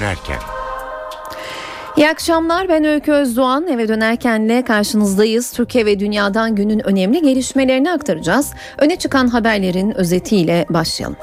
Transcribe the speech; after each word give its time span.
dönerken. 0.00 0.38
İyi 1.96 2.08
akşamlar 2.08 2.68
ben 2.68 2.84
Öykü 2.84 3.12
Özdoğan 3.12 3.66
eve 3.66 3.88
dönerkenle 3.88 4.64
karşınızdayız. 4.64 5.52
Türkiye 5.52 5.86
ve 5.86 6.00
dünyadan 6.00 6.54
günün 6.54 6.86
önemli 6.86 7.22
gelişmelerini 7.22 7.92
aktaracağız. 7.92 8.52
Öne 8.78 8.96
çıkan 8.96 9.28
haberlerin 9.28 9.90
özetiyle 9.90 10.66
başlayalım. 10.70 11.16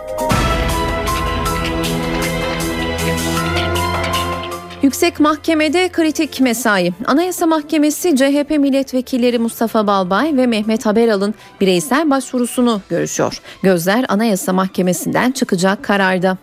Yüksek 4.82 5.20
Mahkemede 5.20 5.90
kritik 5.90 6.42
mesai. 6.42 6.94
Anayasa 7.06 7.46
Mahkemesi 7.46 8.16
CHP 8.16 8.50
milletvekilleri 8.50 9.40
Mustafa 9.40 9.88
Balbay 9.88 10.38
ve 10.38 10.48
Mehmet 10.48 10.86
Haberal'ın 10.86 11.36
bireysel 11.62 12.10
başvurusunu 12.10 12.82
görüşüyor. 12.90 13.42
Gözler 13.64 14.06
Anayasa 14.10 14.54
Mahkemesi'nden 14.54 15.32
çıkacak 15.32 15.84
kararda. 15.84 16.38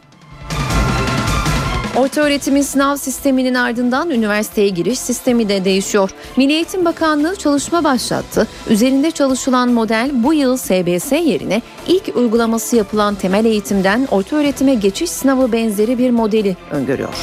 Orta 1.96 2.20
öğretimin 2.20 2.62
sınav 2.62 2.96
sisteminin 2.96 3.54
ardından 3.54 4.10
üniversiteye 4.10 4.68
giriş 4.68 4.98
sistemi 4.98 5.48
de 5.48 5.64
değişiyor. 5.64 6.10
Milli 6.36 6.52
Eğitim 6.52 6.84
Bakanlığı 6.84 7.36
çalışma 7.36 7.84
başlattı. 7.84 8.48
Üzerinde 8.70 9.10
çalışılan 9.10 9.68
model 9.68 10.10
bu 10.12 10.34
yıl 10.34 10.56
SBS 10.56 11.12
yerine 11.12 11.62
ilk 11.86 12.16
uygulaması 12.16 12.76
yapılan 12.76 13.14
temel 13.14 13.44
eğitimden 13.44 14.08
orta 14.10 14.36
öğretime 14.36 14.74
geçiş 14.74 15.10
sınavı 15.10 15.52
benzeri 15.52 15.98
bir 15.98 16.10
modeli 16.10 16.56
öngörüyor. 16.70 17.14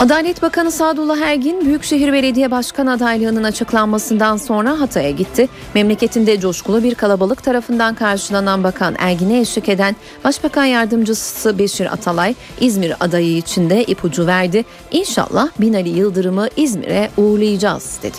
Adalet 0.00 0.42
Bakanı 0.42 0.70
Sadullah 0.70 1.18
Ergin 1.18 1.64
Büyükşehir 1.64 2.12
Belediye 2.12 2.50
Başkan 2.50 2.86
adaylığının 2.86 3.44
açıklanmasından 3.44 4.36
sonra 4.36 4.80
Hatay'a 4.80 5.10
gitti. 5.10 5.48
Memleketinde 5.74 6.40
coşkulu 6.40 6.82
bir 6.82 6.94
kalabalık 6.94 7.42
tarafından 7.42 7.94
karşılanan 7.94 8.64
Bakan 8.64 8.94
Ergin'e 8.98 9.40
eşlik 9.40 9.68
eden 9.68 9.96
Başbakan 10.24 10.64
Yardımcısı 10.64 11.58
Beşir 11.58 11.92
Atalay 11.92 12.34
İzmir 12.60 12.94
adayı 13.00 13.36
için 13.36 13.70
de 13.70 13.84
ipucu 13.84 14.26
verdi. 14.26 14.64
İnşallah 14.90 15.48
Binali 15.60 15.88
Yıldırım'ı 15.88 16.48
İzmir'e 16.56 17.10
uğurlayacağız 17.16 17.98
dedi. 18.02 18.16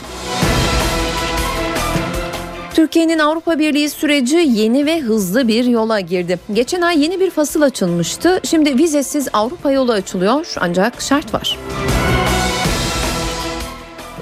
Türkiye'nin 2.76 3.20
Avrupa 3.20 3.60
Birliği 3.60 3.90
süreci 3.90 4.36
yeni 4.36 4.86
ve 4.86 5.02
hızlı 5.02 5.48
bir 5.48 5.66
yola 5.66 6.00
girdi. 6.00 6.40
Geçen 6.54 6.82
ay 6.82 7.04
yeni 7.04 7.20
bir 7.20 7.30
fasıl 7.30 7.62
açılmıştı. 7.62 8.40
Şimdi 8.44 8.78
vizesiz 8.78 9.28
Avrupa 9.34 9.72
yolu 9.72 9.92
açılıyor 9.92 10.54
ancak 10.60 11.02
şart 11.02 11.34
var. 11.34 11.60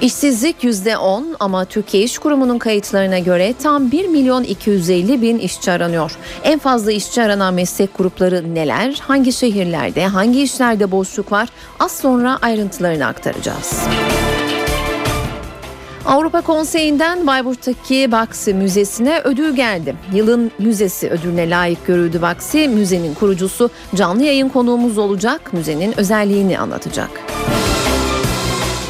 İşsizlik 0.01 0.63
%10 0.63 1.23
ama 1.39 1.65
Türkiye 1.65 2.03
İş 2.03 2.17
Kurumu'nun 2.17 2.59
kayıtlarına 2.59 3.19
göre 3.19 3.53
tam 3.63 3.91
1 3.91 4.07
milyon 4.07 4.43
250 4.43 5.21
bin 5.21 5.39
işçi 5.39 5.71
aranıyor. 5.71 6.17
En 6.43 6.59
fazla 6.59 6.91
işçi 6.91 7.21
aranan 7.21 7.53
meslek 7.53 7.97
grupları 7.97 8.55
neler, 8.55 9.01
hangi 9.01 9.33
şehirlerde, 9.33 10.07
hangi 10.07 10.41
işlerde 10.41 10.91
boşluk 10.91 11.31
var 11.31 11.49
az 11.79 11.91
sonra 11.91 12.39
ayrıntılarını 12.41 13.05
aktaracağız. 13.05 13.79
Avrupa 16.05 16.41
Konseyi'nden 16.41 17.27
Bayburt'taki 17.27 18.11
Baksi 18.11 18.53
Müzesi'ne 18.53 19.21
ödül 19.23 19.55
geldi. 19.55 19.95
Yılın 20.13 20.51
müzesi 20.59 21.09
ödülüne 21.09 21.49
layık 21.49 21.87
görüldü 21.87 22.21
Baksi. 22.21 22.67
Müzenin 22.67 23.13
kurucusu 23.13 23.69
canlı 23.95 24.23
yayın 24.23 24.49
konuğumuz 24.49 24.97
olacak. 24.97 25.53
Müzenin 25.53 25.99
özelliğini 25.99 26.59
anlatacak. 26.59 27.09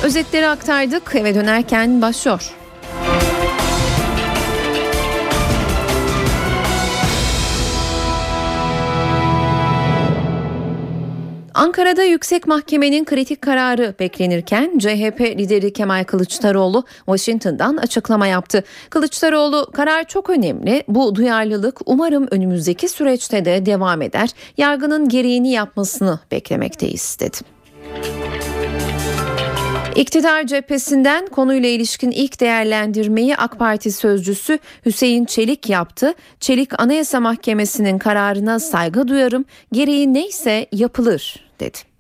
Özetleri 0.04 0.48
aktardık. 0.48 1.16
Eve 1.16 1.36
dönerken 1.36 2.02
başlıyor. 2.02 2.63
Ankara'da 11.74 12.04
yüksek 12.04 12.48
mahkemenin 12.48 13.06
kritik 13.06 13.42
kararı 13.42 13.96
beklenirken 14.00 14.78
CHP 14.80 15.22
lideri 15.22 15.74
Kemal 15.74 16.04
Kılıçdaroğlu 16.04 16.84
Washington'dan 17.06 17.78
açıklama 17.78 18.28
yaptı. 18.28 18.64
Kılıçdaroğlu 18.90 19.72
karar 19.74 20.08
çok 20.08 20.30
önemli. 20.30 20.84
Bu 20.88 21.16
duyarlılık 21.16 21.80
umarım 21.86 22.28
önümüzdeki 22.32 22.90
süreçte 22.90 23.46
de 23.46 23.66
devam 23.66 24.02
eder. 24.02 24.30
Yargının 24.58 25.10
gereğini 25.10 25.52
yapmasını 25.52 26.20
beklemekteyiz 26.32 27.18
dedi. 27.20 27.38
İktidar 29.96 30.48
cephesinden 30.48 31.28
konuyla 31.28 31.70
ilişkin 31.70 32.12
ilk 32.12 32.40
değerlendirmeyi 32.40 33.38
AK 33.38 33.60
Parti 33.60 33.92
sözcüsü 33.92 34.60
Hüseyin 34.86 35.26
Çelik 35.26 35.70
yaptı. 35.70 36.14
Çelik 36.40 36.82
Anayasa 36.82 37.20
Mahkemesi'nin 37.20 37.98
kararına 37.98 38.60
saygı 38.60 39.08
duyarım, 39.08 39.46
gereği 39.72 40.14
neyse 40.14 40.68
yapılır 40.72 41.53
dedi. 41.64 41.94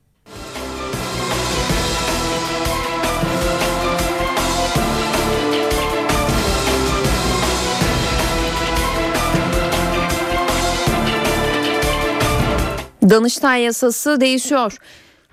Danıştay 13.09 13.61
yasası 13.61 14.21
değişiyor. 14.21 14.77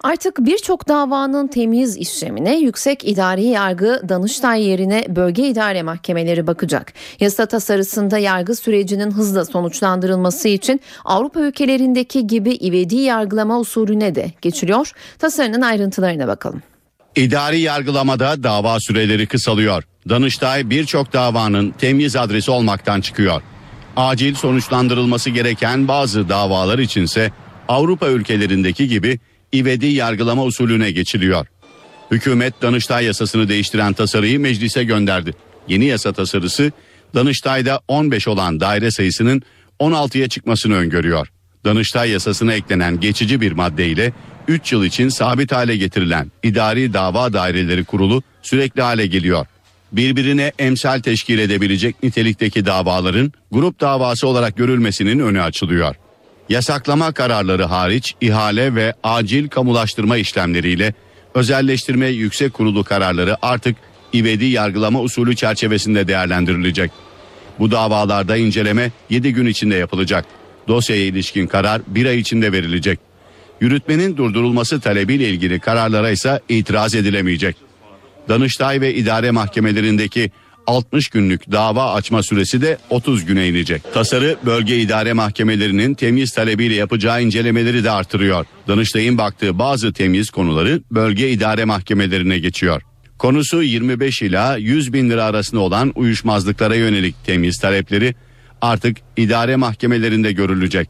Artık 0.02 0.38
birçok 0.38 0.88
davanın 0.88 1.46
temiz 1.48 1.96
işlemine 1.96 2.58
yüksek 2.58 3.08
idari 3.08 3.44
yargı 3.44 4.02
Danıştay 4.08 4.62
yerine 4.62 5.04
bölge 5.08 5.48
idare 5.48 5.82
mahkemeleri 5.82 6.46
bakacak. 6.46 6.92
Yasa 7.20 7.46
tasarısında 7.46 8.18
yargı 8.18 8.56
sürecinin 8.56 9.10
hızla 9.10 9.44
sonuçlandırılması 9.44 10.48
için 10.48 10.80
Avrupa 11.04 11.40
ülkelerindeki 11.40 12.26
gibi 12.26 12.54
ivedi 12.54 12.96
yargılama 12.96 13.60
usulüne 13.60 14.14
de 14.14 14.32
geçiliyor. 14.42 14.92
Tasarının 15.18 15.62
ayrıntılarına 15.62 16.28
bakalım. 16.28 16.62
İdari 17.16 17.60
yargılamada 17.60 18.42
dava 18.42 18.80
süreleri 18.80 19.26
kısalıyor. 19.26 19.84
Danıştay 20.08 20.70
birçok 20.70 21.12
davanın 21.12 21.70
temiz 21.70 22.16
adresi 22.16 22.50
olmaktan 22.50 23.00
çıkıyor. 23.00 23.42
Acil 23.96 24.34
sonuçlandırılması 24.34 25.30
gereken 25.30 25.88
bazı 25.88 26.28
davalar 26.28 26.78
içinse 26.78 27.32
Avrupa 27.68 28.08
ülkelerindeki 28.08 28.88
gibi 28.88 29.18
ivedi 29.54 29.86
yargılama 29.86 30.44
usulüne 30.44 30.90
geçiliyor. 30.90 31.46
Hükümet 32.10 32.62
Danıştay 32.62 33.04
yasasını 33.04 33.48
değiştiren 33.48 33.92
tasarıyı 33.92 34.40
meclise 34.40 34.84
gönderdi. 34.84 35.34
Yeni 35.68 35.84
yasa 35.84 36.12
tasarısı 36.12 36.72
Danıştay'da 37.14 37.80
15 37.88 38.28
olan 38.28 38.60
daire 38.60 38.90
sayısının 38.90 39.42
16'ya 39.80 40.28
çıkmasını 40.28 40.74
öngörüyor. 40.74 41.28
Danıştay 41.64 42.10
yasasına 42.10 42.54
eklenen 42.54 43.00
geçici 43.00 43.40
bir 43.40 43.52
maddeyle 43.52 44.12
3 44.48 44.72
yıl 44.72 44.84
için 44.84 45.08
sabit 45.08 45.52
hale 45.52 45.76
getirilen 45.76 46.32
idari 46.42 46.92
dava 46.92 47.32
daireleri 47.32 47.84
kurulu 47.84 48.22
sürekli 48.42 48.82
hale 48.82 49.06
geliyor. 49.06 49.46
Birbirine 49.92 50.52
emsal 50.58 51.00
teşkil 51.00 51.38
edebilecek 51.38 52.02
nitelikteki 52.02 52.66
davaların 52.66 53.32
grup 53.52 53.80
davası 53.80 54.28
olarak 54.28 54.56
görülmesinin 54.56 55.18
önü 55.18 55.42
açılıyor 55.42 55.94
yasaklama 56.50 57.12
kararları 57.12 57.64
hariç 57.64 58.14
ihale 58.20 58.74
ve 58.74 58.94
acil 59.02 59.48
kamulaştırma 59.48 60.16
işlemleriyle 60.16 60.94
özelleştirme 61.34 62.06
yüksek 62.06 62.52
kurulu 62.52 62.84
kararları 62.84 63.36
artık 63.42 63.76
ivedi 64.14 64.44
yargılama 64.44 65.00
usulü 65.00 65.36
çerçevesinde 65.36 66.08
değerlendirilecek. 66.08 66.90
Bu 67.58 67.70
davalarda 67.70 68.36
inceleme 68.36 68.90
7 69.10 69.32
gün 69.32 69.46
içinde 69.46 69.74
yapılacak. 69.74 70.24
Dosyaya 70.68 71.04
ilişkin 71.04 71.46
karar 71.46 71.82
1 71.86 72.06
ay 72.06 72.18
içinde 72.18 72.52
verilecek. 72.52 72.98
Yürütmenin 73.60 74.16
durdurulması 74.16 74.80
talebiyle 74.80 75.28
ilgili 75.28 75.60
kararlara 75.60 76.10
ise 76.10 76.40
itiraz 76.48 76.94
edilemeyecek. 76.94 77.56
Danıştay 78.28 78.80
ve 78.80 78.94
idare 78.94 79.30
mahkemelerindeki 79.30 80.30
60 80.66 81.08
günlük 81.08 81.52
dava 81.52 81.92
açma 81.92 82.22
süresi 82.22 82.62
de 82.62 82.78
30 82.90 83.24
güne 83.24 83.48
inecek. 83.48 83.82
Tasarı 83.94 84.36
bölge 84.46 84.78
idare 84.78 85.12
mahkemelerinin 85.12 85.94
temiz 85.94 86.32
talebiyle 86.32 86.74
yapacağı 86.74 87.22
incelemeleri 87.22 87.84
de 87.84 87.90
artırıyor. 87.90 88.46
Danıştay'ın 88.68 89.18
baktığı 89.18 89.58
bazı 89.58 89.92
temiz 89.92 90.30
konuları 90.30 90.82
bölge 90.90 91.30
idare 91.30 91.64
mahkemelerine 91.64 92.38
geçiyor. 92.38 92.82
Konusu 93.18 93.62
25 93.62 94.22
ila 94.22 94.56
100 94.56 94.92
bin 94.92 95.10
lira 95.10 95.24
arasında 95.24 95.60
olan 95.60 95.92
uyuşmazlıklara 95.94 96.74
yönelik 96.74 97.14
temiz 97.26 97.58
talepleri 97.58 98.14
artık 98.60 98.96
idare 99.16 99.56
mahkemelerinde 99.56 100.32
görülecek. 100.32 100.88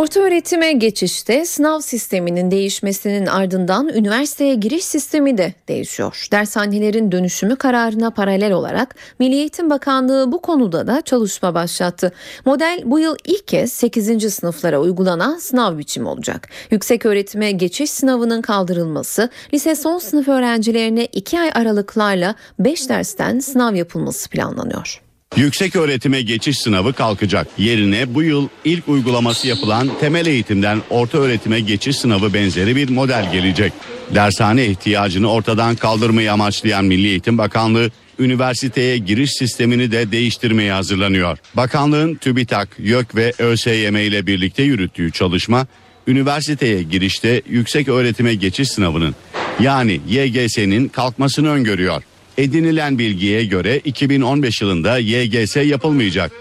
Orta 0.00 0.20
öğretime 0.20 0.72
geçişte 0.72 1.44
sınav 1.44 1.80
sisteminin 1.80 2.50
değişmesinin 2.50 3.26
ardından 3.26 3.88
üniversiteye 3.88 4.54
giriş 4.54 4.84
sistemi 4.84 5.38
de 5.38 5.54
değişiyor. 5.68 6.28
Dershanelerin 6.32 7.12
dönüşümü 7.12 7.56
kararına 7.56 8.10
paralel 8.10 8.52
olarak 8.52 8.94
Milli 9.18 9.34
Eğitim 9.34 9.70
Bakanlığı 9.70 10.32
bu 10.32 10.42
konuda 10.42 10.86
da 10.86 11.02
çalışma 11.02 11.54
başlattı. 11.54 12.12
Model 12.46 12.82
bu 12.84 12.98
yıl 12.98 13.16
ilk 13.24 13.48
kez 13.48 13.72
8. 13.72 14.34
sınıflara 14.34 14.80
uygulanan 14.80 15.36
sınav 15.36 15.78
biçimi 15.78 16.08
olacak. 16.08 16.48
Yüksek 16.70 17.06
öğretime 17.06 17.52
geçiş 17.52 17.90
sınavının 17.90 18.42
kaldırılması, 18.42 19.28
lise 19.54 19.74
son 19.74 19.98
sınıf 19.98 20.28
öğrencilerine 20.28 21.06
2 21.06 21.40
ay 21.40 21.50
aralıklarla 21.54 22.34
5 22.58 22.88
dersten 22.88 23.38
sınav 23.38 23.74
yapılması 23.74 24.30
planlanıyor. 24.30 25.09
Yüksek 25.36 25.76
öğretime 25.76 26.22
geçiş 26.22 26.58
sınavı 26.58 26.92
kalkacak. 26.92 27.46
Yerine 27.58 28.14
bu 28.14 28.22
yıl 28.22 28.48
ilk 28.64 28.88
uygulaması 28.88 29.48
yapılan 29.48 29.90
temel 30.00 30.26
eğitimden 30.26 30.78
orta 30.90 31.18
öğretime 31.18 31.60
geçiş 31.60 31.96
sınavı 31.96 32.34
benzeri 32.34 32.76
bir 32.76 32.88
model 32.88 33.32
gelecek. 33.32 33.72
Dershane 34.14 34.66
ihtiyacını 34.66 35.30
ortadan 35.30 35.76
kaldırmayı 35.76 36.32
amaçlayan 36.32 36.84
Milli 36.84 37.08
Eğitim 37.08 37.38
Bakanlığı 37.38 37.90
üniversiteye 38.18 38.98
giriş 38.98 39.32
sistemini 39.32 39.92
de 39.92 40.12
değiştirmeye 40.12 40.72
hazırlanıyor. 40.72 41.38
Bakanlığın 41.54 42.14
TÜBİTAK, 42.14 42.68
YÖK 42.78 43.14
ve 43.14 43.32
ÖSYM 43.38 43.96
ile 43.96 44.26
birlikte 44.26 44.62
yürüttüğü 44.62 45.12
çalışma 45.12 45.66
üniversiteye 46.06 46.82
girişte 46.82 47.42
yüksek 47.48 47.88
öğretime 47.88 48.34
geçiş 48.34 48.68
sınavının 48.68 49.14
yani 49.60 50.00
YGS'nin 50.08 50.88
kalkmasını 50.88 51.48
öngörüyor. 51.48 52.02
Edinilen 52.40 52.98
bilgiye 52.98 53.44
göre 53.44 53.80
2015 53.84 54.60
yılında 54.60 54.98
YGS 54.98 55.56
yapılmayacak. 55.56 56.32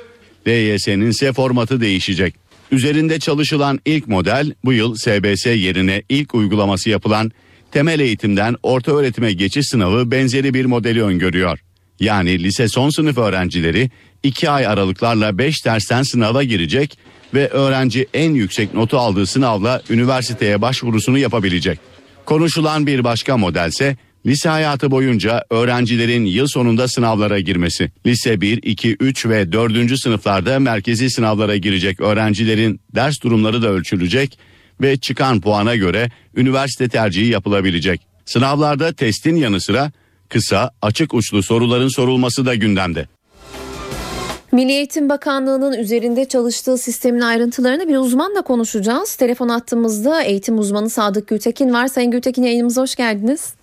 LYS'nin 0.48 1.10
ise 1.10 1.34
formatı 1.34 1.82
değişecek. 1.82 2.36
Üzerinde 2.72 3.20
çalışılan 3.20 3.80
ilk 3.86 4.08
model 4.08 4.54
bu 4.66 4.74
yıl 4.74 4.96
SBS 4.96 5.46
yerine 5.46 6.04
ilk 6.10 6.36
uygulaması 6.36 6.90
yapılan 6.90 7.32
temel 7.72 8.00
eğitimden 8.00 8.56
orta 8.64 8.92
öğretime 8.92 9.34
geçiş 9.34 9.66
sınavı 9.68 10.12
benzeri 10.12 10.54
bir 10.54 10.66
modeli 10.66 11.04
öngörüyor. 11.04 11.60
Yani 12.00 12.44
lise 12.44 12.68
son 12.68 12.90
sınıf 12.90 13.18
öğrencileri 13.18 13.90
2 14.24 14.50
ay 14.50 14.68
aralıklarla 14.68 15.38
5 15.38 15.66
dersten 15.66 16.04
sınava 16.04 16.44
girecek 16.44 16.98
ve 17.34 17.48
öğrenci 17.48 18.08
en 18.14 18.34
yüksek 18.34 18.74
notu 18.74 18.98
aldığı 18.98 19.26
sınavla 19.26 19.82
üniversiteye 19.90 20.62
başvurusunu 20.62 21.18
yapabilecek. 21.18 21.80
Konuşulan 22.26 22.88
bir 22.88 23.04
başka 23.04 23.38
modelse 23.38 23.98
lise 24.30 24.50
hayatı 24.50 24.92
boyunca 24.92 25.44
öğrencilerin 25.50 26.26
yıl 26.26 26.48
sonunda 26.48 26.88
sınavlara 26.88 27.40
girmesi. 27.40 27.92
Lise 28.06 28.42
1, 28.42 28.64
2, 28.64 28.98
3 29.00 29.26
ve 29.26 29.52
4. 29.52 30.00
sınıflarda 30.00 30.60
merkezi 30.60 31.10
sınavlara 31.10 31.58
girecek 31.58 32.02
öğrencilerin 32.02 32.82
ders 32.96 33.22
durumları 33.24 33.62
da 33.62 33.68
ölçülecek 33.68 34.40
ve 34.82 34.98
çıkan 34.98 35.42
puana 35.42 35.76
göre 35.76 36.10
üniversite 36.36 36.90
tercihi 36.90 37.32
yapılabilecek. 37.32 38.02
Sınavlarda 38.26 38.94
testin 38.94 39.36
yanı 39.36 39.62
sıra 39.62 39.92
kısa, 40.30 40.72
açık 40.82 41.14
uçlu 41.14 41.44
soruların 41.44 41.88
sorulması 41.88 42.46
da 42.46 42.56
gündemde. 42.56 43.08
Milli 44.52 44.72
Eğitim 44.72 45.10
Bakanlığı'nın 45.10 45.78
üzerinde 45.78 46.26
çalıştığı 46.26 46.78
sistemin 46.78 47.22
ayrıntılarını 47.22 47.88
bir 47.88 47.98
uzmanla 47.98 48.42
konuşacağız. 48.42 49.16
Telefon 49.16 49.50
attığımızda 49.50 50.24
eğitim 50.24 50.60
uzmanı 50.60 50.90
Sadık 50.90 51.28
Gültekin 51.28 51.74
var. 51.74 51.88
Sayın 51.88 52.12
Gültekin 52.12 52.44
yayınımıza 52.44 52.82
hoş 52.82 52.96
geldiniz. 52.96 53.54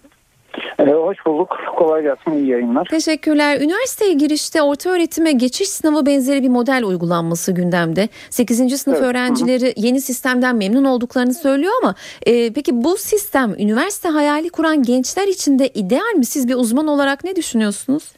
Ee, 0.78 0.84
hoş 0.84 1.26
bulduk. 1.26 1.58
Kolay 1.76 2.02
gelsin. 2.02 2.32
İyi 2.32 2.46
yayınlar. 2.46 2.84
Teşekkürler. 2.84 3.60
Üniversiteye 3.60 4.12
girişte 4.12 4.62
orta 4.62 4.90
öğretime 4.90 5.32
geçiş 5.32 5.68
sınavı 5.68 6.06
benzeri 6.06 6.42
bir 6.42 6.48
model 6.48 6.84
uygulanması 6.84 7.52
gündemde. 7.52 8.08
8. 8.30 8.80
sınıf 8.80 8.98
evet. 8.98 9.06
öğrencileri 9.06 9.72
yeni 9.76 10.00
sistemden 10.00 10.56
memnun 10.56 10.84
olduklarını 10.84 11.34
söylüyor 11.34 11.72
ama 11.82 11.94
e, 12.26 12.52
peki 12.52 12.84
bu 12.84 12.96
sistem 12.96 13.54
üniversite 13.58 14.08
hayali 14.08 14.50
kuran 14.50 14.82
gençler 14.82 15.28
için 15.28 15.58
de 15.58 15.68
ideal 15.68 16.14
mi? 16.16 16.24
Siz 16.24 16.48
bir 16.48 16.54
uzman 16.54 16.86
olarak 16.86 17.24
ne 17.24 17.36
düşünüyorsunuz? 17.36 18.12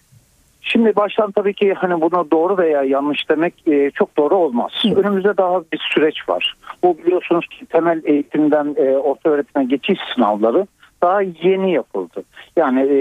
Şimdi 0.63 0.97
baştan 0.97 1.31
tabii 1.31 1.55
ki 1.55 1.75
hani 1.75 2.01
bunu 2.01 2.31
doğru 2.31 2.59
veya 2.59 2.83
yanlış 2.83 3.29
demek 3.29 3.55
e, 3.69 3.91
çok 3.91 4.17
doğru 4.17 4.37
olmaz. 4.37 4.73
Hı. 4.83 4.89
Önümüzde 4.89 5.37
daha 5.37 5.61
bir 5.73 5.81
süreç 5.95 6.29
var. 6.29 6.57
Bu 6.83 6.99
biliyorsunuz 6.99 7.47
ki 7.47 7.67
temel 7.67 8.03
eğitimden 8.05 8.75
e, 8.77 8.97
orta 8.97 9.31
öğretime 9.31 9.65
geçiş 9.65 9.99
sınavları 10.15 10.67
daha 11.03 11.23
yeni 11.23 11.73
yapıldı. 11.73 12.23
Yani 12.57 12.81
e, 12.81 12.97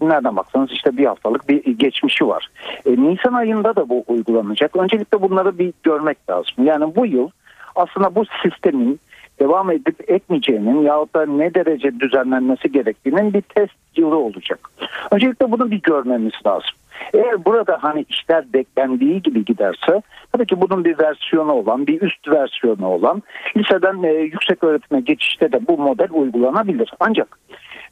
nereden 0.00 0.36
baksanız 0.36 0.70
işte 0.72 0.96
bir 0.96 1.06
haftalık 1.06 1.48
bir 1.48 1.64
geçmişi 1.78 2.28
var. 2.28 2.48
E, 2.86 2.90
Nisan 2.90 3.32
ayında 3.32 3.76
da 3.76 3.88
bu 3.88 4.04
uygulanacak. 4.08 4.76
Öncelikle 4.76 5.22
bunları 5.22 5.58
bir 5.58 5.72
görmek 5.82 6.30
lazım. 6.30 6.64
Yani 6.64 6.96
bu 6.96 7.06
yıl 7.06 7.30
aslında 7.76 8.14
bu 8.14 8.24
sistemin 8.42 9.00
devam 9.40 9.70
edip 9.70 10.10
etmeyeceğinin 10.10 10.82
yahut 10.82 11.14
da 11.14 11.26
ne 11.26 11.54
derece 11.54 12.00
düzenlenmesi 12.00 12.72
gerektiğinin 12.72 13.34
bir 13.34 13.40
test 13.40 13.72
yılı 13.96 14.16
olacak. 14.16 14.70
Öncelikle 15.10 15.50
bunu 15.50 15.70
bir 15.70 15.82
görmemiz 15.82 16.32
lazım. 16.46 16.70
Eğer 17.14 17.44
burada 17.44 17.78
hani 17.80 18.04
işler 18.08 18.52
beklendiği 18.52 19.22
gibi 19.22 19.44
giderse 19.44 20.02
tabii 20.32 20.46
ki 20.46 20.60
bunun 20.60 20.84
bir 20.84 20.98
versiyonu 20.98 21.52
olan, 21.52 21.86
bir 21.86 22.02
üst 22.02 22.28
versiyonu 22.28 22.86
olan 22.86 23.22
liseden 23.56 24.02
e, 24.02 24.12
yüksek 24.12 24.64
öğretime 24.64 25.00
geçişte 25.00 25.52
de 25.52 25.66
bu 25.66 25.78
model 25.78 26.08
uygulanabilir. 26.10 26.92
Ancak 27.00 27.38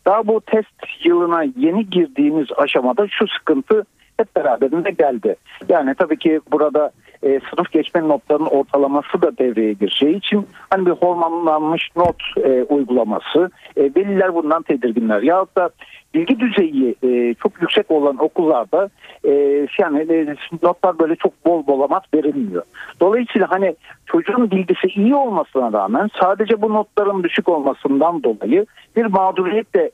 daha 0.07 0.27
bu 0.27 0.41
test 0.41 1.05
yılına 1.05 1.43
yeni 1.43 1.91
girdiğimiz 1.91 2.47
aşamada 2.57 3.09
şu 3.09 3.29
sıkıntı 3.29 3.85
hep 4.17 4.37
beraberinde 4.37 4.91
geldi. 4.91 5.37
Yani 5.69 5.95
tabii 5.95 6.19
ki 6.19 6.41
burada 6.53 6.91
e, 7.23 7.41
sınıf 7.51 7.73
geçme 7.73 8.09
notlarının 8.09 8.47
ortalaması 8.47 9.23
da 9.23 9.39
devreye 9.39 9.73
gireceği 9.73 10.17
için 10.17 10.47
hani 10.71 10.87
bir 10.87 10.91
hormonlanmış 10.91 11.91
not 11.97 12.23
e, 12.45 12.63
uygulaması 12.63 13.51
e, 13.77 13.83
veliler 13.83 14.35
bundan 14.35 14.63
tedirginler. 14.63 15.23
Yahut 15.23 15.57
da 15.57 15.71
bilgi 16.15 16.41
düzeyi 16.41 16.95
e, 17.03 17.35
çok 17.35 17.63
yüksek 17.63 17.91
olan 17.91 18.19
okullarda 18.19 18.89
e, 19.25 19.33
yani 19.79 20.13
e, 20.13 20.35
notlar 20.63 20.99
böyle 20.99 21.17
çok 21.17 21.47
bol 21.47 21.67
bolamat 21.67 22.15
verilmiyor. 22.15 22.63
Dolayısıyla 23.01 23.51
hani 23.51 23.77
çocuğun 24.07 24.51
bilgisi 24.51 24.87
iyi 24.87 25.15
olmasına 25.15 25.73
rağmen 25.73 26.11
sadece 26.21 26.63
bu 26.63 26.73
notların 26.73 27.23
düşük 27.23 27.49
olmasından 27.49 28.23
dolayı 28.23 28.67
bir 28.97 29.07
mağduriyet 29.07 29.75
de 29.75 29.91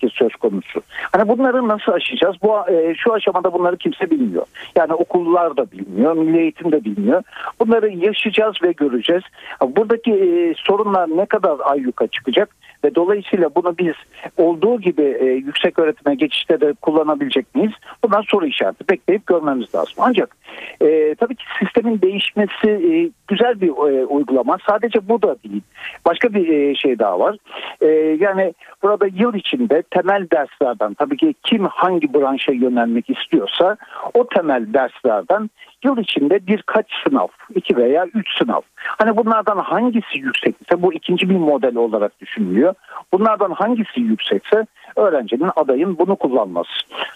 ki 0.00 0.08
söz 0.12 0.36
konusu. 0.36 0.80
Hani 1.12 1.28
bunları 1.28 1.68
nasıl 1.68 1.92
aşacağız? 1.92 2.36
Bu 2.42 2.70
e, 2.70 2.94
şu 2.94 3.12
aşamada 3.12 3.52
bunları 3.52 3.76
kimse 3.76 4.10
bilmiyor. 4.10 4.46
Yani 4.76 4.94
okullar 4.94 5.56
da 5.56 5.70
bilmiyor, 5.72 6.12
milli 6.12 6.38
eğitim 6.38 6.72
de 6.72 6.84
bilmiyor. 6.84 7.22
Bunları 7.60 7.90
yaşayacağız 7.90 8.56
ve 8.62 8.72
göreceğiz. 8.72 9.22
Buradaki 9.60 10.12
e, 10.12 10.54
sorunlar 10.56 11.08
ne 11.08 11.26
kadar 11.26 11.56
ayyuka 11.64 12.06
çıkacak? 12.06 12.48
Ve 12.86 12.94
dolayısıyla 12.94 13.50
bunu 13.54 13.78
biz 13.78 13.94
olduğu 14.36 14.80
gibi 14.80 15.16
e, 15.20 15.24
yüksek 15.24 15.78
öğretime 15.78 16.14
geçişte 16.14 16.60
de 16.60 16.72
kullanabilecek 16.82 17.54
miyiz? 17.54 17.72
Bunlar 18.04 18.26
soru 18.30 18.46
işareti. 18.46 18.88
Bekleyip 18.88 19.26
görmemiz 19.26 19.74
lazım. 19.74 19.94
Ancak 19.98 20.36
e, 20.80 21.14
tabii 21.14 21.34
ki 21.34 21.44
sistemin 21.58 22.00
değişmesi 22.02 22.68
e, 22.68 23.10
güzel 23.28 23.60
bir 23.60 23.68
e, 23.68 24.06
uygulama. 24.06 24.58
Sadece 24.66 25.08
bu 25.08 25.22
da 25.22 25.36
değil. 25.44 25.62
Başka 26.04 26.34
bir 26.34 26.48
e, 26.48 26.74
şey 26.74 26.98
daha 26.98 27.20
var. 27.20 27.36
E, 27.80 27.86
yani 28.20 28.54
burada 28.82 29.06
yıl 29.06 29.34
içinde 29.34 29.82
temel 29.82 30.26
derslerden 30.32 30.94
tabii 30.94 31.16
ki 31.16 31.34
kim 31.42 31.64
hangi 31.64 32.14
branşa 32.14 32.52
yönelmek 32.52 33.10
istiyorsa 33.10 33.76
o 34.14 34.28
temel 34.28 34.74
derslerden 34.74 35.50
yıl 35.84 35.98
içinde 35.98 36.46
birkaç 36.46 36.86
sınav, 37.04 37.26
iki 37.54 37.76
veya 37.76 38.06
üç 38.14 38.38
sınav. 38.38 38.60
Hani 38.76 39.16
bunlardan 39.16 39.58
hangisi 39.58 40.18
yüksekse 40.18 40.82
bu 40.82 40.94
ikinci 40.94 41.30
bir 41.30 41.36
model 41.36 41.76
olarak 41.76 42.20
düşünülüyor. 42.20 42.74
Bunlardan 43.12 43.50
hangisi 43.50 44.00
yüksekse 44.00 44.66
öğrencinin 44.96 45.50
adayın 45.56 45.98
bunu 45.98 46.16
kullanması. 46.16 46.70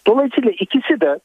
Dolayısıyla 0.06 0.50
ikisi 0.50 1.00
de 1.00 1.18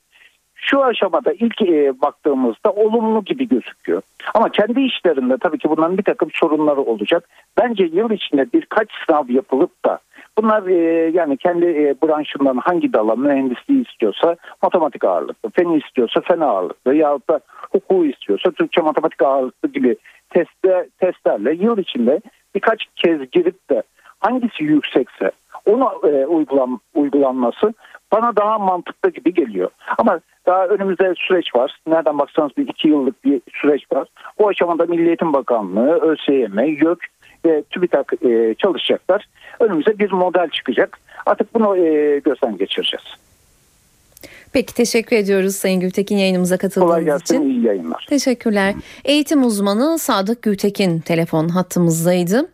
şu 0.56 0.84
aşamada 0.84 1.34
ilk 1.34 1.62
e, 1.62 2.02
baktığımızda 2.02 2.72
olumlu 2.72 3.24
gibi 3.24 3.48
gözüküyor. 3.48 4.02
Ama 4.34 4.50
kendi 4.50 4.82
işlerinde 4.82 5.38
tabii 5.38 5.58
ki 5.58 5.70
bunların 5.70 5.98
bir 5.98 6.04
takım 6.04 6.30
sorunları 6.34 6.82
olacak. 6.82 7.30
Bence 7.58 7.84
yıl 7.84 8.12
içinde 8.12 8.46
birkaç 8.54 8.88
sınav 9.06 9.30
yapılıp 9.30 9.86
da 9.86 10.00
Bunlar 10.38 10.68
e, 10.68 11.10
yani 11.14 11.38
kendi 11.38 11.66
e, 11.66 11.96
branşından 12.04 12.58
hangi 12.58 12.94
dala 12.94 13.16
mühendisliği 13.16 13.88
istiyorsa 13.88 14.36
matematik 14.64 15.04
ağırlıklı, 15.04 15.50
fen 15.50 15.70
istiyorsa 15.70 16.22
fen 16.22 16.40
ağırlıklı 16.40 16.96
yahut 16.96 17.30
da 17.30 17.40
hukuku 17.72 18.06
istiyorsa 18.06 18.52
Türkçe 18.52 18.82
matematik 18.82 19.22
ağırlıklı 19.22 19.70
gibi 19.70 19.96
testte, 20.30 20.90
testlerle 21.00 21.54
yıl 21.54 21.78
içinde 21.78 22.22
birkaç 22.56 22.86
kez 22.96 23.32
girip 23.32 23.70
de 23.70 23.84
hangisi 24.20 24.64
yüksekse 24.64 25.32
onu 25.66 25.92
e, 26.04 26.26
uygulan, 26.26 26.80
uygulanması 26.96 27.74
bana 28.12 28.36
daha 28.36 28.60
mantıklı 28.60 29.10
gibi 29.10 29.34
geliyor. 29.34 29.70
Ama 29.98 30.20
daha 30.46 30.66
önümüzde 30.68 31.14
süreç 31.18 31.56
var. 31.56 31.80
Nereden 31.88 32.20
baksanız 32.20 32.58
bir 32.58 32.68
iki 32.68 32.88
yıllık 32.88 33.26
bir 33.26 33.42
süreç 33.54 33.92
var. 33.94 34.08
Bu 34.40 34.48
aşamada 34.48 34.86
Milli 34.86 35.08
Eğitim 35.08 35.34
Bakanlığı, 35.34 36.00
ÖSYM, 36.00 36.60
YÖK 36.60 37.00
ve 37.46 37.64
TÜBİTAK 37.70 38.14
e, 38.26 38.56
çalışacaklar. 38.58 39.28
Önümüze 39.60 40.00
bir 40.00 40.12
model 40.12 40.50
çıkacak. 40.50 41.00
Artık 41.26 41.54
bunu 41.54 41.78
e, 41.78 42.20
gözden 42.20 42.58
geçireceğiz. 42.58 43.06
Peki 44.54 44.74
teşekkür 44.74 45.16
ediyoruz 45.16 45.56
Sayın 45.56 45.80
Gültekin 45.80 46.18
yayınımıza 46.18 46.58
katıldığınız 46.58 46.90
Kolay 46.92 47.06
gelsin, 47.06 47.36
için. 47.36 47.50
iyi 47.50 47.66
yayınlar. 47.66 48.06
Teşekkürler. 48.10 48.74
Eğitim 49.06 49.44
uzmanı 49.44 50.00
Sadık 50.00 50.42
Gültekin 50.42 51.00
telefon 51.00 51.50
hattımızdaydı. 51.50 52.50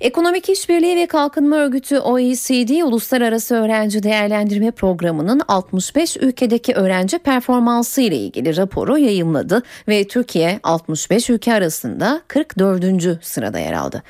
Ekonomik 0.00 0.48
İşbirliği 0.48 0.96
ve 0.96 1.06
Kalkınma 1.06 1.56
Örgütü 1.56 1.98
OECD 1.98 2.82
Uluslararası 2.82 3.54
Öğrenci 3.54 4.02
Değerlendirme 4.02 4.70
Programı'nın 4.70 5.42
65 5.48 6.16
ülkedeki 6.16 6.74
öğrenci 6.74 7.18
performansı 7.18 8.00
ile 8.00 8.16
ilgili 8.16 8.56
raporu 8.56 8.98
yayımladı 8.98 9.62
ve 9.88 10.08
Türkiye 10.08 10.60
65 10.62 11.30
ülke 11.30 11.54
arasında 11.54 12.20
44. 12.28 13.24
sırada 13.24 13.58
yer 13.58 13.72
aldı. 13.72 14.02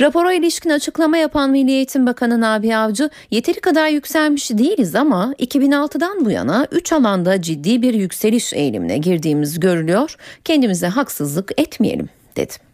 Rapora 0.00 0.32
ilişkin 0.32 0.70
açıklama 0.70 1.16
yapan 1.16 1.50
Milli 1.50 1.70
Eğitim 1.70 2.06
Bakanı 2.06 2.40
Nabi 2.40 2.76
Avcı 2.76 3.10
yeteri 3.30 3.60
kadar 3.60 3.88
yükselmiş 3.88 4.50
değiliz 4.50 4.94
ama 4.94 5.34
2006'dan 5.38 6.24
bu 6.24 6.30
yana 6.30 6.66
3 6.72 6.92
alanda 6.92 7.42
ciddi 7.42 7.82
bir 7.82 7.94
yükseliş 7.94 8.52
eğilimine 8.52 8.98
girdiğimiz 8.98 9.60
görülüyor. 9.60 10.16
Kendimize 10.44 10.86
haksızlık 10.86 11.60
etmeyelim 11.60 12.08
dedi. 12.36 12.67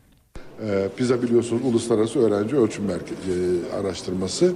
Ee, 0.63 0.89
PISA 0.97 1.23
biliyorsunuz 1.23 1.63
Uluslararası 1.65 2.19
Öğrenci 2.19 2.57
Ölçüm 2.57 2.85
Merkezi 2.85 3.31
e, 3.31 3.77
araştırması 3.77 4.53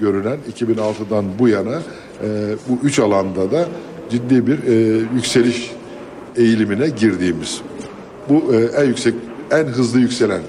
görünen 0.00 0.38
2006'dan 0.58 1.24
bu 1.38 1.48
yana 1.48 1.82
e, 2.24 2.54
bu 2.68 2.86
üç 2.86 2.98
alanda 2.98 3.50
da 3.52 3.68
ciddi 4.10 4.46
bir 4.46 4.58
e, 4.64 4.98
yükseliş 5.14 5.72
eğilimine 6.36 6.88
girdiğimiz. 6.88 7.60
Bu 8.28 8.54
e, 8.54 8.56
en 8.56 8.84
yüksek, 8.84 9.14
en 9.50 9.64
hızlı 9.64 10.00
yükselen 10.00 10.42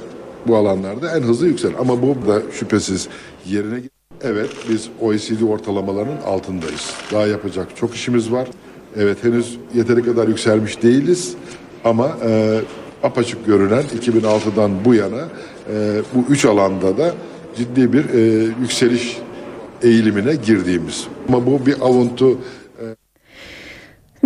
bu 0.48 0.56
alanlarda 0.56 1.18
en 1.18 1.22
hızlı 1.22 1.48
yükselen 1.48 1.78
ama 1.80 2.02
bu 2.02 2.28
da 2.28 2.42
şüphesiz 2.52 3.08
yerine 3.46 3.82
Evet 4.24 4.50
biz 4.70 4.90
OECD 5.02 5.42
ortalamalarının 5.42 6.22
altındayız. 6.26 6.94
Daha 7.12 7.28
yapacak 7.28 7.68
çok 7.76 7.96
işimiz 7.96 8.32
var. 8.32 8.48
Evet 8.98 9.24
henüz 9.24 9.58
yeteri 9.74 10.06
kadar 10.06 10.28
yükselmiş 10.28 10.84
değiliz 10.84 11.34
ama 11.84 12.18
e, 12.26 12.60
apaçık 13.04 13.46
görünen 13.46 13.84
2006'dan 14.00 14.72
bu 14.86 14.94
yana 14.94 15.22
e, 15.74 16.02
bu 16.16 16.26
üç 16.30 16.46
alanda 16.46 16.98
da 16.98 17.14
ciddi 17.56 17.94
bir 17.94 18.10
e, 18.10 18.22
yükseliş 18.62 19.18
eğilimine 19.82 20.36
girdiğimiz. 20.36 21.08
Ama 21.28 21.46
bu 21.46 21.66
bir 21.66 21.82
avuntu 21.82 22.38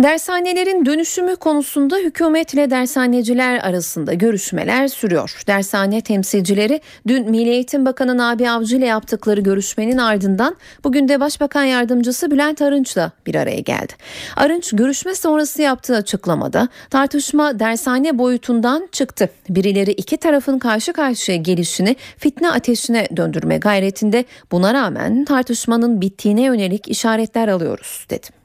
Dershanelerin 0.02 0.86
dönüşümü 0.86 1.36
konusunda 1.36 1.96
hükümetle 1.96 2.70
dershaneciler 2.70 3.58
arasında 3.58 4.14
görüşmeler 4.14 4.88
sürüyor. 4.88 5.42
Dershane 5.46 6.00
temsilcileri 6.00 6.80
dün 7.06 7.30
Milli 7.30 7.50
Eğitim 7.50 7.86
Bakanı 7.86 8.18
Nabi 8.18 8.50
Avcı 8.50 8.76
ile 8.76 8.86
yaptıkları 8.86 9.40
görüşmenin 9.40 9.98
ardından 9.98 10.56
bugün 10.84 11.08
de 11.08 11.20
Başbakan 11.20 11.64
Yardımcısı 11.64 12.30
Bülent 12.30 12.62
Arınç'la 12.62 13.12
bir 13.26 13.34
araya 13.34 13.60
geldi. 13.60 13.92
Arınç 14.36 14.70
görüşme 14.72 15.14
sonrası 15.14 15.62
yaptığı 15.62 15.96
açıklamada 15.96 16.68
tartışma 16.90 17.58
dershane 17.58 18.18
boyutundan 18.18 18.88
çıktı. 18.92 19.30
Birileri 19.48 19.90
iki 19.90 20.16
tarafın 20.16 20.58
karşı 20.58 20.92
karşıya 20.92 21.36
gelişini 21.36 21.96
fitne 22.18 22.50
ateşine 22.50 23.08
döndürme 23.16 23.58
gayretinde 23.58 24.24
buna 24.52 24.74
rağmen 24.74 25.24
tartışmanın 25.24 26.00
bittiğine 26.00 26.42
yönelik 26.42 26.88
işaretler 26.88 27.48
alıyoruz 27.48 28.06
dedi. 28.10 28.37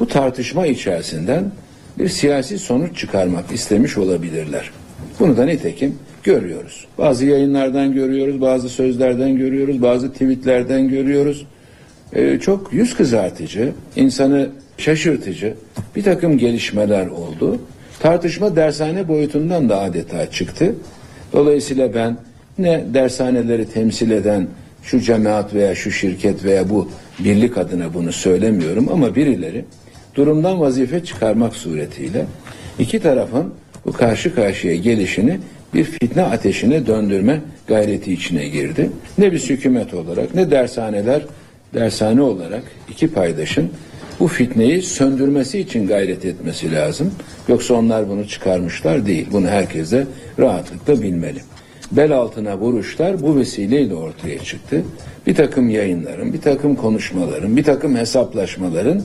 Bu 0.00 0.08
tartışma 0.08 0.66
içerisinden 0.66 1.44
bir 1.98 2.08
siyasi 2.08 2.58
sonuç 2.58 2.98
çıkarmak 2.98 3.52
istemiş 3.52 3.98
olabilirler. 3.98 4.70
Bunu 5.20 5.36
da 5.36 5.44
nitekim 5.44 5.98
görüyoruz. 6.22 6.86
Bazı 6.98 7.26
yayınlardan 7.26 7.94
görüyoruz, 7.94 8.40
bazı 8.40 8.68
sözlerden 8.68 9.36
görüyoruz, 9.36 9.82
bazı 9.82 10.12
tweetlerden 10.12 10.88
görüyoruz. 10.88 11.46
Ee, 12.12 12.38
çok 12.38 12.72
yüz 12.72 12.96
kızartıcı, 12.96 13.72
insanı 13.96 14.48
şaşırtıcı 14.78 15.54
bir 15.96 16.02
takım 16.02 16.38
gelişmeler 16.38 17.06
oldu. 17.06 17.60
Tartışma 18.00 18.56
dershane 18.56 19.08
boyutundan 19.08 19.68
da 19.68 19.80
adeta 19.80 20.30
çıktı. 20.30 20.74
Dolayısıyla 21.32 21.94
ben 21.94 22.16
ne 22.58 22.84
dershaneleri 22.94 23.68
temsil 23.68 24.10
eden 24.10 24.46
şu 24.82 25.00
cemaat 25.00 25.54
veya 25.54 25.74
şu 25.74 25.90
şirket 25.90 26.44
veya 26.44 26.70
bu 26.70 26.90
birlik 27.18 27.58
adına 27.58 27.94
bunu 27.94 28.12
söylemiyorum 28.12 28.88
ama 28.92 29.14
birileri 29.14 29.64
durumdan 30.16 30.60
vazife 30.60 31.04
çıkarmak 31.04 31.56
suretiyle 31.56 32.26
iki 32.78 33.00
tarafın 33.00 33.54
bu 33.84 33.92
karşı 33.92 34.34
karşıya 34.34 34.76
gelişini 34.76 35.38
bir 35.74 35.84
fitne 35.84 36.22
ateşine 36.22 36.86
döndürme 36.86 37.40
gayreti 37.66 38.12
içine 38.12 38.48
girdi. 38.48 38.90
Ne 39.18 39.32
biz 39.32 39.50
hükümet 39.50 39.94
olarak 39.94 40.34
ne 40.34 40.50
dershaneler 40.50 41.22
dershane 41.74 42.22
olarak 42.22 42.62
iki 42.90 43.08
paydaşın 43.08 43.70
bu 44.20 44.28
fitneyi 44.28 44.82
söndürmesi 44.82 45.58
için 45.58 45.86
gayret 45.86 46.24
etmesi 46.24 46.72
lazım. 46.72 47.12
Yoksa 47.48 47.74
onlar 47.74 48.08
bunu 48.08 48.28
çıkarmışlar 48.28 49.06
değil. 49.06 49.26
Bunu 49.32 49.46
herkes 49.46 49.92
de 49.92 50.06
rahatlıkla 50.38 51.02
bilmeli. 51.02 51.38
Bel 51.92 52.12
altına 52.12 52.58
vuruşlar 52.58 53.22
bu 53.22 53.36
vesileyle 53.36 53.94
ortaya 53.94 54.38
çıktı. 54.38 54.82
Bir 55.26 55.34
takım 55.34 55.70
yayınların, 55.70 56.32
bir 56.32 56.40
takım 56.40 56.76
konuşmaların, 56.76 57.56
bir 57.56 57.64
takım 57.64 57.96
hesaplaşmaların 57.96 59.02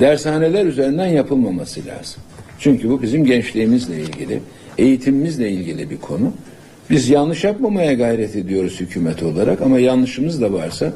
dershaneler 0.00 0.66
üzerinden 0.66 1.06
yapılmaması 1.06 1.80
lazım. 1.80 2.22
Çünkü 2.58 2.90
bu 2.90 3.02
bizim 3.02 3.24
gençliğimizle 3.24 4.00
ilgili, 4.00 4.40
eğitimimizle 4.78 5.50
ilgili 5.50 5.90
bir 5.90 5.96
konu. 5.96 6.32
Biz 6.90 7.08
yanlış 7.08 7.44
yapmamaya 7.44 7.92
gayret 7.92 8.36
ediyoruz 8.36 8.80
hükümet 8.80 9.22
olarak 9.22 9.62
ama 9.62 9.78
yanlışımız 9.78 10.40
da 10.40 10.52
varsa 10.52 10.92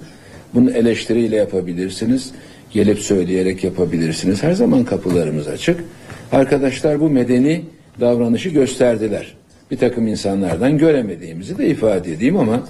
bunu 0.55 0.71
eleştiriyle 0.71 1.37
yapabilirsiniz, 1.37 2.31
gelip 2.71 2.99
söyleyerek 2.99 3.65
yapabilirsiniz. 3.65 4.43
Her 4.43 4.53
zaman 4.53 4.85
kapılarımız 4.85 5.49
açık. 5.49 5.85
Arkadaşlar 6.33 7.01
bu 7.01 7.11
medeni 7.11 7.63
davranışı 8.01 8.49
gösterdiler. 8.49 9.35
Bir 9.71 9.77
takım 9.77 10.07
insanlardan 10.07 10.79
göremediğimizi 10.79 11.59
de 11.59 11.69
ifade 11.69 12.13
edeyim 12.13 12.37
ama 12.37 12.63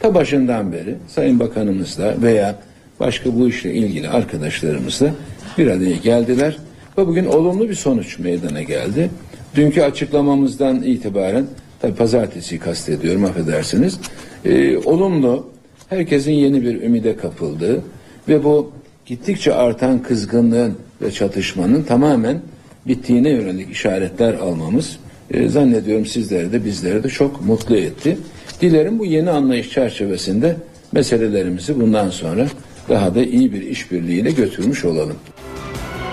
ta 0.00 0.14
başından 0.14 0.72
beri 0.72 0.94
Sayın 1.08 1.40
Bakanımızla 1.40 2.14
veya 2.22 2.56
başka 3.00 3.34
bu 3.34 3.48
işle 3.48 3.74
ilgili 3.74 4.08
arkadaşlarımızla 4.08 5.14
bir 5.58 5.66
araya 5.66 5.96
geldiler 5.96 6.56
ve 6.98 7.06
bugün 7.06 7.26
olumlu 7.26 7.68
bir 7.68 7.74
sonuç 7.74 8.18
meydana 8.18 8.62
geldi. 8.62 9.10
Dünkü 9.54 9.82
açıklamamızdan 9.82 10.82
itibaren 10.82 11.46
tabi 11.80 11.94
pazartesi 11.94 12.58
kastediyorum 12.58 13.24
affedersiniz. 13.24 13.98
E, 14.44 14.76
olumlu 14.76 15.50
herkesin 15.88 16.32
yeni 16.32 16.62
bir 16.62 16.82
ümide 16.82 17.16
kapıldığı 17.16 17.82
ve 18.28 18.44
bu 18.44 18.72
gittikçe 19.06 19.54
artan 19.54 20.02
kızgınlığın 20.02 20.74
ve 21.02 21.10
çatışmanın 21.10 21.82
tamamen 21.82 22.40
bittiğine 22.86 23.30
yönelik 23.30 23.70
işaretler 23.70 24.34
almamız 24.34 24.98
e, 25.30 25.48
zannediyorum 25.48 26.06
sizleri 26.06 26.52
de 26.52 26.64
bizleri 26.64 27.04
de 27.04 27.08
çok 27.08 27.44
mutlu 27.46 27.76
etti. 27.76 28.18
Dilerim 28.60 28.98
bu 28.98 29.04
yeni 29.04 29.30
anlayış 29.30 29.70
çerçevesinde 29.70 30.56
meselelerimizi 30.92 31.80
bundan 31.80 32.10
sonra 32.10 32.46
daha 32.88 33.14
da 33.14 33.24
iyi 33.24 33.52
bir 33.52 33.62
işbirliğiyle 33.62 34.30
götürmüş 34.30 34.84
olalım. 34.84 35.16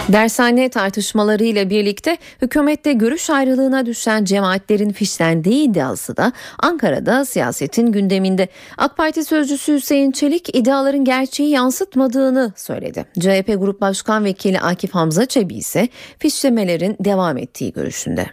Dershane 0.10 0.70
tartışmalarıyla 0.70 1.70
birlikte 1.70 2.18
hükümette 2.42 2.94
görüş 2.94 3.30
ayrılığına 3.30 3.86
düşen 3.86 4.26
cemaatlerin 4.26 4.90
fişlendiği 4.90 5.70
iddiası 5.70 6.18
da 6.18 6.34
Ankara'da 6.60 7.26
siyasetin 7.26 7.92
gündeminde. 7.92 8.48
AK 8.78 8.98
Parti 8.98 9.26
sözcüsü 9.26 9.74
Hüseyin 9.74 10.12
Çelik 10.12 10.56
iddiaların 10.56 11.06
gerçeği 11.06 11.50
yansıtmadığını 11.50 12.54
söyledi. 12.56 13.06
CHP 13.20 13.48
Grup 13.48 13.82
Başkan 13.82 14.26
Vekili 14.26 14.60
Akif 14.60 14.92
Hamza 14.92 15.26
Çebi 15.26 15.56
ise 15.56 15.90
fişlemelerin 16.20 16.98
devam 17.00 17.38
ettiği 17.38 17.74
görüşünde. 17.74 18.28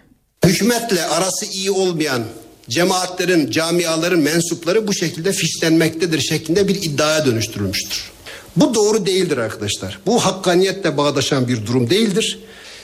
Hükümetle 0.45 1.05
arası 1.05 1.47
iyi 1.47 1.71
olmayan 1.71 2.23
cemaatlerin, 2.69 3.51
camiaların 3.51 4.21
mensupları 4.21 4.89
bu 4.89 4.95
şekilde 4.95 5.33
fişlenmektedir 5.33 6.21
şeklinde 6.21 6.69
bir 6.69 6.83
iddiaya 6.83 7.27
dönüştürülmüştür. 7.27 8.16
Bu 8.57 8.75
doğru 8.75 9.07
değildir 9.07 9.39
arkadaşlar. 9.39 9.99
Bu 10.07 10.25
hakkaniyetle 10.25 10.97
bağdaşan 10.97 11.49
bir 11.49 11.67
durum 11.67 11.91
değildir. 11.91 12.39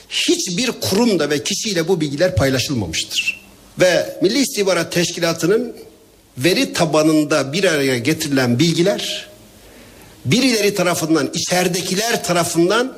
Hiçbir 0.09 0.71
kurumda 0.71 1.29
ve 1.29 1.43
kişiyle 1.43 1.87
bu 1.87 2.01
bilgiler 2.01 2.35
paylaşılmamıştır. 2.35 3.43
Ve 3.79 4.17
Milli 4.21 4.39
İstihbarat 4.39 4.91
Teşkilatı'nın 4.91 5.75
veri 6.37 6.73
tabanında 6.73 7.53
bir 7.53 7.63
araya 7.63 7.97
getirilen 7.97 8.59
bilgiler 8.59 9.27
birileri 10.25 10.75
tarafından, 10.75 11.29
içeridekiler 11.33 12.23
tarafından 12.23 12.97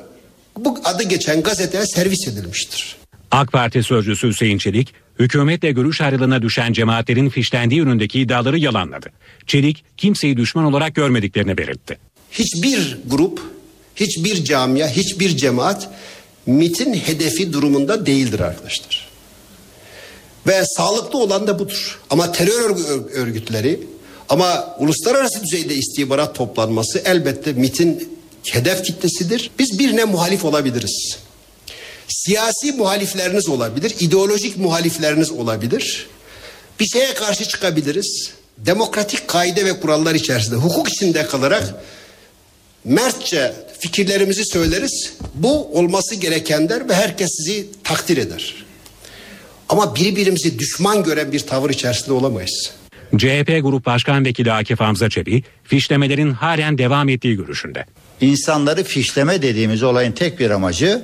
bu 0.58 0.78
adı 0.84 1.02
geçen 1.02 1.42
gazeteye 1.42 1.86
servis 1.86 2.28
edilmiştir. 2.28 2.96
AK 3.30 3.52
Parti 3.52 3.82
sözcüsü 3.82 4.28
Hüseyin 4.28 4.58
Çelik, 4.58 4.94
hükümetle 5.18 5.72
görüş 5.72 6.00
ayrılığına 6.00 6.42
düşen 6.42 6.72
cemaatlerin 6.72 7.28
fişlendiği 7.28 7.80
yönündeki 7.80 8.20
iddiaları 8.20 8.58
yalanladı. 8.58 9.10
Çelik, 9.46 9.84
kimseyi 9.96 10.36
düşman 10.36 10.64
olarak 10.64 10.94
görmediklerini 10.94 11.58
belirtti 11.58 11.98
hiçbir 12.30 12.98
grup, 13.06 13.40
hiçbir 13.96 14.44
camia, 14.44 14.88
hiçbir 14.88 15.36
cemaat 15.36 15.88
MIT'in 16.46 16.94
hedefi 16.94 17.52
durumunda 17.52 18.06
değildir 18.06 18.40
arkadaşlar. 18.40 19.08
Ve 20.46 20.64
sağlıklı 20.76 21.18
olan 21.18 21.46
da 21.46 21.58
budur. 21.58 22.00
Ama 22.10 22.32
terör 22.32 22.76
örgütleri 23.12 23.80
ama 24.28 24.76
uluslararası 24.78 25.42
düzeyde 25.42 25.74
istihbarat 25.74 26.34
toplanması 26.34 27.02
elbette 27.04 27.52
MIT'in 27.52 28.18
hedef 28.44 28.84
kitlesidir. 28.84 29.50
Biz 29.58 29.78
birine 29.78 30.04
muhalif 30.04 30.44
olabiliriz. 30.44 31.18
Siyasi 32.08 32.72
muhalifleriniz 32.72 33.48
olabilir, 33.48 33.94
ideolojik 34.00 34.56
muhalifleriniz 34.56 35.30
olabilir. 35.30 36.06
Bir 36.80 36.86
şeye 36.86 37.14
karşı 37.14 37.44
çıkabiliriz. 37.44 38.30
demokratik 38.58 39.28
kaide 39.28 39.64
ve 39.64 39.80
kurallar 39.80 40.14
içerisinde 40.14 40.56
hukuk 40.56 40.88
içinde 40.88 41.26
kalarak 41.26 41.74
mertçe 42.86 43.52
fikirlerimizi 43.78 44.44
söyleriz. 44.44 45.12
Bu 45.34 45.78
olması 45.78 46.14
gerekenler 46.14 46.88
ve 46.88 46.94
herkes 46.94 47.30
sizi 47.36 47.66
takdir 47.84 48.16
eder. 48.16 48.54
Ama 49.68 49.96
birbirimizi 49.96 50.58
düşman 50.58 51.02
gören 51.02 51.32
bir 51.32 51.40
tavır 51.40 51.70
içerisinde 51.70 52.12
olamayız. 52.12 52.72
CHP 53.16 53.58
Grup 53.62 53.86
Başkan 53.86 54.24
Vekili 54.24 54.52
Akif 54.52 54.80
Hamza 54.80 55.10
Çebi, 55.10 55.42
fişlemelerin 55.64 56.30
halen 56.30 56.78
devam 56.78 57.08
ettiği 57.08 57.36
görüşünde. 57.36 57.86
İnsanları 58.20 58.84
fişleme 58.84 59.42
dediğimiz 59.42 59.82
olayın 59.82 60.12
tek 60.12 60.40
bir 60.40 60.50
amacı 60.50 61.02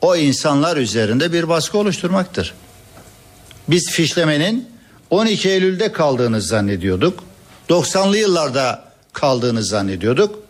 o 0.00 0.16
insanlar 0.16 0.76
üzerinde 0.76 1.32
bir 1.32 1.48
baskı 1.48 1.78
oluşturmaktır. 1.78 2.54
Biz 3.68 3.90
fişlemenin 3.90 4.68
12 5.10 5.50
Eylül'de 5.50 5.92
kaldığını 5.92 6.42
zannediyorduk. 6.42 7.24
90'lı 7.68 8.18
yıllarda 8.18 8.84
kaldığını 9.12 9.62
zannediyorduk. 9.62 10.42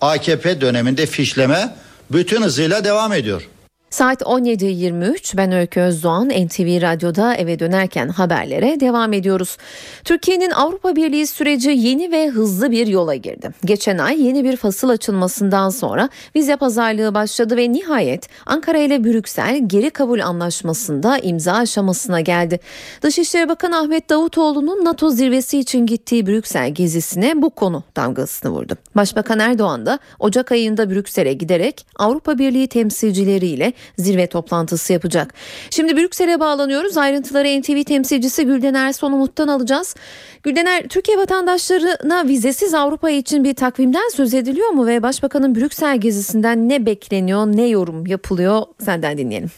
AKP 0.00 0.60
döneminde 0.60 1.06
fişleme 1.06 1.74
bütün 2.10 2.42
hızıyla 2.42 2.84
devam 2.84 3.12
ediyor. 3.12 3.48
Saat 3.90 4.22
17.23 4.22 5.36
ben 5.36 5.52
Öykü 5.52 5.80
Özdoğan 5.80 6.28
NTV 6.28 6.82
Radyo'da 6.82 7.34
eve 7.34 7.58
dönerken 7.58 8.08
haberlere 8.08 8.80
devam 8.80 9.12
ediyoruz. 9.12 9.56
Türkiye'nin 10.04 10.50
Avrupa 10.50 10.96
Birliği 10.96 11.26
süreci 11.26 11.70
yeni 11.70 12.12
ve 12.12 12.28
hızlı 12.28 12.70
bir 12.70 12.86
yola 12.86 13.14
girdi. 13.14 13.50
Geçen 13.64 13.98
ay 13.98 14.22
yeni 14.22 14.44
bir 14.44 14.56
fasıl 14.56 14.88
açılmasından 14.88 15.70
sonra 15.70 16.08
vize 16.36 16.56
pazarlığı 16.56 17.14
başladı 17.14 17.56
ve 17.56 17.72
nihayet 17.72 18.28
Ankara 18.46 18.78
ile 18.78 19.04
Brüksel 19.04 19.60
geri 19.66 19.90
kabul 19.90 20.20
anlaşmasında 20.20 21.18
imza 21.18 21.52
aşamasına 21.52 22.20
geldi. 22.20 22.60
Dışişleri 23.02 23.48
Bakanı 23.48 23.78
Ahmet 23.78 24.10
Davutoğlu'nun 24.10 24.84
NATO 24.84 25.10
zirvesi 25.10 25.58
için 25.58 25.86
gittiği 25.86 26.26
Brüksel 26.26 26.70
gezisine 26.70 27.42
bu 27.42 27.50
konu 27.50 27.82
damgasını 27.96 28.50
vurdu. 28.50 28.76
Başbakan 28.96 29.38
Erdoğan 29.38 29.86
da 29.86 29.98
Ocak 30.18 30.52
ayında 30.52 30.90
Brüksel'e 30.90 31.32
giderek 31.32 31.86
Avrupa 31.96 32.38
Birliği 32.38 32.68
temsilcileriyle 32.68 33.72
zirve 33.96 34.26
toplantısı 34.26 34.92
yapacak. 34.92 35.34
Şimdi 35.70 35.96
Brüksel'e 35.96 36.40
bağlanıyoruz. 36.40 36.96
Ayrıntıları 36.96 37.60
NTV 37.60 37.84
temsilcisi 37.84 38.46
Gülden 38.46 38.74
Erson 38.74 39.12
Umut'tan 39.12 39.48
alacağız. 39.48 39.96
Güldener, 40.42 40.82
Türkiye 40.88 41.18
vatandaşlarına 41.18 42.24
vizesiz 42.24 42.74
Avrupa 42.74 43.10
için 43.10 43.44
bir 43.44 43.54
takvimden 43.54 44.08
söz 44.08 44.34
ediliyor 44.34 44.70
mu 44.70 44.86
ve 44.86 45.02
Başbakanın 45.02 45.54
Brüksel 45.54 46.00
gezisinden 46.00 46.68
ne 46.68 46.86
bekleniyor, 46.86 47.46
ne 47.46 47.66
yorum 47.68 48.06
yapılıyor? 48.06 48.62
Senden 48.78 49.18
dinleyelim. 49.18 49.50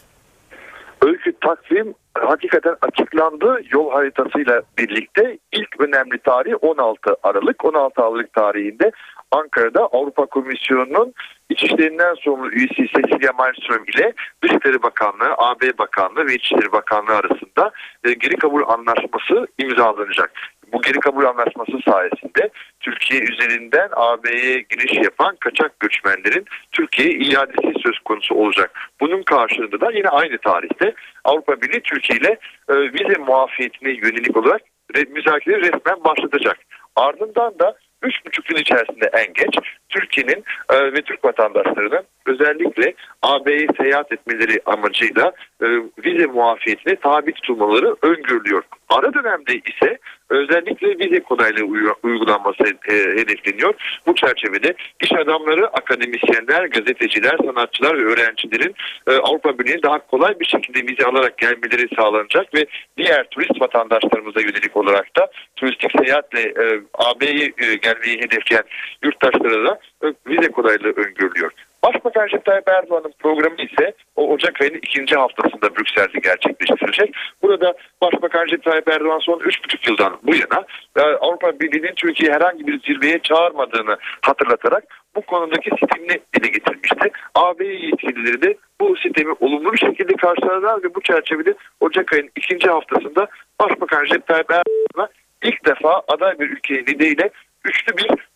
Öykü 1.07 1.33
takvim 1.41 1.95
hakikaten 2.15 2.77
açıklandı 2.83 3.61
yol 3.73 3.91
haritasıyla 3.91 4.63
birlikte 4.79 5.39
ilk 5.53 5.81
önemli 5.81 6.19
tarih 6.19 6.55
16 6.61 7.17
Aralık 7.23 7.65
16 7.65 8.03
Aralık 8.03 8.33
tarihinde 8.33 8.93
Ankara'da 9.31 9.81
Avrupa 9.81 10.27
Komisyonu'nun 10.27 11.15
İçişlerinden 11.51 12.15
sorumlu 12.15 12.51
üyesi 12.51 12.75
Cecilia 12.75 13.33
Malmström 13.33 13.85
ile 13.85 14.13
Dışişleri 14.43 14.83
Bakanlığı, 14.83 15.35
AB 15.39 15.79
Bakanlığı 15.79 16.27
ve 16.27 16.35
İçişleri 16.35 16.73
Bakanlığı 16.73 17.17
arasında 17.17 17.71
e, 18.05 18.13
geri 18.13 18.37
kabul 18.37 18.63
anlaşması 18.63 19.47
imzalanacak. 19.59 20.33
Bu 20.73 20.83
geri 20.83 21.01
kabul 21.01 21.25
anlaşması 21.25 21.73
sayesinde 21.91 22.51
Türkiye 22.81 23.21
üzerinden 23.21 23.89
AB'ye 23.93 24.61
giriş 24.61 25.05
yapan 25.05 25.37
kaçak 25.41 25.81
göçmenlerin 25.81 26.45
Türkiye'ye 26.73 27.15
iadesi 27.19 27.81
söz 27.87 27.99
konusu 27.99 28.35
olacak. 28.35 28.71
Bunun 29.01 29.23
karşılığında 29.23 29.81
da 29.81 29.91
yine 29.93 30.09
aynı 30.09 30.39
tarihte 30.39 30.95
Avrupa 31.25 31.61
Birliği 31.61 31.81
Türkiye 31.81 32.19
ile 32.19 32.39
e, 32.69 32.75
vize 32.75 33.19
muafiyetine 33.19 33.91
yönelik 33.91 34.37
olarak 34.37 34.61
müzakere 35.09 35.61
resmen 35.61 36.05
başlatacak. 36.05 36.59
Ardından 36.97 37.59
da 37.59 37.77
üç 38.03 38.15
buçuk 38.27 38.51
yıl 38.51 38.59
içerisinde 38.59 39.11
en 39.13 39.33
geç 39.33 39.57
Türkiye'nin 39.91 40.45
e, 40.73 40.93
ve 40.93 41.03
Türk 41.03 41.25
vatandaşlarının 41.25 42.05
özellikle 42.27 42.95
AB'ye 43.23 43.67
seyahat 43.77 44.13
etmeleri 44.13 44.61
amacıyla 44.67 45.33
e, 45.63 45.67
vize 46.05 46.27
muafiyetine 46.27 46.97
tabi 46.97 47.33
tutulmaları 47.33 47.97
öngörülüyor. 48.03 48.63
Ara 48.89 49.15
dönemde 49.15 49.53
ise 49.55 49.99
özellikle 50.31 50.99
vize 50.99 51.21
konayla 51.21 51.65
uygulanması 52.03 52.65
e, 52.89 52.95
hedefleniyor. 52.95 53.75
Bu 54.07 54.15
çerçevede 54.15 54.75
iş 55.01 55.13
adamları, 55.13 55.67
akademisyenler, 55.67 56.65
gazeteciler, 56.65 57.37
sanatçılar 57.47 57.99
ve 57.99 58.05
öğrencilerin 58.05 58.75
Avrupa 59.07 59.59
Birliği'ne 59.59 59.83
daha 59.83 60.07
kolay 60.07 60.41
bir 60.41 60.47
şekilde 60.47 60.93
vize 60.93 61.05
alarak 61.05 61.39
gelmeleri 61.39 61.89
sağlanacak 61.97 62.55
ve 62.55 62.67
diğer 62.97 63.25
turist 63.31 63.61
vatandaşlarımıza 63.61 64.41
yönelik 64.41 64.77
olarak 64.77 65.17
da 65.17 65.31
turistik 65.57 65.93
seyahatle 65.99 66.55
AB'ye 66.95 67.53
gelmeyi 67.83 68.19
hedefleyen 68.19 68.65
yurttaşlara 69.03 69.65
da 69.65 69.80
vize 70.27 70.51
kolaylığı 70.51 70.93
öngörülüyor. 70.93 71.53
Başbakan 71.85 72.27
Recep 72.27 72.45
Tayyip 72.45 72.69
Erdoğan'ın 72.69 73.13
programı 73.19 73.57
ise 73.57 73.95
o 74.17 74.29
Ocak 74.29 74.61
ayının 74.61 74.79
ikinci 74.79 75.17
haftasında 75.17 75.77
Brüksel'de 75.77 76.19
gerçekleştirilecek. 76.19 77.15
Burada 77.43 77.75
Başbakan 78.03 78.45
Recep 78.45 78.65
Tayyip 78.65 78.89
Erdoğan 78.89 79.19
son 79.19 79.39
3,5 79.39 79.91
yıldan 79.91 80.19
bu 80.23 80.35
yana 80.35 80.67
e, 80.97 81.01
Avrupa 81.01 81.61
Birliği'nin 81.61 81.95
Türkiye'yi 81.95 82.35
herhangi 82.35 82.67
bir 82.67 82.81
zirveye 82.81 83.19
çağırmadığını 83.19 83.97
hatırlatarak 84.23 84.85
bu 85.17 85.23
konudaki 85.23 85.71
sistemini 85.71 86.21
dile 86.35 86.49
getirmişti. 86.49 87.11
AB 87.35 87.67
yetkilileri 87.67 88.43
de 88.43 88.57
bu 88.81 88.97
sistemi 88.97 89.35
olumlu 89.41 89.73
bir 89.73 89.79
şekilde 89.79 90.17
karşıladılar 90.17 90.83
ve 90.83 90.95
bu 90.95 91.01
çerçevede 91.01 91.55
Ocak 91.81 92.13
ayının 92.13 92.31
ikinci 92.37 92.69
haftasında 92.69 93.27
Başbakan 93.61 94.03
Recep 94.05 94.27
Tayyip 94.27 94.51
Erdoğan'a 94.51 95.09
ilk 95.43 95.67
defa 95.67 96.03
aday 96.09 96.39
bir 96.39 96.51
ülkenin 96.51 96.87
lideyle 96.87 97.31
üçlü 97.65 97.97
bir 97.97 98.30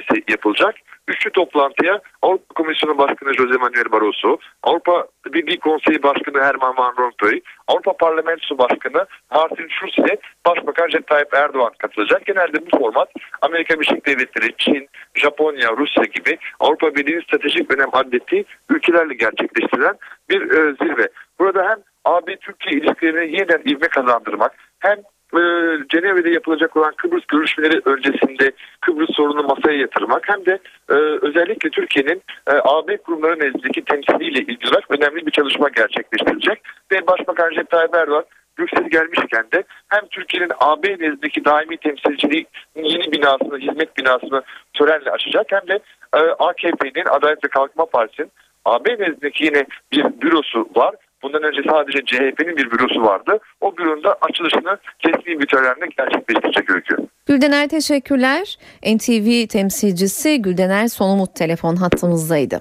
troika 0.00 0.32
yapılacak. 0.32 0.74
Üçlü 1.08 1.30
toplantıya 1.30 2.00
Avrupa 2.22 2.54
Komisyonu 2.54 2.98
Başkanı 2.98 3.34
Jose 3.34 3.56
Manuel 3.58 3.92
Barroso, 3.92 4.38
Avrupa 4.62 5.06
Birliği 5.26 5.58
Konseyi 5.58 6.02
Başkanı 6.02 6.42
Herman 6.42 6.76
Van 6.76 6.94
Rompuy, 6.98 7.40
Avrupa 7.68 7.92
Parlamentosu 7.92 8.58
Başkanı 8.58 9.06
Martin 9.30 9.68
Schulz 9.68 9.98
ile 9.98 10.16
Başbakan 10.46 10.86
Recep 10.86 11.06
Tayyip 11.06 11.34
Erdoğan 11.34 11.72
katılacak. 11.78 12.26
Genelde 12.26 12.66
bu 12.66 12.78
format 12.78 13.08
Amerika 13.42 13.74
Birleşik 13.74 14.06
Devletleri, 14.06 14.56
Çin, 14.58 14.88
Japonya, 15.14 15.76
Rusya 15.76 16.04
gibi 16.04 16.38
Avrupa 16.60 16.94
Birliği'nin 16.94 17.22
stratejik 17.22 17.74
önem 17.74 17.88
adettiği 17.92 18.44
ülkelerle 18.70 19.14
gerçekleştirilen 19.14 19.96
bir 20.30 20.40
e, 20.40 20.74
zirve. 20.74 21.08
Burada 21.38 21.68
hem 21.70 21.78
AB-Türkiye 22.04 22.80
ilişkilerini 22.80 23.36
yeniden 23.36 23.62
ivme 23.66 23.88
kazandırmak 23.88 24.52
hem 24.78 24.96
e, 25.38 25.42
Cenevre'de 25.88 26.30
yapılacak 26.30 26.76
olan 26.76 26.92
Kıbrıs 26.96 27.26
görüşmeleri 27.26 27.80
öncesinde 27.84 28.52
Kıbrıs 28.80 29.10
sorunu 29.16 29.42
masaya 29.42 29.78
yatırmak 29.78 30.28
hem 30.28 30.46
de 30.46 30.58
e, 30.88 30.94
özellikle 31.22 31.70
Türkiye'nin 31.70 32.22
e, 32.50 32.52
AB 32.64 32.96
kurumları 32.96 33.40
nezdindeki 33.40 33.84
temsiliyle 33.84 34.38
ilgili 34.38 34.68
olarak 34.68 34.90
önemli 34.90 35.26
bir 35.26 35.30
çalışma 35.30 35.68
gerçekleştirecek. 35.68 36.62
Ve 36.92 37.06
Başbakan 37.06 37.50
Recep 37.50 37.70
Tayyip 37.70 37.94
Erdoğan 37.94 38.24
Brüksel'e 38.58 38.88
gelmişken 38.88 39.44
de 39.52 39.64
hem 39.88 40.00
Türkiye'nin 40.10 40.52
AB 40.58 40.88
nezdindeki 40.88 41.44
daimi 41.44 41.76
temsilciliği 41.76 42.46
yeni 42.76 43.12
binasını, 43.12 43.58
hizmet 43.58 43.96
binasını 43.96 44.42
törenle 44.74 45.10
açacak 45.10 45.46
hem 45.52 45.68
de 45.68 45.78
e, 46.14 46.18
AKP'nin 46.18 47.06
Adalet 47.06 47.44
ve 47.44 47.48
Kalkınma 47.48 47.86
Partisi'nin 47.86 48.30
AB 48.64 48.90
nezdindeki 48.90 49.44
yine 49.44 49.66
bir 49.92 50.04
bürosu 50.04 50.68
var 50.76 50.94
Bundan 51.22 51.42
önce 51.42 51.60
sadece 51.70 52.04
CHP'nin 52.06 52.56
bir 52.56 52.70
bürosu 52.70 53.02
vardı. 53.02 53.38
O 53.60 53.76
büronun 53.76 54.02
açılışını 54.20 54.78
resmi 55.06 55.40
bir 55.40 55.46
törenle 55.46 55.86
gerçekleştirecek 55.96 56.70
öykü. 56.70 56.96
Güldener 57.26 57.68
teşekkürler. 57.68 58.58
NTV 58.94 59.46
temsilcisi 59.46 60.42
Güldener 60.42 60.88
Sonumut 60.88 61.34
telefon 61.34 61.76
hattımızdaydı. 61.76 62.60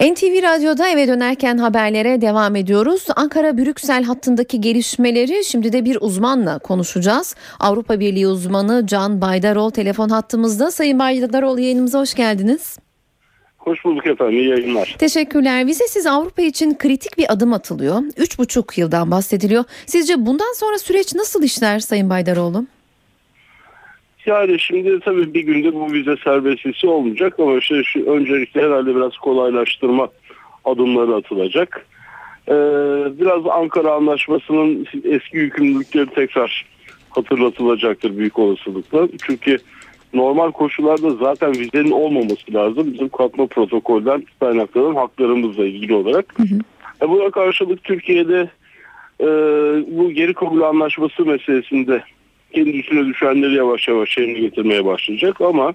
NTV 0.00 0.42
Radyo'da 0.42 0.88
eve 0.88 1.08
dönerken 1.08 1.58
haberlere 1.58 2.20
devam 2.20 2.56
ediyoruz. 2.56 3.06
Ankara-Brüksel 3.16 4.04
hattındaki 4.04 4.60
gelişmeleri 4.60 5.44
şimdi 5.44 5.72
de 5.72 5.84
bir 5.84 5.98
uzmanla 6.00 6.58
konuşacağız. 6.58 7.34
Avrupa 7.60 8.00
Birliği 8.00 8.26
uzmanı 8.26 8.86
Can 8.86 9.20
Baydarol 9.20 9.70
telefon 9.70 10.08
hattımızda. 10.08 10.70
Sayın 10.70 10.98
Baydarol 10.98 11.58
yayınımıza 11.58 12.00
hoş 12.00 12.14
geldiniz. 12.14 12.78
Hoş 13.58 13.84
bulduk 13.84 14.06
efendim. 14.06 14.38
İyi 14.38 14.48
yayınlar. 14.48 14.96
Teşekkürler. 14.98 15.66
Vizesiz 15.66 16.06
Avrupa 16.06 16.42
için 16.42 16.74
kritik 16.78 17.18
bir 17.18 17.32
adım 17.32 17.52
atılıyor. 17.52 18.02
Üç 18.16 18.38
buçuk 18.38 18.78
yıldan 18.78 19.10
bahsediliyor. 19.10 19.64
Sizce 19.86 20.26
bundan 20.26 20.54
sonra 20.56 20.78
süreç 20.78 21.14
nasıl 21.14 21.42
işler 21.42 21.78
Sayın 21.78 22.10
Baydaroğlu? 22.10 22.66
Yani 24.26 24.60
şimdi 24.60 25.00
tabii 25.00 25.34
bir 25.34 25.40
günde 25.40 25.74
bu 25.74 25.92
vize 25.92 26.16
serbestisi 26.24 26.86
olmayacak 26.86 27.34
ama 27.38 27.58
işte 27.58 27.84
şu 27.84 28.04
öncelikle 28.06 28.62
herhalde 28.62 28.96
biraz 28.96 29.16
kolaylaştırma 29.16 30.08
adımları 30.64 31.14
atılacak. 31.14 31.86
Ee, 32.48 32.52
biraz 33.20 33.46
Ankara 33.46 33.92
Anlaşması'nın 33.92 34.86
eski 35.04 35.36
yükümlülükleri 35.36 36.06
tekrar 36.06 36.66
hatırlatılacaktır 37.10 38.18
büyük 38.18 38.38
olasılıkla. 38.38 39.08
Çünkü 39.26 39.58
normal 40.14 40.50
koşullarda 40.50 41.10
zaten 41.10 41.50
vizenin 41.50 41.90
olmaması 41.90 42.54
lazım. 42.54 42.92
Bizim 42.92 43.08
katma 43.08 43.46
protokolden 43.46 44.24
kaynaklanan 44.40 44.94
haklarımızla 44.94 45.66
ilgili 45.66 45.94
olarak. 45.94 46.34
Hı 46.38 46.42
hı. 46.42 46.58
E 47.02 47.08
buna 47.08 47.30
karşılık 47.30 47.84
Türkiye'de 47.84 48.48
e, 49.20 49.26
bu 49.96 50.10
geri 50.10 50.34
kabul 50.34 50.60
anlaşması 50.60 51.26
meselesinde 51.26 52.02
kendisine 52.52 53.06
düşenleri 53.06 53.54
yavaş 53.54 53.88
yavaş 53.88 54.18
yerine 54.18 54.38
getirmeye 54.38 54.84
başlayacak 54.84 55.40
ama 55.40 55.74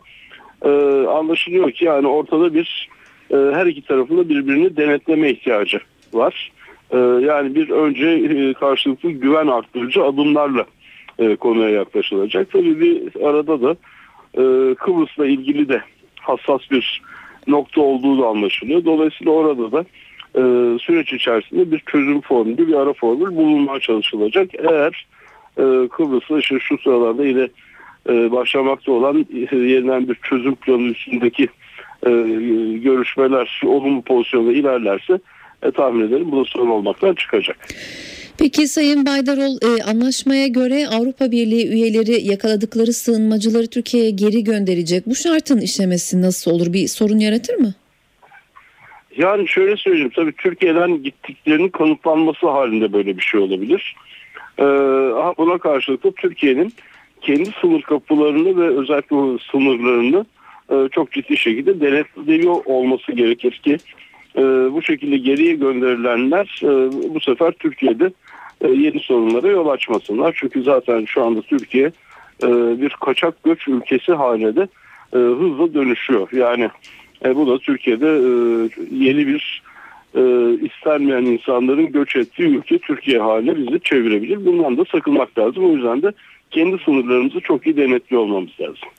e, 0.65 0.69
anlaşılıyor 1.07 1.71
ki 1.71 1.85
yani 1.85 2.07
ortada 2.07 2.53
bir 2.53 2.89
e, 3.31 3.35
her 3.35 3.65
iki 3.65 3.81
tarafında 3.81 4.29
birbirini 4.29 4.77
denetleme 4.77 5.29
ihtiyacı 5.29 5.79
var. 6.13 6.51
E, 6.91 6.97
yani 6.97 7.55
bir 7.55 7.69
önce 7.69 8.07
e, 8.07 8.53
karşılıklı 8.53 9.11
güven 9.11 9.47
arttırıcı 9.47 10.03
adımlarla 10.03 10.65
e, 11.19 11.35
konuya 11.35 11.69
yaklaşılacak. 11.69 12.51
Tabii 12.51 12.79
bir 12.79 13.21
arada 13.25 13.61
da 13.61 13.71
e, 14.33 14.75
Kıbrıs'la 14.75 15.25
ilgili 15.25 15.69
de 15.69 15.81
hassas 16.19 16.61
bir 16.71 17.01
nokta 17.47 17.81
olduğu 17.81 18.21
da 18.21 18.27
anlaşılıyor. 18.27 18.85
Dolayısıyla 18.85 19.31
orada 19.31 19.71
da 19.71 19.85
e, 20.35 20.41
süreç 20.79 21.13
içerisinde 21.13 21.71
bir 21.71 21.79
çözüm 21.79 22.21
formülü, 22.21 22.67
bir 22.67 22.73
ara 22.73 22.93
formül 22.93 23.35
bulunmaya 23.35 23.79
çalışılacak. 23.79 24.49
Eğer 24.55 25.05
e, 25.57 25.63
Kıbrıs'ta 25.87 26.39
işte 26.39 26.59
şu 26.59 26.77
sıralarda 26.77 27.25
yine 27.25 27.47
e, 28.09 28.31
başlamakta 28.31 28.91
olan 28.91 29.25
e, 29.51 29.55
yeniden 29.55 30.09
bir 30.09 30.15
çözüm 30.15 30.55
planı 30.55 30.81
üstündeki 30.81 31.43
e, 32.05 32.09
görüşmeler 32.83 33.61
olumlu 33.65 34.01
pozisyonda 34.01 34.53
ilerlerse 34.53 35.19
e, 35.63 35.71
tahmin 35.71 36.07
ederim 36.07 36.31
bu 36.31 36.39
da 36.39 36.45
sorun 36.45 36.69
olmaktan 36.69 37.15
çıkacak. 37.15 37.57
Peki 38.37 38.67
Sayın 38.67 39.05
Baydarol 39.05 39.77
e, 39.77 39.83
anlaşmaya 39.83 40.47
göre 40.47 40.87
Avrupa 40.87 41.31
Birliği 41.31 41.67
üyeleri 41.67 42.27
yakaladıkları 42.27 42.93
sığınmacıları 42.93 43.67
Türkiye'ye 43.67 44.09
geri 44.09 44.43
gönderecek. 44.43 45.05
Bu 45.05 45.15
şartın 45.15 45.61
işlemesi 45.61 46.21
nasıl 46.21 46.51
olur? 46.51 46.73
Bir 46.73 46.87
sorun 46.87 47.19
yaratır 47.19 47.55
mı? 47.55 47.73
Yani 49.17 49.47
şöyle 49.47 49.77
söyleyeyim 49.77 50.11
tabii 50.15 50.31
Türkiye'den 50.31 51.03
gittiklerinin 51.03 51.69
kanıtlanması 51.69 52.49
halinde 52.49 52.93
böyle 52.93 53.17
bir 53.17 53.21
şey 53.21 53.39
olabilir. 53.39 53.95
Ee, 54.61 54.65
buna 55.37 55.57
karşılık 55.57 56.03
da 56.03 56.11
Türkiye'nin 56.11 56.73
kendi 57.21 57.49
sınır 57.61 57.81
kapılarını 57.81 58.61
ve 58.61 58.79
özellikle 58.79 59.15
o 59.15 59.37
sınırlarını 59.37 60.25
e, 60.71 60.89
çok 60.91 61.11
ciddi 61.11 61.37
şekilde 61.37 61.81
denetliyor 61.81 62.55
olması 62.65 63.11
gerekir 63.11 63.51
ki 63.51 63.77
e, 64.35 64.41
bu 64.73 64.81
şekilde 64.81 65.17
geriye 65.17 65.53
gönderilenler 65.53 66.61
e, 66.63 66.91
bu 67.13 67.19
sefer 67.19 67.51
Türkiye'de 67.51 68.11
yeni 68.67 68.99
sorunlara 68.99 69.47
yol 69.47 69.67
açmasınlar. 69.67 70.35
Çünkü 70.39 70.63
zaten 70.63 71.05
şu 71.05 71.23
anda 71.23 71.41
Türkiye 71.41 71.91
bir 72.81 72.89
kaçak 72.89 73.43
göç 73.43 73.67
ülkesi 73.67 74.13
haline 74.13 74.55
de 74.55 74.67
hızla 75.11 75.73
dönüşüyor. 75.73 76.29
Yani 76.31 76.69
bu 77.35 77.47
da 77.47 77.57
Türkiye'de 77.57 78.07
yeni 78.91 79.27
bir 79.27 79.63
e, 80.15 80.21
istenmeyen 80.65 81.25
insanların 81.25 81.91
göç 81.91 82.15
ettiği 82.15 82.43
ülke 82.43 82.77
Türkiye 82.77 83.19
haline 83.19 83.57
bizi 83.57 83.79
çevirebilir. 83.83 84.45
Bundan 84.45 84.77
da 84.77 84.83
sakınmak 84.91 85.39
lazım. 85.39 85.65
O 85.65 85.75
yüzden 85.75 86.01
de 86.01 86.11
kendi 86.51 86.77
sınırlarımızı 86.85 87.39
çok 87.39 87.67
iyi 87.67 87.77
denetliyor 87.77 88.21
olmamız 88.21 88.51
lazım. 88.59 88.89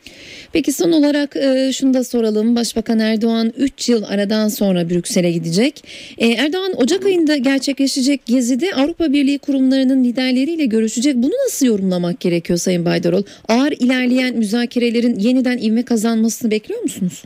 Peki 0.52 0.72
son 0.72 0.92
olarak 0.92 1.36
e, 1.36 1.72
şunu 1.72 1.94
da 1.94 2.04
soralım. 2.04 2.56
Başbakan 2.56 2.98
Erdoğan 2.98 3.52
3 3.58 3.88
yıl 3.88 4.02
aradan 4.04 4.48
sonra 4.48 4.90
Brüksel'e 4.90 5.30
gidecek. 5.30 5.84
E, 6.18 6.28
Erdoğan 6.28 6.72
Ocak 6.76 7.06
ayında 7.06 7.36
gerçekleşecek 7.36 8.26
gezide 8.26 8.74
Avrupa 8.74 9.12
Birliği 9.12 9.38
kurumlarının 9.38 10.04
liderleriyle 10.04 10.66
görüşecek. 10.66 11.16
Bunu 11.16 11.32
nasıl 11.46 11.66
yorumlamak 11.66 12.20
gerekiyor 12.20 12.58
Sayın 12.58 12.84
Baydarol? 12.84 13.22
Ağır 13.48 13.72
ilerleyen 13.72 14.36
müzakerelerin 14.36 15.18
yeniden 15.18 15.58
ivme 15.58 15.84
kazanmasını 15.84 16.50
bekliyor 16.50 16.82
musunuz? 16.82 17.22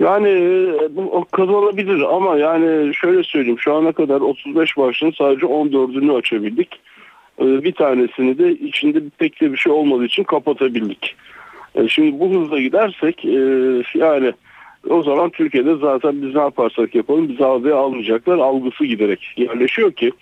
Yani 0.00 0.28
e, 0.28 0.96
bu 0.96 1.24
kazanabilir 1.30 2.00
ama 2.00 2.38
yani 2.38 2.94
şöyle 2.94 3.22
söyleyeyim 3.22 3.58
şu 3.58 3.74
ana 3.74 3.92
kadar 3.92 4.20
35 4.20 4.76
başlığın 4.76 5.14
sadece 5.18 5.46
14'ünü 5.46 6.16
açabildik. 6.16 6.80
E, 7.40 7.64
bir 7.64 7.72
tanesini 7.72 8.38
de 8.38 8.52
içinde 8.52 9.02
pek 9.18 9.40
de 9.40 9.52
bir 9.52 9.56
şey 9.56 9.72
olmadığı 9.72 10.04
için 10.04 10.24
kapatabildik. 10.24 11.16
E, 11.74 11.88
şimdi 11.88 12.20
bu 12.20 12.30
hızla 12.30 12.60
gidersek 12.60 13.24
yani 13.94 14.32
o 14.88 15.02
zaman 15.02 15.30
Türkiye'de 15.30 15.76
zaten 15.76 16.22
biz 16.22 16.34
ne 16.34 16.40
yaparsak 16.40 16.94
yapalım 16.94 17.28
bizi 17.28 17.44
algıya 17.44 17.76
almayacaklar 17.76 18.38
algısı 18.38 18.84
giderek 18.84 19.34
yerleşiyor 19.36 19.92
ki 19.92 20.12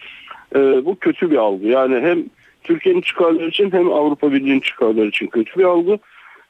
bu 0.85 0.97
kötü 1.01 1.31
bir 1.31 1.37
algı. 1.37 1.67
Yani 1.67 2.01
hem 2.01 2.25
Türkiye'nin 2.65 3.01
çıkarları 3.01 3.49
için 3.49 3.73
hem 3.73 3.93
Avrupa 3.93 4.33
Birliği'nin 4.33 4.61
çıkarları 4.61 5.07
için 5.07 5.27
kötü 5.27 5.59
bir 5.59 5.65
algı 5.65 5.99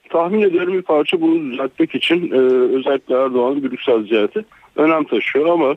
tahmin 0.08 0.40
ederim 0.42 0.72
bir 0.72 0.82
parça 0.82 1.20
bunu 1.20 1.52
düzeltmek 1.52 1.94
için 1.94 2.30
e, 2.30 2.38
özellikle 2.76 3.14
Erdoğan'ın 3.14 3.62
Brüksel 3.62 4.02
ziyareti 4.02 4.44
önem 4.76 5.04
taşıyor 5.04 5.46
ama 5.46 5.72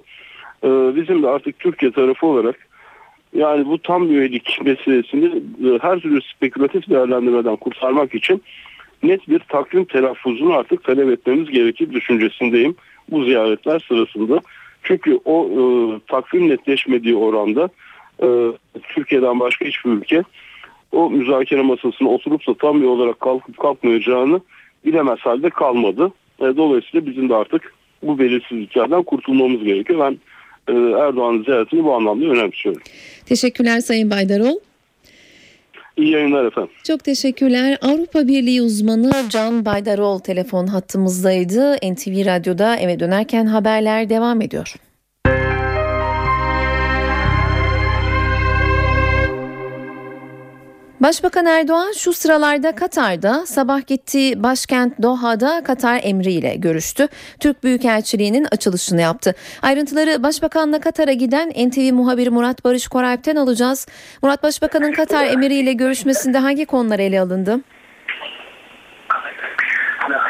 e, 0.64 0.96
bizim 0.96 1.24
de 1.24 1.28
artık 1.28 1.60
Türkiye 1.60 1.92
tarafı 1.92 2.28
olarak 2.28 2.56
yani 3.34 3.66
bu 3.66 3.78
tam 3.78 4.12
üyelik 4.12 4.60
meselesini 4.66 5.26
e, 5.68 5.80
her 5.82 6.00
türlü 6.00 6.22
spekülatif 6.22 6.90
değerlendirmeden 6.90 7.56
kurtarmak 7.56 8.16
için 8.16 8.44
net 9.04 9.30
bir 9.30 9.40
takvim 9.40 9.86
telaffuzunu 9.86 10.54
artık 10.54 10.84
talep 10.84 11.10
etmemiz 11.10 11.50
gerekir 11.50 11.92
düşüncesindeyim 11.92 12.76
bu 13.12 13.24
ziyaretler 13.24 13.86
sırasında. 13.88 14.42
Çünkü 14.84 15.20
o 15.26 15.46
e, 15.46 15.62
takvim 16.08 16.50
netleşmediği 16.50 17.16
oranda 17.16 17.70
e, 18.24 18.28
Türkiye'den 18.84 19.40
başka 19.40 19.66
hiçbir 19.66 19.90
ülke 19.90 20.24
o 20.92 21.10
müzakere 21.10 21.62
masasına 21.62 22.10
oturup 22.10 22.48
da 22.48 22.54
tam 22.54 22.82
bir 22.82 22.88
olarak 22.88 23.20
kalkıp 23.20 23.58
kalkmayacağını 23.58 24.42
bilemez 24.86 25.20
halde 25.20 25.50
kalmadı. 25.50 26.12
E, 26.40 26.44
dolayısıyla 26.44 27.06
bizim 27.06 27.30
de 27.30 27.36
artık 27.36 27.74
bu 28.04 28.20
belirsizliklerden 28.20 29.04
kurtulmamız 29.04 29.64
gerekiyor. 29.64 30.00
Ben 30.00 30.18
e, 30.74 30.78
Erdoğan'ın 30.78 31.44
ziyaretini 31.44 31.84
bu 31.84 31.94
anlamda 31.94 32.26
önemsiyorum. 32.26 32.82
Teşekkürler 33.26 33.80
Sayın 33.80 34.10
Baydarol. 34.10 34.60
İyi 35.98 36.12
yayınlar 36.12 36.46
efendim. 36.46 36.72
Çok 36.84 37.04
teşekkürler. 37.04 37.78
Avrupa 37.82 38.28
Birliği 38.28 38.62
uzmanı 38.62 39.12
Can 39.30 39.66
Baydarol 39.66 40.20
telefon 40.20 40.68
hattımızdaydı. 40.68 41.76
NTV 41.76 42.26
Radyo'da 42.26 42.76
eve 42.76 43.00
dönerken 43.00 43.46
haberler 43.46 44.10
devam 44.10 44.42
ediyor. 44.42 44.76
Başbakan 51.02 51.46
Erdoğan 51.46 51.92
şu 51.92 52.14
sıralarda 52.14 52.76
Katar'da 52.76 53.46
sabah 53.46 53.88
gittiği 53.88 54.44
başkent 54.44 55.02
Doha'da 55.02 55.64
Katar 55.64 56.00
emriyle 56.04 56.56
görüştü. 56.56 57.08
Türk 57.40 57.64
Büyükelçiliği'nin 57.64 58.48
açılışını 58.52 59.02
yaptı. 59.02 59.34
Ayrıntıları 59.62 60.24
Başbakan'la 60.24 60.80
Katar'a 60.80 61.14
giden 61.14 61.50
NTV 61.50 61.94
muhabiri 61.94 62.30
Murat 62.30 62.66
Barış 62.66 62.88
Koralp'ten 62.88 63.36
alacağız. 63.36 63.88
Murat 64.24 64.44
Başbakan'ın 64.44 64.92
Katar 64.92 65.26
emiriyle 65.26 65.74
görüşmesinde 65.74 66.38
hangi 66.38 66.66
konular 66.66 67.00
ele 67.00 67.20
alındı? 67.22 67.60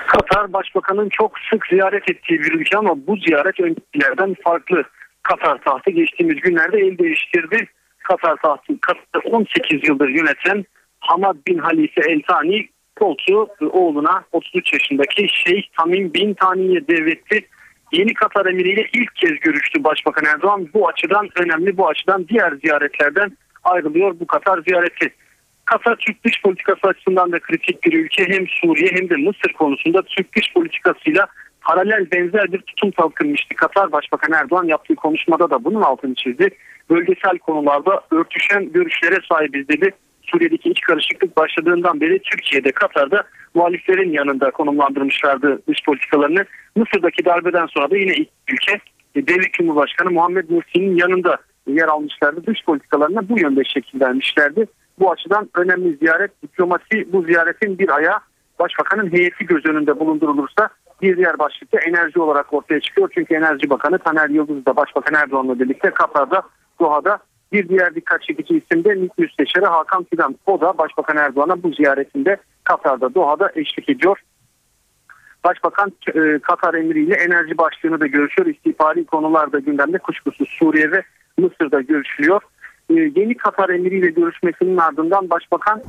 Katar 0.08 0.54
Başbakan'ın 0.54 1.10
çok 1.10 1.32
sık 1.50 1.68
ziyaret 1.68 2.12
ettiği 2.12 2.40
bir 2.40 2.54
ülke 2.54 2.78
ama 2.78 3.08
bu 3.08 3.16
ziyaret 3.18 3.60
öncekilerden 3.60 4.36
farklı. 4.44 4.84
Katar 5.24 5.58
tahtı 5.58 5.92
geçtiğimiz 5.92 6.42
günlerde 6.42 6.78
el 6.78 6.98
değiştirdi. 6.98 7.68
Katar 8.04 8.36
tahtını 8.36 8.80
Katar 8.82 9.32
18 9.32 9.88
yıldır 9.88 10.10
yöneten 10.10 10.66
Hamad 11.00 11.38
bin 11.48 11.58
Halife 11.58 12.02
El 12.12 12.22
Tani 12.28 12.70
koltuğu 12.96 13.48
oğluna 13.72 14.24
33 14.32 14.74
yaşındaki 14.74 15.28
Şeyh 15.46 15.64
Tamim 15.78 16.14
bin 16.14 16.34
Tani'ye 16.34 16.88
devretti. 16.88 17.48
Yeni 17.92 18.14
Katar 18.14 18.46
emiriyle 18.46 18.88
ilk 18.94 19.16
kez 19.16 19.40
görüştü 19.40 19.84
Başbakan 19.84 20.26
Erdoğan. 20.26 20.70
Bu 20.74 20.88
açıdan 20.88 21.30
önemli, 21.36 21.78
bu 21.78 21.88
açıdan 21.88 22.28
diğer 22.28 22.54
ziyaretlerden 22.64 23.38
ayrılıyor 23.64 24.20
bu 24.20 24.28
Katar 24.28 24.62
ziyareti. 24.68 25.14
Katar 25.66 25.96
Türk 25.96 26.24
dış 26.24 26.42
politikası 26.42 26.88
açısından 26.88 27.32
da 27.32 27.40
kritik 27.40 27.84
bir 27.84 27.94
ülke. 27.94 28.30
Hem 28.30 28.48
Suriye 28.48 28.92
hem 28.92 29.10
de 29.10 29.16
Mısır 29.16 29.54
konusunda 29.54 30.02
Türk 30.02 30.36
dış 30.36 30.54
politikasıyla 30.54 31.28
paralel 31.62 32.12
benzer 32.12 32.52
bir 32.52 32.62
tutum 32.62 32.92
kalkınmıştı. 32.92 33.56
Katar 33.56 33.92
Başbakan 33.92 34.34
Erdoğan 34.34 34.64
yaptığı 34.64 34.96
konuşmada 34.96 35.50
da 35.50 35.64
bunun 35.64 35.82
altını 35.82 36.16
çizdi. 36.16 36.50
Bölgesel 36.90 37.38
konularda 37.38 38.02
örtüşen 38.12 38.72
görüşlere 38.72 39.18
sahibiz 39.30 39.68
dedi. 39.68 39.92
Suriye'deki 40.22 40.70
iç 40.70 40.82
karışıklık 40.82 41.38
başladığından 41.38 42.02
beri 42.02 42.20
Türkiye'de 42.20 42.72
Katar'da 42.72 43.24
muhaliflerin 43.54 44.12
yanında 44.12 44.52
konumlandırmışlardı 44.52 45.62
dış 45.68 45.84
politikalarını. 45.86 46.46
Mısır'daki 46.76 47.26
darbeden 47.26 47.66
sonra 47.66 47.92
da 47.92 47.98
yine 47.98 48.14
ilk 48.16 48.30
ülke 48.52 48.80
e, 49.16 49.28
devlet 49.28 49.54
cumhurbaşkanı 49.54 50.12
Muhammed 50.12 50.50
Mursi'nin 50.50 50.96
yanında 50.96 51.38
yer 51.68 51.88
almışlardı. 51.88 52.46
Dış 52.46 52.66
politikalarına 52.66 53.30
bu 53.30 53.40
yönde 53.40 53.64
şekillenmişlerdi. 53.64 54.66
Bu 55.00 55.12
açıdan 55.12 55.50
önemli 55.56 55.98
ziyaret 55.98 56.32
diplomasi 56.44 57.14
bu 57.14 57.24
ziyaretin 57.24 57.80
bir 57.80 57.96
ayağı 57.96 58.20
başbakanın 58.60 59.12
heyeti 59.12 59.46
göz 59.46 59.66
önünde 59.66 60.00
bulundurulursa 60.00 60.70
bir 61.02 61.18
diğer 61.18 61.40
başlıkta 61.40 61.80
enerji 61.80 62.20
olarak 62.20 62.54
ortaya 62.54 62.80
çıkıyor. 62.80 63.12
Çünkü 63.16 63.36
Enerji 63.36 63.70
Bakanı 63.70 64.00
Taner 64.00 64.30
Yıldız 64.30 64.66
da 64.66 64.76
Başbakan 64.76 65.22
Erdoğan'la 65.22 65.60
birlikte 65.60 65.90
Katar'da 65.90 66.42
Doha'da 66.80 67.20
bir 67.52 67.70
diğer 67.70 67.96
dikkat 67.96 68.24
çekici 68.24 68.58
isim 68.58 68.84
de 68.84 68.94
MİT 68.94 69.18
Müsteşarı 69.18 69.66
Hakan 69.66 70.04
Fidan. 70.04 70.36
O 70.46 70.62
da 70.62 70.78
Başbakan 70.78 71.18
Erdoğan'a 71.18 71.64
bu 71.64 71.74
ziyaretinde 71.74 72.38
Katar'da 72.64 73.16
Doha'da 73.16 73.52
eşlik 73.56 73.90
ediyor. 73.90 74.20
Başbakan 75.44 75.92
e, 76.16 76.40
Katar 76.40 76.74
emriyle 76.74 77.16
enerji 77.16 77.58
başlığını 77.58 78.00
da 78.00 78.08
görüşüyor. 78.08 78.48
İstihbari 78.48 79.06
konularda 79.06 79.60
gündemde 79.60 79.98
kuşkusuz 79.98 80.50
Suriye 80.50 80.92
ve 80.92 81.04
Mısır'da 81.38 81.82
görüşülüyor. 81.82 82.42
e, 82.90 82.94
yeni 82.94 83.38
Katar 83.38 83.70
emiriyle 83.70 84.08
görüşmesinin 84.08 84.78
ardından 84.78 85.30
Başbakan 85.30 85.82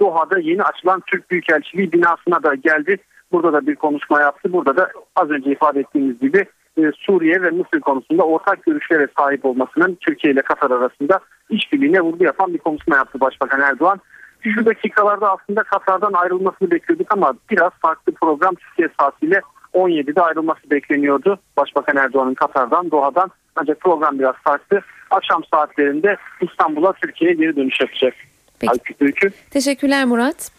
Doha'da 0.00 0.38
yeni 0.38 0.62
açılan 0.62 1.02
Türk 1.06 1.30
Büyükelçiliği 1.30 1.92
binasına 1.92 2.42
da 2.42 2.54
geldi. 2.54 2.98
Burada 3.32 3.52
da 3.52 3.66
bir 3.66 3.74
konuşma 3.74 4.20
yaptı. 4.20 4.52
Burada 4.52 4.76
da 4.76 4.90
az 5.16 5.30
önce 5.30 5.50
ifade 5.50 5.80
ettiğimiz 5.80 6.20
gibi 6.20 6.44
e, 6.78 6.82
Suriye 6.98 7.42
ve 7.42 7.50
Mısır 7.50 7.80
konusunda 7.80 8.22
ortak 8.22 8.62
görüşlere 8.62 9.08
sahip 9.18 9.44
olmasının 9.44 9.98
Türkiye 10.00 10.32
ile 10.32 10.42
Katar 10.42 10.70
arasında 10.70 11.20
işbirliğine 11.50 12.00
vurgu 12.00 12.24
yapan 12.24 12.54
bir 12.54 12.58
konuşma 12.58 12.96
yaptı 12.96 13.20
Başbakan 13.20 13.60
Erdoğan. 13.60 14.00
Şu 14.40 14.66
dakikalarda 14.66 15.32
aslında 15.32 15.62
Katar'dan 15.62 16.12
ayrılmasını 16.12 16.70
bekliyorduk 16.70 17.12
ama 17.12 17.34
biraz 17.50 17.72
farklı 17.82 18.12
program 18.12 18.54
Türkiye 18.54 18.88
saatiyle 19.00 19.40
17'de 19.74 20.22
ayrılması 20.22 20.70
bekleniyordu. 20.70 21.38
Başbakan 21.56 21.96
Erdoğan'ın 21.96 22.34
Katar'dan, 22.34 22.90
Doha'dan 22.90 23.30
ancak 23.56 23.80
program 23.80 24.18
biraz 24.18 24.34
farklı. 24.34 24.80
Akşam 25.10 25.44
saatlerinde 25.44 26.16
İstanbul'a 26.40 26.92
Türkiye'ye 26.92 27.36
geri 27.36 27.56
dönüş 27.56 27.80
yapacak. 27.80 28.14
Peki. 28.60 29.30
Teşekkürler 29.50 30.04
Murat. 30.04 30.57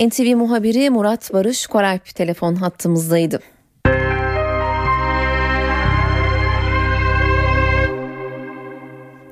NTV 0.00 0.36
muhabiri 0.36 0.90
Murat 0.90 1.32
Barış 1.32 1.66
Koralp 1.66 2.14
telefon 2.14 2.54
hattımızdaydı. 2.54 3.40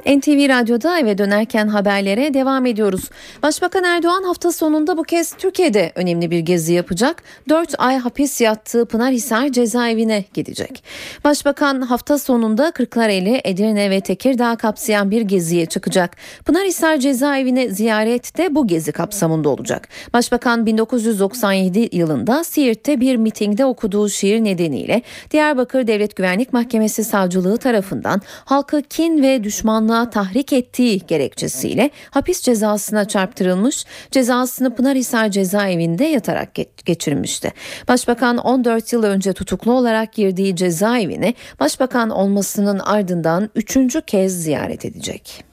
NTV 0.06 0.48
Radyo'da 0.48 0.98
eve 0.98 1.18
dönerken 1.18 1.68
haberlere 1.68 2.34
devam 2.34 2.66
ediyoruz. 2.66 3.10
Başbakan 3.42 3.84
Erdoğan 3.84 4.22
hafta 4.22 4.52
sonunda 4.52 4.96
bu 4.96 5.02
kez 5.02 5.32
Türkiye'de 5.32 5.92
önemli 5.94 6.30
bir 6.30 6.38
gezi 6.38 6.72
yapacak. 6.72 7.22
4 7.48 7.74
ay 7.78 7.98
hapis 7.98 8.40
yattığı 8.40 8.86
Pınarhisar 8.86 9.48
cezaevine 9.48 10.24
gidecek. 10.34 10.84
Başbakan 11.24 11.80
hafta 11.80 12.18
sonunda 12.18 12.70
Kırklareli, 12.70 13.40
Edirne 13.44 13.90
ve 13.90 14.00
Tekirdağ 14.00 14.56
kapsayan 14.56 15.10
bir 15.10 15.20
geziye 15.20 15.66
çıkacak. 15.66 16.16
Pınarhisar 16.44 16.96
cezaevine 16.96 17.68
ziyaret 17.68 18.38
de 18.38 18.54
bu 18.54 18.66
gezi 18.66 18.92
kapsamında 18.92 19.48
olacak. 19.48 19.88
Başbakan 20.12 20.66
1997 20.66 21.88
yılında 21.92 22.44
Siirt'te 22.44 23.00
bir 23.00 23.16
mitingde 23.16 23.64
okuduğu 23.64 24.08
şiir 24.08 24.44
nedeniyle 24.44 25.02
Diyarbakır 25.30 25.86
Devlet 25.86 26.16
Güvenlik 26.16 26.52
Mahkemesi 26.52 27.04
savcılığı 27.04 27.56
tarafından 27.58 28.20
halkı 28.44 28.82
kin 28.82 29.22
ve 29.22 29.44
düşmanlığa 29.44 29.99
tahrik 30.10 30.52
ettiği 30.52 31.00
gerekçesiyle 31.06 31.90
hapis 32.10 32.40
cezasına 32.40 33.04
çarptırılmış, 33.04 33.84
cezasını 34.10 34.74
Pınarhisar 34.74 35.28
cezaevinde 35.28 36.04
yatarak 36.04 36.50
geçirmişti. 36.84 37.52
Başbakan 37.88 38.38
14 38.38 38.92
yıl 38.92 39.02
önce 39.02 39.32
tutuklu 39.32 39.72
olarak 39.72 40.12
girdiği 40.12 40.56
cezaevini 40.56 41.34
başbakan 41.60 42.10
olmasının 42.10 42.78
ardından 42.78 43.50
üçüncü 43.54 44.02
kez 44.02 44.42
ziyaret 44.42 44.84
edecek. 44.84 45.44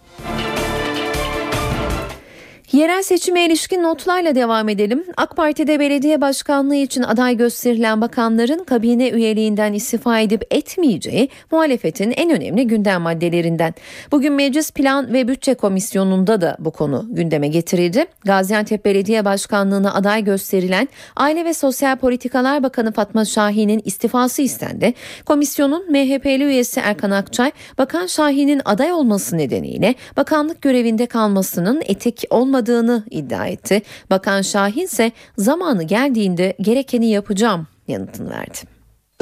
Yerel 2.71 3.03
seçime 3.03 3.45
ilişkin 3.45 3.83
notlarla 3.83 4.35
devam 4.35 4.69
edelim. 4.69 5.03
AK 5.17 5.35
Parti'de 5.35 5.79
belediye 5.79 6.21
başkanlığı 6.21 6.75
için 6.75 7.03
aday 7.03 7.37
gösterilen 7.37 8.01
bakanların 8.01 8.63
kabine 8.63 9.09
üyeliğinden 9.09 9.73
istifa 9.73 10.19
edip 10.19 10.43
etmeyeceği 10.51 11.29
muhalefetin 11.51 12.13
en 12.17 12.29
önemli 12.31 12.67
gündem 12.67 13.01
maddelerinden. 13.01 13.73
Bugün 14.11 14.33
Meclis 14.33 14.71
Plan 14.71 15.13
ve 15.13 15.27
Bütçe 15.27 15.53
Komisyonu'nda 15.53 16.41
da 16.41 16.57
bu 16.59 16.71
konu 16.71 17.05
gündeme 17.09 17.47
getirildi. 17.47 18.05
Gaziantep 18.25 18.85
Belediye 18.85 19.25
Başkanlığı'na 19.25 19.93
aday 19.93 20.23
gösterilen 20.23 20.87
Aile 21.15 21.45
ve 21.45 21.53
Sosyal 21.53 21.95
Politikalar 21.95 22.63
Bakanı 22.63 22.91
Fatma 22.91 23.25
Şahin'in 23.25 23.81
istifası 23.85 24.41
istendi. 24.41 24.93
Komisyonun 25.25 25.91
MHP'li 25.91 26.43
üyesi 26.43 26.79
Erkan 26.79 27.11
Akçay, 27.11 27.51
Bakan 27.77 28.07
Şahin'in 28.07 28.61
aday 28.65 28.93
olması 28.93 29.37
nedeniyle 29.37 29.95
bakanlık 30.17 30.61
görevinde 30.61 31.05
kalmasının 31.05 31.81
etik 31.85 32.23
olmadığı 32.29 32.56
olmadığını 32.57 33.03
iddia 33.11 33.47
etti. 33.47 33.81
Bakan 34.09 34.41
Şahin 34.41 34.83
ise 34.83 35.11
zamanı 35.37 35.83
geldiğinde 35.83 36.53
gerekeni 36.61 37.09
yapacağım 37.09 37.67
yanıtını 37.87 38.29
verdi. 38.29 38.57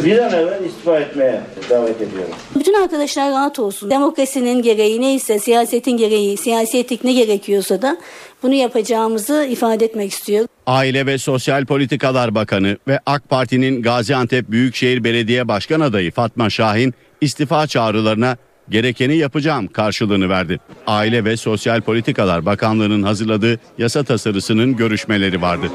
Bir 0.03 0.17
an 0.17 0.33
evvel 0.33 0.65
istifa 0.65 0.99
etmeye 0.99 1.41
davet 1.69 2.01
ediyorum. 2.01 2.33
Bütün 2.55 2.83
arkadaşlar 2.83 3.31
rahat 3.31 3.59
olsun. 3.59 3.89
Demokrasinin 3.89 4.61
gereği 4.61 5.01
neyse, 5.01 5.39
siyasetin 5.39 5.97
gereği, 5.97 6.37
siyasi 6.37 6.77
etik 6.77 7.03
ne 7.03 7.13
gerekiyorsa 7.13 7.81
da 7.81 7.97
bunu 8.43 8.53
yapacağımızı 8.53 9.47
ifade 9.49 9.85
etmek 9.85 10.11
istiyorum. 10.11 10.47
Aile 10.67 11.05
ve 11.05 11.17
Sosyal 11.17 11.65
Politikalar 11.65 12.35
Bakanı 12.35 12.77
ve 12.87 12.99
AK 13.05 13.29
Parti'nin 13.29 13.81
Gaziantep 13.81 14.51
Büyükşehir 14.51 15.03
Belediye 15.03 15.47
Başkan 15.47 15.79
adayı 15.79 16.11
Fatma 16.11 16.49
Şahin 16.49 16.93
istifa 17.21 17.67
çağrılarına 17.67 18.37
gerekeni 18.69 19.17
yapacağım 19.17 19.67
karşılığını 19.67 20.29
verdi. 20.29 20.59
Aile 20.87 21.25
ve 21.25 21.37
Sosyal 21.37 21.81
Politikalar 21.81 22.45
Bakanlığı'nın 22.45 23.03
hazırladığı 23.03 23.59
yasa 23.77 24.03
tasarısının 24.03 24.75
görüşmeleri 24.75 25.41
vardı. 25.41 25.65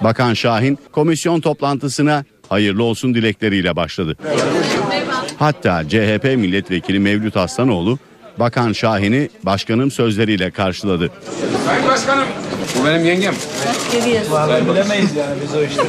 Bakan 0.00 0.34
Şahin 0.34 0.78
komisyon 0.92 1.40
toplantısına 1.40 2.24
hayırlı 2.48 2.82
olsun 2.82 3.14
dilekleriyle 3.14 3.76
başladı. 3.76 4.16
Hatta 5.38 5.88
CHP 5.88 6.24
milletvekili 6.24 6.98
Mevlüt 6.98 7.36
Aslanoğlu 7.36 7.98
Bakan 8.38 8.72
Şahin'i 8.72 9.28
başkanım 9.42 9.90
sözleriyle 9.90 10.50
karşıladı. 10.50 11.10
Sayın 11.66 11.86
Başkanım 11.86 12.24
bu 12.78 12.86
benim 12.86 13.04
yengem. 13.04 13.34
Vallahi 14.30 14.68
bilemeyiz 14.68 15.16
yani 15.16 15.34
biz 15.42 15.54
o 15.54 15.62
işte. 15.62 15.82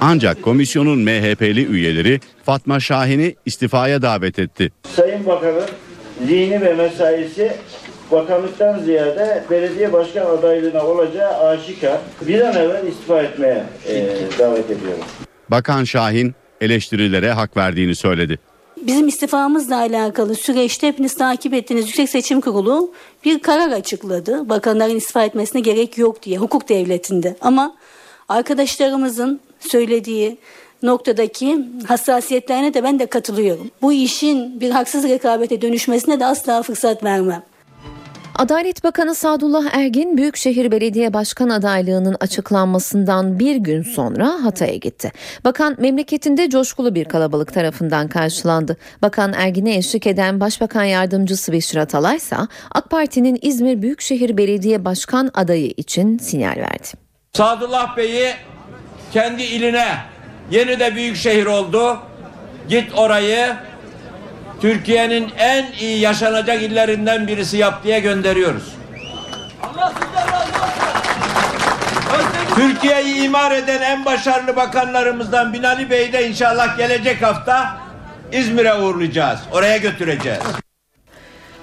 Ancak 0.00 0.42
komisyonun 0.42 0.98
MHP'li 0.98 1.66
üyeleri 1.66 2.20
Fatma 2.44 2.80
Şahin'i 2.80 3.34
istifaya 3.46 4.02
davet 4.02 4.38
etti. 4.38 4.72
Sayın 4.96 5.26
Bakan'ın 5.26 5.64
zihni 6.26 6.60
ve 6.60 6.74
mesaisi 6.74 7.52
bakanlıktan 8.12 8.78
ziyade 8.78 9.44
belediye 9.50 9.92
başkan 9.92 10.26
adaylığına 10.26 10.86
olacağı 10.86 11.48
aşikar. 11.48 11.98
Bir 12.22 12.40
an 12.40 12.56
evvel 12.56 12.86
istifa 12.86 13.22
etmeye 13.22 13.64
e, 13.88 14.06
davet 14.38 14.64
ediyorum. 14.70 15.04
Bakan 15.48 15.84
Şahin 15.84 16.34
eleştirilere 16.60 17.30
hak 17.32 17.56
verdiğini 17.56 17.94
söyledi. 17.94 18.38
Bizim 18.82 19.08
istifamızla 19.08 19.76
alakalı 19.76 20.34
süreçte 20.34 20.88
hepiniz 20.88 21.14
takip 21.14 21.54
ettiğiniz 21.54 21.86
Yüksek 21.86 22.08
Seçim 22.08 22.40
Kurulu 22.40 22.92
bir 23.24 23.38
karar 23.38 23.72
açıkladı. 23.72 24.48
Bakanların 24.48 24.96
istifa 24.96 25.24
etmesine 25.24 25.60
gerek 25.60 25.98
yok 25.98 26.22
diye 26.22 26.38
hukuk 26.38 26.68
devletinde. 26.68 27.36
Ama 27.40 27.74
arkadaşlarımızın 28.28 29.40
söylediği 29.60 30.38
noktadaki 30.82 31.58
hassasiyetlerine 31.86 32.74
de 32.74 32.84
ben 32.84 32.98
de 32.98 33.06
katılıyorum. 33.06 33.70
Bu 33.82 33.92
işin 33.92 34.60
bir 34.60 34.70
haksız 34.70 35.04
rekabete 35.04 35.62
dönüşmesine 35.62 36.20
de 36.20 36.26
asla 36.26 36.62
fırsat 36.62 37.04
vermem. 37.04 37.42
Adalet 38.40 38.84
Bakanı 38.84 39.14
Sadullah 39.14 39.64
Ergin 39.72 40.16
Büyükşehir 40.16 40.70
Belediye 40.70 41.12
Başkan 41.12 41.48
adaylığının 41.48 42.16
açıklanmasından 42.20 43.38
bir 43.38 43.56
gün 43.56 43.82
sonra 43.82 44.44
Hatay'a 44.44 44.76
gitti. 44.76 45.12
Bakan 45.44 45.76
memleketinde 45.78 46.50
coşkulu 46.50 46.94
bir 46.94 47.04
kalabalık 47.04 47.54
tarafından 47.54 48.08
karşılandı. 48.08 48.76
Bakan 49.02 49.32
Ergin'e 49.32 49.76
eşlik 49.76 50.06
eden 50.06 50.40
Başbakan 50.40 50.84
Yardımcısı 50.84 51.52
Beşir 51.52 51.76
Atalay 51.76 52.16
ise 52.16 52.36
AK 52.70 52.90
Parti'nin 52.90 53.38
İzmir 53.42 53.82
Büyükşehir 53.82 54.36
Belediye 54.36 54.84
Başkan 54.84 55.30
adayı 55.34 55.72
için 55.76 56.18
sinyal 56.18 56.56
verdi. 56.56 56.88
Sadullah 57.32 57.96
Bey'i 57.96 58.32
kendi 59.12 59.42
iline 59.42 59.88
yeni 60.50 60.80
de 60.80 60.94
büyük 60.94 61.16
şehir 61.16 61.46
oldu. 61.46 61.98
Git 62.68 62.98
orayı 62.98 63.56
Türkiye'nin 64.60 65.32
en 65.38 65.72
iyi 65.80 66.00
yaşanacak 66.00 66.62
illerinden 66.62 67.26
birisi 67.26 67.56
yap 67.56 67.84
diye 67.84 68.00
gönderiyoruz. 68.00 68.74
Türkiye'yi 72.54 73.22
imar 73.22 73.52
eden 73.52 73.82
en 73.82 74.04
başarılı 74.04 74.56
bakanlarımızdan 74.56 75.52
Binali 75.52 75.90
Bey'i 75.90 76.12
de 76.12 76.28
inşallah 76.28 76.76
gelecek 76.76 77.22
hafta 77.22 77.78
İzmir'e 78.32 78.74
uğurlayacağız. 78.74 79.40
Oraya 79.52 79.76
götüreceğiz. 79.76 80.42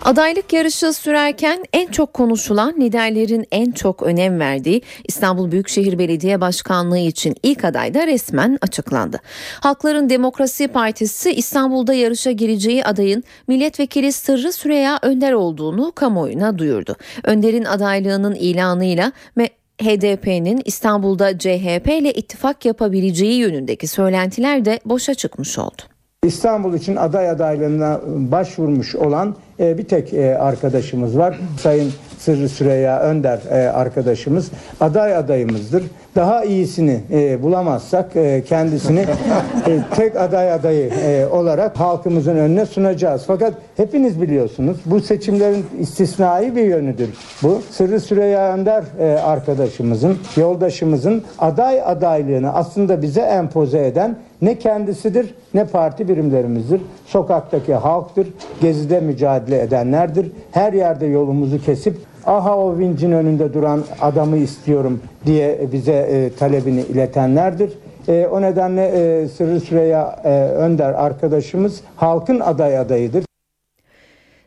Adaylık 0.08 0.54
yarışı 0.54 0.93
sürerken 0.93 1.65
en 1.74 1.88
çok 1.88 2.13
konuşulan 2.13 2.76
liderlerin 2.82 3.46
en 3.52 3.72
çok 3.72 4.04
önem 4.04 4.39
verdiği 4.39 4.82
İstanbul 5.04 5.52
Büyükşehir 5.52 6.00
Belediye 6.00 6.41
Başkanlığı 6.41 6.98
için 6.98 7.36
ilk 7.43 7.65
aday 7.65 7.93
da 7.93 8.08
resmen 8.08 8.58
açıklandı. 8.62 9.20
Halkların 9.60 10.10
Demokrasi 10.10 10.67
Partisi 10.67 11.32
İstanbul'da 11.32 11.93
yarışa 11.93 12.32
gireceği 12.32 12.86
adayın 12.86 13.24
milletvekili 13.48 14.12
Sırrı 14.12 14.52
Süreya 14.52 15.00
Önder 15.02 15.34
olduğunu 15.34 15.91
kamuoyuna 15.91 16.58
duyurdu. 16.58 16.96
Önder'in 17.24 17.65
adaylığının 17.65 18.36
ilanıyla 18.36 19.12
HDP'nin 19.82 20.62
İstanbul'da 20.65 21.38
CHP 21.38 21.88
ile 21.88 22.13
ittifak 22.13 22.65
yapabileceği 22.65 23.39
yönündeki 23.39 23.88
söylentiler 23.88 24.65
de 24.65 24.80
boşa 24.86 25.13
çıkmış 25.13 25.58
oldu. 25.58 25.96
İstanbul 26.27 26.73
için 26.73 26.95
aday 26.95 27.29
adaylığına 27.29 27.99
başvurmuş 28.07 28.95
olan 28.95 29.35
e, 29.59 29.77
bir 29.77 29.83
tek 29.83 30.13
e, 30.13 30.37
arkadaşımız 30.37 31.17
var. 31.17 31.39
Sayın 31.59 31.91
Sırrı 32.17 32.49
Süreyya 32.49 32.99
Önder 32.99 33.39
e, 33.51 33.71
arkadaşımız 33.71 34.51
aday 34.79 35.15
adayımızdır. 35.15 35.83
Daha 36.17 36.43
iyisini 36.43 36.99
e, 37.12 37.43
bulamazsak 37.43 38.15
e, 38.15 38.43
kendisini 38.47 38.99
e, 38.99 39.06
tek 39.95 40.15
aday 40.15 40.53
adayı 40.53 40.89
e, 40.89 41.25
olarak 41.25 41.80
halkımızın 41.80 42.36
önüne 42.36 42.65
sunacağız. 42.65 43.23
Fakat 43.27 43.53
hepiniz 43.75 44.21
biliyorsunuz 44.21 44.77
bu 44.86 45.01
seçimlerin 45.01 45.65
istisnai 45.80 46.56
bir 46.56 46.63
yönüdür. 46.63 47.10
Bu 47.43 47.62
Sırrı 47.71 47.99
Süreyya 47.99 48.53
Önder 48.53 48.84
e, 48.99 49.19
arkadaşımızın, 49.19 50.17
yoldaşımızın 50.38 51.23
aday 51.39 51.82
adaylığını 51.86 52.53
aslında 52.53 53.01
bize 53.01 53.21
empoze 53.21 53.88
eden 53.88 54.15
ne 54.41 54.60
kendisidir 54.60 55.36
ne 55.53 55.65
parti 55.65 56.08
birimlerimizdir. 56.08 56.82
Sokaktaki 57.06 57.73
halktır, 57.73 58.27
gezide 58.62 58.99
mücadele 58.99 59.62
edenlerdir. 59.62 60.32
Her 60.51 60.73
yerde 60.73 61.06
yolumuzu 61.06 61.62
kesip 61.65 61.97
aha 62.27 62.57
o 62.57 62.77
vincin 62.77 63.11
önünde 63.11 63.53
duran 63.53 63.83
adamı 64.01 64.37
istiyorum 64.37 65.01
diye 65.25 65.59
bize 65.71 65.93
e, 65.93 66.29
talebini 66.39 66.81
iletenlerdir. 66.81 67.73
E, 68.07 68.27
o 68.31 68.41
nedenle 68.41 68.85
e, 68.85 69.27
Sırrı 69.27 69.59
Süreyya 69.59 70.19
e, 70.23 70.29
Önder 70.39 70.93
arkadaşımız 70.93 71.81
halkın 71.95 72.39
aday 72.39 72.77
adayıdır. 72.77 73.26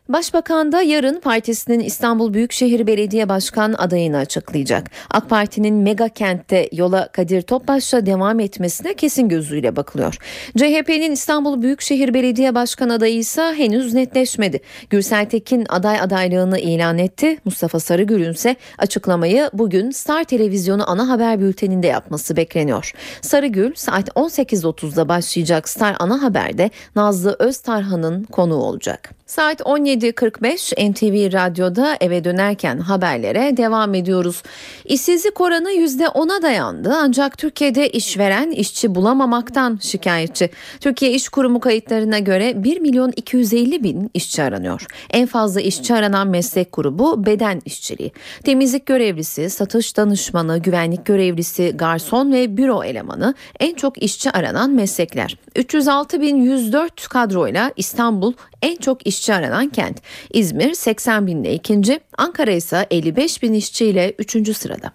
Başbakan 0.09 0.71
da 0.71 0.81
yarın 0.81 1.19
partisinin 1.19 1.79
İstanbul 1.79 2.33
Büyükşehir 2.33 2.87
Belediye 2.87 3.29
Başkan 3.29 3.73
adayını 3.73 4.17
açıklayacak. 4.17 4.91
AK 5.09 5.29
Parti'nin 5.29 5.75
mega 5.75 6.09
kentte 6.09 6.69
yola 6.71 7.07
Kadir 7.07 7.41
Topbaş'la 7.41 8.05
devam 8.05 8.39
etmesine 8.39 8.93
kesin 8.93 9.29
gözüyle 9.29 9.75
bakılıyor. 9.75 10.17
CHP'nin 10.57 11.11
İstanbul 11.11 11.61
Büyükşehir 11.61 12.13
Belediye 12.13 12.55
Başkan 12.55 12.89
adayı 12.89 13.15
ise 13.15 13.41
henüz 13.41 13.93
netleşmedi. 13.93 14.59
Gürsel 14.89 15.29
Tekin 15.29 15.65
aday 15.69 15.99
adaylığını 15.99 16.59
ilan 16.59 16.97
etti. 16.97 17.37
Mustafa 17.45 17.79
Sarıgül'ün 17.79 18.33
ise 18.33 18.55
açıklamayı 18.77 19.49
bugün 19.53 19.91
Star 19.91 20.23
Televizyonu 20.23 20.89
ana 20.89 21.09
haber 21.09 21.39
bülteninde 21.39 21.87
yapması 21.87 22.37
bekleniyor. 22.37 22.93
Sarıgül 23.21 23.75
saat 23.75 24.09
18.30'da 24.09 25.09
başlayacak 25.09 25.69
Star 25.69 25.95
ana 25.99 26.21
haberde 26.21 26.69
Nazlı 26.95 27.35
Öztarhan'ın 27.39 28.23
konuğu 28.23 28.63
olacak. 28.63 29.20
Saat 29.31 29.61
17.45 29.61 30.91
NTV 30.91 31.33
Radyo'da 31.33 31.97
eve 32.01 32.23
dönerken 32.23 32.77
haberlere 32.77 33.57
devam 33.57 33.93
ediyoruz. 33.93 34.43
İşsizlik 34.85 35.41
oranı 35.41 35.71
%10'a 35.71 36.41
dayandı 36.41 36.93
ancak 36.97 37.37
Türkiye'de 37.37 37.89
işveren 37.89 38.51
işçi 38.51 38.95
bulamamaktan 38.95 39.79
şikayetçi. 39.81 40.49
Türkiye 40.79 41.11
İş 41.11 41.29
Kurumu 41.29 41.59
kayıtlarına 41.59 42.19
göre 42.19 42.63
1 42.63 42.79
milyon 42.79 43.11
250 43.15 43.83
bin 43.83 44.11
işçi 44.13 44.43
aranıyor. 44.43 44.85
En 45.09 45.27
fazla 45.27 45.61
işçi 45.61 45.93
aranan 45.93 46.27
meslek 46.27 46.73
grubu 46.73 47.25
beden 47.25 47.61
işçiliği. 47.65 48.11
Temizlik 48.43 48.85
görevlisi, 48.85 49.49
satış 49.49 49.97
danışmanı, 49.97 50.57
güvenlik 50.57 51.05
görevlisi, 51.05 51.73
garson 51.75 52.31
ve 52.31 52.57
büro 52.57 52.83
elemanı 52.83 53.33
en 53.59 53.75
çok 53.75 54.03
işçi 54.03 54.31
aranan 54.31 54.69
meslekler. 54.71 55.37
306.104 55.55 57.09
kadroyla 57.09 57.71
İstanbul 57.75 58.33
en 58.61 58.75
çok 58.75 59.07
işçi 59.07 59.33
aranan 59.33 59.69
kent. 59.69 60.01
İzmir 60.33 60.73
80 60.73 61.27
binle 61.27 61.53
ikinci, 61.53 61.99
Ankara 62.17 62.51
ise 62.51 62.87
55 62.91 63.43
bin 63.43 63.53
işçiyle 63.53 64.13
üçüncü 64.19 64.53
sırada. 64.53 64.91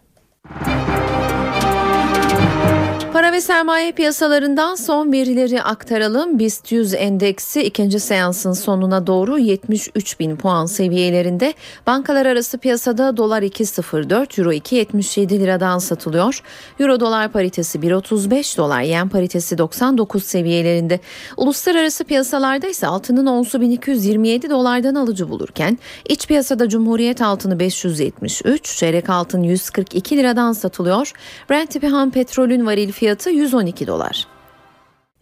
Para 3.13 3.26
ve 3.37 3.41
sermaye 3.41 3.93
piyasalarından 3.93 4.75
son 4.75 5.13
verileri 5.13 5.63
aktaralım. 5.63 6.39
BIST 6.39 6.73
100 6.73 6.95
endeksi 6.95 7.63
ikinci 7.63 8.01
seansın 8.01 8.53
sonuna 8.53 9.07
doğru 9.07 9.39
73 9.39 10.21
bin 10.21 10.37
puan 10.37 10.67
seviyelerinde. 10.67 11.55
Bankalar 11.87 12.27
arası 12.27 12.59
piyasada 12.59 13.17
dolar 13.17 13.43
2.04, 13.43 14.41
euro 14.41 14.53
2.77 14.53 15.41
liradan 15.41 15.79
satılıyor. 15.79 16.43
Euro 16.81 17.01
dolar 17.01 17.33
paritesi 17.33 17.79
1.35, 17.79 18.57
dolar 18.57 18.83
yen 18.83 19.09
paritesi 19.09 19.59
99 19.59 20.25
seviyelerinde. 20.25 21.01
Uluslararası 21.37 22.05
piyasalarda 22.05 22.67
ise 22.67 22.87
altının 22.87 23.27
onsu 23.27 23.61
1227 23.61 24.51
dolardan 24.51 24.95
alıcı 24.95 25.29
bulurken 25.31 25.79
iç 26.09 26.27
piyasada 26.27 26.69
Cumhuriyet 26.69 27.23
altını 27.23 27.59
573, 27.59 28.77
çeyrek 28.77 29.11
altın 29.11 29.43
142 29.43 30.17
liradan 30.17 30.53
satılıyor. 30.53 31.13
Brent 31.51 31.71
tipi 31.71 31.87
ham 31.87 32.11
petrolün 32.11 32.67
varil 32.67 32.93
fiyatı 32.93 33.26
fiyatı 33.27 33.31
112 33.31 33.87
dolar. 33.87 34.27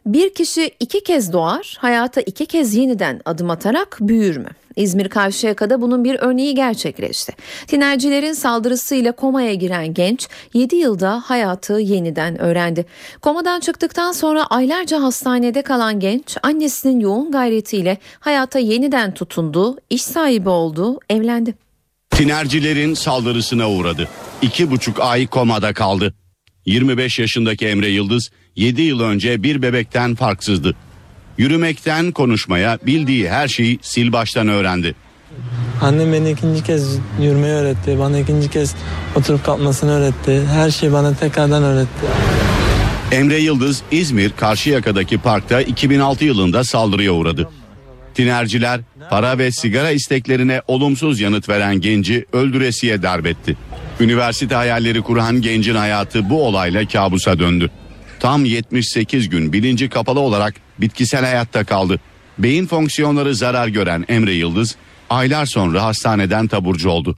Bir 0.06 0.34
kişi 0.34 0.70
iki 0.80 1.02
kez 1.02 1.32
doğar, 1.32 1.76
hayata 1.80 2.20
iki 2.20 2.46
kez 2.46 2.74
yeniden 2.74 3.20
adım 3.24 3.50
atarak 3.50 3.98
büyür 4.00 4.36
mü? 4.36 4.48
İzmir 4.76 5.08
Karşıyaka'da 5.08 5.80
bunun 5.80 6.04
bir 6.04 6.16
örneği 6.20 6.54
gerçekleşti. 6.54 7.32
Tinercilerin 7.66 8.32
saldırısıyla 8.32 9.12
komaya 9.12 9.54
giren 9.54 9.94
genç 9.94 10.28
7 10.54 10.76
yılda 10.76 11.22
hayatı 11.24 11.72
yeniden 11.72 12.40
öğrendi. 12.40 12.86
Komadan 13.20 13.60
çıktıktan 13.60 14.12
sonra 14.12 14.46
aylarca 14.46 15.02
hastanede 15.02 15.62
kalan 15.62 16.00
genç 16.00 16.36
annesinin 16.42 17.00
yoğun 17.00 17.30
gayretiyle 17.30 17.98
hayata 18.20 18.58
yeniden 18.58 19.14
tutundu, 19.14 19.76
iş 19.90 20.02
sahibi 20.02 20.48
oldu, 20.48 20.98
evlendi. 21.10 21.54
Tinercilerin 22.10 22.94
saldırısına 22.94 23.70
uğradı. 23.70 24.08
İki 24.42 24.70
buçuk 24.70 25.00
ay 25.00 25.26
komada 25.26 25.72
kaldı. 25.72 26.14
25 26.66 27.18
yaşındaki 27.18 27.66
Emre 27.66 27.88
Yıldız 27.88 28.30
7 28.56 28.82
yıl 28.82 29.00
önce 29.00 29.42
bir 29.42 29.62
bebekten 29.62 30.14
farksızdı. 30.14 30.74
Yürümekten 31.38 32.12
konuşmaya 32.12 32.78
bildiği 32.86 33.30
her 33.30 33.48
şeyi 33.48 33.78
sil 33.92 34.08
baştan 34.12 34.48
öğrendi. 34.48 34.94
Annem 35.82 36.12
beni 36.12 36.30
ikinci 36.30 36.64
kez 36.64 36.98
yürümeyi 37.20 37.52
öğretti. 37.52 37.98
Bana 37.98 38.18
ikinci 38.18 38.50
kez 38.50 38.74
oturup 39.16 39.44
kalkmasını 39.44 39.90
öğretti. 39.90 40.42
Her 40.46 40.70
şeyi 40.70 40.92
bana 40.92 41.14
tekrardan 41.14 41.62
öğretti. 41.62 42.06
Emre 43.12 43.38
Yıldız 43.38 43.82
İzmir 43.90 44.30
Karşıyaka'daki 44.30 45.18
parkta 45.18 45.60
2006 45.60 46.24
yılında 46.24 46.64
saldırıya 46.64 47.12
uğradı. 47.12 47.48
Tinerciler 48.14 48.80
para 49.10 49.38
ve 49.38 49.52
sigara 49.52 49.90
isteklerine 49.90 50.62
olumsuz 50.68 51.20
yanıt 51.20 51.48
veren 51.48 51.80
genci 51.80 52.26
öldüresiye 52.32 53.02
darbetti. 53.02 53.56
Üniversite 54.00 54.54
hayalleri 54.54 55.02
kuran 55.02 55.40
gencin 55.40 55.74
hayatı 55.74 56.30
bu 56.30 56.46
olayla 56.46 56.88
kabusa 56.88 57.38
döndü. 57.38 57.70
Tam 58.20 58.44
78 58.44 59.28
gün 59.28 59.52
bilinci 59.52 59.88
kapalı 59.88 60.20
olarak 60.20 60.54
bitkisel 60.78 61.24
hayatta 61.24 61.64
kaldı. 61.64 62.00
Beyin 62.38 62.66
fonksiyonları 62.66 63.34
zarar 63.34 63.68
gören 63.68 64.04
Emre 64.08 64.32
Yıldız 64.32 64.76
aylar 65.10 65.46
sonra 65.46 65.82
hastaneden 65.82 66.46
taburcu 66.46 66.90
oldu. 66.90 67.16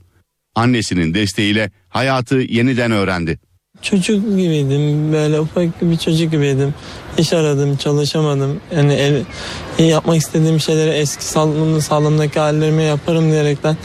Annesinin 0.55 1.13
desteğiyle 1.13 1.71
hayatı 1.89 2.35
yeniden 2.35 2.91
öğrendi. 2.91 3.39
Çocuk 3.81 4.25
gibiydim 4.29 5.13
böyle 5.13 5.39
ufak 5.39 5.81
bir 5.81 5.97
çocuk 5.97 6.31
gibiydim. 6.31 6.73
İş 7.17 7.33
aradım 7.33 7.77
çalışamadım. 7.77 8.59
Yani 8.75 8.93
el, 8.93 9.23
yapmak 9.79 10.17
istediğim 10.17 10.59
şeyleri 10.59 10.89
eski 10.89 11.23
sağlığımın 11.23 11.79
sağlığımdaki 11.79 12.39
hallerimi 12.39 12.83
yaparım 12.83 13.31
diyerekten 13.31 13.77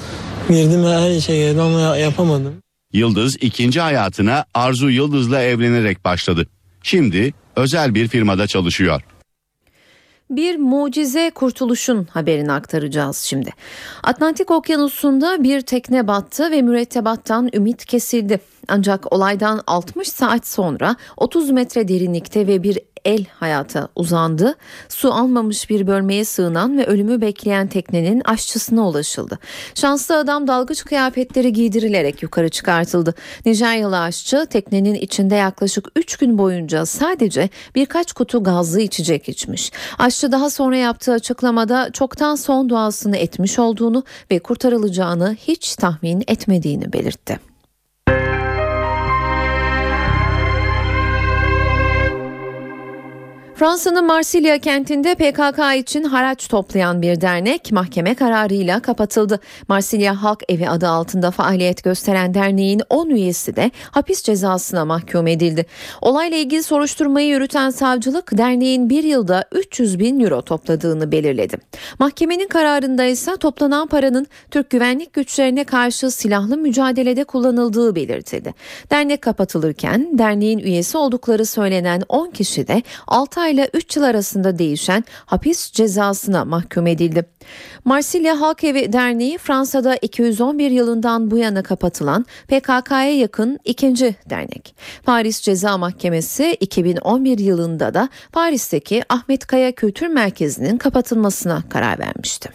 girdim 0.48 0.84
her 0.84 1.10
işe 1.10 1.36
girdim 1.36 1.60
ama 1.60 1.96
yapamadım. 1.96 2.54
Yıldız 2.92 3.36
ikinci 3.40 3.80
hayatına 3.80 4.44
Arzu 4.54 4.90
Yıldız'la 4.90 5.42
evlenerek 5.42 6.04
başladı. 6.04 6.46
Şimdi 6.82 7.34
özel 7.56 7.94
bir 7.94 8.08
firmada 8.08 8.46
çalışıyor. 8.46 9.02
Bir 10.30 10.56
mucize 10.56 11.30
kurtuluşun 11.34 12.04
haberini 12.04 12.52
aktaracağız 12.52 13.16
şimdi. 13.16 13.50
Atlantik 14.02 14.50
Okyanusu'nda 14.50 15.42
bir 15.42 15.60
tekne 15.60 16.08
battı 16.08 16.50
ve 16.50 16.62
mürettebattan 16.62 17.48
ümit 17.54 17.84
kesildi. 17.84 18.40
Ancak 18.68 19.12
olaydan 19.12 19.60
60 19.66 20.08
saat 20.08 20.46
sonra 20.46 20.96
30 21.16 21.50
metre 21.50 21.88
derinlikte 21.88 22.46
ve 22.46 22.62
bir 22.62 22.78
el 23.04 23.24
hayata 23.40 23.88
uzandı. 23.96 24.54
Su 24.88 25.12
almamış 25.12 25.70
bir 25.70 25.86
bölmeye 25.86 26.24
sığınan 26.24 26.78
ve 26.78 26.86
ölümü 26.86 27.20
bekleyen 27.20 27.66
teknenin 27.66 28.22
aşçısına 28.24 28.88
ulaşıldı. 28.88 29.38
Şanslı 29.74 30.16
adam 30.18 30.48
dalgıç 30.48 30.84
kıyafetleri 30.84 31.52
giydirilerek 31.52 32.22
yukarı 32.22 32.48
çıkartıldı. 32.48 33.14
Nijeryalı 33.46 34.00
aşçı 34.00 34.46
teknenin 34.50 34.94
içinde 34.94 35.34
yaklaşık 35.34 35.88
3 35.96 36.16
gün 36.16 36.38
boyunca 36.38 36.86
sadece 36.86 37.48
birkaç 37.74 38.12
kutu 38.12 38.42
gazlı 38.42 38.80
içecek 38.80 39.28
içmiş. 39.28 39.72
Aşçı 39.98 40.32
daha 40.32 40.50
sonra 40.50 40.76
yaptığı 40.76 41.12
açıklamada 41.12 41.90
çoktan 41.92 42.34
son 42.34 42.68
duasını 42.68 43.16
etmiş 43.16 43.58
olduğunu 43.58 44.04
ve 44.30 44.38
kurtarılacağını 44.38 45.36
hiç 45.46 45.76
tahmin 45.76 46.24
etmediğini 46.26 46.92
belirtti. 46.92 47.51
Fransa'nın 53.62 54.06
Marsilya 54.06 54.58
kentinde 54.58 55.14
PKK 55.14 55.76
için 55.76 56.04
haraç 56.04 56.48
toplayan 56.48 57.02
bir 57.02 57.20
dernek 57.20 57.72
mahkeme 57.72 58.14
kararıyla 58.14 58.80
kapatıldı. 58.80 59.40
Marsilya 59.68 60.22
Halk 60.22 60.42
Evi 60.48 60.68
adı 60.68 60.88
altında 60.88 61.30
faaliyet 61.30 61.84
gösteren 61.84 62.34
derneğin 62.34 62.82
10 62.90 63.10
üyesi 63.10 63.56
de 63.56 63.70
hapis 63.90 64.22
cezasına 64.22 64.84
mahkum 64.84 65.26
edildi. 65.26 65.66
Olayla 66.00 66.36
ilgili 66.36 66.62
soruşturmayı 66.62 67.28
yürüten 67.28 67.70
savcılık 67.70 68.38
derneğin 68.38 68.90
bir 68.90 69.04
yılda 69.04 69.44
300 69.52 69.98
bin 69.98 70.20
euro 70.20 70.42
topladığını 70.42 71.12
belirledi. 71.12 71.56
Mahkemenin 71.98 72.48
kararında 72.48 73.04
ise 73.04 73.36
toplanan 73.36 73.86
paranın 73.86 74.26
Türk 74.50 74.70
güvenlik 74.70 75.12
güçlerine 75.12 75.64
karşı 75.64 76.10
silahlı 76.10 76.56
mücadelede 76.56 77.24
kullanıldığı 77.24 77.94
belirtildi. 77.94 78.54
Dernek 78.90 79.22
kapatılırken 79.22 80.18
derneğin 80.18 80.58
üyesi 80.58 80.98
oldukları 80.98 81.46
söylenen 81.46 82.02
10 82.08 82.30
kişi 82.30 82.68
de 82.68 82.82
6 83.06 83.51
ayla 83.52 83.68
3 83.74 83.96
yıl 83.96 84.02
arasında 84.02 84.58
değişen 84.58 85.04
hapis 85.26 85.72
cezasına 85.72 86.44
mahkum 86.44 86.86
edildi. 86.86 87.24
Marsilya 87.84 88.40
Halk 88.40 88.64
Evi 88.64 88.92
Derneği 88.92 89.38
Fransa'da 89.38 89.96
211 89.96 90.70
yılından 90.70 91.30
bu 91.30 91.38
yana 91.38 91.62
kapatılan 91.62 92.26
PKK'ya 92.48 93.18
yakın 93.18 93.58
ikinci 93.64 94.14
dernek. 94.30 94.74
Paris 95.04 95.40
Ceza 95.40 95.78
Mahkemesi 95.78 96.56
2011 96.60 97.38
yılında 97.38 97.94
da 97.94 98.08
Paris'teki 98.32 99.02
Ahmet 99.08 99.46
Kaya 99.46 99.72
Kültür 99.72 100.06
Merkezi'nin 100.06 100.78
kapatılmasına 100.78 101.62
karar 101.70 101.98
vermişti. 101.98 102.48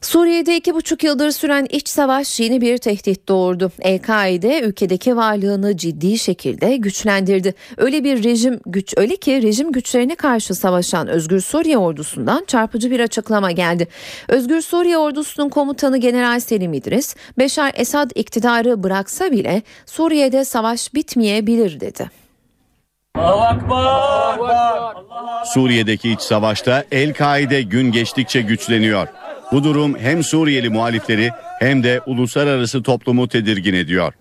Suriye'de 0.00 0.56
iki 0.56 0.74
buçuk 0.74 1.04
yıldır 1.04 1.30
süren 1.30 1.66
iç 1.70 1.88
savaş 1.88 2.40
yeni 2.40 2.60
bir 2.60 2.78
tehdit 2.78 3.28
doğurdu. 3.28 3.72
El-Kaide 3.80 4.60
ülkedeki 4.60 5.16
varlığını 5.16 5.76
ciddi 5.76 6.18
şekilde 6.18 6.76
güçlendirdi. 6.76 7.54
Öyle 7.76 8.04
bir 8.04 8.24
rejim 8.24 8.60
güç 8.66 8.94
öyle 8.96 9.16
ki 9.16 9.42
rejim 9.42 9.72
güçlerine 9.72 10.14
karşı 10.14 10.54
savaşan 10.54 11.08
Özgür 11.08 11.40
Suriye 11.40 11.78
ordusundan 11.78 12.44
çarpıcı 12.46 12.90
bir 12.90 13.00
açıklama 13.00 13.50
geldi. 13.50 13.88
Özgür 14.28 14.60
Suriye 14.60 14.98
ordusunun 14.98 15.48
komutanı 15.48 15.98
General 15.98 16.40
Selim 16.40 16.72
İdris, 16.72 17.16
Beşar 17.38 17.72
Esad 17.74 18.10
iktidarı 18.14 18.82
bıraksa 18.82 19.32
bile 19.32 19.62
Suriye'de 19.86 20.44
savaş 20.44 20.94
bitmeyebilir 20.94 21.80
dedi. 21.80 22.10
Suriye'deki 25.44 26.12
iç 26.12 26.20
savaşta 26.20 26.84
El-Kaide 26.92 27.62
gün 27.62 27.92
geçtikçe 27.92 28.40
güçleniyor. 28.40 29.08
Bu 29.52 29.64
durum 29.64 29.98
hem 29.98 30.24
Suriyeli 30.24 30.68
muhalifleri 30.68 31.30
hem 31.58 31.82
de 31.82 32.00
uluslararası 32.06 32.82
toplumu 32.82 33.28
tedirgin 33.28 33.74
ediyor. 33.74 34.12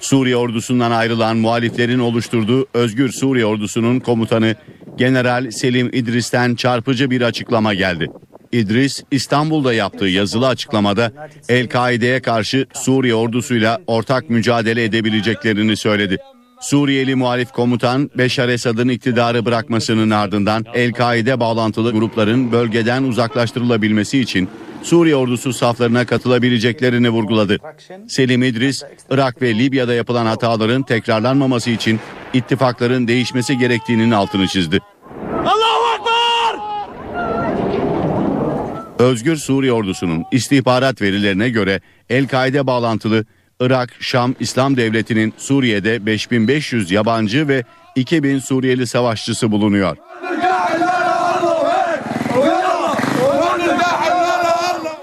Suriye 0.00 0.36
ordusundan 0.36 0.90
ayrılan 0.90 1.36
muhaliflerin 1.36 1.98
oluşturduğu 1.98 2.66
Özgür 2.74 3.12
Suriye 3.12 3.46
ordusunun 3.46 4.00
komutanı 4.00 4.54
General 4.96 5.50
Selim 5.50 5.90
İdris'ten 5.92 6.54
çarpıcı 6.54 7.10
bir 7.10 7.22
açıklama 7.22 7.74
geldi. 7.74 8.08
İdris 8.52 9.02
İstanbul'da 9.10 9.72
yaptığı 9.72 10.06
yazılı 10.06 10.48
açıklamada 10.48 11.12
El-Kaide'ye 11.48 12.22
karşı 12.22 12.66
Suriye 12.74 13.14
ordusuyla 13.14 13.80
ortak 13.86 14.30
mücadele 14.30 14.84
edebileceklerini 14.84 15.76
söyledi. 15.76 16.18
Suriyeli 16.64 17.14
muhalif 17.14 17.52
komutan 17.52 18.10
Beşar 18.18 18.48
Esad'ın 18.48 18.88
iktidarı 18.88 19.44
bırakmasının 19.44 20.10
ardından 20.10 20.64
El-Kaide 20.74 21.40
bağlantılı 21.40 21.92
grupların 21.92 22.52
bölgeden 22.52 23.02
uzaklaştırılabilmesi 23.02 24.18
için 24.18 24.48
Suriye 24.82 25.16
ordusu 25.16 25.52
saflarına 25.52 26.06
katılabileceklerini 26.06 27.10
vurguladı. 27.10 27.58
Selim 28.08 28.42
İdris, 28.42 28.82
Irak 29.10 29.42
ve 29.42 29.58
Libya'da 29.58 29.94
yapılan 29.94 30.26
hataların 30.26 30.82
tekrarlanmaması 30.82 31.70
için 31.70 32.00
ittifakların 32.34 33.08
değişmesi 33.08 33.58
gerektiğinin 33.58 34.10
altını 34.10 34.48
çizdi. 34.48 34.80
Allahu 35.32 36.00
Ekber! 36.00 36.60
Özgür 38.98 39.36
Suriye 39.36 39.72
ordusunun 39.72 40.24
istihbarat 40.32 41.02
verilerine 41.02 41.48
göre 41.50 41.80
El-Kaide 42.10 42.66
bağlantılı 42.66 43.24
Irak, 43.60 43.90
Şam 44.00 44.34
İslam 44.40 44.76
Devleti'nin 44.76 45.34
Suriye'de 45.38 46.06
5500 46.06 46.90
yabancı 46.90 47.48
ve 47.48 47.64
2000 47.96 48.38
Suriyeli 48.38 48.86
savaşçısı 48.86 49.50
bulunuyor. 49.50 49.96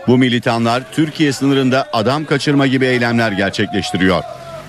Bu 0.07 0.17
militanlar 0.17 0.83
Türkiye 0.91 1.33
sınırında 1.33 1.87
adam 1.93 2.25
kaçırma 2.25 2.67
gibi 2.67 2.85
eylemler 2.85 3.31
gerçekleştiriyor. 3.31 4.23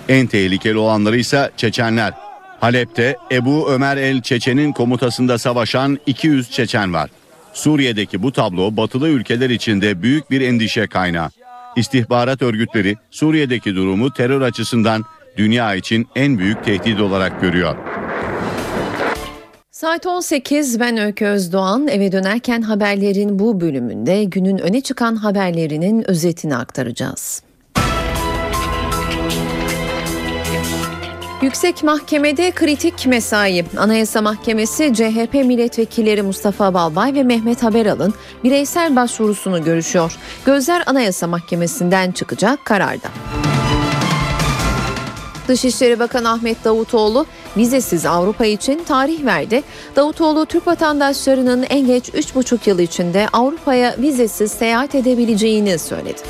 En 0.09 0.27
tehlikeli 0.27 0.79
olanları 0.79 1.19
ise 1.19 1.51
Çeçenler. 1.57 2.13
Halep'te 2.61 3.17
Ebu 3.33 3.71
Ömer 3.71 3.97
el 3.97 4.23
Çeçen'in 4.23 4.73
komutasında 4.73 5.39
savaşan 5.39 5.99
200 6.07 6.51
Çeçen 6.51 6.93
var. 6.93 7.11
Suriye'deki 7.53 8.23
bu 8.23 8.33
tablo 8.33 8.77
batılı 8.77 9.09
ülkeler 9.09 9.51
içinde 9.51 10.03
büyük 10.03 10.31
bir 10.31 10.41
endişe 10.41 10.87
kaynağı. 10.87 11.31
İstihbarat 11.77 12.43
örgütleri 12.43 12.97
Suriye'deki 13.11 13.75
durumu 13.77 14.13
terör 14.13 14.41
açısından 14.41 15.05
dünya 15.37 15.75
için 15.75 16.09
en 16.17 16.39
büyük 16.39 16.65
tehdit 16.65 17.01
olarak 17.01 17.41
görüyor. 17.41 17.77
Saat 19.71 20.07
18 20.07 20.81
ben 20.81 20.97
Öykü 20.97 21.25
Özdoğan 21.25 21.89
eve 21.89 22.13
dönerken 22.13 22.63
haberlerin 22.63 23.39
bu 23.39 23.61
bölümünde 23.61 24.25
günün 24.25 24.59
öne 24.59 24.81
çıkan 24.81 25.17
haberlerinin 25.17 26.11
özetini 26.11 26.57
aktaracağız. 26.57 27.43
Yüksek 31.43 31.83
Mahkemede 31.83 32.51
kritik 32.51 33.07
mesai. 33.07 33.65
Anayasa 33.77 34.23
Mahkemesi 34.23 34.95
CHP 34.95 35.35
milletvekilleri 35.35 36.23
Mustafa 36.23 36.75
Balbay 36.75 37.15
ve 37.15 37.23
Mehmet 37.23 37.63
Haberal'ın 37.63 38.15
bireysel 38.45 38.97
başvurusunu 38.97 39.65
görüşüyor. 39.65 40.17
Gözler 40.45 40.83
Anayasa 40.87 41.27
Mahkemesi'nden 41.27 42.13
çıkacak 42.13 42.65
kararda. 42.65 43.09
Dışişleri 45.49 45.99
Bakanı 45.99 46.31
Ahmet 46.31 46.65
Davutoğlu 46.65 47.27
vizesiz 47.57 48.07
Avrupa 48.07 48.45
için 48.45 48.85
tarih 48.85 49.25
verdi. 49.25 49.63
Davutoğlu 49.97 50.47
Türk 50.47 50.67
vatandaşlarının 50.67 51.63
en 51.63 51.87
geç 51.87 52.09
3,5 52.09 52.69
yıl 52.69 52.79
içinde 52.79 53.27
Avrupa'ya 53.33 53.95
vizesiz 53.99 54.53
seyahat 54.53 54.95
edebileceğini 54.95 55.79
söyledi. 55.79 56.23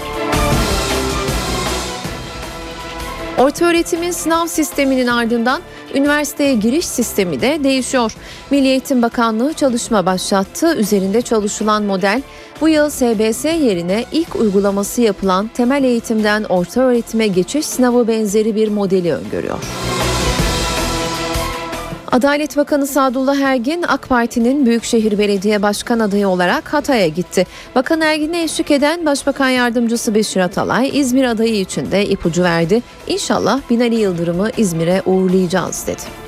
Orta 3.39 3.65
öğretimin 3.65 4.11
sınav 4.11 4.47
sisteminin 4.47 5.07
ardından 5.07 5.63
üniversiteye 5.95 6.55
giriş 6.55 6.87
sistemi 6.87 7.41
de 7.41 7.65
değişiyor. 7.65 8.13
Milli 8.51 8.69
Eğitim 8.69 9.03
Bakanlığı 9.03 9.53
çalışma 9.53 10.07
başlattı. 10.07 10.77
Üzerinde 10.77 11.23
çalışılan 11.23 11.83
model 11.83 12.23
bu 12.61 12.69
yıl 12.69 12.91
SBS 12.91 13.45
yerine 13.45 14.05
ilk 14.13 14.37
uygulaması 14.37 15.03
yapılan 15.03 15.51
temel 15.55 15.85
eğitimden 15.85 16.45
orta 16.45 16.81
öğretime 16.81 17.27
geçiş 17.27 17.67
sınavı 17.67 18.09
benzeri 18.09 18.57
bir 18.57 18.69
modeli 18.69 19.15
öngörüyor. 19.15 19.59
Adalet 22.13 22.57
Bakanı 22.57 22.87
Sadullah 22.87 23.41
Ergin 23.41 23.85
AK 23.89 24.09
Parti'nin 24.09 24.67
Büyükşehir 24.67 25.19
Belediye 25.19 25.63
Başkan 25.63 25.99
adayı 25.99 26.29
olarak 26.29 26.73
Hatay'a 26.73 27.09
gitti. 27.09 27.47
Bakan 27.75 28.01
Ergin'e 28.01 28.43
eşlik 28.43 28.71
eden 28.71 29.07
Başbakan 29.07 29.49
Yardımcısı 29.49 30.15
Beşir 30.15 30.41
Atalay 30.41 31.01
İzmir 31.01 31.25
adayı 31.25 31.61
için 31.61 31.91
de 31.91 32.07
ipucu 32.07 32.43
verdi. 32.43 32.83
İnşallah 33.07 33.61
Binali 33.71 33.95
Yıldırım'ı 33.95 34.51
İzmir'e 34.57 35.03
uğurlayacağız 35.07 35.87
dedi. 35.87 36.22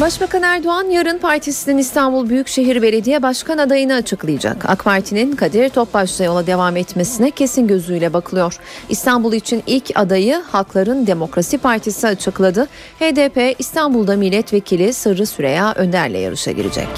Başbakan 0.00 0.42
Erdoğan 0.42 0.84
yarın 0.84 1.18
partisinin 1.18 1.78
İstanbul 1.78 2.28
Büyükşehir 2.28 2.82
Belediye 2.82 3.22
Başkan 3.22 3.58
adayını 3.58 3.94
açıklayacak. 3.94 4.64
AK 4.70 4.84
Parti'nin 4.84 5.36
Kadir 5.36 5.68
Topbaş'la 5.68 6.24
yola 6.24 6.46
devam 6.46 6.76
etmesine 6.76 7.30
kesin 7.30 7.66
gözüyle 7.66 8.12
bakılıyor. 8.12 8.58
İstanbul 8.88 9.32
için 9.32 9.62
ilk 9.66 9.90
adayı 9.94 10.42
Halkların 10.52 11.06
Demokrasi 11.06 11.58
Partisi 11.58 12.06
açıkladı. 12.06 12.66
HDP 13.00 13.56
İstanbul'da 13.58 14.16
milletvekili 14.16 14.92
Sırrı 14.92 15.26
Süreya 15.26 15.72
Önder'le 15.76 16.18
yarışa 16.18 16.50
girecek. 16.50 16.88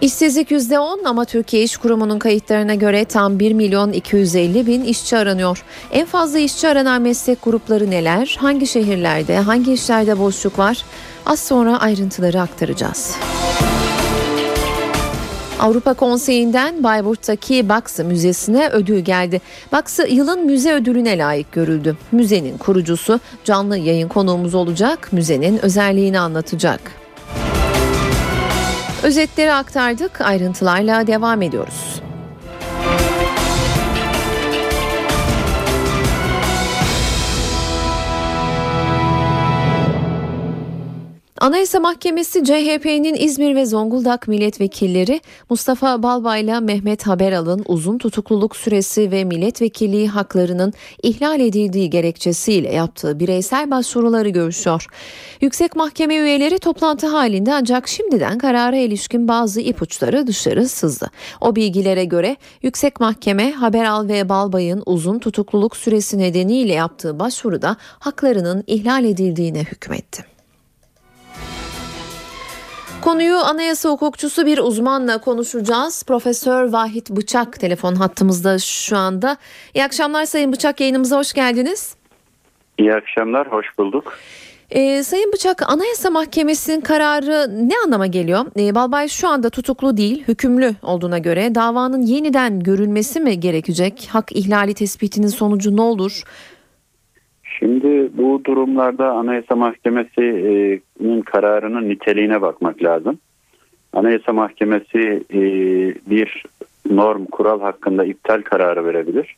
İşsizlik 0.00 0.50
%10 0.50 1.08
ama 1.08 1.24
Türkiye 1.24 1.62
İş 1.62 1.76
Kurumu'nun 1.76 2.18
kayıtlarına 2.18 2.74
göre 2.74 3.04
tam 3.04 3.38
1 3.38 3.52
milyon 3.52 3.92
250 3.92 4.66
bin 4.66 4.84
işçi 4.84 5.16
aranıyor. 5.16 5.64
En 5.92 6.06
fazla 6.06 6.38
işçi 6.38 6.68
aranan 6.68 7.02
meslek 7.02 7.42
grupları 7.42 7.90
neler? 7.90 8.36
Hangi 8.40 8.66
şehirlerde, 8.66 9.38
hangi 9.38 9.72
işlerde 9.72 10.18
boşluk 10.18 10.58
var? 10.58 10.84
Az 11.26 11.40
sonra 11.40 11.80
ayrıntıları 11.80 12.40
aktaracağız. 12.40 13.16
Avrupa 15.60 15.94
Konseyi'nden 15.94 16.82
Bayburt'taki 16.84 17.68
Baksı 17.68 18.04
Müzesi'ne 18.04 18.68
ödül 18.68 18.98
geldi. 18.98 19.40
Baksı 19.72 20.06
yılın 20.08 20.46
müze 20.46 20.72
ödülüne 20.72 21.18
layık 21.18 21.52
görüldü. 21.52 21.96
Müzenin 22.12 22.58
kurucusu 22.58 23.20
canlı 23.44 23.78
yayın 23.78 24.08
konuğumuz 24.08 24.54
olacak, 24.54 25.08
müzenin 25.12 25.58
özelliğini 25.58 26.18
anlatacak. 26.18 27.05
Özetleri 29.06 29.52
aktardık. 29.52 30.20
Ayrıntılarla 30.20 31.06
devam 31.06 31.42
ediyoruz. 31.42 32.05
Anayasa 41.40 41.80
Mahkemesi 41.80 42.44
CHP'nin 42.44 43.14
İzmir 43.14 43.54
ve 43.54 43.66
Zonguldak 43.66 44.28
milletvekilleri 44.28 45.20
Mustafa 45.50 46.02
Balbay 46.02 46.40
ile 46.40 46.60
Mehmet 46.60 47.06
Haberal'ın 47.06 47.64
uzun 47.66 47.98
tutukluluk 47.98 48.56
süresi 48.56 49.10
ve 49.10 49.24
milletvekilliği 49.24 50.08
haklarının 50.08 50.72
ihlal 51.02 51.40
edildiği 51.40 51.90
gerekçesiyle 51.90 52.72
yaptığı 52.72 53.20
bireysel 53.20 53.70
başvuruları 53.70 54.28
görüşüyor. 54.28 54.86
Yüksek 55.40 55.76
Mahkeme 55.76 56.16
üyeleri 56.16 56.58
toplantı 56.58 57.06
halinde 57.06 57.54
ancak 57.54 57.88
şimdiden 57.88 58.38
karara 58.38 58.76
ilişkin 58.76 59.28
bazı 59.28 59.60
ipuçları 59.60 60.26
dışarı 60.26 60.68
sızdı. 60.68 61.10
O 61.40 61.56
bilgilere 61.56 62.04
göre 62.04 62.36
Yüksek 62.62 63.00
Mahkeme 63.00 63.52
Haberal 63.52 64.08
ve 64.08 64.28
Balbay'ın 64.28 64.82
uzun 64.86 65.18
tutukluluk 65.18 65.76
süresi 65.76 66.18
nedeniyle 66.18 66.72
yaptığı 66.72 67.18
başvuruda 67.18 67.76
haklarının 67.98 68.64
ihlal 68.66 69.04
edildiğine 69.04 69.60
hükmetti. 69.60 70.35
Konuyu 73.06 73.36
anayasa 73.36 73.88
hukukçusu 73.88 74.46
bir 74.46 74.58
uzmanla 74.58 75.18
konuşacağız. 75.18 76.04
Profesör 76.06 76.72
Vahit 76.72 77.10
Bıçak 77.10 77.60
telefon 77.60 77.94
hattımızda 77.94 78.58
şu 78.58 78.96
anda. 78.96 79.36
İyi 79.74 79.84
akşamlar 79.84 80.24
Sayın 80.24 80.52
Bıçak 80.52 80.80
yayınımıza 80.80 81.18
hoş 81.18 81.32
geldiniz. 81.32 81.96
İyi 82.78 82.94
akşamlar, 82.94 83.52
hoş 83.52 83.66
bulduk. 83.78 84.18
Ee, 84.70 85.02
Sayın 85.02 85.32
Bıçak 85.32 85.62
Anayasa 85.70 86.10
Mahkemesi'nin 86.10 86.80
kararı 86.80 87.68
ne 87.68 87.74
anlama 87.84 88.06
geliyor? 88.06 88.46
Ee, 88.58 88.74
Balbay 88.74 89.08
şu 89.08 89.28
anda 89.28 89.50
tutuklu 89.50 89.96
değil, 89.96 90.24
hükümlü 90.28 90.74
olduğuna 90.82 91.18
göre 91.18 91.54
davanın 91.54 92.02
yeniden 92.02 92.60
görülmesi 92.60 93.20
mi 93.20 93.40
gerekecek? 93.40 94.08
Hak 94.12 94.32
ihlali 94.32 94.74
tespitinin 94.74 95.28
sonucu 95.28 95.76
ne 95.76 95.82
olur? 95.82 96.22
Şimdi 97.58 98.10
bu 98.18 98.40
durumlarda 98.44 99.12
Anayasa 99.12 99.56
Mahkemesi'nin 99.56 101.20
kararının 101.20 101.88
niteliğine 101.88 102.42
bakmak 102.42 102.82
lazım. 102.82 103.18
Anayasa 103.92 104.32
Mahkemesi 104.32 105.22
e, 105.34 105.40
bir 106.10 106.44
norm, 106.90 107.24
kural 107.24 107.60
hakkında 107.60 108.04
iptal 108.04 108.42
kararı 108.42 108.84
verebilir 108.84 109.36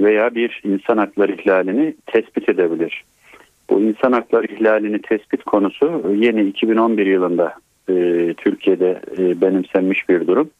veya 0.00 0.34
bir 0.34 0.62
insan 0.64 0.98
hakları 0.98 1.32
ihlalini 1.32 1.94
tespit 2.06 2.48
edebilir. 2.48 3.04
Bu 3.70 3.80
insan 3.80 4.12
hakları 4.12 4.46
ihlalini 4.46 5.02
tespit 5.02 5.44
konusu 5.44 6.02
yeni 6.14 6.42
2011 6.42 7.06
yılında 7.06 7.54
e, 7.88 7.94
Türkiye'de 8.36 9.00
e, 9.18 9.40
benimsenmiş 9.40 10.08
bir 10.08 10.26
durum. 10.26 10.50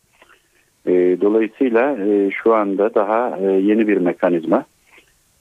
Dolayısıyla 1.20 1.96
şu 2.30 2.54
anda 2.54 2.94
daha 2.94 3.38
yeni 3.38 3.88
bir 3.88 3.96
mekanizma. 3.96 4.64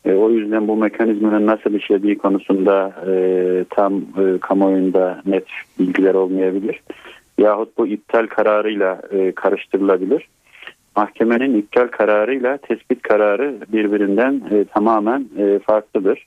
E, 0.05 0.13
o 0.13 0.29
yüzden 0.29 0.67
bu 0.67 0.75
mekanizmanın 0.75 1.47
nasıl 1.47 1.73
işlediği 1.73 2.17
konusunda 2.17 2.93
e, 3.07 3.65
tam 3.69 3.93
e, 3.97 4.37
kamuoyunda 4.41 5.21
net 5.25 5.45
bilgiler 5.79 6.13
olmayabilir. 6.13 6.81
Yahut 7.37 7.77
bu 7.77 7.87
iptal 7.87 8.27
kararıyla 8.27 9.01
e, 9.11 9.31
karıştırılabilir. 9.31 10.27
Mahkemenin 10.95 11.57
iptal 11.57 11.87
kararıyla 11.87 12.57
tespit 12.57 13.01
kararı 13.01 13.55
birbirinden 13.73 14.41
e, 14.51 14.65
tamamen 14.65 15.25
e, 15.37 15.59
farklıdır. 15.59 16.25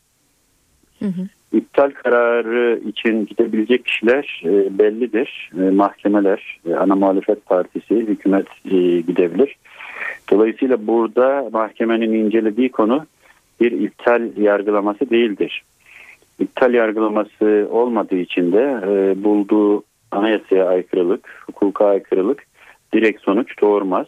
Hı 0.99 1.05
hı. 1.05 1.29
İptal 1.53 1.91
kararı 1.91 2.81
için 2.89 3.26
gidebilecek 3.26 3.85
kişiler 3.85 4.43
e, 4.45 4.79
bellidir. 4.79 5.51
E, 5.59 5.70
mahkemeler, 5.70 6.61
e, 6.68 6.74
ana 6.74 6.95
muhalefet 6.95 7.47
partisi, 7.47 7.95
hükümet 7.95 8.47
e, 8.64 8.76
gidebilir. 9.01 9.57
Dolayısıyla 10.31 10.87
burada 10.87 11.49
mahkemenin 11.53 12.12
incelediği 12.12 12.68
konu 12.68 13.07
bir 13.61 13.73
iptal 13.73 14.37
yargılaması 14.37 15.11
değildir. 15.11 15.63
İptal 16.39 16.75
yargılaması 16.75 17.69
olmadığı 17.71 18.17
için 18.17 18.53
de 18.53 18.81
e, 18.87 19.25
bulduğu 19.25 19.83
anayasaya 20.11 20.69
aykırılık, 20.69 21.45
hukuka 21.47 21.87
aykırılık 21.87 22.47
direkt 22.93 23.23
sonuç 23.23 23.61
doğurmaz. 23.61 24.07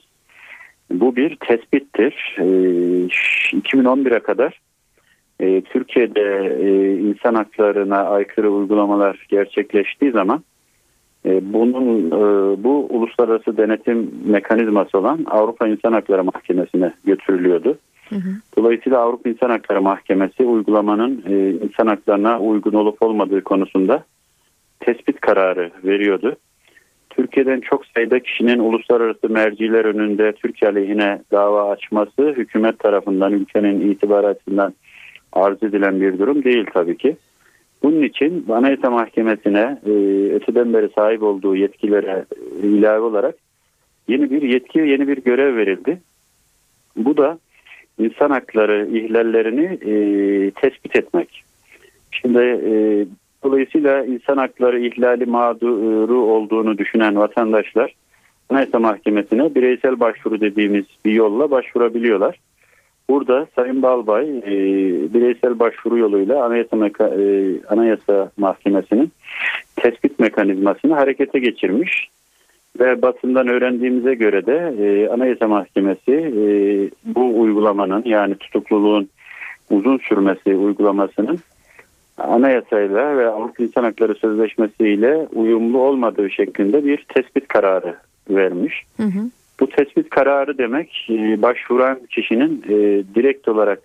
Bu 0.90 1.16
bir 1.16 1.36
tespittir. 1.36 2.36
E, 2.38 2.42
2011'e 3.56 4.20
kadar 4.20 4.60
e, 5.40 5.60
Türkiye'de 5.60 6.56
e, 6.60 6.98
insan 6.98 7.34
haklarına 7.34 7.96
aykırı 7.96 8.50
uygulamalar 8.50 9.26
gerçekleştiği 9.28 10.10
zaman 10.10 10.44
e, 11.26 11.52
bunun 11.52 12.06
e, 12.06 12.20
bu 12.64 12.86
uluslararası 12.90 13.56
denetim 13.56 14.10
mekanizması 14.24 14.98
olan 14.98 15.26
Avrupa 15.30 15.68
İnsan 15.68 15.92
Hakları 15.92 16.24
Mahkemesi'ne 16.24 16.92
götürülüyordu. 17.04 17.78
Dolayısıyla 18.56 18.98
Avrupa 18.98 19.28
İnsan 19.28 19.50
Hakları 19.50 19.82
Mahkemesi 19.82 20.44
uygulamanın 20.44 21.24
e, 21.28 21.50
insan 21.50 21.86
haklarına 21.86 22.40
uygun 22.40 22.72
olup 22.72 23.02
olmadığı 23.02 23.44
konusunda 23.44 24.04
tespit 24.80 25.20
kararı 25.20 25.70
veriyordu. 25.84 26.36
Türkiye'den 27.10 27.60
çok 27.60 27.86
sayıda 27.86 28.18
kişinin 28.18 28.58
uluslararası 28.58 29.28
merciler 29.28 29.84
önünde 29.84 30.32
Türkiye 30.32 30.70
aleyhine 30.70 31.22
dava 31.32 31.70
açması 31.70 32.22
hükümet 32.36 32.78
tarafından 32.78 33.32
ülkenin 33.32 33.90
itibarı 33.90 34.26
açısından 34.26 34.74
arz 35.32 35.62
edilen 35.62 36.00
bir 36.00 36.18
durum 36.18 36.44
değil 36.44 36.66
tabii 36.74 36.96
ki. 36.96 37.16
Bunun 37.82 38.02
için 38.02 38.46
Anayasa 38.50 38.90
Mahkemesi'ne 38.90 39.78
e, 39.86 39.90
öteden 40.34 40.72
beri 40.72 40.90
sahip 40.98 41.22
olduğu 41.22 41.56
yetkilere 41.56 42.24
e, 42.62 42.66
ilave 42.66 43.00
olarak 43.00 43.34
yeni 44.08 44.30
bir 44.30 44.42
yetki, 44.42 44.78
yeni 44.78 45.08
bir 45.08 45.16
görev 45.16 45.56
verildi. 45.56 46.00
Bu 46.96 47.16
da 47.16 47.38
insan 48.00 48.30
hakları 48.30 48.88
ihlallerini 48.92 49.64
e, 49.64 50.50
tespit 50.50 50.96
etmek. 50.96 51.44
Şimdi 52.10 52.38
e, 52.38 52.72
dolayısıyla 53.44 54.04
insan 54.04 54.36
hakları 54.36 54.80
ihlali 54.80 55.26
mağduru 55.26 56.20
olduğunu 56.20 56.78
düşünen 56.78 57.16
vatandaşlar 57.16 57.94
Anayasa 58.50 58.78
Mahkemesi'ne 58.78 59.54
bireysel 59.54 60.00
başvuru 60.00 60.40
dediğimiz 60.40 60.84
bir 61.04 61.12
yolla 61.12 61.50
başvurabiliyorlar. 61.50 62.40
Burada 63.10 63.46
Sayın 63.56 63.82
Balbay 63.82 64.38
e, 64.38 64.54
bireysel 65.14 65.58
başvuru 65.58 65.98
yoluyla 65.98 66.44
Anayasa, 66.44 66.76
e, 67.20 67.54
Anayasa 67.68 68.30
Mahkemesi'nin 68.36 69.12
tespit 69.76 70.18
mekanizmasını 70.18 70.94
harekete 70.94 71.38
geçirmiş. 71.38 72.08
Ve 72.80 73.02
basından 73.02 73.48
öğrendiğimize 73.48 74.14
göre 74.14 74.46
de 74.46 74.74
e, 74.78 75.08
Anayasa 75.08 75.48
Mahkemesi 75.48 76.12
e, 76.12 76.44
bu 77.04 77.40
uygulamanın 77.40 78.02
yani 78.04 78.34
tutukluluğun 78.34 79.08
uzun 79.70 79.98
sürmesi 79.98 80.56
uygulamasının 80.56 81.38
anayasayla 82.18 83.16
ve 83.16 83.28
Avrupa 83.28 83.62
İnsan 83.62 83.84
Hakları 83.84 84.14
Sözleşmesi 84.14 84.88
ile 84.88 85.26
uyumlu 85.34 85.78
olmadığı 85.78 86.30
şeklinde 86.30 86.84
bir 86.84 87.06
tespit 87.14 87.48
kararı 87.48 87.96
vermiş. 88.30 88.82
Hı 88.96 89.02
hı. 89.02 89.30
Bu 89.60 89.68
tespit 89.68 90.10
kararı 90.10 90.58
demek 90.58 91.06
e, 91.10 91.42
başvuran 91.42 92.00
kişinin 92.10 92.64
e, 92.68 93.04
direkt 93.14 93.48
olarak 93.48 93.82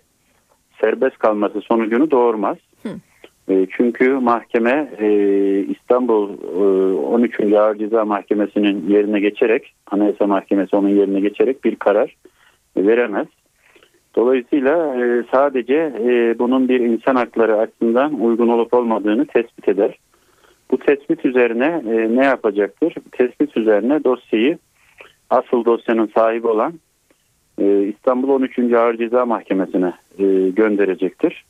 serbest 0.80 1.18
kalması 1.18 1.60
sonucunu 1.60 2.10
doğurmaz. 2.10 2.56
Hı. 2.82 2.88
E, 3.48 3.66
çünkü 3.76 4.10
mahkeme 4.10 4.90
e, 4.98 5.08
İstanbul 5.58 6.30
13. 7.12 7.40
E, 7.40 7.58
Ağır 7.58 7.76
Ceza 7.76 8.04
Mahkemesi'nin 8.04 8.88
yerine 8.88 9.20
geçerek, 9.20 9.74
Anayasa 9.90 10.26
Mahkemesi 10.26 10.76
onun 10.76 10.88
yerine 10.88 11.20
geçerek 11.20 11.64
bir 11.64 11.76
karar 11.76 12.16
veremez. 12.76 13.26
Dolayısıyla 14.16 14.96
sadece 15.32 15.92
bunun 16.38 16.68
bir 16.68 16.80
insan 16.80 17.16
hakları 17.16 17.56
açısından 17.56 18.20
uygun 18.20 18.48
olup 18.48 18.74
olmadığını 18.74 19.26
tespit 19.26 19.68
eder. 19.68 19.98
Bu 20.70 20.78
tespit 20.78 21.24
üzerine 21.24 21.82
ne 22.16 22.24
yapacaktır? 22.24 22.94
Tespit 23.12 23.56
üzerine 23.56 24.04
dosyayı 24.04 24.58
asıl 25.30 25.64
dosyanın 25.64 26.10
sahibi 26.14 26.46
olan 26.46 26.72
İstanbul 27.88 28.28
13. 28.28 28.58
Ağır 28.58 28.96
Ceza 28.96 29.26
Mahkemesi'ne 29.26 29.92
gönderecektir. 30.50 31.44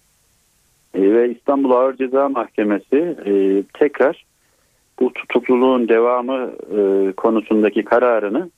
E, 0.96 1.12
ve 1.12 1.30
İstanbul 1.30 1.70
Ağır 1.70 1.96
Ceza 1.96 2.28
Mahkemesi 2.28 3.16
e, 3.26 3.62
tekrar 3.78 4.24
bu 5.00 5.12
tutukluluğun 5.12 5.88
devamı 5.88 6.50
e, 6.78 7.12
konusundaki 7.12 7.84
kararını 7.84 8.50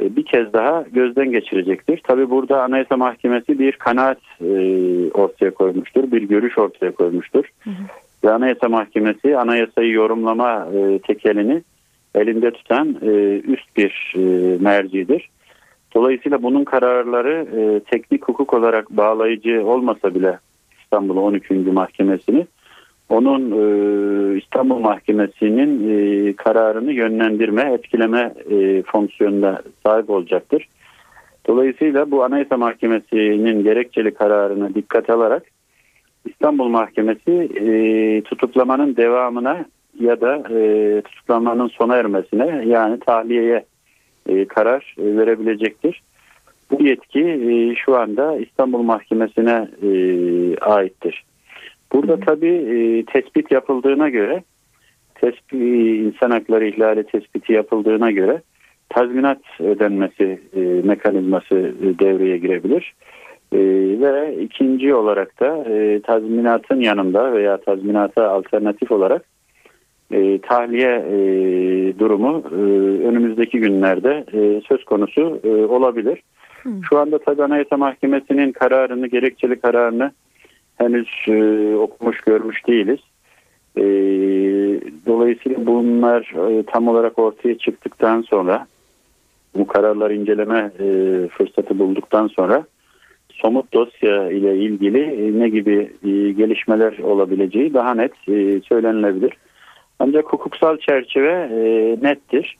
e, 0.00 0.16
bir 0.16 0.24
kez 0.24 0.52
daha 0.52 0.84
gözden 0.92 1.30
geçirecektir. 1.30 2.00
Tabi 2.04 2.30
burada 2.30 2.62
Anayasa 2.62 2.96
Mahkemesi 2.96 3.58
bir 3.58 3.72
kanaat 3.72 4.18
e, 4.40 4.50
ortaya 5.10 5.54
koymuştur, 5.54 6.12
bir 6.12 6.22
görüş 6.22 6.58
ortaya 6.58 6.92
koymuştur. 6.92 7.44
Hı 7.64 7.70
hı. 7.70 7.84
Ve 8.24 8.30
Anayasa 8.30 8.68
Mahkemesi 8.68 9.38
anayasayı 9.38 9.92
yorumlama 9.92 10.68
e, 10.74 10.98
tekelini 10.98 11.62
elinde 12.14 12.50
tutan 12.50 12.96
e, 13.02 13.08
üst 13.38 13.76
bir 13.76 14.14
e, 14.16 14.20
mercidir. 14.60 15.30
Dolayısıyla 15.94 16.42
bunun 16.42 16.64
kararları 16.64 17.46
e, 17.56 17.80
teknik 17.80 18.28
hukuk 18.28 18.54
olarak 18.54 18.90
bağlayıcı 18.90 19.66
olmasa 19.66 20.14
bile 20.14 20.38
İstanbul 20.92 21.16
13. 21.16 21.50
Mahkemesi'ni 21.50 22.46
onun 23.08 23.50
e, 23.50 24.38
İstanbul 24.38 24.78
Mahkemesi'nin 24.78 25.88
e, 25.90 26.32
kararını 26.32 26.92
yönlendirme, 26.92 27.62
etkileme 27.62 28.34
e, 28.50 28.82
fonksiyonuna 28.82 29.62
sahip 29.86 30.10
olacaktır. 30.10 30.68
Dolayısıyla 31.46 32.10
bu 32.10 32.24
Anayasa 32.24 32.56
Mahkemesi'nin 32.56 33.64
gerekçeli 33.64 34.14
kararını 34.14 34.74
dikkat 34.74 35.10
alarak 35.10 35.42
İstanbul 36.24 36.68
Mahkemesi 36.68 37.32
e, 37.60 38.22
tutuklamanın 38.22 38.96
devamına 38.96 39.64
ya 40.00 40.20
da 40.20 40.36
e, 40.36 41.00
tutuklanmanın 41.02 41.68
sona 41.68 41.96
ermesine 41.96 42.64
yani 42.66 43.00
tahliyeye 43.00 43.64
e, 44.28 44.44
karar 44.44 44.94
verebilecektir. 44.98 46.02
Bu 46.72 46.84
yetki 46.84 47.20
e, 47.20 47.74
şu 47.74 47.96
anda 47.96 48.36
İstanbul 48.36 48.82
Mahkemesi'ne 48.82 49.68
e, 49.82 49.90
aittir. 50.56 51.24
Burada 51.92 52.20
tabii 52.20 52.54
e, 52.54 53.04
tespit 53.04 53.50
yapıldığına 53.50 54.08
göre 54.08 54.42
tespit, 55.14 55.52
insan 55.52 56.30
hakları 56.30 56.68
ihlali 56.68 57.04
tespiti 57.04 57.52
yapıldığına 57.52 58.10
göre 58.10 58.42
tazminat 58.88 59.40
ödenmesi 59.60 60.40
e, 60.56 60.60
mekanizması 60.60 61.54
e, 61.82 61.98
devreye 61.98 62.38
girebilir. 62.38 62.94
E, 63.52 63.58
ve 64.00 64.36
ikinci 64.40 64.94
olarak 64.94 65.40
da 65.40 65.64
e, 65.70 66.00
tazminatın 66.00 66.80
yanında 66.80 67.32
veya 67.32 67.56
tazminata 67.56 68.30
alternatif 68.30 68.92
olarak 68.92 69.24
e, 70.10 70.38
tahliye 70.38 71.04
e, 71.10 71.18
durumu 71.98 72.42
e, 72.50 72.56
önümüzdeki 73.06 73.60
günlerde 73.60 74.24
e, 74.32 74.60
söz 74.68 74.84
konusu 74.84 75.40
e, 75.44 75.48
olabilir. 75.48 76.22
Şu 76.88 76.98
anda 76.98 77.18
tabi 77.18 77.42
Anayasa 77.42 77.76
Mahkemesi'nin 77.76 78.52
kararını, 78.52 79.06
gerekçeli 79.06 79.60
kararını 79.60 80.12
henüz 80.78 81.08
e, 81.28 81.74
okumuş 81.76 82.20
görmüş 82.20 82.66
değiliz. 82.66 83.00
E, 83.76 83.82
dolayısıyla 85.06 85.66
bunlar 85.66 86.32
e, 86.50 86.62
tam 86.62 86.88
olarak 86.88 87.18
ortaya 87.18 87.58
çıktıktan 87.58 88.22
sonra 88.22 88.66
bu 89.54 89.66
kararları 89.66 90.14
inceleme 90.14 90.70
e, 90.78 90.86
fırsatı 91.28 91.78
bulduktan 91.78 92.26
sonra 92.26 92.64
somut 93.32 93.72
dosya 93.72 94.30
ile 94.30 94.56
ilgili 94.58 95.00
e, 95.00 95.38
ne 95.38 95.48
gibi 95.48 95.92
e, 96.04 96.32
gelişmeler 96.32 96.98
olabileceği 96.98 97.74
daha 97.74 97.94
net 97.94 98.12
e, 98.28 98.60
söylenilebilir. 98.60 99.32
Ancak 99.98 100.32
hukuksal 100.32 100.76
çerçeve 100.76 101.32
e, 101.32 101.62
nettir. 102.02 102.56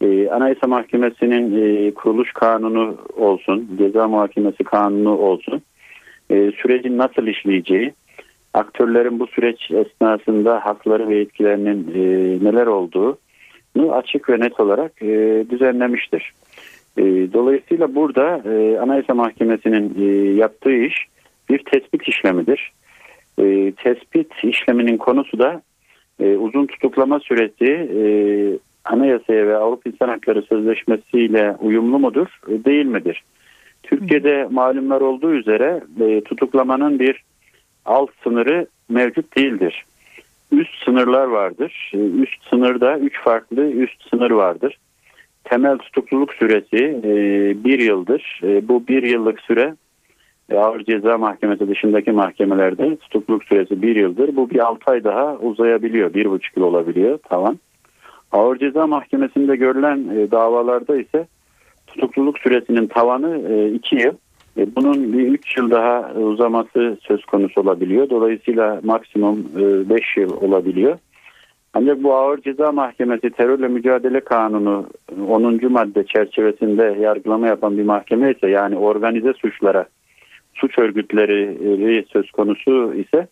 E, 0.00 0.28
Anayasa 0.30 0.66
Mahkemesi'nin 0.66 1.62
e, 1.62 1.94
kuruluş 1.94 2.32
kanunu 2.32 2.96
olsun, 3.16 3.68
ceza 3.78 4.08
muhakemesi 4.08 4.64
kanunu 4.64 5.18
olsun, 5.18 5.62
e, 6.30 6.52
sürecin 6.62 6.98
nasıl 6.98 7.26
işleyeceği, 7.26 7.92
aktörlerin 8.54 9.20
bu 9.20 9.26
süreç 9.26 9.70
esnasında 9.70 10.64
hakları 10.66 11.08
ve 11.08 11.20
etkilerinin 11.20 11.88
e, 11.94 12.44
neler 12.44 12.66
olduğu 12.66 13.18
açık 13.92 14.30
ve 14.30 14.40
net 14.40 14.60
olarak 14.60 15.02
e, 15.02 15.44
düzenlemiştir. 15.50 16.32
E, 16.96 17.02
dolayısıyla 17.32 17.94
burada 17.94 18.42
e, 18.52 18.78
Anayasa 18.78 19.14
Mahkemesi'nin 19.14 19.94
e, 20.00 20.34
yaptığı 20.34 20.72
iş 20.74 21.06
bir 21.50 21.58
tespit 21.58 22.08
işlemidir. 22.08 22.72
E, 23.38 23.72
tespit 23.72 24.44
işleminin 24.44 24.96
konusu 24.96 25.38
da 25.38 25.62
e, 26.20 26.36
uzun 26.36 26.66
tutuklama 26.66 27.20
süresi 27.20 27.88
e, 27.96 28.02
Anayasaya 28.88 29.46
ve 29.46 29.56
Avrupa 29.56 29.90
İnsan 29.90 30.08
Hakları 30.08 30.42
Sözleşmesi 30.42 31.18
ile 31.18 31.56
uyumlu 31.60 31.98
mudur, 31.98 32.26
e, 32.48 32.64
değil 32.64 32.86
midir? 32.86 33.22
Türkiye'de 33.82 34.48
malumlar 34.50 35.00
olduğu 35.00 35.32
üzere 35.32 35.80
e, 36.00 36.20
tutuklamanın 36.20 36.98
bir 36.98 37.22
alt 37.84 38.10
sınırı 38.24 38.66
mevcut 38.88 39.36
değildir. 39.36 39.84
Üst 40.52 40.84
sınırlar 40.84 41.26
vardır. 41.26 41.92
E, 41.94 41.98
üst 41.98 42.48
sınırda 42.50 42.98
üç 42.98 43.20
farklı 43.20 43.70
üst 43.70 44.10
sınır 44.10 44.30
vardır. 44.30 44.78
Temel 45.44 45.78
tutukluluk 45.78 46.34
süresi 46.34 47.00
bir 47.64 47.78
yıldır. 47.78 48.40
Bu 48.42 48.86
bir 48.88 49.02
yıllık 49.02 49.40
süre 49.40 49.74
ağır 50.56 50.84
ceza 50.84 51.18
mahkemesi 51.18 51.68
dışındaki 51.68 52.12
mahkemelerde 52.12 52.96
tutukluluk 52.96 53.44
süresi 53.44 53.82
bir 53.82 53.96
yıldır. 53.96 54.36
Bu 54.36 54.50
bir 54.50 54.58
altı 54.58 54.90
ay 54.90 55.04
daha 55.04 55.36
uzayabiliyor. 55.36 56.14
Bir 56.14 56.30
buçuk 56.30 56.56
yıl 56.56 56.64
olabiliyor 56.64 57.18
tavan. 57.18 57.58
Ağır 58.32 58.58
ceza 58.58 58.86
mahkemesinde 58.86 59.56
görülen 59.56 60.08
e, 60.16 60.30
davalarda 60.30 60.96
ise 60.96 61.26
tutukluluk 61.86 62.38
süresinin 62.38 62.86
tavanı 62.86 63.52
e, 63.52 63.72
iki 63.72 63.96
yıl. 63.96 64.14
E, 64.58 64.76
bunun 64.76 65.12
bir 65.12 65.28
üç 65.28 65.56
yıl 65.56 65.70
daha 65.70 66.12
uzaması 66.12 66.98
söz 67.00 67.24
konusu 67.24 67.60
olabiliyor. 67.60 68.10
Dolayısıyla 68.10 68.80
maksimum 68.84 69.38
e, 69.56 69.90
beş 69.90 70.16
yıl 70.16 70.42
olabiliyor. 70.42 70.98
Ancak 71.74 72.02
bu 72.02 72.14
ağır 72.14 72.38
ceza 72.42 72.72
mahkemesi 72.72 73.30
terörle 73.30 73.68
mücadele 73.68 74.20
kanunu 74.20 74.86
10. 75.28 75.72
madde 75.72 76.04
çerçevesinde 76.04 76.96
yargılama 77.00 77.46
yapan 77.46 77.78
bir 77.78 77.82
mahkeme 77.82 78.30
ise 78.30 78.48
yani 78.50 78.76
organize 78.76 79.32
suçlara 79.32 79.86
suç 80.54 80.78
örgütleri 80.78 82.04
söz 82.12 82.30
konusu 82.30 82.94
ise 82.94 83.28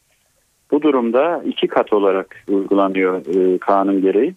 bu 0.70 0.82
durumda 0.82 1.42
iki 1.46 1.66
kat 1.66 1.92
olarak 1.92 2.44
uygulanıyor 2.48 3.20
e, 3.36 3.58
kanun 3.58 4.02
gereği. 4.02 4.34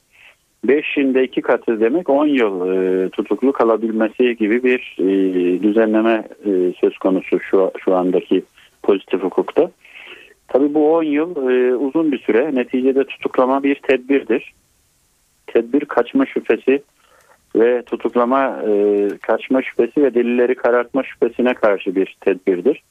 5'inde 0.68 1.24
iki 1.24 1.42
katı 1.42 1.80
demek 1.80 2.10
10 2.10 2.28
yıl 2.28 2.72
e, 2.72 3.10
tutuklu 3.10 3.52
kalabilmesi 3.52 4.36
gibi 4.36 4.64
bir 4.64 4.96
e, 5.00 5.06
düzenleme 5.64 6.28
e, 6.46 6.74
söz 6.82 6.98
konusu 6.98 7.40
şu, 7.40 7.72
şu 7.86 7.96
andaki 7.96 8.44
pozitif 8.84 9.24
hukukta. 9.24 9.72
Tabii 10.48 10.74
bu 10.74 10.96
10 10.96 11.04
yıl 11.04 11.50
e, 11.50 11.76
uzun 11.76 12.12
bir 12.12 12.20
süre. 12.20 12.56
Neticede 12.56 13.04
tutuklama 13.04 13.64
bir 13.64 13.76
tedbirdir. 13.76 14.54
Tedbir 15.48 15.86
kaçma 15.86 16.26
şüphesi 16.26 16.82
ve 17.56 17.82
tutuklama 17.82 18.64
kaçma 19.22 19.62
şüphesi 19.62 20.04
ve 20.04 20.14
delilleri 20.14 20.56
karartma 20.56 21.04
şüphesine 21.04 21.54
karşı 21.54 21.96
bir 21.96 22.18
tedbirdir. 22.22 22.84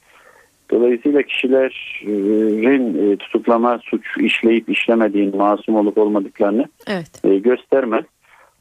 Dolayısıyla 0.71 1.23
kişilerin 1.23 3.13
e, 3.13 3.17
tutuklama 3.17 3.79
suç 3.85 4.05
işleyip 4.21 4.69
işlemediğini, 4.69 5.37
masum 5.37 5.77
olup 5.77 5.99
olmadıklarını 5.99 6.67
evet. 6.87 7.25
e, 7.25 7.39
göstermez. 7.39 8.05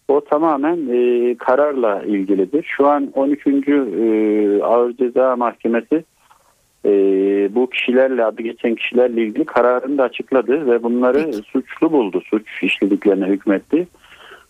O 0.07 0.21
tamamen 0.21 0.77
e, 0.89 1.35
kararla 1.35 2.03
ilgilidir. 2.03 2.65
Şu 2.77 2.87
an 2.87 3.11
13. 3.13 3.47
E, 3.47 4.63
Ağır 4.63 4.93
Ceza 4.93 5.35
Mahkemesi 5.35 6.03
bu 7.55 7.69
kişilerle 7.69 8.25
adı 8.25 8.41
geçen 8.41 8.75
kişilerle 8.75 9.21
ilgili 9.21 9.45
kararını 9.45 9.97
da 9.97 10.03
açıkladı 10.03 10.71
ve 10.71 10.83
bunları 10.83 11.23
Peki. 11.25 11.37
suçlu 11.37 11.91
buldu. 11.91 12.21
Suç 12.29 12.63
işlediklerine 12.63 13.25
hükmetti. 13.25 13.87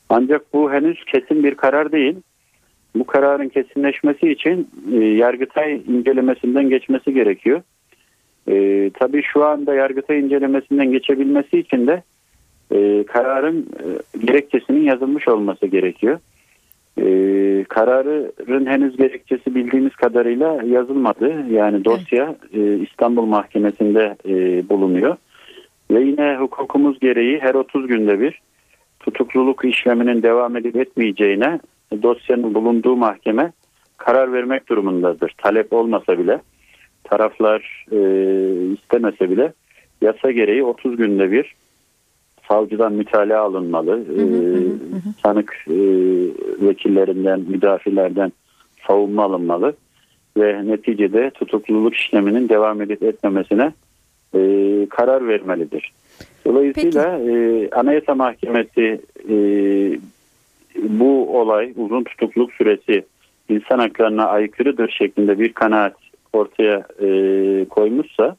Ancak 0.09 0.53
bu 0.53 0.71
henüz 0.71 1.05
kesin 1.05 1.43
bir 1.43 1.55
karar 1.55 1.91
değil. 1.91 2.15
Bu 2.99 3.03
kararın 3.03 3.49
kesinleşmesi 3.49 4.31
için 4.31 4.69
e, 4.93 4.97
Yargıtay 4.97 5.81
incelemesinden 5.87 6.69
geçmesi 6.69 7.13
gerekiyor. 7.13 7.61
E, 8.47 8.89
tabii 8.93 9.23
şu 9.23 9.45
anda 9.45 9.73
Yargıtay 9.73 10.19
incelemesinden 10.19 10.91
geçebilmesi 10.91 11.59
için 11.59 11.87
de 11.87 12.03
e, 12.71 13.03
kararın 13.03 13.59
e, 13.59 13.85
gerekçesinin 14.25 14.83
yazılmış 14.83 15.27
olması 15.27 15.67
gerekiyor. 15.67 16.19
E, 16.97 17.05
kararın 17.69 18.65
henüz 18.65 18.97
gerekçesi 18.97 19.55
bildiğimiz 19.55 19.95
kadarıyla 19.95 20.63
yazılmadı. 20.63 21.45
Yani 21.51 21.85
dosya 21.85 22.35
e, 22.53 22.75
İstanbul 22.75 23.25
Mahkemesi'nde 23.25 24.15
e, 24.25 24.69
bulunuyor. 24.69 25.15
Ve 25.91 26.01
yine 26.01 26.37
hukukumuz 26.37 26.99
gereği 26.99 27.39
her 27.39 27.53
30 27.53 27.87
günde 27.87 28.19
bir 28.19 28.41
tutukluluk 28.99 29.65
işleminin 29.65 30.23
devam 30.23 30.57
edip 30.57 30.75
etmeyeceğine 30.75 31.59
dosyanın 32.03 32.53
bulunduğu 32.53 32.95
mahkeme 32.95 33.51
karar 33.97 34.33
vermek 34.33 34.69
durumundadır. 34.69 35.33
Talep 35.37 35.73
olmasa 35.73 36.19
bile 36.19 36.41
taraflar 37.03 37.85
e, 37.91 37.99
istemese 38.73 39.29
bile 39.29 39.53
yasa 40.01 40.31
gereği 40.31 40.63
30 40.63 40.97
günde 40.97 41.31
bir 41.31 41.55
savcıdan 42.47 42.93
mütalaa 42.93 43.41
alınmalı. 43.41 43.91
Hı 43.91 44.21
hı 44.21 44.95
hı. 44.95 45.13
Sanık 45.23 45.65
e, 45.67 45.77
vekillerinden, 46.67 47.39
müdafilerden 47.39 48.31
savunma 48.87 49.23
alınmalı 49.23 49.73
ve 50.37 50.67
neticede 50.67 51.29
tutukluluk 51.29 51.95
işleminin 51.95 52.49
devam 52.49 52.81
edip 52.81 53.03
etmemesine 53.03 53.73
e, 54.35 54.39
karar 54.89 55.27
vermelidir. 55.27 55.93
Dolayısıyla 56.45 57.19
e, 57.19 57.69
Anayasa 57.69 58.15
Mahkemesi 58.15 59.01
e, 59.29 59.35
bu 60.83 61.39
olay 61.39 61.73
uzun 61.75 62.03
tutukluk 62.03 62.53
süresi 62.53 63.05
insan 63.49 63.79
haklarına 63.79 64.25
aykırıdır 64.25 64.89
şeklinde 64.89 65.39
bir 65.39 65.53
kanaat 65.53 65.95
ortaya 66.33 66.87
e, 67.01 67.09
koymuşsa 67.69 68.35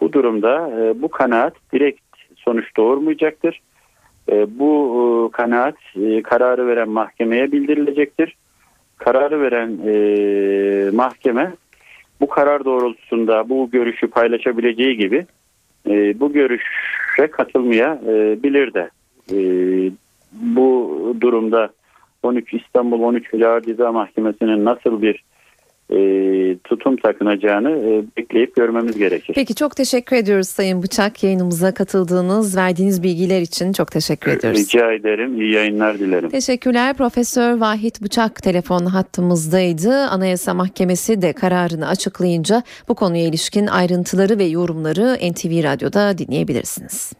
bu 0.00 0.12
durumda 0.12 0.70
e, 0.80 1.02
bu 1.02 1.08
kanaat 1.08 1.54
direkt 1.72 2.00
sonuç 2.36 2.76
doğurmayacaktır. 2.76 3.60
E, 4.32 4.58
bu 4.58 5.30
e, 5.30 5.36
kanaat 5.36 5.76
e, 5.96 6.22
kararı 6.22 6.66
veren 6.66 6.88
mahkemeye 6.88 7.52
bildirilecektir. 7.52 8.36
Kararı 8.96 9.40
veren 9.40 9.78
e, 9.86 10.90
mahkeme 10.90 11.52
bu 12.20 12.28
karar 12.28 12.64
doğrultusunda 12.64 13.48
bu 13.48 13.70
görüşü 13.70 14.06
paylaşabileceği 14.06 14.96
gibi 14.96 15.26
e, 15.88 16.20
bu 16.20 16.32
görüşe 16.32 17.26
katılmaya 17.30 18.00
e, 18.06 18.42
bilir 18.42 18.74
de. 18.74 18.90
E, 19.32 19.38
bu 20.32 21.16
durumda 21.20 21.70
13 22.22 22.54
İstanbul 22.54 23.02
13 23.02 23.34
Ağır 23.34 23.62
Ceza 23.62 23.92
Mahkemesi'nin 23.92 24.64
nasıl 24.64 25.02
bir 25.02 25.24
e, 25.90 25.98
tutum 26.64 26.96
takınacağını 26.96 27.70
e, 27.70 28.16
bekleyip 28.16 28.56
görmemiz 28.56 28.98
gerekir. 28.98 29.32
Peki 29.34 29.54
çok 29.54 29.76
teşekkür 29.76 30.16
ediyoruz 30.16 30.48
Sayın 30.48 30.82
Bıçak 30.82 31.24
yayınımıza 31.24 31.74
katıldığınız, 31.74 32.56
verdiğiniz 32.56 33.02
bilgiler 33.02 33.40
için 33.40 33.72
çok 33.72 33.92
teşekkür 33.92 34.30
ediyoruz. 34.30 34.60
Rica 34.60 34.92
ederim. 34.92 35.40
İyi 35.40 35.54
yayınlar 35.54 35.98
dilerim. 35.98 36.30
Teşekkürler. 36.30 36.96
Profesör 36.96 37.60
Vahit 37.60 38.02
Bıçak 38.02 38.42
telefon 38.42 38.86
hattımızdaydı. 38.86 39.94
Anayasa 39.94 40.54
Mahkemesi 40.54 41.22
de 41.22 41.32
kararını 41.32 41.88
açıklayınca 41.88 42.62
bu 42.88 42.94
konuya 42.94 43.24
ilişkin 43.24 43.66
ayrıntıları 43.66 44.38
ve 44.38 44.44
yorumları 44.44 45.14
NTV 45.32 45.64
Radyo'da 45.64 46.18
dinleyebilirsiniz. 46.18 47.12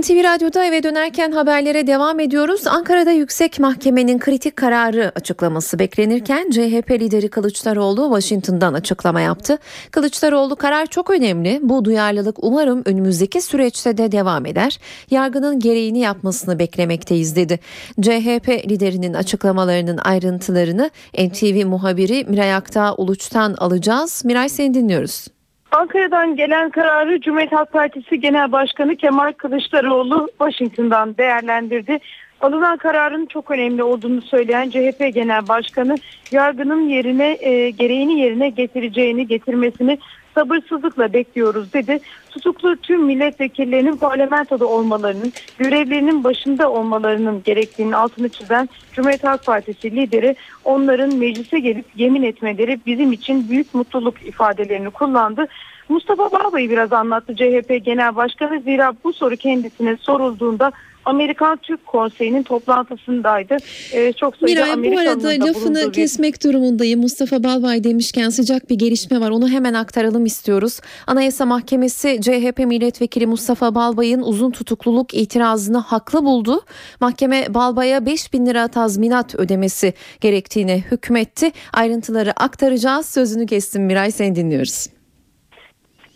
NTV 0.00 0.24
Radyo'da 0.24 0.64
eve 0.64 0.82
dönerken 0.82 1.32
haberlere 1.32 1.86
devam 1.86 2.20
ediyoruz. 2.20 2.66
Ankara'da 2.66 3.10
Yüksek 3.10 3.58
Mahkemenin 3.58 4.18
kritik 4.18 4.56
kararı 4.56 5.12
açıklaması 5.16 5.78
beklenirken 5.78 6.50
CHP 6.50 6.90
lideri 6.90 7.28
Kılıçdaroğlu 7.28 8.04
Washington'dan 8.04 8.74
açıklama 8.74 9.20
yaptı. 9.20 9.58
Kılıçdaroğlu 9.90 10.56
karar 10.56 10.86
çok 10.86 11.10
önemli. 11.10 11.60
Bu 11.62 11.84
duyarlılık 11.84 12.44
umarım 12.44 12.82
önümüzdeki 12.84 13.40
süreçte 13.40 13.98
de 13.98 14.12
devam 14.12 14.46
eder. 14.46 14.78
Yargının 15.10 15.60
gereğini 15.60 15.98
yapmasını 15.98 16.58
beklemekteyiz 16.58 17.36
dedi. 17.36 17.60
CHP 18.00 18.48
liderinin 18.48 19.14
açıklamalarının 19.14 19.98
ayrıntılarını 19.98 20.90
NTV 21.18 21.66
muhabiri 21.66 22.24
Miray 22.28 22.54
Aktağ 22.54 22.94
Uluç'tan 22.94 23.54
alacağız. 23.54 24.24
Miray 24.24 24.48
seni 24.48 24.74
dinliyoruz. 24.74 25.26
Ankara'dan 25.74 26.36
gelen 26.36 26.70
kararı 26.70 27.20
Cumhuriyet 27.20 27.52
Halk 27.52 27.72
Partisi 27.72 28.20
Genel 28.20 28.52
Başkanı 28.52 28.96
Kemal 28.96 29.32
Kılıçdaroğlu 29.32 30.28
Washington'dan 30.38 31.16
değerlendirdi. 31.16 31.98
Alınan 32.40 32.76
kararın 32.76 33.26
çok 33.26 33.50
önemli 33.50 33.82
olduğunu 33.82 34.22
söyleyen 34.22 34.70
CHP 34.70 35.14
Genel 35.14 35.48
Başkanı 35.48 35.96
yargının 36.32 36.88
yerine 36.88 37.36
e, 37.40 37.70
gereğini 37.70 38.20
yerine 38.20 38.48
getireceğini 38.48 39.26
getirmesini 39.26 39.98
sabırsızlıkla 40.34 41.12
bekliyoruz 41.12 41.72
dedi. 41.72 42.00
Tutuklu 42.30 42.76
tüm 42.76 43.04
milletvekillerinin 43.04 43.96
parlamentoda 43.96 44.66
olmalarının, 44.66 45.32
görevlerinin 45.58 46.24
başında 46.24 46.70
olmalarının 46.70 47.42
gerektiğini 47.44 47.96
altını 47.96 48.28
çizen 48.28 48.68
Cumhuriyet 48.92 49.24
Halk 49.24 49.46
Partisi 49.46 49.90
lideri 49.90 50.36
onların 50.64 51.14
meclise 51.14 51.58
gelip 51.58 51.86
yemin 51.96 52.22
etmeleri 52.22 52.80
bizim 52.86 53.12
için 53.12 53.50
büyük 53.50 53.74
mutluluk 53.74 54.22
ifadelerini 54.22 54.90
kullandı. 54.90 55.46
Mustafa 55.88 56.32
Bağbay'ı 56.32 56.70
biraz 56.70 56.92
anlattı 56.92 57.36
CHP 57.36 57.84
Genel 57.84 58.16
Başkanı 58.16 58.60
zira 58.60 58.92
bu 59.04 59.12
soru 59.12 59.36
kendisine 59.36 59.96
sorulduğunda 59.96 60.72
Amerikan 61.04 61.56
Türk 61.56 61.86
Konseyi'nin 61.86 62.42
toplantısındaydı. 62.42 63.56
Ee, 63.92 64.12
çok 64.12 64.36
sayıda 64.36 64.76
Miray 64.76 64.92
bu 64.92 64.98
arada 64.98 65.46
lafını 65.46 65.92
kesmek 65.92 66.44
durumundayım. 66.44 67.00
Mustafa 67.00 67.44
Balbay 67.44 67.84
demişken 67.84 68.28
sıcak 68.28 68.70
bir 68.70 68.74
gelişme 68.74 69.20
var. 69.20 69.30
Onu 69.30 69.48
hemen 69.48 69.74
aktaralım 69.74 70.26
istiyoruz. 70.26 70.80
Anayasa 71.06 71.46
Mahkemesi 71.46 72.20
CHP 72.20 72.58
Milletvekili 72.58 73.26
Mustafa 73.26 73.74
Balbay'ın 73.74 74.22
uzun 74.22 74.50
tutukluluk 74.50 75.14
itirazını 75.14 75.78
haklı 75.78 76.24
buldu. 76.24 76.60
Mahkeme 77.00 77.54
Balbay'a 77.54 78.06
5 78.06 78.32
bin 78.32 78.46
lira 78.46 78.68
tazminat 78.68 79.34
ödemesi 79.34 79.94
gerektiğini 80.20 80.84
hükmetti. 80.90 81.52
Ayrıntıları 81.72 82.32
aktaracağız. 82.32 83.06
Sözünü 83.06 83.46
kestim 83.46 83.84
Miray 83.84 84.10
seni 84.10 84.36
dinliyoruz. 84.36 84.93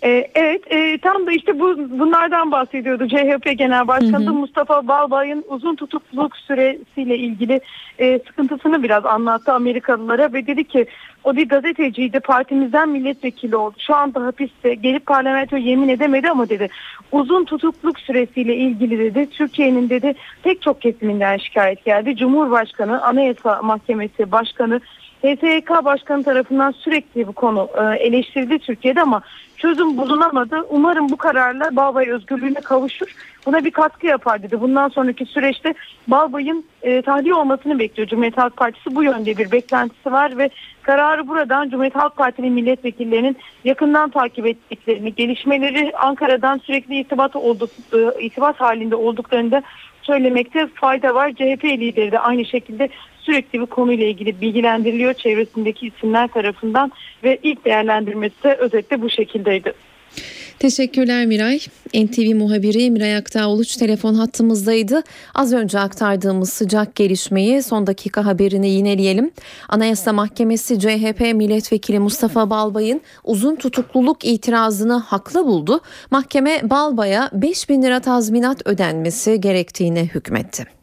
Ee, 0.03 0.31
evet 0.35 0.73
e, 0.73 0.99
tam 0.99 1.27
da 1.27 1.33
işte 1.33 1.61
bu 1.61 1.77
bunlardan 1.99 2.53
bahsediyordu. 2.53 3.09
CHP 3.09 3.59
Genel 3.59 3.89
Başkanı 3.89 4.27
hı 4.27 4.31
hı. 4.31 4.35
Mustafa 4.35 4.89
Balbay'ın 4.89 5.45
uzun 5.49 5.77
tutukluluk 5.77 6.37
süresiyle 6.37 7.19
ilgili 7.19 7.61
e, 7.99 8.19
sıkıntısını 8.19 8.83
biraz 8.83 9.07
anlattı 9.07 9.53
Amerikalılara 9.53 10.33
ve 10.33 10.47
dedi 10.47 10.65
ki 10.65 10.87
o 11.25 11.37
bir 11.37 11.49
gazeteciydi 11.49 12.21
partimizden 12.21 12.89
milletvekili 12.89 13.57
oldu. 13.57 13.77
Şu 13.79 13.95
anda 13.95 14.27
hapiste 14.27 14.75
gelip 14.75 15.07
parlamento 15.07 15.57
yemin 15.57 15.89
edemedi 15.89 16.31
ama 16.31 16.49
dedi. 16.49 16.69
Uzun 17.13 17.45
tutukluk 17.45 18.01
süresiyle 18.01 18.57
ilgili 18.57 18.99
dedi. 18.99 19.31
Türkiye'nin 19.31 19.91
dedi 19.91 20.15
pek 20.43 20.63
çok 20.63 20.83
kesiminden 20.83 21.37
şikayet 21.37 21.85
geldi. 21.85 22.17
Cumhurbaşkanı 22.17 23.03
Anayasa 23.03 23.63
Mahkemesi 23.63 24.33
Başkanı 24.33 24.81
HSYK 25.23 25.71
Başkanı 25.85 26.25
tarafından 26.25 26.71
sürekli 26.71 27.27
bu 27.27 27.33
konu 27.33 27.69
e, 27.75 27.97
eleştirildi 27.97 28.59
Türkiye'de 28.59 29.03
ama 29.03 29.23
çözüm 29.57 29.97
bulunamadı. 29.97 30.67
Umarım 30.71 31.09
bu 31.09 31.17
kararla 31.17 31.77
Balbay 31.77 32.11
özgürlüğüne 32.11 32.61
kavuşur. 32.61 33.15
Buna 33.47 33.65
bir 33.65 33.71
katkı 33.71 34.07
yapar 34.07 34.43
dedi. 34.43 34.61
Bundan 34.61 34.89
sonraki 34.89 35.27
süreçte 35.27 35.75
Balbay'ın 36.09 36.65
e, 36.83 37.03
tahliye 37.03 37.35
olmasını 37.35 37.79
bekliyor 37.79 38.09
Cumhuriyet 38.09 38.39
Halk 38.39 38.57
Partisi. 38.57 38.95
Bu 38.95 39.05
yönde 39.05 39.37
bir 39.37 39.53
beklentisi 39.53 40.13
var 40.13 40.39
ve 40.39 40.51
kararı 40.83 41.29
buradan 41.29 41.69
Cumhuriyet 41.69 41.95
Halk 41.95 42.17
Partili 42.17 42.51
milletvekillerinin 42.51 43.37
yakından 43.65 44.11
takip 44.11 44.47
ettiklerini, 44.47 45.15
gelişmeleri 45.15 45.93
Ankara'dan 45.97 46.59
sürekli 46.59 47.01
irtibat, 47.01 47.37
olduk, 47.37 47.71
e, 47.93 48.25
irtibat 48.25 48.61
halinde 48.61 48.97
olduklarında 48.97 49.63
söylemekte 50.03 50.67
fayda 50.75 51.15
var. 51.15 51.31
CHP 51.31 51.65
lideri 51.65 52.13
de 52.13 52.19
aynı 52.19 52.45
şekilde 52.45 52.89
sürekli 53.29 53.61
bu 53.61 53.67
konuyla 53.67 54.07
ilgili 54.07 54.41
bilgilendiriliyor 54.41 55.15
çevresindeki 55.15 55.87
isimler 55.87 56.29
tarafından 56.29 56.93
ve 57.25 57.39
ilk 57.43 57.65
değerlendirmesi 57.65 58.43
de 58.45 58.55
özetle 58.55 59.03
bu 59.03 59.11
şekildeydi. 59.11 59.73
Teşekkürler 60.59 61.27
Miray. 61.27 61.59
NTV 61.95 62.35
muhabiri 62.35 62.91
Miray 62.91 63.17
Aktağ 63.17 63.49
Uluç 63.49 63.77
telefon 63.77 64.15
hattımızdaydı. 64.15 65.03
Az 65.35 65.53
önce 65.53 65.79
aktardığımız 65.79 66.53
sıcak 66.53 66.95
gelişmeyi 66.95 67.63
son 67.63 67.87
dakika 67.87 68.27
haberini 68.27 68.69
yineleyelim. 68.71 69.31
Anayasa 69.69 70.13
Mahkemesi 70.13 70.81
CHP 70.81 71.21
milletvekili 71.35 71.99
Mustafa 71.99 72.51
Balbay'ın 72.51 73.01
uzun 73.25 73.57
tutukluluk 73.57 74.25
itirazını 74.25 74.95
haklı 74.95 75.47
buldu. 75.47 75.81
Mahkeme 76.11 76.61
Balbay'a 76.71 77.31
5 77.33 77.69
bin 77.69 77.83
lira 77.83 78.01
tazminat 78.01 78.67
ödenmesi 78.67 79.41
gerektiğine 79.41 80.05
hükmetti. 80.05 80.78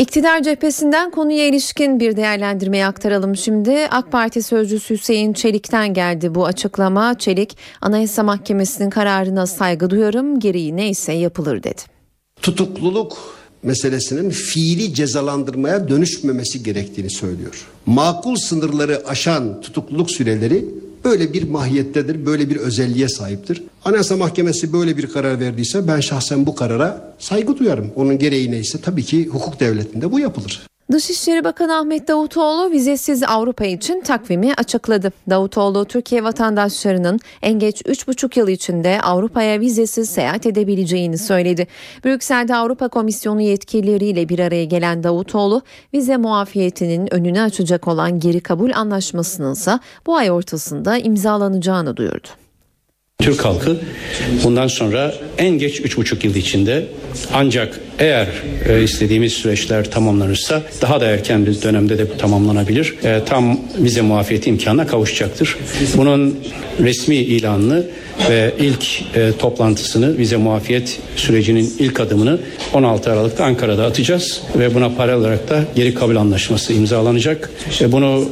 İktidar 0.00 0.42
cephesinden 0.42 1.10
konuya 1.10 1.48
ilişkin 1.48 2.00
bir 2.00 2.16
değerlendirmeyi 2.16 2.86
aktaralım 2.86 3.36
şimdi. 3.36 3.88
AK 3.90 4.12
Parti 4.12 4.42
sözcüsü 4.42 4.94
Hüseyin 4.94 5.32
Çelik'ten 5.32 5.94
geldi 5.94 6.34
bu 6.34 6.46
açıklama. 6.46 7.18
Çelik, 7.18 7.56
Anayasa 7.80 8.22
Mahkemesi'nin 8.22 8.90
kararına 8.90 9.46
saygı 9.46 9.90
duyarım, 9.90 10.40
gereği 10.40 10.76
neyse 10.76 11.12
yapılır 11.12 11.62
dedi. 11.62 11.82
Tutukluluk 12.42 13.18
meselesinin 13.62 14.30
fiili 14.30 14.94
cezalandırmaya 14.94 15.88
dönüşmemesi 15.88 16.62
gerektiğini 16.62 17.10
söylüyor. 17.10 17.66
Makul 17.86 18.36
sınırları 18.36 19.02
aşan 19.08 19.60
tutukluluk 19.60 20.10
süreleri 20.10 20.64
böyle 21.04 21.32
bir 21.32 21.48
mahiyettedir, 21.48 22.26
böyle 22.26 22.50
bir 22.50 22.56
özelliğe 22.56 23.08
sahiptir. 23.08 23.62
Anayasa 23.84 24.16
Mahkemesi 24.16 24.72
böyle 24.72 24.96
bir 24.96 25.06
karar 25.06 25.40
verdiyse 25.40 25.88
ben 25.88 26.00
şahsen 26.00 26.46
bu 26.46 26.54
karara 26.54 27.14
saygı 27.18 27.58
duyarım. 27.58 27.90
Onun 27.96 28.18
gereği 28.18 28.50
neyse 28.50 28.78
tabii 28.80 29.02
ki 29.02 29.26
hukuk 29.26 29.60
devletinde 29.60 30.12
bu 30.12 30.20
yapılır. 30.20 30.69
Dışişleri 30.92 31.44
Bakanı 31.44 31.78
Ahmet 31.78 32.08
Davutoğlu 32.08 32.70
vizesiz 32.70 33.22
Avrupa 33.22 33.64
için 33.64 34.00
takvimi 34.00 34.54
açıkladı. 34.54 35.12
Davutoğlu 35.30 35.84
Türkiye 35.84 36.24
vatandaşlarının 36.24 37.20
en 37.42 37.58
geç 37.58 37.82
3,5 37.82 38.38
yıl 38.38 38.48
içinde 38.48 39.00
Avrupa'ya 39.02 39.60
vizesiz 39.60 40.10
seyahat 40.10 40.46
edebileceğini 40.46 41.18
söyledi. 41.18 41.66
Brüksel'de 42.04 42.54
Avrupa 42.54 42.88
Komisyonu 42.88 43.40
yetkilileriyle 43.40 44.28
bir 44.28 44.38
araya 44.38 44.64
gelen 44.64 45.02
Davutoğlu 45.02 45.62
vize 45.94 46.16
muafiyetinin 46.16 47.14
önünü 47.14 47.40
açacak 47.40 47.88
olan 47.88 48.20
geri 48.20 48.40
kabul 48.40 48.70
anlaşmasının 48.72 49.52
ise 49.52 49.78
bu 50.06 50.16
ay 50.16 50.30
ortasında 50.30 50.98
imzalanacağını 50.98 51.96
duyurdu. 51.96 52.28
Türk 53.18 53.44
halkı 53.44 53.76
bundan 54.44 54.66
sonra 54.66 55.14
en 55.38 55.58
geç 55.58 55.80
üç 55.80 55.96
buçuk 55.96 56.24
yıl 56.24 56.34
içinde 56.34 56.86
ancak 57.34 57.80
eğer 58.00 58.28
e, 58.68 58.82
istediğimiz 58.82 59.32
süreçler 59.32 59.90
tamamlanırsa 59.90 60.62
daha 60.82 61.00
da 61.00 61.06
erken 61.06 61.46
bir 61.46 61.62
dönemde 61.62 61.98
de 61.98 62.16
tamamlanabilir. 62.18 62.94
E, 63.04 63.20
tam 63.26 63.60
vize 63.78 64.00
muafiyeti 64.00 64.50
imkanına 64.50 64.86
kavuşacaktır. 64.86 65.56
Bunun 65.96 66.40
resmi 66.80 67.16
ilanını 67.16 67.86
ve 68.30 68.52
ilk 68.58 69.02
e, 69.16 69.32
toplantısını 69.38 70.18
vize 70.18 70.36
muafiyet 70.36 71.00
sürecinin 71.16 71.72
ilk 71.78 72.00
adımını 72.00 72.38
16 72.72 73.12
Aralık'ta 73.12 73.44
Ankara'da 73.44 73.84
atacağız 73.84 74.42
ve 74.58 74.74
buna 74.74 74.88
paralel 74.94 75.18
olarak 75.18 75.48
da 75.48 75.64
geri 75.74 75.94
kabul 75.94 76.16
anlaşması 76.16 76.72
imzalanacak. 76.72 77.50
E, 77.80 77.92
bunu 77.92 78.24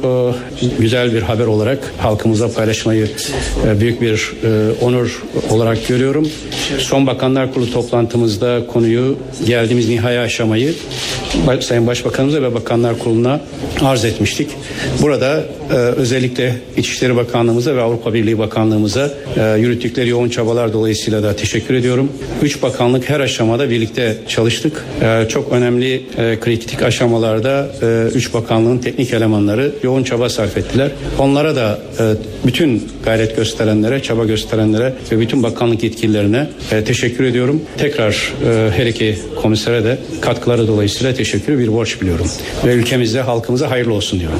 e, 0.61 0.65
güzel 0.79 1.13
bir 1.13 1.21
haber 1.21 1.45
olarak 1.45 1.93
halkımıza 1.97 2.51
paylaşmayı 2.51 3.07
e, 3.67 3.79
büyük 3.79 4.01
bir 4.01 4.33
e, 4.43 4.71
onur 4.81 5.23
olarak 5.49 5.87
görüyorum. 5.87 6.29
Son 6.77 7.07
Bakanlar 7.07 7.53
Kurulu 7.53 7.71
toplantımızda 7.71 8.67
konuyu 8.67 9.17
yer 9.47 9.58
geldiğimiz 9.59 9.89
nihai 9.89 10.19
aşamayı 10.19 10.73
Sayın 11.59 11.87
Başbakanımıza 11.87 12.41
ve 12.41 12.53
Bakanlar 12.53 12.99
Kurulu'na 12.99 13.41
arz 13.81 14.05
etmiştik. 14.05 14.49
Burada 15.01 15.43
e, 15.71 15.73
özellikle 15.73 16.55
İçişleri 16.77 17.15
Bakanlığımıza 17.15 17.75
ve 17.75 17.81
Avrupa 17.81 18.13
Birliği 18.13 18.39
Bakanlığımıza 18.39 19.13
e, 19.37 19.59
yürüttükleri 19.59 20.09
yoğun 20.09 20.29
çabalar 20.29 20.73
dolayısıyla 20.73 21.23
da 21.23 21.35
teşekkür 21.35 21.73
ediyorum. 21.73 22.11
Üç 22.41 22.61
bakanlık 22.61 23.09
her 23.09 23.19
aşamada 23.19 23.69
birlikte 23.69 24.17
çalıştık. 24.27 24.85
E, 25.01 25.27
çok 25.29 25.51
önemli 25.51 26.01
e, 26.17 26.39
kritik 26.39 26.81
aşamalarda 26.81 27.67
e, 27.81 28.15
üç 28.15 28.33
bakanlığın 28.33 28.77
teknik 28.77 29.13
elemanları 29.13 29.71
yoğun 29.83 30.03
çaba 30.03 30.29
sarf 30.29 30.57
ettiler. 30.57 30.91
Onlara 31.19 31.55
da 31.55 31.79
e, 31.99 32.03
bütün 32.47 32.87
gayret 33.05 33.35
gösterenlere, 33.35 34.01
çaba 34.01 34.25
gösterenlere 34.25 34.93
ve 35.11 35.19
bütün 35.19 35.43
bakanlık 35.43 35.83
yetkililerine 35.83 36.47
e, 36.71 36.83
teşekkür 36.83 37.23
ediyorum. 37.23 37.61
Tekrar 37.77 38.33
e, 38.45 38.71
her 38.71 38.85
iki 38.85 39.15
komisere 39.49 39.83
de 39.83 39.99
katkıları 40.21 40.67
dolayısıyla 40.67 41.13
teşekkür 41.13 41.59
bir 41.59 41.73
borç 41.73 42.01
biliyorum. 42.01 42.27
Ve 42.65 42.73
ülkemizde 42.73 43.21
halkımıza 43.21 43.71
hayırlı 43.71 43.93
olsun 43.93 44.19
diyorum. 44.19 44.39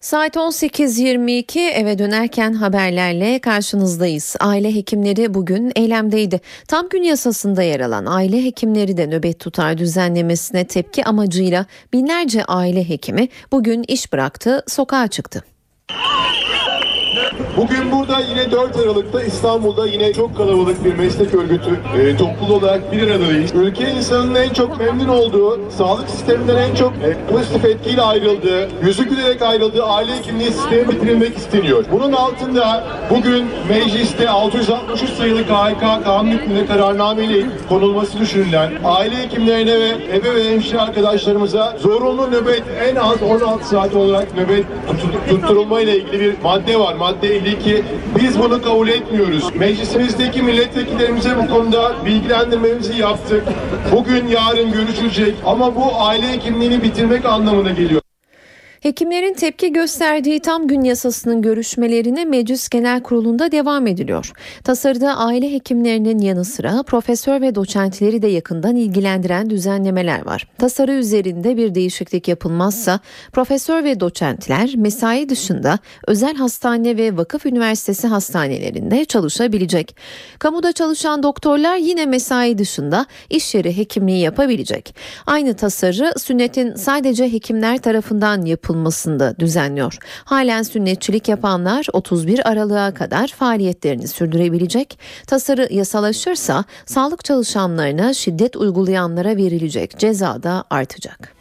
Saat 0.00 0.36
18.22 0.36 1.70
eve 1.70 1.98
dönerken 1.98 2.52
haberlerle 2.52 3.38
karşınızdayız. 3.38 4.36
Aile 4.40 4.74
hekimleri 4.74 5.34
bugün 5.34 5.72
eylemdeydi. 5.76 6.40
Tam 6.68 6.88
gün 6.88 7.02
yasasında 7.02 7.62
yer 7.62 7.80
alan 7.80 8.06
aile 8.06 8.44
hekimleri 8.44 8.96
de 8.96 9.06
nöbet 9.06 9.40
tutar 9.40 9.78
düzenlemesine 9.78 10.66
tepki 10.66 11.04
amacıyla 11.04 11.66
binlerce 11.92 12.44
aile 12.44 12.88
hekimi 12.88 13.28
bugün 13.52 13.84
iş 13.88 14.12
bıraktı, 14.12 14.62
sokağa 14.68 15.08
çıktı. 15.08 15.44
Bugün 17.60 17.92
burada 17.92 18.20
yine 18.20 18.50
4 18.50 18.76
Aralık'ta 18.76 19.22
İstanbul'da 19.22 19.86
yine 19.86 20.12
çok 20.12 20.36
kalabalık 20.36 20.84
bir 20.84 20.94
meslek 20.94 21.34
örgütü 21.34 21.80
e, 21.98 22.16
topluluğu 22.16 22.54
olarak 22.54 22.92
bir 22.92 23.10
aradayız. 23.10 23.54
Ülke 23.54 23.90
insanının 23.90 24.34
en 24.34 24.48
çok 24.48 24.80
memnun 24.80 25.08
olduğu, 25.08 25.70
sağlık 25.70 26.10
sisteminden 26.10 26.56
en 26.56 26.74
çok 26.74 26.92
e, 26.92 27.32
pozitif 27.32 27.64
etkiyle 27.64 28.02
ayrıldığı, 28.02 28.68
yüzü 28.82 29.08
gülerek 29.08 29.42
ayrıldığı 29.42 29.84
aile 29.84 30.16
hekimliği 30.16 30.52
sistemi 30.52 30.88
bitirilmek 30.88 31.36
isteniyor. 31.36 31.84
Bunun 31.92 32.12
altında 32.12 32.84
bugün 33.10 33.46
mecliste 33.68 34.28
663 34.28 35.10
sayılı 35.10 35.42
KHK 35.44 36.04
kanun 36.04 36.30
hükmünde 36.30 36.66
kararnameyle 36.66 37.46
konulması 37.68 38.18
düşünülen 38.18 38.72
aile 38.84 39.16
hekimlerine 39.16 39.80
ve 39.80 39.88
ebe 40.16 40.34
ve 40.34 40.50
hemşire 40.50 40.80
arkadaşlarımıza 40.80 41.76
zorunlu 41.78 42.30
nöbet 42.30 42.62
en 42.90 42.96
az 42.96 43.22
16 43.22 43.68
saat 43.68 43.94
olarak 43.94 44.36
nöbet 44.36 44.64
tutturulma 45.28 45.80
ile 45.80 45.96
ilgili 45.96 46.20
bir 46.20 46.42
madde 46.42 46.78
var. 46.78 46.94
Madde 46.94 47.36
52. 47.50 47.84
Biz 48.20 48.38
bunu 48.38 48.62
kabul 48.62 48.88
etmiyoruz. 48.88 49.54
Meclisimizdeki 49.54 50.42
milletvekillerimize 50.42 51.36
bu 51.36 51.54
konuda 51.54 52.06
bilgilendirmemizi 52.06 53.00
yaptık. 53.00 53.42
Bugün 53.92 54.28
yarın 54.28 54.72
görüşülecek 54.72 55.34
ama 55.46 55.76
bu 55.76 56.00
aile 56.00 56.32
hekimliğini 56.32 56.82
bitirmek 56.82 57.26
anlamına 57.26 57.70
geliyor. 57.70 58.00
Hekimlerin 58.80 59.34
tepki 59.34 59.72
gösterdiği 59.72 60.40
tam 60.40 60.66
gün 60.66 60.80
yasasının 60.82 61.42
görüşmelerine 61.42 62.24
Meclis 62.24 62.68
Genel 62.68 63.02
Kurulu'nda 63.02 63.52
devam 63.52 63.86
ediliyor. 63.86 64.32
Tasarıda 64.64 65.16
aile 65.16 65.52
hekimlerinin 65.52 66.18
yanı 66.18 66.44
sıra 66.44 66.82
profesör 66.82 67.40
ve 67.40 67.54
doçentleri 67.54 68.22
de 68.22 68.26
yakından 68.26 68.76
ilgilendiren 68.76 69.50
düzenlemeler 69.50 70.26
var. 70.26 70.48
Tasarı 70.58 70.92
üzerinde 70.92 71.56
bir 71.56 71.74
değişiklik 71.74 72.28
yapılmazsa 72.28 73.00
profesör 73.32 73.84
ve 73.84 74.00
doçentler 74.00 74.74
mesai 74.76 75.28
dışında 75.28 75.78
özel 76.06 76.34
hastane 76.34 76.96
ve 76.96 77.16
vakıf 77.16 77.46
üniversitesi 77.46 78.06
hastanelerinde 78.06 79.04
çalışabilecek. 79.04 79.96
Kamuda 80.38 80.72
çalışan 80.72 81.22
doktorlar 81.22 81.76
yine 81.76 82.06
mesai 82.06 82.58
dışında 82.58 83.06
iş 83.30 83.54
yeri 83.54 83.76
hekimliği 83.76 84.20
yapabilecek. 84.20 84.94
Aynı 85.26 85.54
tasarı 85.54 86.18
sünnetin 86.18 86.74
sadece 86.74 87.32
hekimler 87.32 87.78
tarafından 87.78 88.42
yapılması 88.42 88.69
yapılmasında 88.70 89.34
düzenliyor. 89.38 89.98
Halen 90.24 90.62
sünnetçilik 90.62 91.28
yapanlar 91.28 91.86
31 91.92 92.50
Aralık'a 92.50 92.94
kadar 92.94 93.28
faaliyetlerini 93.28 94.08
sürdürebilecek. 94.08 94.98
Tasarı 95.26 95.68
yasalaşırsa 95.70 96.64
sağlık 96.86 97.24
çalışanlarına 97.24 98.14
şiddet 98.14 98.56
uygulayanlara 98.56 99.36
verilecek 99.36 99.98
ceza 99.98 100.42
da 100.42 100.64
artacak. 100.70 101.34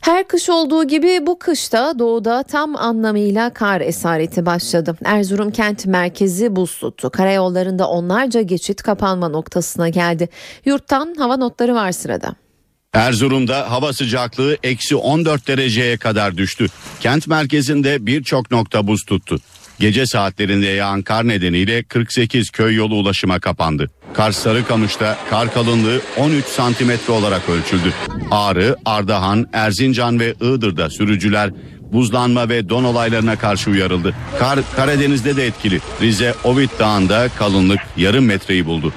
Her 0.00 0.28
kış 0.28 0.50
olduğu 0.50 0.84
gibi 0.84 1.26
bu 1.26 1.38
kışta 1.38 1.98
doğuda 1.98 2.42
tam 2.42 2.76
anlamıyla 2.76 3.50
kar 3.50 3.80
esareti 3.80 4.46
başladı. 4.46 4.96
Erzurum 5.04 5.50
kent 5.50 5.86
merkezi 5.86 6.56
buz 6.56 6.78
tuttu. 6.78 7.10
Karayollarında 7.10 7.88
onlarca 7.88 8.42
geçit 8.42 8.82
kapanma 8.82 9.28
noktasına 9.28 9.88
geldi. 9.88 10.28
Yurttan 10.64 11.14
hava 11.18 11.36
notları 11.36 11.74
var 11.74 11.92
sırada. 11.92 12.45
Erzurum'da 12.92 13.70
hava 13.70 13.92
sıcaklığı 13.92 14.56
eksi 14.62 14.96
14 14.96 15.48
dereceye 15.48 15.96
kadar 15.96 16.36
düştü. 16.36 16.66
Kent 17.00 17.26
merkezinde 17.26 18.06
birçok 18.06 18.50
nokta 18.50 18.86
buz 18.86 19.04
tuttu. 19.04 19.38
Gece 19.80 20.06
saatlerinde 20.06 20.66
yağan 20.66 21.02
kar 21.02 21.28
nedeniyle 21.28 21.82
48 21.82 22.50
köy 22.50 22.74
yolu 22.74 22.94
ulaşıma 22.94 23.40
kapandı. 23.40 23.90
Kars 24.14 24.36
Sarıkamış'ta 24.38 25.18
kar 25.30 25.54
kalınlığı 25.54 26.00
13 26.16 26.44
santimetre 26.44 27.12
olarak 27.12 27.48
ölçüldü. 27.48 27.92
Ağrı, 28.30 28.76
Ardahan, 28.84 29.46
Erzincan 29.52 30.20
ve 30.20 30.34
Iğdır'da 30.40 30.90
sürücüler 30.90 31.50
buzlanma 31.92 32.48
ve 32.48 32.68
don 32.68 32.84
olaylarına 32.84 33.38
karşı 33.38 33.70
uyarıldı. 33.70 34.14
Kar 34.38 34.58
Karadeniz'de 34.76 35.36
de 35.36 35.46
etkili. 35.46 35.80
Rize 36.00 36.34
Ovid 36.44 36.70
Dağı'nda 36.78 37.28
kalınlık 37.38 37.80
yarım 37.96 38.24
metreyi 38.24 38.66
buldu. 38.66 38.92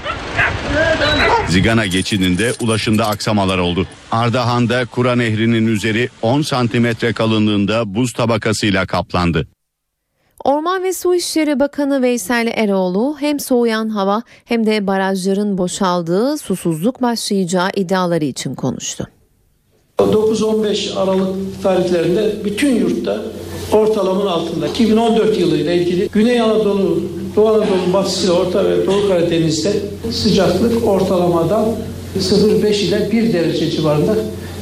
Zigana 1.49 1.85
geçidinde 1.85 2.53
ulaşımda 2.61 3.05
aksamalar 3.05 3.57
oldu. 3.57 3.87
Ardahan'da 4.11 4.85
Kura 4.85 5.15
Nehri'nin 5.15 5.67
üzeri 5.67 6.09
10 6.21 6.41
santimetre 6.41 7.13
kalınlığında 7.13 7.95
buz 7.95 8.13
tabakasıyla 8.13 8.85
kaplandı. 8.85 9.47
Orman 10.43 10.83
ve 10.83 10.93
Su 10.93 11.15
İşleri 11.15 11.59
Bakanı 11.59 12.01
Veysel 12.01 12.51
Eroğlu 12.55 13.15
hem 13.19 13.39
soğuyan 13.39 13.89
hava 13.89 14.21
hem 14.45 14.65
de 14.65 14.87
barajların 14.87 15.57
boşaldığı 15.57 16.37
susuzluk 16.37 17.01
başlayacağı 17.01 17.69
iddiaları 17.75 18.25
için 18.25 18.55
konuştu. 18.55 19.07
9-15 19.99 20.95
Aralık 20.95 21.63
tarihlerinde 21.63 22.35
bütün 22.45 22.75
yurtta 22.75 23.21
ortalamanın 23.71 24.27
altında. 24.27 24.67
2014 24.67 25.39
yılı 25.39 25.57
ile 25.57 25.75
ilgili 25.77 26.09
Güney 26.09 26.41
Anadolu, 26.41 27.03
Doğu 27.39 27.47
Anadolu 27.47 27.93
Batısı, 27.93 28.33
Orta 28.33 28.65
ve 28.65 28.87
Doğu 28.87 29.07
Karadeniz'de 29.07 29.73
sıcaklık 30.11 30.87
ortalamadan 30.87 31.65
0,5 32.19 32.73
ile 32.73 33.11
1 33.11 33.33
derece 33.33 33.71
civarında 33.71 34.15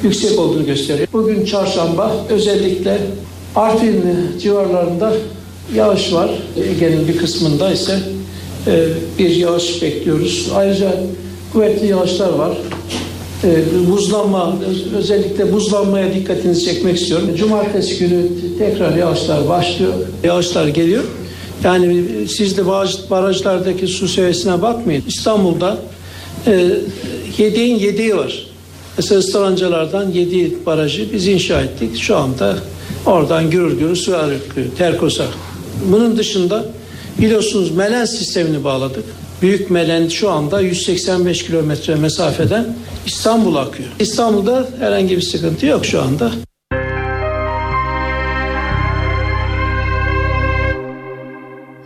yüksek 0.04 0.40
olduğunu 0.40 0.66
gösteriyor. 0.66 1.08
Bugün 1.14 1.46
çarşamba 1.46 2.16
özellikle 2.30 2.98
Artvin 3.56 4.04
civarlarında 4.42 5.14
yağış 5.76 6.14
var. 6.14 6.30
Ege'nin 6.72 7.08
bir 7.08 7.18
kısmında 7.18 7.72
ise 7.72 8.00
e, 8.68 8.88
bir 9.20 9.30
yağış 9.30 9.82
bekliyoruz. 9.82 10.52
Ayrıca 10.56 10.94
kuvvetli 11.54 11.88
yağışlar 11.88 12.34
var. 12.34 12.58
E, 13.44 13.50
buzlanma, 13.92 14.56
özellikle 14.98 15.54
buzlanmaya 15.54 16.14
dikkatinizi 16.14 16.66
çekmek 16.66 16.98
istiyorum. 16.98 17.30
Cumartesi 17.36 18.00
günü 18.00 18.22
tekrar 18.60 18.96
yağışlar 18.96 19.50
başlıyor. 19.50 19.94
Yağışlar 20.24 20.68
geliyor. 20.68 21.04
Yani 21.64 22.06
siz 22.28 22.58
de 22.58 22.66
barajlardaki 23.10 23.88
su 23.88 24.08
seviyesine 24.08 24.62
bakmayın. 24.62 25.04
İstanbul'da 25.08 25.78
e, 26.48 26.72
yedeğin 27.38 27.80
yedeği 27.80 28.18
var. 28.18 28.48
Mesela 28.98 29.20
Istarancalardan 29.20 30.12
yedi 30.12 30.66
barajı 30.66 31.14
biz 31.14 31.28
inşa 31.28 31.62
ettik. 31.62 31.98
Şu 31.98 32.18
anda 32.18 32.58
oradan 33.06 33.50
gürür 33.50 33.80
gürür 33.80 33.96
su 33.96 34.16
akıyor. 34.16 34.68
Terkosa. 34.78 35.26
Bunun 35.92 36.18
dışında 36.18 36.66
biliyorsunuz 37.22 37.72
Melen 37.72 38.06
sistemini 38.06 38.64
bağladık. 38.64 39.04
Büyük 39.42 39.72
Melen 39.72 40.08
şu 40.08 40.32
anda 40.32 40.62
185 40.62 41.46
kilometre 41.46 41.96
mesafeden 41.96 42.66
İstanbul'a 43.06 43.60
akıyor. 43.60 43.90
İstanbul'da 44.00 44.68
herhangi 44.80 45.18
bir 45.18 45.22
sıkıntı 45.22 45.66
yok 45.66 45.86
şu 45.86 46.02
anda. 46.02 46.32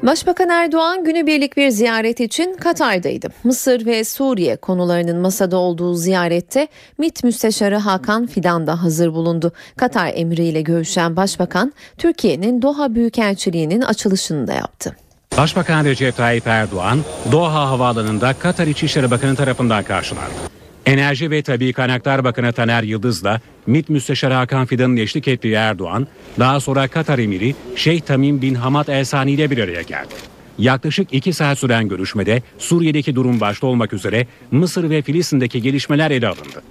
Başbakan 0.04 0.50
Erdoğan 0.50 1.04
günübirlik 1.04 1.58
bir 1.58 1.70
ziyaret 1.70 2.20
için 2.20 2.58
Katar'daydı. 2.58 3.28
Mısır 3.44 3.86
ve 3.86 4.04
Suriye 4.04 4.56
konularının 4.56 5.18
masada 5.18 5.58
olduğu 5.58 5.94
ziyarette 5.94 6.68
MİT 6.98 7.24
Müsteşarı 7.24 7.78
Hakan 7.78 8.28
Fidan 8.28 8.68
da 8.68 8.84
hazır 8.84 9.14
bulundu. 9.14 9.52
Katar 9.78 10.12
emriyle 10.16 10.62
görüşen 10.62 11.16
Başbakan 11.16 11.74
Türkiye'nin 11.98 12.62
Doha 12.62 12.96
Büyükelçiliği'nin 12.96 13.82
açılışını 13.82 14.48
da 14.48 14.54
yaptı. 14.54 14.96
Başbakan 15.38 15.86
Recep 15.86 16.18
Tayyip 16.18 16.48
Erdoğan 16.48 17.00
Doha 17.32 17.70
Havaalanı'nda 17.70 18.34
Katar 18.34 18.68
İçişleri 18.68 19.12
Bakanı 19.12 19.36
tarafından 19.36 19.84
karşılandı. 19.84 20.61
Enerji 20.92 21.32
ve 21.32 21.42
Tabi 21.42 21.74
Kaynaklar 21.74 22.24
Bakanı 22.24 22.54
Taner 22.54 22.84
Yıldız'la 22.84 23.42
MİT 23.68 23.90
Müsteşarı 23.90 24.34
Hakan 24.34 24.66
Fidan'ın 24.66 24.98
eşlik 24.98 25.28
ettiği 25.28 25.54
Erdoğan, 25.54 26.08
daha 26.40 26.60
sonra 26.60 26.88
Katar 26.88 27.20
Emiri 27.20 27.56
Şeyh 27.76 28.02
Tamim 28.02 28.42
bin 28.42 28.56
Hamad 28.56 28.88
El 28.88 29.06
Sani 29.06 29.32
ile 29.32 29.52
bir 29.52 29.58
araya 29.58 29.82
geldi. 29.82 30.14
Yaklaşık 30.58 31.14
iki 31.14 31.34
saat 31.34 31.60
süren 31.60 31.88
görüşmede 31.88 32.42
Suriye'deki 32.58 33.16
durum 33.16 33.40
başta 33.40 33.68
olmak 33.68 33.94
üzere 33.94 34.28
Mısır 34.52 34.90
ve 34.90 35.02
Filistin'deki 35.02 35.62
gelişmeler 35.62 36.12
ele 36.12 36.28
alındı. 36.28 36.64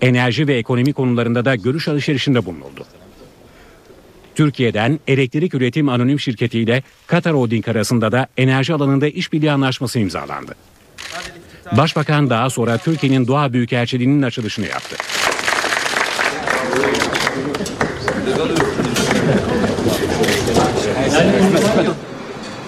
Enerji 0.00 0.46
ve 0.46 0.54
ekonomi 0.54 0.92
konularında 0.92 1.44
da 1.44 1.54
görüş 1.54 1.88
alışverişinde 1.88 2.44
bulunuldu. 2.46 2.84
Türkiye'den 4.34 5.00
elektrik 5.06 5.54
üretim 5.54 5.88
anonim 5.88 6.20
şirketi 6.20 6.60
ile 6.60 6.82
Katar 7.06 7.34
Holding 7.34 7.68
arasında 7.68 8.12
da 8.12 8.26
enerji 8.36 8.74
alanında 8.74 9.08
işbirliği 9.08 9.50
anlaşması 9.50 9.98
imzalandı. 9.98 10.54
Başbakan 11.72 12.30
daha 12.30 12.50
sonra 12.50 12.78
Türkiye'nin 12.78 13.26
Doğa 13.26 13.52
Büyükelçiliği'nin 13.52 14.22
açılışını 14.22 14.66
yaptı. 14.66 14.96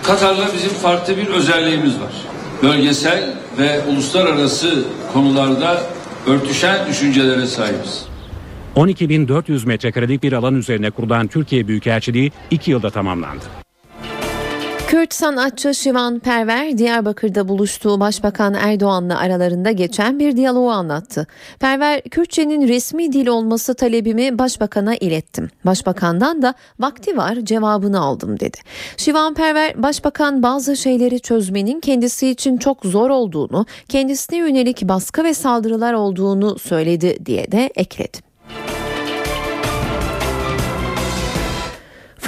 Katar'la 0.02 0.46
bizim 0.54 0.70
farklı 0.70 1.16
bir 1.16 1.26
özelliğimiz 1.26 2.00
var. 2.00 2.12
Bölgesel 2.62 3.34
ve 3.58 3.82
uluslararası 3.84 4.84
konularda 5.12 5.82
örtüşen 6.26 6.86
düşüncelere 6.88 7.46
sahibiz. 7.46 8.06
12.400 8.76 9.66
metrekarelik 9.66 10.22
bir 10.22 10.32
alan 10.32 10.54
üzerine 10.54 10.90
kurulan 10.90 11.26
Türkiye 11.26 11.68
Büyükelçiliği 11.68 12.32
2 12.50 12.70
yılda 12.70 12.90
tamamlandı. 12.90 13.44
Kürt 14.88 15.14
sanatçı 15.14 15.74
Şivan 15.74 16.18
Perver 16.18 16.78
Diyarbakır'da 16.78 17.48
buluştuğu 17.48 18.00
Başbakan 18.00 18.54
Erdoğan'la 18.54 19.18
aralarında 19.18 19.70
geçen 19.70 20.18
bir 20.18 20.36
diyaloğu 20.36 20.70
anlattı. 20.70 21.26
Perver, 21.60 22.02
Kürtçenin 22.02 22.68
resmi 22.68 23.12
dil 23.12 23.26
olması 23.26 23.74
talebimi 23.74 24.38
Başbakan'a 24.38 24.94
ilettim. 24.94 25.50
Başbakandan 25.66 26.42
da 26.42 26.54
vakti 26.78 27.16
var 27.16 27.34
cevabını 27.42 28.00
aldım 28.00 28.40
dedi. 28.40 28.58
Şivan 28.96 29.34
Perver, 29.34 29.82
Başbakan 29.82 30.42
bazı 30.42 30.76
şeyleri 30.76 31.20
çözmenin 31.20 31.80
kendisi 31.80 32.28
için 32.28 32.56
çok 32.56 32.86
zor 32.86 33.10
olduğunu, 33.10 33.66
kendisine 33.88 34.38
yönelik 34.38 34.82
baskı 34.82 35.24
ve 35.24 35.34
saldırılar 35.34 35.92
olduğunu 35.92 36.58
söyledi 36.58 37.26
diye 37.26 37.52
de 37.52 37.70
ekledi. 37.74 38.27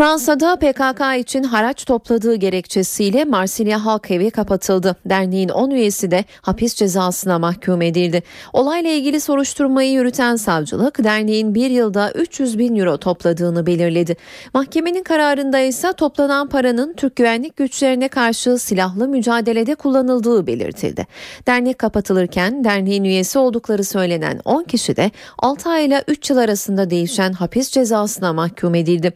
Fransa'da 0.01 0.57
PKK 0.57 1.21
için 1.21 1.43
haraç 1.43 1.85
topladığı 1.85 2.35
gerekçesiyle 2.35 3.25
Marsilya 3.25 3.85
Halk 3.85 4.11
Evi 4.11 4.31
kapatıldı. 4.31 4.97
Derneğin 5.07 5.49
10 5.49 5.71
üyesi 5.71 6.11
de 6.11 6.25
hapis 6.43 6.75
cezasına 6.75 7.39
mahkum 7.39 7.83
edildi. 7.83 8.23
Olayla 8.53 8.91
ilgili 8.91 9.21
soruşturmayı 9.21 9.93
yürüten 9.93 10.37
savcılık 10.37 11.05
derneğin 11.05 11.55
bir 11.55 11.71
yılda 11.71 12.13
300 12.13 12.59
bin 12.59 12.77
euro 12.77 12.97
topladığını 12.97 13.67
belirledi. 13.67 14.17
Mahkemenin 14.55 15.03
kararında 15.03 15.59
ise 15.59 15.93
toplanan 15.93 16.49
paranın 16.49 16.95
Türk 16.95 17.17
güvenlik 17.17 17.57
güçlerine 17.57 18.09
karşı 18.09 18.59
silahlı 18.59 19.09
mücadelede 19.09 19.75
kullanıldığı 19.75 20.47
belirtildi. 20.47 21.07
Dernek 21.47 21.79
kapatılırken 21.79 22.65
derneğin 22.65 23.05
üyesi 23.05 23.39
oldukları 23.39 23.85
söylenen 23.85 24.41
10 24.45 24.65
kişi 24.65 24.97
de 24.97 25.11
6 25.39 25.69
ay 25.69 25.87
ile 25.87 26.05
3 26.09 26.31
yıl 26.31 26.37
arasında 26.37 26.91
değişen 26.91 27.33
hapis 27.33 27.71
cezasına 27.71 28.33
mahkum 28.33 28.75
edildi. 28.75 29.13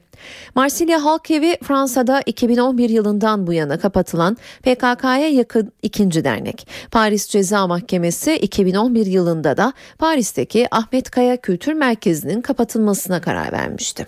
Marsilya 0.54 1.04
Halk 1.04 1.30
Evi 1.30 1.56
Fransa'da 1.62 2.22
2011 2.26 2.90
yılından 2.90 3.46
bu 3.46 3.52
yana 3.52 3.78
kapatılan 3.78 4.36
PKK'ya 4.62 5.28
yakın 5.28 5.72
ikinci 5.82 6.24
dernek. 6.24 6.68
Paris 6.90 7.28
Ceza 7.28 7.66
Mahkemesi 7.66 8.36
2011 8.36 9.06
yılında 9.06 9.56
da 9.56 9.72
Paris'teki 9.98 10.68
Ahmet 10.70 11.10
Kaya 11.10 11.36
Kültür 11.36 11.72
Merkezi'nin 11.72 12.40
kapatılmasına 12.40 13.20
karar 13.20 13.52
vermişti. 13.52 14.06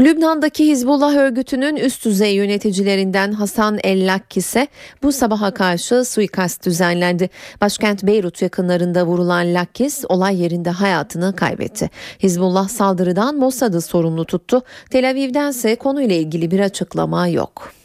Lübnan'daki 0.00 0.66
Hizbullah 0.66 1.16
örgütünün 1.16 1.76
üst 1.76 2.04
düzey 2.04 2.34
yöneticilerinden 2.34 3.32
Hasan 3.32 3.78
El-Lakkis'e 3.84 4.68
bu 5.02 5.12
sabaha 5.12 5.54
karşı 5.54 6.04
suikast 6.04 6.66
düzenlendi. 6.66 7.30
Başkent 7.60 8.02
Beyrut 8.02 8.42
yakınlarında 8.42 9.06
vurulan 9.06 9.54
Lakkis 9.54 10.04
olay 10.08 10.42
yerinde 10.42 10.70
hayatını 10.70 11.36
kaybetti. 11.36 11.90
Hizbullah 12.22 12.68
saldırıdan 12.68 13.36
Mossad'ı 13.36 13.80
sorumlu 13.80 14.24
tuttu. 14.24 14.62
Tel 14.90 15.10
Aviv'dense 15.10 15.76
konuyla 15.76 16.16
ilgili 16.16 16.50
bir 16.50 16.60
açıklama 16.60 17.28
yok. 17.28 17.77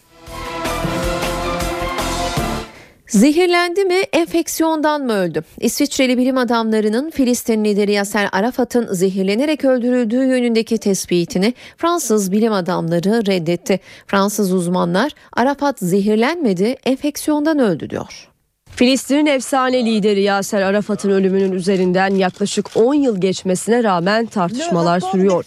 Zehirlendi 3.14 3.86
mi, 3.86 4.02
enfeksiyondan 4.14 5.02
mı 5.02 5.14
öldü? 5.14 5.44
İsviçreli 5.60 6.18
bilim 6.18 6.38
adamlarının 6.38 7.10
Filistin 7.10 7.66
lideri 7.66 7.92
Yasser 7.92 8.30
Arafat'ın 8.32 8.94
zehirlenerek 8.94 9.66
öldürüldüğü 9.66 10.26
yönündeki 10.26 10.78
tespitini 10.78 11.54
Fransız 11.78 12.32
bilim 12.32 12.54
adamları 12.54 13.26
reddetti. 13.26 13.80
Fransız 14.08 14.54
uzmanlar 14.54 15.12
Arafat 15.34 15.80
zehirlenmedi, 15.80 16.76
enfeksiyondan 16.86 17.60
öldü 17.60 17.90
diyor. 17.90 18.33
Filistin'in 18.76 19.26
efsane 19.26 19.86
lideri 19.86 20.22
Yaser 20.22 20.62
Arafat'ın 20.62 21.10
ölümünün 21.10 21.52
üzerinden 21.52 22.16
yaklaşık 22.16 22.70
10 22.76 22.94
yıl 22.94 23.22
geçmesine 23.22 23.84
rağmen 23.84 24.26
tartışmalar 24.26 25.00
sürüyor. 25.00 25.46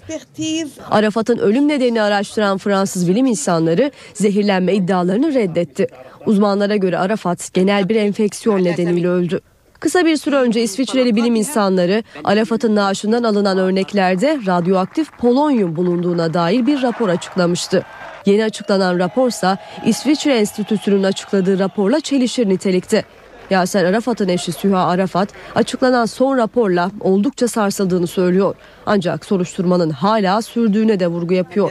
Arafat'ın 0.90 1.38
ölüm 1.38 1.68
nedenini 1.68 2.02
araştıran 2.02 2.58
Fransız 2.58 3.08
bilim 3.08 3.26
insanları 3.26 3.90
zehirlenme 4.14 4.74
iddialarını 4.74 5.34
reddetti. 5.34 5.86
Uzmanlara 6.26 6.76
göre 6.76 6.98
Arafat 6.98 7.54
genel 7.54 7.88
bir 7.88 7.96
enfeksiyon 7.96 8.64
nedeniyle 8.64 9.08
öldü. 9.08 9.40
Kısa 9.80 10.06
bir 10.06 10.16
süre 10.16 10.36
önce 10.36 10.62
İsviçreli 10.62 11.16
bilim 11.16 11.34
insanları 11.34 12.02
Arafat'ın 12.24 12.76
naaşından 12.76 13.22
alınan 13.22 13.58
örneklerde 13.58 14.38
radyoaktif 14.46 15.12
polonyum 15.18 15.76
bulunduğuna 15.76 16.34
dair 16.34 16.66
bir 16.66 16.82
rapor 16.82 17.08
açıklamıştı. 17.08 17.82
Yeni 18.26 18.44
açıklanan 18.44 18.98
raporsa 18.98 19.58
İsviçre 19.86 20.38
Enstitüsü'nün 20.38 21.02
açıkladığı 21.02 21.58
raporla 21.58 22.00
çelişir 22.00 22.48
nitelikte. 22.48 23.04
Yaser 23.50 23.84
Arafat'ın 23.84 24.28
eşi 24.28 24.52
Süha 24.52 24.86
Arafat 24.86 25.28
açıklanan 25.54 26.06
son 26.06 26.36
raporla 26.36 26.90
oldukça 27.00 27.48
sarsıldığını 27.48 28.06
söylüyor. 28.06 28.54
Ancak 28.86 29.24
soruşturmanın 29.24 29.90
hala 29.90 30.42
sürdüğüne 30.42 31.00
de 31.00 31.06
vurgu 31.06 31.34
yapıyor. 31.34 31.70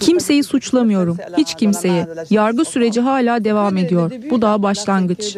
Kimseyi 0.00 0.44
suçlamıyorum. 0.44 1.16
Hiç 1.36 1.54
kimseyi. 1.54 2.06
Yargı 2.30 2.64
süreci 2.64 3.00
hala 3.00 3.44
devam 3.44 3.76
ediyor. 3.76 4.12
Bu 4.30 4.42
daha 4.42 4.62
başlangıç. 4.62 5.36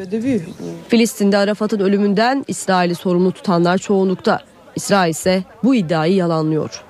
Filistin'de 0.88 1.36
Arafat'ın 1.36 1.80
ölümünden 1.80 2.44
İsrail'i 2.48 2.94
sorumlu 2.94 3.32
tutanlar 3.32 3.78
çoğunlukta. 3.78 4.40
İsrail 4.76 5.10
ise 5.10 5.44
bu 5.64 5.74
iddiayı 5.74 6.14
yalanlıyor. 6.14 6.89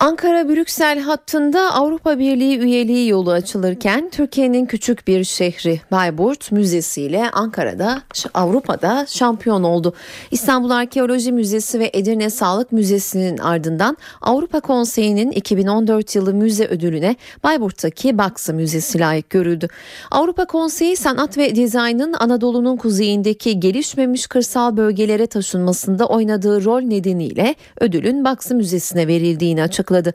Ankara-Brüksel 0.00 1.00
hattında 1.00 1.74
Avrupa 1.74 2.18
Birliği 2.18 2.58
üyeliği 2.58 3.08
yolu 3.08 3.30
açılırken 3.30 4.10
Türkiye'nin 4.12 4.66
küçük 4.66 5.08
bir 5.08 5.24
şehri 5.24 5.80
Bayburt 5.90 6.52
Müzesi 6.52 7.02
ile 7.02 7.30
Ankara'da 7.30 8.02
Avrupa'da 8.34 9.06
şampiyon 9.08 9.62
oldu. 9.62 9.94
İstanbul 10.30 10.70
Arkeoloji 10.70 11.32
Müzesi 11.32 11.80
ve 11.80 11.90
Edirne 11.92 12.30
Sağlık 12.30 12.72
Müzesi'nin 12.72 13.38
ardından 13.38 13.96
Avrupa 14.20 14.60
Konseyi'nin 14.60 15.30
2014 15.30 16.14
yılı 16.14 16.34
müze 16.34 16.66
ödülüne 16.66 17.16
Bayburt'taki 17.44 18.18
Baksı 18.18 18.54
Müzesi 18.54 18.98
layık 18.98 19.30
görüldü. 19.30 19.68
Avrupa 20.10 20.44
Konseyi 20.44 20.96
sanat 20.96 21.38
ve 21.38 21.54
dizaynın 21.54 22.12
Anadolu'nun 22.12 22.76
kuzeyindeki 22.76 23.60
gelişmemiş 23.60 24.26
kırsal 24.26 24.76
bölgelere 24.76 25.26
taşınmasında 25.26 26.06
oynadığı 26.06 26.64
rol 26.64 26.80
nedeniyle 26.80 27.54
ödülün 27.80 28.24
Baksı 28.24 28.54
Müzesi'ne 28.54 29.08
verildiğini 29.08 29.62
açıkladı 29.62 29.85
açıkladı. 29.86 30.14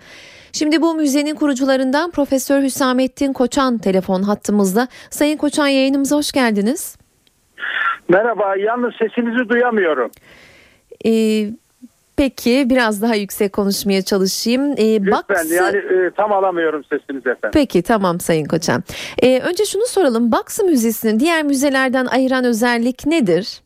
Şimdi 0.54 0.82
bu 0.82 0.96
müzenin 0.96 1.36
kurucularından 1.36 2.12
Profesör 2.12 2.62
Hüsamettin 2.62 3.34
Koçan 3.34 3.78
telefon 3.78 4.24
hattımızda. 4.24 4.88
Sayın 5.10 5.38
Koçan 5.38 5.68
yayınımıza 5.68 6.16
hoş 6.16 6.32
geldiniz. 6.32 6.98
Merhaba, 8.10 8.56
yalnız 8.56 8.94
sesinizi 8.96 9.50
duyamıyorum. 9.50 10.12
Ee, 11.06 11.50
peki 12.18 12.66
biraz 12.70 13.02
daha 13.02 13.16
yüksek 13.16 13.54
konuşmaya 13.54 14.02
çalışayım. 14.02 14.62
Ee, 14.78 15.00
Lütfen 15.00 15.12
Baksı... 15.12 15.56
yani 15.56 15.78
e, 15.78 16.12
tam 16.18 16.32
alamıyorum 16.32 16.84
sesinizi 16.84 17.30
efendim. 17.30 17.52
Peki 17.54 17.82
tamam 17.82 18.20
Sayın 18.20 18.46
Koçan. 18.46 18.84
Ee, 19.24 19.40
önce 19.40 19.66
şunu 19.66 19.86
soralım. 19.86 20.32
Baksı 20.32 20.64
Müzesi'nin 20.64 21.20
diğer 21.20 21.44
müzelerden 21.44 22.06
ayıran 22.06 22.44
özellik 22.46 23.06
nedir? 23.06 23.62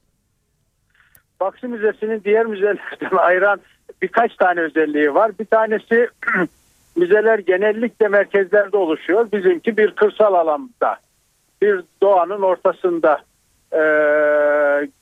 Baksı 1.39 1.68
Müzesi'nin 1.68 2.22
diğer 2.24 2.45
müzelerden 2.45 3.18
ayıran 3.18 3.60
birkaç 4.01 4.35
tane 4.35 4.61
özelliği 4.61 5.13
var. 5.13 5.31
Bir 5.39 5.45
tanesi 5.45 6.09
müzeler 6.95 7.39
genellikle 7.39 8.07
merkezlerde 8.07 8.77
oluşuyor. 8.77 9.31
Bizimki 9.31 9.77
bir 9.77 9.91
kırsal 9.91 10.33
alanda, 10.33 10.97
bir 11.61 11.81
doğanın 12.01 12.41
ortasında 12.41 13.21
e, 13.73 13.81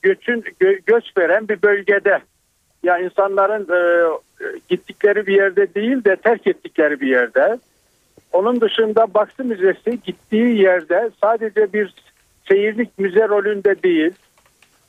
göçün 0.02 0.44
gö, 0.60 0.78
göç 0.86 1.04
veren 1.16 1.48
bir 1.48 1.62
bölgede. 1.62 2.08
Ya 2.08 2.20
yani 2.82 3.04
insanların 3.04 3.68
e, 3.72 3.80
gittikleri 4.68 5.26
bir 5.26 5.34
yerde 5.34 5.74
değil 5.74 6.04
de 6.04 6.16
terk 6.16 6.46
ettikleri 6.46 7.00
bir 7.00 7.08
yerde. 7.08 7.58
Onun 8.32 8.60
dışında 8.60 9.14
Baksı 9.14 9.44
Müzesi 9.44 9.98
gittiği 10.04 10.62
yerde 10.62 11.10
sadece 11.20 11.72
bir 11.72 11.94
seyirlik 12.48 12.98
müze 12.98 13.28
rolünde 13.28 13.82
değil, 13.82 14.12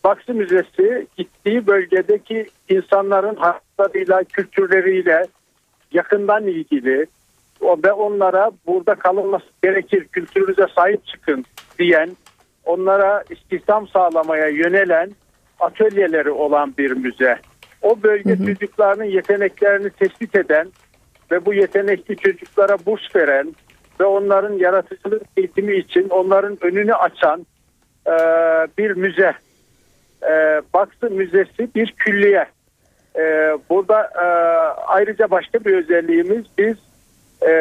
Baksı 0.06 0.34
Müzesi 0.34 1.08
gittiği 1.18 1.68
bölgedeki 1.68 2.46
insanların 2.70 3.36
hayatlarıyla, 3.36 4.24
kültürleriyle, 4.24 5.26
yakından 5.92 6.48
ilgili 6.48 7.06
ve 7.62 7.92
onlara 7.92 8.52
burada 8.68 8.96
kalınması 8.96 9.46
gerekir, 9.64 10.08
kültürünüze 10.08 10.66
sahip 10.76 11.06
çıkın 11.06 11.46
diyen, 11.80 12.10
onlara 12.66 13.24
istihdam 13.30 13.88
sağlamaya 13.88 14.48
yönelen 14.48 15.12
atölyeleri 15.60 16.32
olan 16.32 16.74
bir 16.78 16.92
müze. 16.92 17.40
O 17.82 18.04
bölge 18.04 18.30
hı 18.30 18.44
hı. 18.44 18.46
çocuklarının 18.46 19.04
yeteneklerini 19.04 19.90
tespit 19.90 20.36
eden 20.36 20.68
ve 21.32 21.46
bu 21.46 21.54
yetenekli 21.54 22.18
çocuklara 22.18 22.78
burs 22.86 23.16
veren 23.16 23.56
ve 24.00 24.06
onların 24.06 24.54
yaratıcılık 24.54 25.24
eğitimi 25.38 25.76
için 25.76 26.10
onların 26.10 26.58
önünü 26.62 26.94
açan 26.94 27.46
e, 28.08 28.14
bir 28.78 28.92
müze. 28.92 29.34
E, 30.32 30.62
Baksı 30.74 31.10
Müzesi 31.10 31.70
bir 31.76 31.92
külliye. 31.92 32.46
E, 33.16 33.58
burada 33.70 34.02
e, 34.02 34.26
ayrıca 34.88 35.32
başka 35.32 35.60
bir 35.60 35.74
özelliğimiz 35.74 36.46
biz 36.58 36.78
e, 37.48 37.52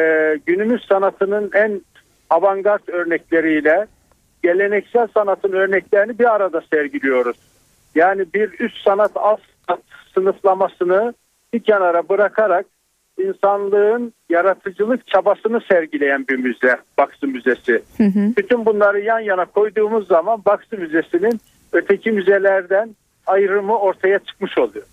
günümüz 0.45 0.85
sanatının 0.89 1.51
en 1.53 1.81
avantgard 2.29 2.87
örnekleriyle 2.87 3.87
geleneksel 4.43 5.07
sanatın 5.13 5.51
örneklerini 5.51 6.19
bir 6.19 6.35
arada 6.35 6.61
sergiliyoruz. 6.73 7.37
Yani 7.95 8.25
bir 8.33 8.59
üst 8.59 8.77
sanat 8.77 9.11
alt 9.15 9.39
sanat 9.67 9.81
sınıflamasını 10.13 11.13
bir 11.53 11.59
kenara 11.59 12.09
bırakarak 12.09 12.65
insanlığın 13.17 14.13
yaratıcılık 14.29 15.07
çabasını 15.07 15.61
sergileyen 15.71 16.25
bir 16.27 16.35
müze 16.35 16.77
Baksı 16.97 17.27
Müzesi. 17.27 17.83
Hı 17.97 18.03
hı. 18.03 18.33
Bütün 18.37 18.65
bunları 18.65 18.99
yan 18.99 19.19
yana 19.19 19.45
koyduğumuz 19.45 20.07
zaman 20.07 20.41
Baksı 20.45 20.77
Müzesi'nin 20.77 21.39
öteki 21.75 22.11
müzelerden 22.11 22.95
ayrımı 23.27 23.77
ortaya 23.79 24.19
çıkmış 24.19 24.57
oluyor. 24.57 24.85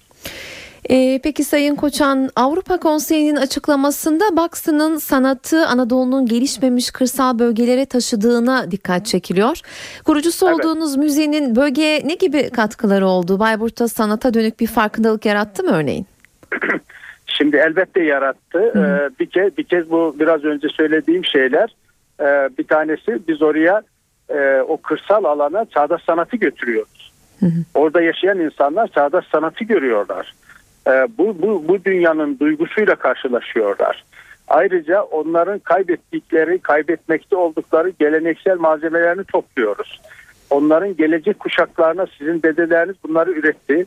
Ee, 0.90 1.20
peki 1.24 1.44
Sayın 1.44 1.74
Koçan 1.74 2.28
Avrupa 2.36 2.80
Konseyi'nin 2.80 3.36
açıklamasında 3.36 4.36
Baksı'nın 4.36 4.96
sanatı 4.96 5.66
Anadolu'nun 5.66 6.26
gelişmemiş 6.26 6.90
kırsal 6.90 7.38
bölgelere 7.38 7.86
taşıdığına 7.86 8.70
dikkat 8.70 9.06
çekiliyor. 9.06 9.60
Kurucusu 10.04 10.46
evet. 10.46 10.54
olduğunuz 10.54 10.96
müzenin 10.96 11.56
bölgeye 11.56 12.00
ne 12.04 12.14
gibi 12.14 12.50
katkıları 12.50 13.06
oldu? 13.06 13.38
Bayburt'ta 13.38 13.88
sanata 13.88 14.34
dönük 14.34 14.60
bir 14.60 14.66
farkındalık 14.66 15.26
yarattı 15.26 15.62
mı 15.62 15.70
örneğin? 15.72 16.06
Şimdi 17.26 17.56
elbette 17.56 18.02
yarattı. 18.02 18.58
Ee, 18.76 19.20
bir 19.20 19.26
kez 19.26 19.58
bir 19.58 19.64
kez 19.64 19.90
bu 19.90 20.16
biraz 20.18 20.44
önce 20.44 20.68
söylediğim 20.68 21.24
şeyler. 21.24 21.74
Ee, 22.20 22.48
bir 22.58 22.64
tanesi 22.64 23.18
biz 23.28 23.42
oraya 23.42 23.82
e, 24.28 24.60
o 24.68 24.76
kırsal 24.76 25.24
alana 25.24 25.64
çağdaş 25.64 26.02
sanatı 26.02 26.36
götürüyoruz. 26.36 27.12
Hı 27.40 27.46
hı. 27.46 27.64
Orada 27.74 28.02
yaşayan 28.02 28.38
insanlar 28.40 28.88
çağdaş 28.88 29.24
sanatı 29.32 29.64
görüyorlar. 29.64 30.34
Ee, 30.86 31.08
bu, 31.18 31.42
bu, 31.42 31.68
bu 31.68 31.84
dünyanın 31.84 32.38
duygusuyla 32.38 32.94
karşılaşıyorlar. 32.94 34.04
Ayrıca 34.48 35.02
onların 35.02 35.58
kaybettikleri, 35.58 36.58
kaybetmekte 36.58 37.36
oldukları 37.36 37.92
geleneksel 37.98 38.58
malzemelerini 38.58 39.24
topluyoruz. 39.24 40.00
Onların 40.50 40.96
gelecek 40.96 41.40
kuşaklarına 41.40 42.06
sizin 42.18 42.42
dedeleriniz 42.42 42.96
bunları 43.04 43.32
üretti 43.32 43.86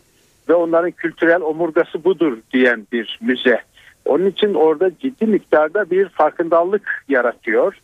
ve 0.50 0.54
onların 0.54 0.92
kültürel 0.92 1.42
omurgası 1.42 2.04
budur 2.04 2.38
diyen 2.54 2.88
bir 2.92 3.20
müze. 3.22 3.62
Onun 4.06 4.26
için 4.26 4.54
orada 4.54 4.92
ciddi 5.00 5.26
miktarda 5.26 5.90
bir 5.90 6.10
farkındalık 6.10 7.06
yaratıyor. 7.10 7.78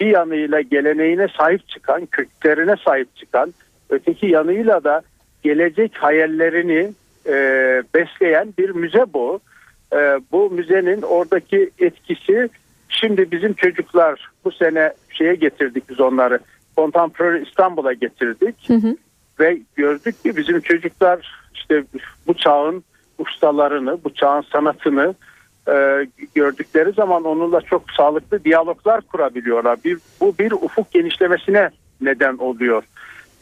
Bir 0.00 0.06
yanıyla 0.06 0.60
geleneğine 0.60 1.28
sahip 1.38 1.68
çıkan, 1.68 2.06
köklerine 2.06 2.74
sahip 2.84 3.16
çıkan, 3.16 3.54
öteki 3.90 4.26
yanıyla 4.26 4.84
da 4.84 5.02
gelecek 5.42 5.96
hayallerini 5.96 6.92
e, 7.26 7.32
besleyen 7.94 8.54
bir 8.58 8.70
müze 8.70 9.04
bu. 9.14 9.40
E, 9.92 9.96
bu 10.32 10.50
müzenin 10.50 11.02
oradaki 11.02 11.70
etkisi 11.78 12.48
şimdi 12.88 13.30
bizim 13.30 13.54
çocuklar 13.54 14.30
bu 14.44 14.52
sene 14.52 14.92
şeye 15.10 15.34
getirdik 15.34 15.90
biz 15.90 16.00
onları. 16.00 16.38
Contemporary 16.76 17.42
İstanbul'a 17.42 17.92
getirdik. 17.92 18.68
Hı 18.68 18.74
hı. 18.74 18.96
Ve 19.40 19.58
gördük 19.76 20.22
ki 20.22 20.36
bizim 20.36 20.60
çocuklar 20.60 21.48
işte 21.54 21.84
bu 22.26 22.34
çağın 22.34 22.84
ustalarını, 23.18 23.98
bu 24.04 24.14
çağın 24.14 24.42
sanatını 24.52 25.14
e, 25.68 26.06
gördükleri 26.34 26.92
zaman 26.92 27.24
onunla 27.24 27.60
çok 27.60 27.82
sağlıklı 27.96 28.44
diyaloglar 28.44 29.00
kurabiliyorlar. 29.00 29.78
Bir, 29.84 29.98
bu 30.20 30.34
bir 30.38 30.52
ufuk 30.52 30.90
genişlemesine 30.90 31.70
neden 32.00 32.36
oluyor. 32.36 32.82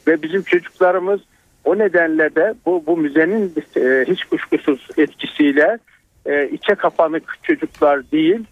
Ve 0.07 0.23
bizim 0.23 0.43
çocuklarımız 0.43 1.21
o 1.65 1.79
nedenle 1.79 2.35
de 2.35 2.55
bu, 2.67 2.87
bu 2.87 2.97
müzenin 2.97 3.55
e, 3.77 4.05
hiç 4.09 4.25
kuşkusuz 4.25 4.89
etkisiyle 4.97 5.79
e, 6.27 6.49
içe 6.49 6.75
kapanık 6.75 7.39
çocuklar 7.43 8.11
değil, 8.13 8.45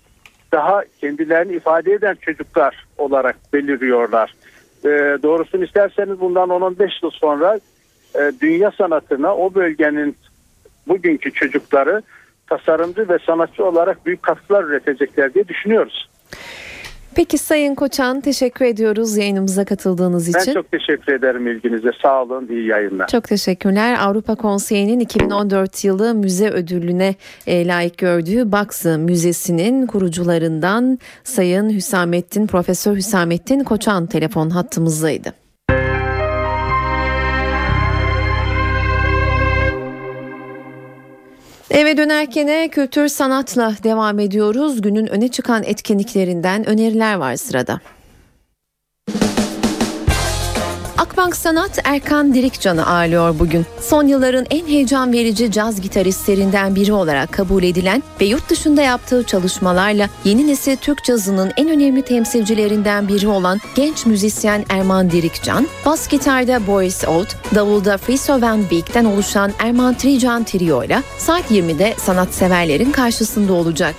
daha 0.53 0.83
kendilerini 1.01 1.53
ifade 1.53 1.93
eden 1.93 2.14
çocuklar 2.14 2.87
olarak 2.99 3.37
beliriyorlar. 3.53 4.35
E, 4.85 4.89
doğrusunu 5.22 5.64
isterseniz 5.64 6.20
bundan 6.20 6.49
10-15 6.49 6.91
yıl 7.03 7.11
sonra 7.11 7.61
e, 8.14 8.33
dünya 8.41 8.70
sanatına 8.70 9.37
o 9.37 9.55
bölgenin 9.55 10.16
bugünkü 10.89 11.33
çocukları 11.33 12.03
tasarımcı 12.47 13.09
ve 13.09 13.19
sanatçı 13.27 13.65
olarak 13.65 14.07
büyük 14.07 14.23
katkılar 14.23 14.65
üretecekler 14.65 15.35
diye 15.35 15.49
düşünüyoruz. 15.49 16.09
Peki 17.17 17.39
Sayın 17.39 17.75
Koçan 17.75 18.21
teşekkür 18.21 18.65
ediyoruz 18.65 19.17
yayınımıza 19.17 19.65
katıldığınız 19.65 20.29
için. 20.29 20.43
Ben 20.47 20.55
çok 20.55 20.71
teşekkür 20.71 21.13
ederim 21.13 21.47
ilginize. 21.47 21.91
Sağ 22.03 22.23
olun, 22.23 22.49
iyi 22.51 22.67
yayınlar. 22.67 23.09
Çok 23.09 23.25
teşekkürler. 23.25 23.97
Avrupa 24.01 24.35
Konseyi'nin 24.35 25.01
2014 25.01 25.85
yılı 25.85 26.15
müze 26.15 26.51
ödülüne 26.51 27.15
e, 27.47 27.67
layık 27.67 27.99
gördüğü 27.99 28.53
Baksı 28.53 28.99
Müzesi'nin 28.99 29.87
kurucularından 29.87 30.99
Sayın 31.25 31.71
Hüsamettin, 31.71 32.47
Profesör 32.47 32.97
Hüsamettin 32.97 33.65
Koçan 33.65 34.07
telefon 34.07 34.51
hattımızdaydı. 34.51 35.44
Eve 41.75 41.97
dönerken 41.97 42.68
kültür 42.68 43.09
sanatla 43.09 43.75
devam 43.83 44.18
ediyoruz. 44.18 44.83
Günün 44.83 45.07
öne 45.07 45.29
çıkan 45.29 45.62
etkinliklerinden 45.62 46.68
öneriler 46.68 47.14
var 47.14 47.37
sırada. 47.37 47.81
Akbank 51.05 51.37
Sanat 51.37 51.79
Erkan 51.85 52.35
Dirikcan'ı 52.35 52.87
ağırlıyor 52.87 53.39
bugün. 53.39 53.67
Son 53.81 54.07
yılların 54.07 54.47
en 54.51 54.67
heyecan 54.67 55.13
verici 55.13 55.53
caz 55.53 55.81
gitaristlerinden 55.81 56.75
biri 56.75 56.93
olarak 56.93 57.33
kabul 57.33 57.63
edilen 57.63 58.03
ve 58.21 58.25
yurt 58.25 58.51
dışında 58.51 58.83
yaptığı 58.83 59.25
çalışmalarla 59.25 60.09
yeni 60.25 60.47
nesil 60.47 60.77
Türk 60.77 61.05
cazının 61.05 61.53
en 61.57 61.69
önemli 61.69 62.03
temsilcilerinden 62.03 63.09
biri 63.09 63.29
olan 63.29 63.61
genç 63.75 64.07
müzisyen 64.07 64.65
Erman 64.69 65.11
Dirikcan, 65.11 65.69
bas 65.87 66.09
gitarda 66.09 66.67
Boris 66.67 67.05
Old, 67.05 67.29
davulda 67.55 67.99
Friso 67.99 68.41
Van 68.41 68.71
Beek'ten 68.71 69.05
oluşan 69.05 69.53
Erman 69.59 69.95
Trican 69.95 70.45
Trio 70.45 70.85
ile 70.85 71.03
saat 71.19 71.51
20'de 71.51 71.95
sanatseverlerin 71.99 72.93
karşısında 72.93 73.53
olacak. 73.53 73.95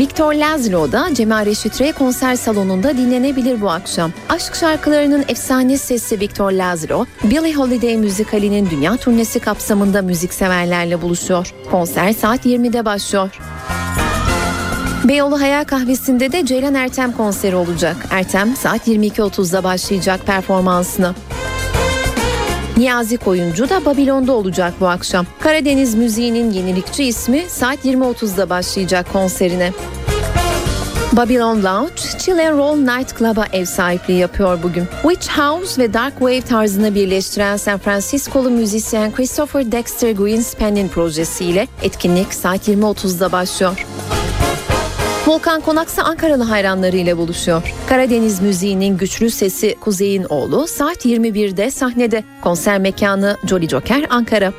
Victor 0.00 0.34
Lazlo 0.34 0.92
da 0.92 1.14
Cemal 1.14 1.46
Reşit 1.46 1.80
Rey 1.80 1.92
konser 1.92 2.36
salonunda 2.36 2.96
dinlenebilir 2.96 3.60
bu 3.60 3.70
akşam. 3.70 4.12
Aşk 4.28 4.54
şarkılarının 4.54 5.24
efsane 5.28 5.78
sesi 5.78 6.20
Victor 6.20 6.52
Lazlo, 6.52 7.06
Billie 7.24 7.54
Holiday 7.54 7.96
müzikalinin 7.96 8.70
dünya 8.70 8.96
turnesi 8.96 9.40
kapsamında 9.40 10.02
müzikseverlerle 10.02 11.02
buluşuyor. 11.02 11.54
Konser 11.70 12.12
saat 12.12 12.46
20'de 12.46 12.84
başlıyor. 12.84 13.38
Beyoğlu 15.04 15.40
Hayal 15.40 15.64
Kahvesi'nde 15.64 16.32
de 16.32 16.46
Ceylan 16.46 16.74
Ertem 16.74 17.12
konseri 17.12 17.56
olacak. 17.56 17.96
Ertem 18.10 18.56
saat 18.56 18.88
22.30'da 18.88 19.64
başlayacak 19.64 20.26
performansını. 20.26 21.14
Niyazi 22.80 23.16
Koyuncu 23.16 23.68
da 23.68 23.84
Babilon'da 23.84 24.32
olacak 24.32 24.74
bu 24.80 24.88
akşam. 24.88 25.26
Karadeniz 25.40 25.94
müziğinin 25.94 26.50
yenilikçi 26.50 27.04
ismi 27.04 27.44
saat 27.48 27.84
20.30'da 27.84 28.50
başlayacak 28.50 29.12
konserine. 29.12 29.72
Babylon 31.12 31.62
Lounge, 31.64 32.02
Chill 32.18 32.38
and 32.38 32.58
Roll 32.58 32.76
Night 32.76 33.18
Club'a 33.18 33.46
ev 33.52 33.64
sahipliği 33.64 34.18
yapıyor 34.18 34.62
bugün. 34.62 34.84
Witch 35.02 35.28
House 35.28 35.82
ve 35.82 35.94
Dark 35.94 36.12
Wave 36.12 36.40
tarzını 36.40 36.94
birleştiren 36.94 37.56
San 37.56 37.78
Francisco'lu 37.78 38.50
müzisyen 38.50 39.12
Christopher 39.12 39.72
Dexter 39.72 40.10
Greenspan'in 40.10 40.88
projesiyle 40.88 41.68
etkinlik 41.82 42.34
saat 42.34 42.68
20.30'da 42.68 43.32
başlıyor. 43.32 43.86
Volkan 45.30 45.60
Konaksa 45.60 46.02
Ankaralı 46.02 46.42
hayranlarıyla 46.42 47.18
buluşuyor. 47.18 47.74
Karadeniz 47.88 48.42
müziğinin 48.42 48.96
güçlü 48.96 49.30
sesi 49.30 49.76
Kuzey'in 49.80 50.24
oğlu 50.24 50.66
saat 50.66 51.06
21'de 51.06 51.70
sahnede. 51.70 52.24
Konser 52.42 52.78
mekanı 52.78 53.36
Jolly 53.44 53.68
Joker 53.68 54.06
Ankara. 54.10 54.52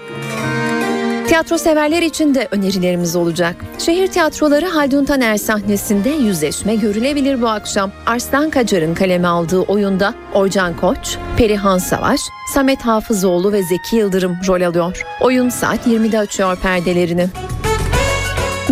Tiyatro 1.28 1.58
severler 1.58 2.02
için 2.02 2.36
de 2.36 2.48
önerilerimiz 2.52 3.16
olacak. 3.16 3.56
Şehir 3.78 4.08
tiyatroları 4.08 4.66
Haldun 4.66 5.06
Taner 5.06 5.38
sahnesinde 5.38 6.10
yüzleşme 6.10 6.76
görülebilir 6.76 7.42
bu 7.42 7.48
akşam. 7.48 7.92
Arslan 8.06 8.50
Kacar'ın 8.50 8.94
kaleme 8.94 9.28
aldığı 9.28 9.60
oyunda 9.60 10.14
Orcan 10.34 10.78
Koç, 10.78 11.18
Perihan 11.38 11.78
Savaş, 11.78 12.22
Samet 12.54 12.82
Hafızoğlu 12.82 13.52
ve 13.52 13.64
Zeki 13.64 13.96
Yıldırım 13.96 14.38
rol 14.48 14.62
alıyor. 14.62 15.04
Oyun 15.22 15.50
saat 15.50 15.88
20'de 15.88 16.20
açıyor 16.20 16.58
perdelerini. 16.58 17.28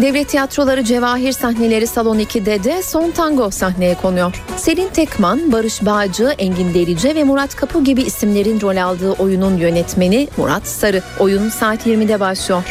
Devlet 0.01 0.29
tiyatroları 0.29 0.83
Cevahir 0.83 1.31
sahneleri 1.31 1.87
Salon 1.87 2.19
2'de 2.19 2.63
de 2.63 2.83
Son 2.83 3.11
Tango 3.11 3.51
sahneye 3.51 3.95
konuyor. 3.95 4.43
Selin 4.57 4.87
Tekman, 4.87 5.51
Barış 5.51 5.85
Bağcı, 5.85 6.33
Engin 6.37 6.73
Delice 6.73 7.15
ve 7.15 7.23
Murat 7.23 7.55
Kapu 7.55 7.83
gibi 7.83 8.01
isimlerin 8.01 8.61
rol 8.61 8.77
aldığı 8.77 9.11
oyunun 9.11 9.57
yönetmeni 9.57 10.27
Murat 10.37 10.67
Sarı. 10.67 11.01
Oyun 11.19 11.49
saat 11.49 11.87
20'de 11.87 12.19
başlıyor. 12.19 12.63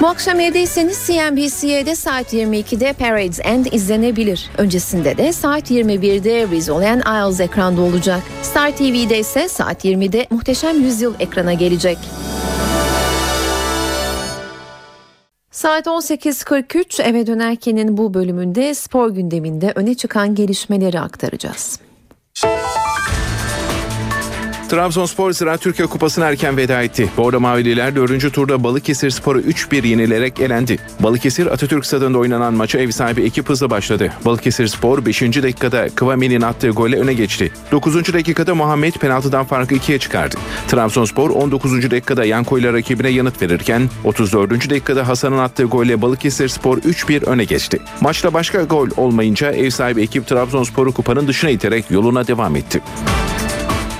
Bu 0.00 0.08
akşam 0.08 0.40
evdeyseniz 0.40 0.98
CNBC'de 1.06 1.94
saat 1.96 2.34
22'de 2.34 2.92
Parades 2.92 3.40
End 3.44 3.66
izlenebilir. 3.72 4.50
Öncesinde 4.58 5.16
de 5.16 5.32
saat 5.32 5.70
21'de 5.70 6.46
Rizzle 6.50 6.90
and 6.90 7.00
Isles 7.00 7.40
ekranda 7.40 7.80
olacak. 7.80 8.22
Star 8.42 8.70
TV'de 8.70 9.18
ise 9.18 9.48
saat 9.48 9.84
20'de 9.84 10.26
Muhteşem 10.30 10.82
Yüzyıl 10.82 11.14
ekrana 11.20 11.52
gelecek. 11.52 11.98
Saat 15.64 15.86
18.43 15.86 17.02
eve 17.02 17.26
dönerkenin 17.26 17.96
bu 17.96 18.14
bölümünde 18.14 18.74
spor 18.74 19.10
gündeminde 19.10 19.72
öne 19.74 19.94
çıkan 19.94 20.34
gelişmeleri 20.34 21.00
aktaracağız. 21.00 21.80
Trabzonspor 24.74 25.32
Ziraat 25.32 25.60
Türkiye 25.60 25.88
Kupası'na 25.88 26.24
erken 26.24 26.56
veda 26.56 26.82
etti. 26.82 27.10
Bordo 27.16 27.40
Mavililer 27.40 27.96
4. 27.96 28.32
turda 28.32 28.64
Balıkesir 28.64 29.10
Spor'u 29.10 29.40
3-1 29.40 29.86
yenilerek 29.86 30.40
elendi. 30.40 30.78
Balıkesir 31.00 31.46
Atatürk 31.46 31.86
Stadı'nda 31.86 32.18
oynanan 32.18 32.54
maça 32.54 32.78
ev 32.78 32.90
sahibi 32.90 33.22
ekip 33.22 33.48
hızlı 33.48 33.70
başladı. 33.70 34.12
Balıkesir 34.24 34.66
Spor 34.66 35.06
5. 35.06 35.22
dakikada 35.22 35.88
Kıvami'nin 35.94 36.40
attığı 36.40 36.68
golle 36.68 36.96
öne 36.96 37.14
geçti. 37.14 37.52
9. 37.72 38.12
dakikada 38.14 38.54
Muhammed 38.54 38.94
penaltıdan 38.94 39.44
farkı 39.44 39.74
2'ye 39.74 39.98
çıkardı. 39.98 40.36
Trabzonspor 40.68 41.30
19. 41.30 41.90
dakikada 41.90 42.24
Yanko 42.24 42.58
ile 42.58 42.72
rakibine 42.72 43.08
yanıt 43.08 43.42
verirken 43.42 43.90
34. 44.04 44.70
dakikada 44.70 45.08
Hasan'ın 45.08 45.38
attığı 45.38 45.64
golle 45.64 46.02
Balıkesir 46.02 46.48
Spor 46.48 46.78
3-1 46.78 47.24
öne 47.24 47.44
geçti. 47.44 47.78
Maçta 48.00 48.34
başka 48.34 48.62
gol 48.62 48.88
olmayınca 48.96 49.52
ev 49.52 49.70
sahibi 49.70 50.02
ekip 50.02 50.26
Trabzonspor'u 50.26 50.92
kupanın 50.92 51.28
dışına 51.28 51.50
iterek 51.50 51.90
yoluna 51.90 52.26
devam 52.26 52.56
etti. 52.56 52.82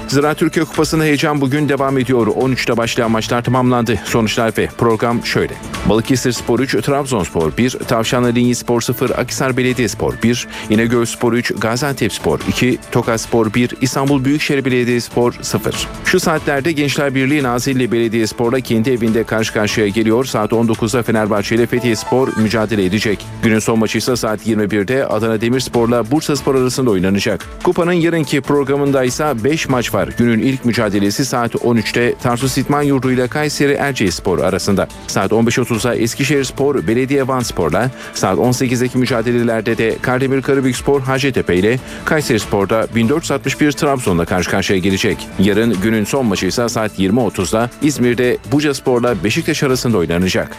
Zira 0.08 0.34
Türkiye 0.34 0.64
Kupası'nda 0.64 1.04
heyecan 1.04 1.40
bugün 1.40 1.68
devam 1.68 1.98
ediyor. 1.98 2.26
13'te 2.26 2.76
başlayan 2.76 3.10
maçlar 3.10 3.44
tamamlandı. 3.44 4.00
Sonuçlar 4.04 4.52
ve 4.58 4.68
program 4.78 5.24
şöyle. 5.24 5.54
Balıkesir 5.88 6.32
Spor 6.32 6.60
3, 6.60 6.72
Trabzonspor 6.72 7.56
1, 7.56 7.70
Tavşanlı 7.70 8.34
Linyi 8.34 8.54
Spor 8.54 8.80
0, 8.80 9.10
Akisar 9.10 9.56
Belediyespor 9.56 10.14
1, 10.22 10.48
İnegöl 10.70 11.04
Spor 11.04 11.32
3, 11.32 11.52
Gaziantep 11.58 12.12
Spor 12.12 12.40
2, 12.48 12.78
Tokat 12.92 13.20
Spor 13.20 13.54
1, 13.54 13.74
İstanbul 13.80 14.24
Büyükşehir 14.24 14.64
Belediyespor 14.64 15.34
0. 15.42 15.88
Şu 16.04 16.20
saatlerde 16.20 16.72
Gençler 16.72 17.14
Birliği 17.14 17.42
Nazilli 17.42 17.92
Belediyespor'la 17.92 18.60
kendi 18.60 18.90
evinde 18.90 19.24
karşı 19.24 19.52
karşıya 19.52 19.88
geliyor. 19.88 20.24
Saat 20.24 20.52
19'da 20.52 21.02
Fenerbahçe 21.02 21.54
ile 21.54 21.66
Fethiye 21.66 21.96
Spor 21.96 22.36
mücadele 22.36 22.84
edecek. 22.84 23.26
Günün 23.42 23.58
son 23.58 23.78
maçı 23.78 23.98
ise 23.98 24.16
saat 24.16 24.46
21'de 24.46 25.06
Adana 25.06 25.40
Demirspor'la 25.40 26.10
Bursa 26.10 26.36
Spor 26.36 26.54
arasında 26.54 26.90
oynanacak. 26.90 27.46
Kupanın 27.62 27.92
yarınki 27.92 28.40
programında 28.40 29.04
ise 29.04 29.44
5 29.44 29.68
maç 29.68 29.93
var. 29.94 30.08
Günün 30.18 30.38
ilk 30.38 30.64
mücadelesi 30.64 31.24
saat 31.24 31.54
13'te 31.54 32.14
Tarsus 32.22 32.58
İtman 32.58 32.82
Yurdu 32.82 33.12
ile 33.12 33.28
Kayseri 33.28 33.72
Erciyesspor 33.72 34.38
arasında. 34.38 34.88
Saat 35.06 35.32
15.30'da 35.32 35.94
Eskişehir 35.94 36.44
Spor 36.44 36.86
Belediye 36.86 37.28
Van 37.28 37.40
Spor'la, 37.40 37.90
saat 38.14 38.38
18'deki 38.38 38.98
mücadelelerde 38.98 39.78
de 39.78 39.98
Kardemir 40.02 40.42
Karabük 40.42 40.76
Spor 40.76 41.00
Hacettepe 41.00 41.56
ile 41.56 41.78
Kayseri 42.04 42.40
Spor'da 42.40 42.86
1461 42.94 43.72
Trabzon'la 43.72 44.24
karşı 44.24 44.50
karşıya 44.50 44.78
gelecek. 44.78 45.28
Yarın 45.38 45.76
günün 45.82 46.04
son 46.04 46.26
maçı 46.26 46.46
ise 46.46 46.68
saat 46.68 46.98
20.30'da 46.98 47.70
İzmir'de 47.82 48.38
Buca 48.52 48.74
Spor'la 48.74 49.24
Beşiktaş 49.24 49.62
arasında 49.62 49.98
oynanacak. 49.98 50.56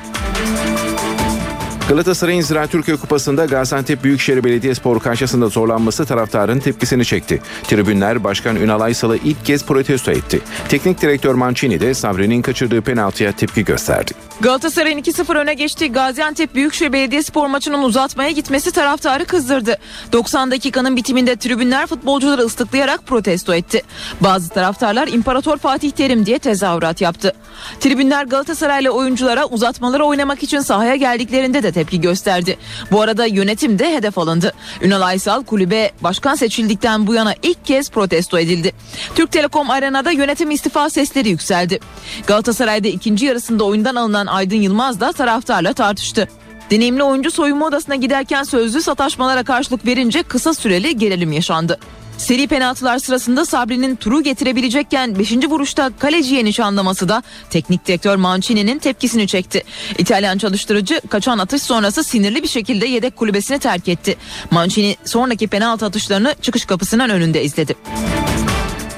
Galatasaray'ın 1.89 2.41
Ziraat 2.41 2.71
Türkiye 2.71 2.97
Kupası'nda 2.97 3.45
Gaziantep 3.45 4.03
Büyükşehir 4.03 4.43
Belediyespor 4.43 4.99
karşısında 4.99 5.47
zorlanması 5.47 6.05
taraftarın 6.05 6.59
tepkisini 6.59 7.05
çekti. 7.05 7.41
Tribünler 7.63 8.23
Başkan 8.23 8.55
Ünal 8.55 8.81
Aysal'ı 8.81 9.17
ilk 9.17 9.45
kez 9.45 9.65
protesto 9.65 10.11
etti. 10.11 10.41
Teknik 10.69 11.01
direktör 11.01 11.35
Mancini 11.35 11.79
de 11.79 11.93
Sabri'nin 11.93 12.41
kaçırdığı 12.41 12.81
penaltıya 12.81 13.31
tepki 13.31 13.65
gösterdi. 13.65 14.11
Galatasaray'ın 14.41 14.97
2-0 14.97 15.37
öne 15.37 15.53
geçtiği 15.53 15.91
Gaziantep 15.91 16.55
Büyükşehir 16.55 16.93
Belediyespor 16.93 17.47
maçının 17.47 17.83
uzatmaya 17.83 18.31
gitmesi 18.31 18.71
taraftarı 18.71 19.25
kızdırdı. 19.25 19.77
90 20.11 20.51
dakikanın 20.51 20.95
bitiminde 20.95 21.35
tribünler 21.35 21.87
futbolcuları 21.87 22.41
ıslıklayarak 22.41 23.07
protesto 23.07 23.53
etti. 23.53 23.81
Bazı 24.21 24.49
taraftarlar 24.49 25.07
İmparator 25.07 25.57
Fatih 25.57 25.91
Terim 25.91 26.25
diye 26.25 26.39
tezahürat 26.39 27.01
yaptı. 27.01 27.33
Tribünler 27.79 28.25
Galatasaraylı 28.25 28.89
oyunculara 28.89 29.45
uzatmaları 29.45 30.05
oynamak 30.05 30.43
için 30.43 30.59
sahaya 30.59 30.95
geldiklerinde 30.95 31.63
de 31.63 31.74
tepki 31.75 32.01
gösterdi. 32.01 32.57
Bu 32.91 33.01
arada 33.01 33.25
yönetim 33.25 33.79
de 33.79 33.95
hedef 33.95 34.17
alındı. 34.17 34.53
Ünal 34.81 35.01
Aysal 35.01 35.43
kulübe 35.43 35.91
başkan 36.01 36.35
seçildikten 36.35 37.07
bu 37.07 37.13
yana 37.13 37.33
ilk 37.43 37.65
kez 37.65 37.89
protesto 37.89 38.39
edildi. 38.39 38.73
Türk 39.15 39.31
Telekom 39.31 39.69
Arena'da 39.69 40.11
yönetim 40.11 40.51
istifa 40.51 40.89
sesleri 40.89 41.29
yükseldi. 41.29 41.79
Galatasaray'da 42.27 42.87
ikinci 42.87 43.25
yarısında 43.25 43.63
oyundan 43.63 43.95
alınan 43.95 44.27
Aydın 44.27 44.55
Yılmaz 44.55 44.99
da 44.99 45.11
taraftarla 45.11 45.73
tartıştı. 45.73 46.27
Deneyimli 46.71 47.03
oyuncu 47.03 47.31
soyunma 47.31 47.65
odasına 47.65 47.95
giderken 47.95 48.43
sözlü 48.43 48.81
sataşmalara 48.81 49.43
karşılık 49.43 49.85
verince 49.85 50.23
kısa 50.23 50.53
süreli 50.53 50.97
gerilim 50.97 51.31
yaşandı. 51.31 51.79
Seri 52.17 52.47
penaltılar 52.47 52.99
sırasında 52.99 53.45
Sabri'nin 53.45 53.95
turu 53.95 54.23
getirebilecekken 54.23 55.19
5. 55.19 55.31
vuruşta 55.31 55.91
kaleciye 55.99 56.45
nişanlaması 56.45 57.09
da 57.09 57.23
teknik 57.49 57.87
direktör 57.87 58.15
Mancini'nin 58.15 58.79
tepkisini 58.79 59.27
çekti. 59.27 59.63
İtalyan 59.97 60.37
çalıştırıcı 60.37 61.01
kaçan 61.09 61.37
atış 61.37 61.61
sonrası 61.61 62.03
sinirli 62.03 62.43
bir 62.43 62.47
şekilde 62.47 62.85
yedek 62.85 63.15
kulübesini 63.15 63.59
terk 63.59 63.87
etti. 63.87 64.17
Mancini 64.51 64.95
sonraki 65.05 65.47
penaltı 65.47 65.85
atışlarını 65.85 66.35
çıkış 66.41 66.65
kapısının 66.65 67.09
önünde 67.09 67.43
izledi. 67.43 67.75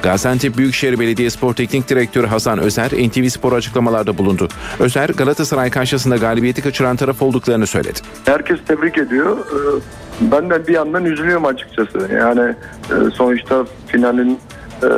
Gaziantep 0.07 0.57
Büyükşehir 0.57 0.99
Belediyespor 0.99 1.53
Teknik 1.53 1.89
Direktörü 1.89 2.27
Hasan 2.27 2.59
Özer 2.59 2.89
NTV 2.91 3.27
Spor 3.27 3.53
açıklamalarda 3.53 4.17
bulundu. 4.17 4.47
Özer 4.79 5.09
Galatasaray 5.09 5.69
karşısında 5.69 6.17
galibiyeti 6.17 6.61
kaçıran 6.61 6.95
taraf 6.95 7.21
olduklarını 7.21 7.67
söyledi. 7.67 7.99
Herkes 8.25 8.59
tebrik 8.67 8.97
ediyor. 8.97 9.38
Ee, 9.38 9.81
Ben 10.21 10.49
de 10.49 10.67
bir 10.67 10.73
yandan 10.73 11.05
üzülüyorum 11.05 11.45
açıkçası. 11.45 12.09
Yani 12.13 12.55
e, 12.91 13.11
sonuçta 13.13 13.65
finalin 13.88 14.39
e, 14.84 14.89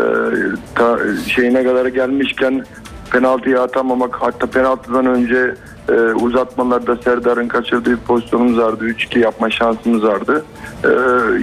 şeyine 1.30 1.64
kadar 1.64 1.86
gelmişken 1.86 2.66
penaltıyı 3.12 3.62
atamamak 3.62 4.16
hatta 4.16 4.48
penaltıdan 4.48 5.06
önce 5.06 5.56
e, 5.90 5.94
uzatmalarda 5.94 6.98
Serdar'ın 6.98 7.48
kaçırdığı 7.48 7.98
pozisyonumuz 7.98 8.58
vardı. 8.58 8.90
3-2 8.90 9.20
yapma 9.20 9.50
şansımız 9.50 10.04
vardı. 10.04 10.46
E, 10.84 10.90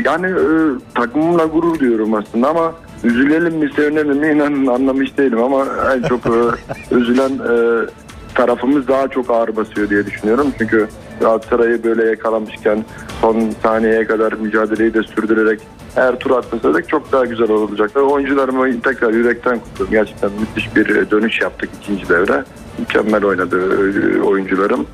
yani 0.05 0.26
e, 0.26 0.47
takımımla 0.94 1.44
gurur 1.44 1.78
diyorum 1.78 2.14
aslında 2.14 2.48
ama 2.48 2.72
üzülelim 3.07 3.55
mi 3.55 3.70
sevinelim 3.77 4.19
mi 4.19 4.27
inanın 4.27 4.66
anlamış 4.66 5.19
değilim 5.19 5.43
ama 5.43 5.66
en 5.97 6.03
çok 6.03 6.20
e, 6.27 6.31
üzülen 6.95 7.31
e, 7.31 7.87
tarafımız 8.35 8.89
daha 8.89 9.09
çok 9.09 9.31
ağır 9.31 9.57
basıyor 9.57 9.91
diye 9.91 10.07
düşünüyorum. 10.07 10.47
Çünkü 10.59 10.89
Galatasaray'ı 11.20 11.85
böyle 11.85 12.05
yakalamışken 12.05 12.85
son 13.20 13.51
saniyeye 13.62 14.05
kadar 14.05 14.33
mücadeleyi 14.33 14.95
de 14.95 15.03
sürdürerek 15.03 15.61
eğer 15.97 16.19
tur 16.19 16.31
atmasaydık 16.31 16.89
çok 16.89 17.12
daha 17.12 17.24
güzel 17.24 17.51
olacaktı. 17.51 18.01
Oyuncularımı 18.01 18.81
tekrar 18.81 19.12
yürekten 19.12 19.59
kutluyorum. 19.59 19.93
Gerçekten 19.93 20.31
müthiş 20.41 20.77
bir 20.77 21.11
dönüş 21.11 21.41
yaptık 21.41 21.70
ikinci 21.83 22.09
devre. 22.09 22.45
Mükemmel 22.78 23.24
oynadı 23.24 23.59
e, 23.59 24.20
oyuncularım. 24.23 24.86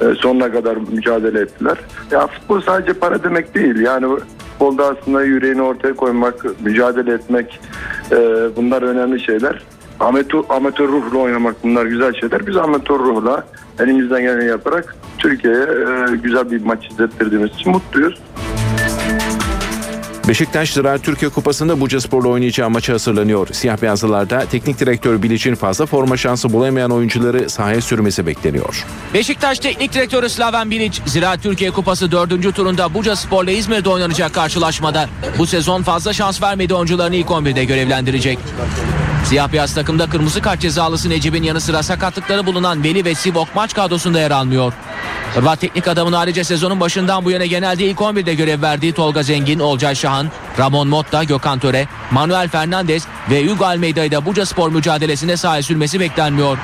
E, 0.00 0.14
Sonuna 0.14 0.52
kadar 0.52 0.76
mücadele 0.76 1.40
ettiler. 1.40 1.78
Ya 2.10 2.26
futbol 2.26 2.60
sadece 2.60 2.92
para 2.92 3.24
demek 3.24 3.54
değil. 3.54 3.80
Yani 3.80 4.06
futbolda 4.50 4.86
aslında 4.86 5.24
yüreğini 5.24 5.62
ortaya 5.62 5.94
koymak, 5.94 6.60
mücadele 6.60 7.12
etmek 7.14 7.60
e, 8.12 8.16
bunlar 8.56 8.82
önemli 8.82 9.20
şeyler. 9.20 9.62
Amatör, 10.00 10.42
amatör 10.48 10.88
ruhla 10.88 11.18
oynamak 11.18 11.54
bunlar 11.62 11.86
güzel 11.86 12.14
şeyler. 12.14 12.46
Biz 12.46 12.56
amatör 12.56 12.98
ruhla 12.98 13.44
elimizden 13.78 14.22
geleni 14.22 14.44
yaparak 14.44 14.96
Türkiye'ye 15.18 15.66
güzel 16.22 16.50
bir 16.50 16.64
maç 16.64 16.90
izlettirdiğimiz 16.90 17.50
için 17.50 17.72
mutluyuz. 17.72 18.22
Beşiktaş 20.30 20.72
Ziraat 20.72 21.04
Türkiye 21.04 21.30
Kupası'nda 21.30 21.80
Bucaspor'la 21.80 22.28
oynayacağı 22.28 22.70
maça 22.70 22.92
hazırlanıyor. 22.92 23.48
Siyah 23.52 23.82
beyazlılarda 23.82 24.44
teknik 24.50 24.80
direktör 24.80 25.22
Bilic'in 25.22 25.54
fazla 25.54 25.86
forma 25.86 26.16
şansı 26.16 26.52
bulamayan 26.52 26.90
oyuncuları 26.90 27.50
sahaya 27.50 27.80
sürmesi 27.80 28.26
bekleniyor. 28.26 28.86
Beşiktaş 29.14 29.58
Teknik 29.58 29.94
Direktörü 29.94 30.28
Slaven 30.28 30.70
Bilic, 30.70 31.02
Ziraat 31.06 31.42
Türkiye 31.42 31.70
Kupası 31.70 32.12
4. 32.12 32.54
turunda 32.54 32.94
Buca 32.94 33.16
Spor'la 33.16 33.50
İzmir'de 33.50 33.88
oynanacak 33.88 34.34
karşılaşmada 34.34 35.08
bu 35.38 35.46
sezon 35.46 35.82
fazla 35.82 36.12
şans 36.12 36.42
vermediği 36.42 36.76
oyuncularını 36.76 37.16
ilk 37.16 37.28
11'de 37.28 37.64
görevlendirecek. 37.64 38.38
Siyah 39.24 39.52
beyaz 39.52 39.74
takımda 39.74 40.06
kırmızı 40.06 40.42
kart 40.42 40.60
cezalısı 40.60 41.10
Necip'in 41.10 41.42
yanı 41.42 41.60
sıra 41.60 41.82
sakatlıkları 41.82 42.46
bulunan 42.46 42.84
Veli 42.84 43.04
ve 43.04 43.14
Sivok 43.14 43.54
maç 43.54 43.74
kadrosunda 43.74 44.20
yer 44.20 44.30
almıyor. 44.30 44.72
Hırvat 45.34 45.60
teknik 45.60 45.88
adamın 45.88 46.12
ayrıca 46.12 46.44
sezonun 46.44 46.80
başından 46.80 47.24
bu 47.24 47.30
yana 47.30 47.46
genelde 47.46 47.84
ilk 47.84 47.98
11'de 47.98 48.34
görev 48.34 48.62
verdiği 48.62 48.92
Tolga 48.92 49.22
Zengin, 49.22 49.58
Olcay 49.58 49.94
Şahan, 49.94 50.19
Ramon 50.58 50.88
Motta, 50.88 51.24
Gökhan 51.24 51.58
Töre, 51.58 51.86
Manuel 52.10 52.48
Fernandez 52.48 53.06
ve 53.30 53.46
Hugo 53.46 53.64
Almeida'yı 53.64 54.10
da 54.10 54.26
Buca 54.26 54.46
Spor 54.46 54.70
mücadelesinde 54.70 55.36
sahaya 55.36 55.62
sürmesi 55.62 56.00
beklenmiyor. 56.00 56.58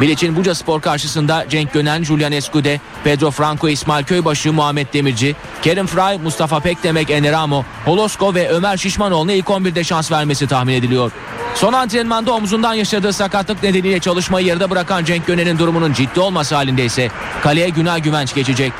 Bilic'in 0.00 0.36
Buca 0.36 0.54
Spor 0.54 0.80
karşısında 0.80 1.46
Cenk 1.48 1.72
Gönen, 1.72 2.04
Julian 2.04 2.32
Escude, 2.32 2.80
Pedro 3.04 3.30
Franco, 3.30 3.68
İsmail 3.68 4.04
Köybaşı, 4.04 4.52
Muhammed 4.52 4.86
Demirci, 4.92 5.36
Kerim 5.62 5.86
Fry, 5.86 6.18
Mustafa 6.22 6.60
Pekdemek, 6.60 7.10
Eneramo, 7.10 7.64
Holosko 7.84 8.34
ve 8.34 8.48
Ömer 8.48 8.76
Şişmanoğlu'na 8.76 9.32
ilk 9.32 9.46
11'de 9.46 9.84
şans 9.84 10.12
vermesi 10.12 10.46
tahmin 10.46 10.74
ediliyor. 10.74 11.12
Son 11.54 11.72
antrenmanda 11.72 12.32
omzundan 12.32 12.74
yaşadığı 12.74 13.12
sakatlık 13.12 13.62
nedeniyle 13.62 14.00
çalışmayı 14.00 14.46
yarıda 14.46 14.70
bırakan 14.70 15.04
Cenk 15.04 15.26
Gönen'in 15.26 15.58
durumunun 15.58 15.92
ciddi 15.92 16.20
olması 16.20 16.54
halinde 16.54 16.84
ise 16.84 17.08
kaleye 17.42 17.68
Günay 17.68 18.02
Güvenç 18.02 18.34
geçecek. 18.34 18.72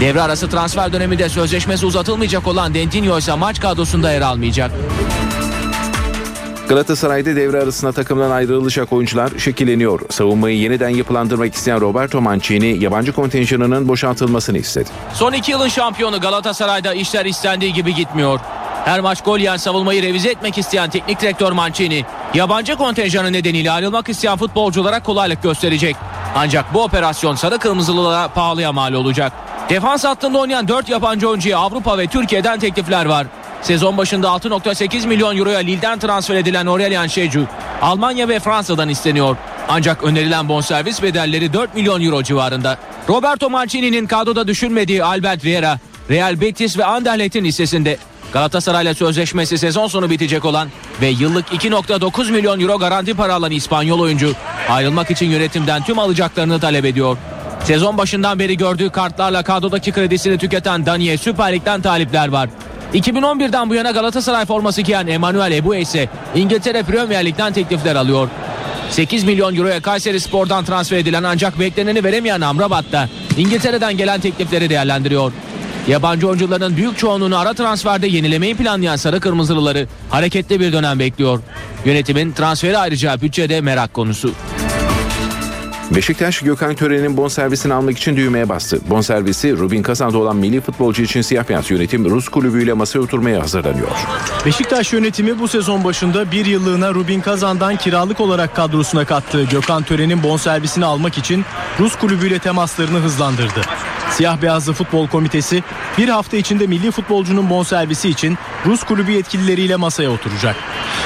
Devre 0.00 0.22
arası 0.22 0.50
transfer 0.50 0.92
döneminde 0.92 1.28
sözleşmesi 1.28 1.86
uzatılmayacak 1.86 2.46
olan 2.46 2.74
Dentinho 2.74 3.18
ise 3.18 3.34
maç 3.34 3.60
kadrosunda 3.60 4.12
yer 4.12 4.20
almayacak. 4.20 4.70
Galatasaray'da 6.68 7.36
devre 7.36 7.62
arasında 7.62 7.92
takımdan 7.92 8.30
ayrılacak 8.30 8.92
oyuncular 8.92 9.30
şekilleniyor. 9.38 10.00
Savunmayı 10.10 10.58
yeniden 10.58 10.88
yapılandırmak 10.88 11.54
isteyen 11.54 11.80
Roberto 11.80 12.20
Mancini 12.20 12.84
yabancı 12.84 13.12
kontenjanının 13.12 13.88
boşaltılmasını 13.88 14.58
istedi. 14.58 14.90
Son 15.14 15.32
iki 15.32 15.50
yılın 15.50 15.68
şampiyonu 15.68 16.20
Galatasaray'da 16.20 16.94
işler 16.94 17.26
istendiği 17.26 17.72
gibi 17.72 17.94
gitmiyor. 17.94 18.40
Her 18.84 19.00
maç 19.00 19.22
gol 19.22 19.38
yiyen 19.38 19.56
savunmayı 19.56 20.02
revize 20.02 20.30
etmek 20.30 20.58
isteyen 20.58 20.90
teknik 20.90 21.20
direktör 21.20 21.52
Mancini, 21.52 22.04
yabancı 22.34 22.76
kontenjanı 22.76 23.32
nedeniyle 23.32 23.70
ayrılmak 23.70 24.08
isteyen 24.08 24.36
futbolculara 24.36 25.02
kolaylık 25.02 25.42
gösterecek. 25.42 25.96
Ancak 26.36 26.74
bu 26.74 26.82
operasyon 26.82 27.34
sarı 27.34 27.58
kırmızılılara 27.58 28.28
pahalıya 28.28 28.72
mal 28.72 28.92
olacak. 28.92 29.32
Defans 29.68 30.04
hattında 30.04 30.38
oynayan 30.38 30.68
4 30.68 30.88
yabancı 30.88 31.28
oyuncuya 31.28 31.58
Avrupa 31.58 31.98
ve 31.98 32.06
Türkiye'den 32.06 32.58
teklifler 32.58 33.06
var. 33.06 33.26
Sezon 33.62 33.96
başında 33.96 34.28
6.8 34.28 35.06
milyon 35.06 35.36
euroya 35.36 35.58
Lille'den 35.58 35.98
transfer 35.98 36.34
edilen 36.34 36.66
Aurelien 36.66 37.06
Şecu, 37.06 37.46
Almanya 37.82 38.28
ve 38.28 38.40
Fransa'dan 38.40 38.88
isteniyor. 38.88 39.36
Ancak 39.68 40.04
önerilen 40.04 40.48
bonservis 40.48 41.02
bedelleri 41.02 41.52
4 41.52 41.74
milyon 41.74 42.02
euro 42.02 42.22
civarında. 42.22 42.78
Roberto 43.08 43.50
Mancini'nin 43.50 44.06
kadroda 44.06 44.48
düşünmediği 44.48 45.04
Albert 45.04 45.44
Riera, 45.44 45.78
Real 46.10 46.40
Betis 46.40 46.78
ve 46.78 46.84
Anderlecht'in 46.84 47.44
listesinde. 47.44 47.98
Galatasaray'la 48.32 48.94
sözleşmesi 48.94 49.58
sezon 49.58 49.86
sonu 49.86 50.10
bitecek 50.10 50.44
olan 50.44 50.68
ve 51.00 51.08
yıllık 51.08 51.48
2.9 51.48 52.32
milyon 52.32 52.60
euro 52.60 52.78
garanti 52.78 53.14
para 53.14 53.34
alan 53.34 53.50
İspanyol 53.50 54.00
oyuncu 54.00 54.32
ayrılmak 54.68 55.10
için 55.10 55.30
yönetimden 55.30 55.84
tüm 55.84 55.98
alacaklarını 55.98 56.60
talep 56.60 56.84
ediyor. 56.84 57.16
Sezon 57.64 57.98
başından 57.98 58.38
beri 58.38 58.56
gördüğü 58.56 58.90
kartlarla 58.90 59.42
kadrodaki 59.42 59.92
kredisini 59.92 60.38
tüketen 60.38 60.86
Daniye 60.86 61.18
Süper 61.18 61.52
Lig'den 61.52 61.82
talipler 61.82 62.28
var. 62.28 62.48
2011'den 62.94 63.70
bu 63.70 63.74
yana 63.74 63.90
Galatasaray 63.90 64.46
forması 64.46 64.82
giyen 64.82 65.06
Emanuel 65.06 65.52
Ebue 65.52 65.80
ise 65.80 66.08
İngiltere 66.34 66.82
Premier 66.82 67.24
Lig'den 67.24 67.52
teklifler 67.52 67.96
alıyor. 67.96 68.28
8 68.90 69.24
milyon 69.24 69.56
euroya 69.56 69.82
Kayseri 69.82 70.20
Spor'dan 70.20 70.64
transfer 70.64 70.96
edilen 70.96 71.22
ancak 71.22 71.60
bekleneni 71.60 72.04
veremeyen 72.04 72.40
Amrabat 72.40 72.92
da 72.92 73.08
İngiltere'den 73.38 73.96
gelen 73.96 74.20
teklifleri 74.20 74.70
değerlendiriyor. 74.70 75.32
Yabancı 75.88 76.28
oyuncuların 76.28 76.76
büyük 76.76 76.98
çoğunluğunu 76.98 77.38
ara 77.38 77.54
transferde 77.54 78.06
yenilemeyi 78.06 78.56
planlayan 78.56 78.96
Sarı 78.96 79.20
Kırmızılıları 79.20 79.86
hareketli 80.10 80.60
bir 80.60 80.72
dönem 80.72 80.98
bekliyor. 80.98 81.40
Yönetimin 81.84 82.32
transferi 82.32 82.78
ayrıca 82.78 83.20
bütçede 83.20 83.60
merak 83.60 83.94
konusu. 83.94 84.32
Beşiktaş 85.94 86.40
Gökhan 86.40 86.74
Tören'in 86.74 87.16
bonservisini 87.16 87.74
almak 87.74 87.98
için 87.98 88.16
düğmeye 88.16 88.48
bastı. 88.48 88.78
Bonservisi 88.90 89.56
Rubin 89.56 89.82
Kazan'da 89.82 90.18
olan 90.18 90.36
milli 90.36 90.60
futbolcu 90.60 91.02
için 91.02 91.22
siyah 91.22 91.48
beyaz 91.48 91.70
yönetim 91.70 92.10
Rus 92.10 92.28
kulübüyle 92.28 92.72
masaya 92.72 93.00
oturmaya 93.00 93.42
hazırlanıyor. 93.42 93.88
Beşiktaş 94.46 94.92
yönetimi 94.92 95.40
bu 95.40 95.48
sezon 95.48 95.84
başında 95.84 96.32
bir 96.32 96.46
yıllığına 96.46 96.94
Rubin 96.94 97.20
Kazan'dan 97.20 97.76
kiralık 97.76 98.20
olarak 98.20 98.56
kadrosuna 98.56 99.04
kattığı 99.04 99.44
Gökhan 99.44 99.82
Tören'in 99.82 100.22
bonservisini 100.22 100.84
almak 100.84 101.18
için 101.18 101.44
Rus 101.80 101.96
kulübüyle 101.96 102.38
temaslarını 102.38 102.98
hızlandırdı. 102.98 103.60
Siyah 104.10 104.42
Beyazlı 104.42 104.72
Futbol 104.72 105.08
Komitesi 105.08 105.62
bir 105.98 106.08
hafta 106.08 106.36
içinde 106.36 106.66
milli 106.66 106.90
futbolcunun 106.90 107.50
bonservisi 107.50 108.08
için 108.08 108.38
Rus 108.66 108.82
kulübü 108.82 109.10
yetkilileriyle 109.10 109.76
masaya 109.76 110.10
oturacak. 110.10 110.56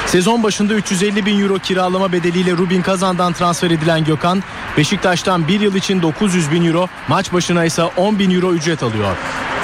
Sezon 0.05 0.43
başında 0.43 0.73
350 0.73 1.25
bin 1.25 1.41
euro 1.41 1.59
kiralama 1.59 2.11
bedeliyle 2.11 2.51
Rubin 2.51 2.81
Kazan'dan 2.81 3.33
transfer 3.33 3.71
edilen 3.71 4.03
Gökhan, 4.03 4.43
Beşiktaş'tan 4.77 5.47
bir 5.47 5.59
yıl 5.59 5.75
için 5.75 6.01
900 6.01 6.51
bin 6.51 6.65
euro, 6.65 6.87
maç 7.07 7.33
başına 7.33 7.65
ise 7.65 7.83
10 7.83 8.19
bin 8.19 8.31
euro 8.31 8.53
ücret 8.53 8.83
alıyor. 8.83 9.15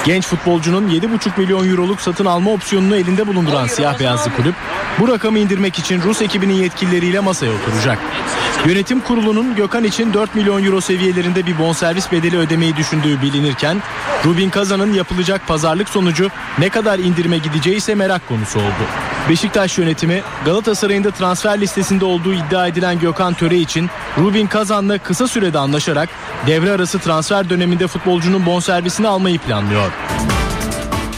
Genç 0.04 0.26
futbolcunun 0.26 0.88
7,5 0.88 1.38
milyon 1.38 1.68
euroluk 1.70 2.00
satın 2.00 2.24
alma 2.24 2.50
opsiyonunu 2.50 2.96
elinde 2.96 3.26
bulunduran 3.26 3.66
siyah 3.66 4.00
beyazlı 4.00 4.36
kulüp 4.36 4.54
bu 5.00 5.08
rakamı 5.08 5.38
indirmek 5.38 5.78
için 5.78 6.02
Rus 6.02 6.22
ekibinin 6.22 6.54
yetkilileriyle 6.54 7.20
masaya 7.20 7.52
oturacak. 7.52 7.98
Yönetim 8.66 9.00
kurulunun 9.00 9.56
Gökhan 9.56 9.84
için 9.84 10.14
4 10.14 10.34
milyon 10.34 10.64
euro 10.64 10.80
seviyelerinde 10.80 11.46
bir 11.46 11.58
bonservis 11.58 12.12
bedeli 12.12 12.38
ödemeyi 12.38 12.76
düşündüğü 12.76 13.22
bilinirken 13.22 13.82
Rubin 14.24 14.50
Kazan'ın 14.50 14.92
yapılacak 14.92 15.48
pazarlık 15.48 15.88
sonucu 15.88 16.28
ne 16.58 16.68
kadar 16.68 16.98
indirime 16.98 17.38
gideceği 17.38 17.76
ise 17.76 17.94
merak 17.94 18.28
konusu 18.28 18.58
oldu. 18.58 18.84
Beşiktaş 19.28 19.78
yönetimi 19.78 20.22
Galatasaray'ın 20.44 21.04
da 21.04 21.10
transfer 21.10 21.60
listesinde 21.60 22.04
olduğu 22.04 22.34
iddia 22.34 22.66
edilen 22.66 22.98
Gökhan 22.98 23.34
Töre 23.34 23.56
için 23.56 23.90
Rubin 24.18 24.46
Kazan'la 24.46 24.98
kısa 24.98 25.28
sürede 25.28 25.58
anlaşarak 25.58 26.08
devre 26.46 26.70
arası 26.72 26.98
transfer 26.98 27.50
döneminde 27.50 27.86
futbolcunun 27.86 28.46
bonservisini 28.46 29.08
almayı 29.08 29.38
planlıyor. 29.38 29.91
Yeah. 29.92 30.41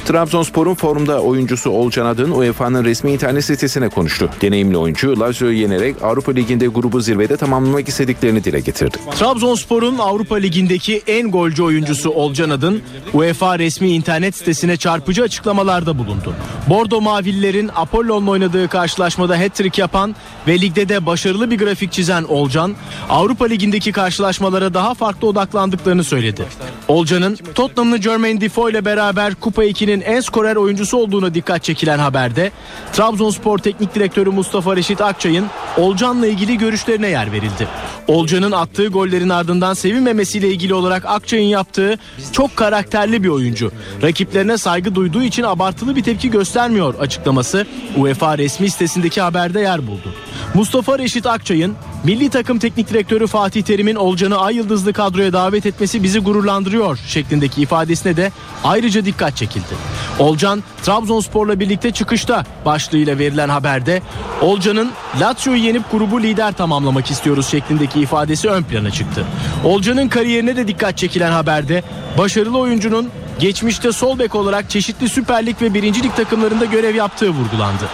Trabzonspor'un 0.04 0.74
forumda 0.74 1.20
oyuncusu 1.20 1.70
Olcan 1.70 2.06
Adın 2.06 2.30
UEFA'nın 2.30 2.84
resmi 2.84 3.12
internet 3.12 3.44
sitesine 3.44 3.88
konuştu. 3.88 4.30
Deneyimli 4.40 4.76
oyuncu 4.76 5.20
Lazio'yu 5.20 5.58
yenerek 5.58 6.02
Avrupa 6.02 6.32
Ligi'nde 6.32 6.66
grubu 6.66 7.00
zirvede 7.00 7.36
tamamlamak 7.36 7.88
istediklerini 7.88 8.44
dile 8.44 8.60
getirdi. 8.60 8.96
Trabzonspor'un 9.18 9.98
Avrupa 9.98 10.36
Ligi'ndeki 10.36 11.02
en 11.06 11.30
golcü 11.30 11.62
oyuncusu 11.62 12.10
Olcan 12.10 12.50
Adın 12.50 12.82
UEFA 13.12 13.58
resmi 13.58 13.88
internet 13.88 14.36
sitesine 14.36 14.76
çarpıcı 14.76 15.22
açıklamalarda 15.22 15.98
bulundu. 15.98 16.34
Bordo 16.68 17.00
Mavililerin 17.00 17.70
Apollon'la 17.74 18.30
oynadığı 18.30 18.68
karşılaşmada 18.68 19.38
hat-trick 19.38 19.80
yapan 19.80 20.16
ve 20.46 20.60
ligde 20.60 20.88
de 20.88 21.06
başarılı 21.06 21.50
bir 21.50 21.58
grafik 21.58 21.92
çizen 21.92 22.24
Olcan, 22.24 22.74
Avrupa 23.10 23.44
Ligi'ndeki 23.44 23.92
karşılaşmalara 23.92 24.74
daha 24.74 24.94
farklı 24.94 25.28
odaklandıklarını 25.28 26.04
söyledi. 26.04 26.44
Olcan'ın 26.88 27.38
Tottenham'lı 27.54 28.02
Jermaine 28.02 28.40
Defoe 28.40 28.70
ile 28.70 28.84
beraber 28.84 29.34
Kupa 29.34 29.64
2'nin 29.64 29.93
en 30.00 30.20
skorer 30.20 30.56
oyuncusu 30.56 30.96
olduğuna 30.96 31.34
dikkat 31.34 31.62
çekilen 31.62 31.98
haberde 31.98 32.50
Trabzonspor 32.92 33.58
Teknik 33.58 33.94
Direktörü 33.94 34.30
Mustafa 34.30 34.76
Reşit 34.76 35.00
Akçay'ın 35.00 35.46
Olcan'la 35.76 36.26
ilgili 36.26 36.58
görüşlerine 36.58 37.08
yer 37.08 37.32
verildi. 37.32 37.68
Olcan'ın 38.08 38.52
attığı 38.52 38.86
gollerin 38.86 39.28
ardından 39.28 39.74
sevinmemesiyle 39.74 40.48
ilgili 40.48 40.74
olarak 40.74 41.04
Akçay'ın 41.06 41.48
yaptığı 41.48 41.98
çok 42.32 42.56
karakterli 42.56 43.22
bir 43.22 43.28
oyuncu. 43.28 43.72
Rakiplerine 44.02 44.58
saygı 44.58 44.94
duyduğu 44.94 45.22
için 45.22 45.42
abartılı 45.42 45.96
bir 45.96 46.02
tepki 46.02 46.30
göstermiyor 46.30 46.94
açıklaması 46.94 47.66
UEFA 47.96 48.38
resmi 48.38 48.70
sitesindeki 48.70 49.20
haberde 49.20 49.60
yer 49.60 49.86
buldu. 49.86 50.14
Mustafa 50.54 50.98
Reşit 50.98 51.26
Akçay'ın 51.26 51.74
milli 52.04 52.30
takım 52.30 52.58
teknik 52.58 52.90
direktörü 52.90 53.26
Fatih 53.26 53.62
Terim'in 53.62 53.94
Olcan'ı 53.94 54.38
ay 54.38 54.56
yıldızlı 54.56 54.92
kadroya 54.92 55.32
davet 55.32 55.66
etmesi 55.66 56.02
bizi 56.02 56.18
gururlandırıyor 56.18 56.98
şeklindeki 57.06 57.62
ifadesine 57.62 58.16
de 58.16 58.32
ayrıca 58.64 59.04
dikkat 59.04 59.36
çekildi. 59.36 59.74
Olcan 60.18 60.62
Trabzonspor'la 60.82 61.60
birlikte 61.60 61.90
çıkışta 61.90 62.44
başlığıyla 62.64 63.18
verilen 63.18 63.48
haberde 63.48 64.02
Olcan'ın 64.40 64.90
Lazio'yu 65.20 65.63
yenip 65.64 65.92
grubu 65.92 66.22
lider 66.22 66.52
tamamlamak 66.52 67.10
istiyoruz 67.10 67.46
şeklindeki 67.46 68.00
ifadesi 68.00 68.48
ön 68.48 68.62
plana 68.62 68.90
çıktı. 68.90 69.24
Olcan'ın 69.64 70.08
kariyerine 70.08 70.56
de 70.56 70.68
dikkat 70.68 70.98
çekilen 70.98 71.32
haberde 71.32 71.82
başarılı 72.18 72.58
oyuncunun 72.58 73.10
geçmişte 73.38 73.92
sol 73.92 74.18
bek 74.18 74.34
olarak 74.34 74.70
çeşitli 74.70 75.08
Süper 75.08 75.46
Lig 75.46 75.62
ve 75.62 75.74
1. 75.74 75.82
Lig 75.82 76.16
takımlarında 76.16 76.64
görev 76.64 76.94
yaptığı 76.94 77.30
vurgulandı. 77.30 77.84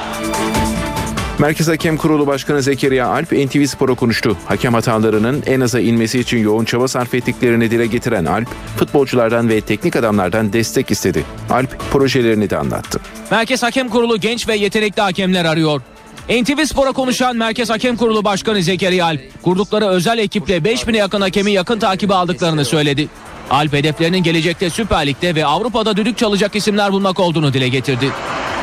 Merkez 1.40 1.68
Hakem 1.68 1.97
Kurulu 1.97 2.26
Başkanı 2.26 2.62
Zekeriya 2.62 3.06
Alp 3.06 3.32
NTV 3.32 3.66
Spor'a 3.66 3.94
konuştu. 3.94 4.36
Hakem 4.47 4.74
hatalarının 4.74 5.42
en 5.47 5.60
aza 5.60 5.80
inmesi 5.80 6.20
için 6.20 6.38
yoğun 6.38 6.64
çaba 6.64 6.88
sarf 6.88 7.14
ettiklerini 7.14 7.70
dile 7.70 7.86
getiren 7.86 8.24
Alp, 8.24 8.48
futbolculardan 8.76 9.48
ve 9.48 9.60
teknik 9.60 9.97
adamlardan 9.97 10.52
destek 10.52 10.90
istedi. 10.90 11.24
Alp 11.51 11.78
projelerini 11.92 12.51
de 12.51 12.56
anlattı. 12.56 13.01
Merkez 13.30 13.62
Hakem 13.62 13.88
Kurulu 13.88 14.20
genç 14.20 14.48
ve 14.48 14.56
yetenekli 14.56 15.02
hakemler 15.02 15.44
arıyor. 15.44 15.80
NTV 16.28 16.64
Spor'a 16.64 16.92
konuşan 16.92 17.36
Merkez 17.36 17.70
Hakem 17.70 17.97
Kurulu 17.97 18.24
Başkanı 18.24 18.62
Zekeriya 18.62 19.06
Alp, 19.06 19.42
kurdukları 19.42 19.86
özel 19.86 20.18
ekiple 20.18 20.56
5000'e 20.56 20.98
yakın 20.98 21.20
hakemi 21.20 21.52
yakın 21.52 21.78
takibe 21.78 22.14
aldıklarını 22.14 22.64
söyledi. 22.64 23.09
Alp 23.51 23.72
hedeflerinin 23.72 24.22
gelecekte 24.22 24.70
Süper 24.70 25.06
Lig'de 25.06 25.34
ve 25.34 25.47
Avrupa'da 25.47 25.97
düdük 25.97 26.18
çalacak 26.18 26.56
isimler 26.56 26.92
bulmak 26.92 27.20
olduğunu 27.20 27.52
dile 27.52 27.68
getirdi. 27.68 28.10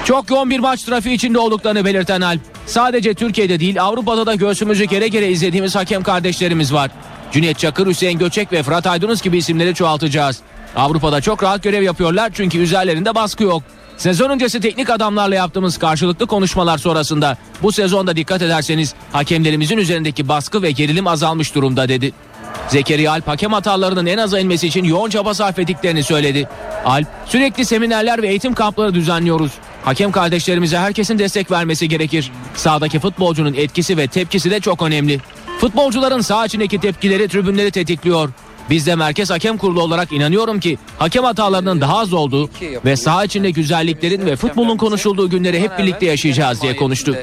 Çok 0.06 0.30
yoğun 0.30 0.50
bir 0.50 0.60
maç 0.60 0.84
trafiği 0.84 1.16
içinde 1.16 1.40
olduklarını 1.40 1.86
belirten 1.86 2.22
Alp, 2.22 2.42
sadece 2.66 3.14
Türkiye'de 3.14 3.60
değil 3.60 3.82
Avrupa'da 3.82 4.26
da 4.26 4.36
göğsümüzü 4.36 4.84
gere 4.84 5.08
gere 5.08 5.30
izlediğimiz 5.30 5.76
hakem 5.76 6.04
kardeşlerimiz 6.04 6.74
var. 6.74 6.92
Cüneyt 7.32 7.60
Çakır, 7.60 7.88
Hüseyin 7.88 8.20
Göçek 8.20 8.52
ve 8.52 8.64
Fırat 8.64 8.88
Aydınus 8.88 9.22
gibi 9.22 9.38
isimleri 9.38 9.74
çoğaltacağız. 9.74 10.40
Avrupa'da 10.76 11.22
çok 11.22 11.44
rahat 11.44 11.64
görev 11.64 11.84
yapıyorlar 11.84 12.32
çünkü 12.34 12.58
üzerlerinde 12.58 13.16
baskı 13.16 13.44
yok. 13.44 13.64
Sezon 13.98 14.30
öncesi 14.30 14.60
teknik 14.60 14.90
adamlarla 14.90 15.36
yaptığımız 15.36 15.78
karşılıklı 15.78 16.28
konuşmalar 16.28 16.78
sonrasında 16.78 17.38
bu 17.64 17.72
sezonda 17.72 18.16
dikkat 18.16 18.42
ederseniz 18.42 18.94
hakemlerimizin 19.12 19.78
üzerindeki 19.78 20.28
baskı 20.28 20.62
ve 20.62 20.72
gerilim 20.72 21.08
azalmış 21.08 21.56
durumda 21.56 21.90
dedi. 21.90 22.14
Zekeriya 22.68 23.12
Alp 23.12 23.28
hakem 23.28 23.54
hatalarının 23.54 24.06
en 24.06 24.18
aza 24.18 24.40
inmesi 24.40 24.68
için 24.68 24.84
yoğun 24.84 25.10
çaba 25.10 25.34
sarf 25.34 25.60
ettiklerini 25.60 26.04
söyledi. 26.04 26.50
Alp 26.86 27.08
sürekli 27.26 27.66
seminerler 27.66 28.22
ve 28.22 28.28
eğitim 28.28 28.54
kampları 28.54 28.94
düzenliyoruz. 28.94 29.52
Hakem 29.86 30.12
kardeşlerimize 30.12 30.78
herkesin 30.78 31.20
destek 31.20 31.52
vermesi 31.52 31.90
gerekir. 31.90 32.32
Sahadaki 32.56 33.00
futbolcunun 33.00 33.54
etkisi 33.54 33.98
ve 33.98 34.08
tepkisi 34.08 34.52
de 34.52 34.60
çok 34.60 34.82
önemli. 34.82 35.20
Futbolcuların 35.60 36.22
saha 36.22 36.46
içindeki 36.46 36.80
tepkileri 36.80 37.28
tribünleri 37.28 37.72
tetikliyor. 37.72 38.30
Biz 38.70 38.88
de 38.88 38.96
Merkez 38.96 39.30
Hakem 39.30 39.58
Kurulu 39.58 39.82
olarak 39.82 40.12
inanıyorum 40.12 40.60
ki 40.60 40.78
hakem 41.00 41.24
hatalarının 41.24 41.82
daha 41.82 41.98
az 41.98 42.14
olduğu 42.14 42.50
ve 42.86 42.96
saha 42.96 43.26
içinde 43.26 43.52
güzelliklerin 43.52 44.26
ve 44.26 44.36
futbolun 44.36 44.78
konuşulduğu 44.78 45.30
günleri 45.30 45.60
hep 45.62 45.80
birlikte 45.80 46.06
yaşayacağız 46.06 46.62
diye 46.62 46.76
konuştu. 46.76 47.16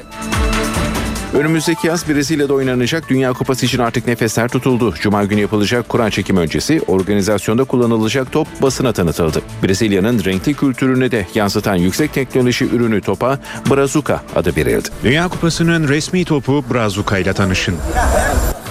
Önümüzdeki 1.33 1.87
yaz 1.87 2.09
Brezilya'da 2.09 2.53
oynanacak 2.53 3.09
Dünya 3.09 3.33
Kupası 3.33 3.65
için 3.65 3.79
artık 3.79 4.07
nefesler 4.07 4.49
tutuldu. 4.49 4.93
Cuma 5.01 5.23
günü 5.23 5.41
yapılacak 5.41 5.89
Kur'an 5.89 6.09
çekim 6.09 6.37
öncesi 6.37 6.81
organizasyonda 6.87 7.63
kullanılacak 7.63 8.31
top 8.31 8.47
basına 8.61 8.93
tanıtıldı. 8.93 9.41
Brezilya'nın 9.63 10.23
renkli 10.23 10.53
kültürünü 10.53 11.11
de 11.11 11.27
yansıtan 11.35 11.75
yüksek 11.75 12.13
teknoloji 12.13 12.65
ürünü 12.65 13.01
topa 13.01 13.39
Brazuca 13.69 14.21
adı 14.35 14.55
verildi. 14.55 14.89
Dünya 15.03 15.27
Kupası'nın 15.27 15.87
resmi 15.87 16.25
topu 16.25 16.65
Brazuca 16.73 17.17
ile 17.17 17.33
tanışın. 17.33 17.75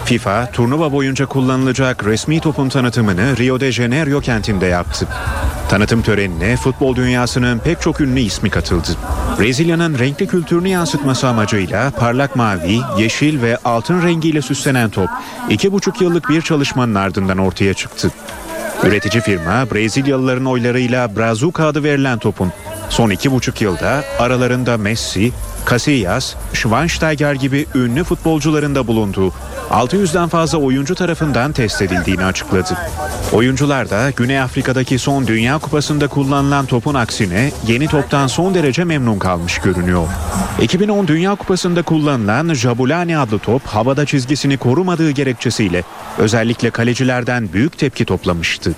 FIFA, 0.05 0.51
turnuva 0.53 0.93
boyunca 0.93 1.27
kullanılacak 1.27 2.05
resmi 2.05 2.41
topun 2.41 2.69
tanıtımını 2.69 3.37
Rio 3.37 3.61
de 3.61 3.73
Janeiro 3.73 4.21
kentinde 4.21 4.67
yaptı. 4.67 5.07
Tanıtım 5.69 6.03
törenine 6.03 6.57
futbol 6.57 6.97
dünyasının 6.97 7.59
pek 7.59 7.81
çok 7.81 8.01
ünlü 8.01 8.21
ismi 8.21 8.51
katıldı. 8.51 8.89
Brezilya'nın 9.41 9.99
renkli 9.99 10.27
kültürünü 10.27 10.69
yansıtması 10.69 11.29
amacıyla 11.29 11.91
parlak 11.91 12.37
mavi, 12.37 12.81
yeşil 12.99 13.43
ve 13.43 13.59
altın 13.65 14.03
rengiyle 14.03 14.43
süslenen 14.43 14.91
top, 14.91 15.09
iki 15.51 15.73
buçuk 15.73 16.01
yıllık 16.01 16.29
bir 16.29 16.43
çalışmanın 16.43 16.95
ardından 16.95 17.39
ortaya 17.39 17.75
çıktı. 17.75 18.11
Üretici 18.85 19.23
firma 19.23 19.71
Brezilyalıların 19.71 20.47
oylarıyla 20.47 21.17
Brazuca 21.17 21.67
adı 21.67 21.85
verilen 21.85 22.19
topun 22.19 22.53
son 22.89 23.11
iki 23.11 23.33
buçuk 23.33 23.63
yılda 23.63 24.05
aralarında 24.19 24.77
Messi, 24.77 25.33
Casillas, 25.71 26.35
Schweinsteiger 26.53 27.35
gibi 27.35 27.67
ünlü 27.75 28.05
futbolcuların 28.05 28.75
da 28.75 28.87
bulunduğu 28.87 29.33
600'den 29.71 30.29
fazla 30.29 30.59
oyuncu 30.59 30.95
tarafından 30.95 31.53
test 31.53 31.83
edildiğini 31.83 32.25
açıkladı. 32.25 32.79
Oyuncular 33.33 33.91
da 33.91 34.11
Güney 34.11 34.41
Afrika'daki 34.41 34.99
son 34.99 35.27
Dünya 35.27 35.59
Kupası'nda 35.59 36.09
kullanılan 36.09 36.67
topun 36.67 36.95
aksine 36.95 37.53
yeni 37.67 37.87
toptan 37.89 38.27
son 38.27 38.55
derece 38.55 38.85
memnun 38.85 39.19
kalmış 39.19 39.59
görünüyor. 39.59 40.07
2010 40.63 41.09
Dünya 41.09 41.35
Kupası'nda 41.35 41.83
kullanılan 41.83 42.55
Jabulani 42.55 43.19
adlı 43.19 43.39
top 43.39 43.67
havada 43.67 44.07
çizgisini 44.07 44.57
korumadığı 44.57 45.11
gerekçesiyle 45.11 45.83
özellikle 46.19 46.71
kalecilerden 46.71 47.53
büyük 47.53 47.79
tepki 47.79 48.05
toplamıştı. 48.05 48.75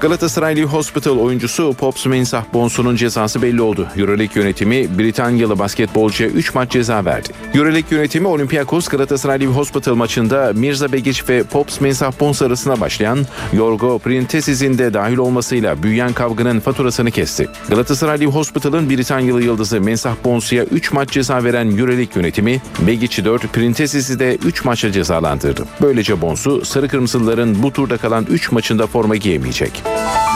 Galatasaraylı 0.00 0.62
Hospital 0.62 1.18
oyuncusu 1.18 1.74
Pops 1.78 2.06
Mensah 2.06 2.44
Bonsu'nun 2.54 2.96
cezası 2.96 3.42
belli 3.42 3.62
oldu. 3.62 3.86
Euroleague 3.96 4.42
yönetimi 4.42 4.98
Britanyalı 4.98 5.58
basketbolcuya 5.58 6.30
3 6.30 6.54
maç 6.54 6.70
ceza 6.70 7.04
verdi. 7.04 7.28
Euroleague 7.54 7.98
yönetimi 7.98 8.26
Olympiakos 8.26 8.88
Galatasaraylı 8.88 9.46
Hospital 9.46 9.94
maçında 9.94 10.52
Mirza 10.54 10.92
Begic 10.92 11.22
ve 11.28 11.42
Pops 11.42 11.80
Mensah 11.80 12.12
Bons 12.20 12.42
arasında 12.42 12.80
başlayan 12.80 13.18
Yorgo 13.52 13.98
Printesis'in 13.98 14.78
de 14.78 14.94
dahil 14.94 15.16
olmasıyla 15.16 15.82
büyüyen 15.82 16.12
kavganın 16.12 16.60
faturasını 16.60 17.10
kesti. 17.10 17.48
Galatasaraylı 17.68 18.26
Hospital'ın 18.26 18.90
Britanyalı 18.90 19.42
yıldızı 19.42 19.80
Mensah 19.80 20.14
Bonsu'ya 20.24 20.64
3 20.64 20.92
maç 20.92 21.10
ceza 21.10 21.44
veren 21.44 21.78
Euroleague 21.78 22.12
yönetimi 22.14 22.62
Begic'i 22.86 23.24
4, 23.24 23.52
Printesis'i 23.52 24.18
de 24.18 24.36
3 24.36 24.64
maçla 24.64 24.92
cezalandırdı. 24.92 25.64
Böylece 25.82 26.20
Bonsu 26.20 26.64
sarı 26.64 26.88
kırmızıların 26.88 27.62
bu 27.62 27.72
turda 27.72 27.96
kalan 27.96 28.26
3 28.30 28.52
maçında 28.52 28.86
forma 28.86 29.16
giyemeyecek. 29.16 29.89
Música 29.90 30.29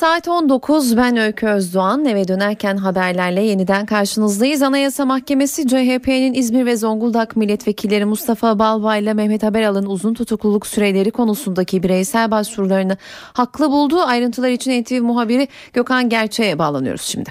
Saat 0.00 0.28
19 0.28 0.96
ben 0.96 1.16
Öykü 1.16 1.46
Özdoğan 1.46 2.04
eve 2.04 2.28
dönerken 2.28 2.76
haberlerle 2.76 3.42
yeniden 3.42 3.86
karşınızdayız. 3.86 4.62
Anayasa 4.62 5.04
Mahkemesi 5.04 5.68
CHP'nin 5.68 6.34
İzmir 6.34 6.66
ve 6.66 6.76
Zonguldak 6.76 7.36
milletvekilleri 7.36 8.04
Mustafa 8.04 8.58
Balbay 8.58 9.02
ile 9.02 9.14
Mehmet 9.14 9.42
Haberal'ın 9.42 9.86
uzun 9.86 10.14
tutukluluk 10.14 10.66
süreleri 10.66 11.10
konusundaki 11.10 11.82
bireysel 11.82 12.30
başvurularını 12.30 12.96
haklı 13.32 13.70
buldu. 13.70 14.00
Ayrıntılar 14.00 14.48
için 14.48 14.82
NTV 14.82 15.02
muhabiri 15.02 15.48
Gökhan 15.72 16.08
Gerçe'ye 16.08 16.58
bağlanıyoruz 16.58 17.02
şimdi. 17.02 17.30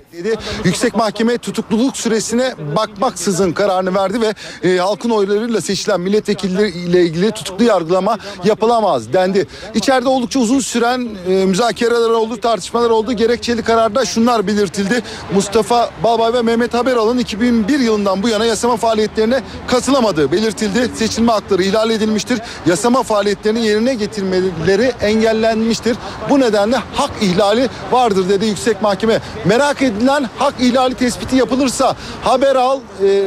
Yüksek 0.63 0.95
Mahkeme 0.95 1.37
tutukluluk 1.37 1.97
süresine 1.97 2.53
bakmaksızın 2.75 3.51
kararını 3.51 3.95
verdi 3.95 4.21
ve 4.21 4.33
e, 4.69 4.77
halkın 4.77 5.09
oylarıyla 5.09 5.61
seçilen 5.61 6.01
milletvekilleri 6.01 6.69
ile 6.69 7.03
ilgili 7.03 7.31
tutuklu 7.31 7.65
yargılama 7.65 8.17
yapılamaz 8.43 9.13
dendi. 9.13 9.47
İçeride 9.75 10.09
oldukça 10.09 10.39
uzun 10.39 10.59
süren 10.59 11.09
e, 11.29 11.45
müzakereler 11.45 12.09
oldu, 12.09 12.39
tartışmalar 12.39 12.58
oldu. 12.89 13.13
Gerekçeli 13.13 13.63
kararda 13.63 14.05
şunlar 14.05 14.47
belirtildi. 14.47 15.01
Mustafa 15.33 15.89
Balbay 16.03 16.33
ve 16.33 16.41
Mehmet 16.41 16.73
Haberal'ın 16.73 17.17
2001 17.17 17.79
yılından 17.79 18.23
bu 18.23 18.29
yana 18.29 18.45
yasama 18.45 18.77
faaliyetlerine 18.77 19.43
katılamadığı 19.67 20.31
belirtildi. 20.31 20.91
Seçilme 20.95 21.31
hakları 21.31 21.63
ihlal 21.63 21.89
edilmiştir. 21.89 22.39
Yasama 22.65 23.03
faaliyetlerini 23.03 23.65
yerine 23.65 23.93
getirmeleri 23.93 24.91
engellenmiştir. 25.01 25.97
Bu 26.29 26.39
nedenle 26.39 26.77
hak 26.93 27.11
ihlali 27.21 27.69
vardır 27.91 28.29
dedi 28.29 28.45
Yüksek 28.45 28.81
Mahkeme. 28.81 29.19
Merak 29.45 29.81
edilen 29.81 30.29
hak 30.37 30.53
ihlali 30.59 30.95
tespiti 30.95 31.35
yapılırsa 31.35 31.95
Haberal 32.23 32.79
e, 33.03 33.23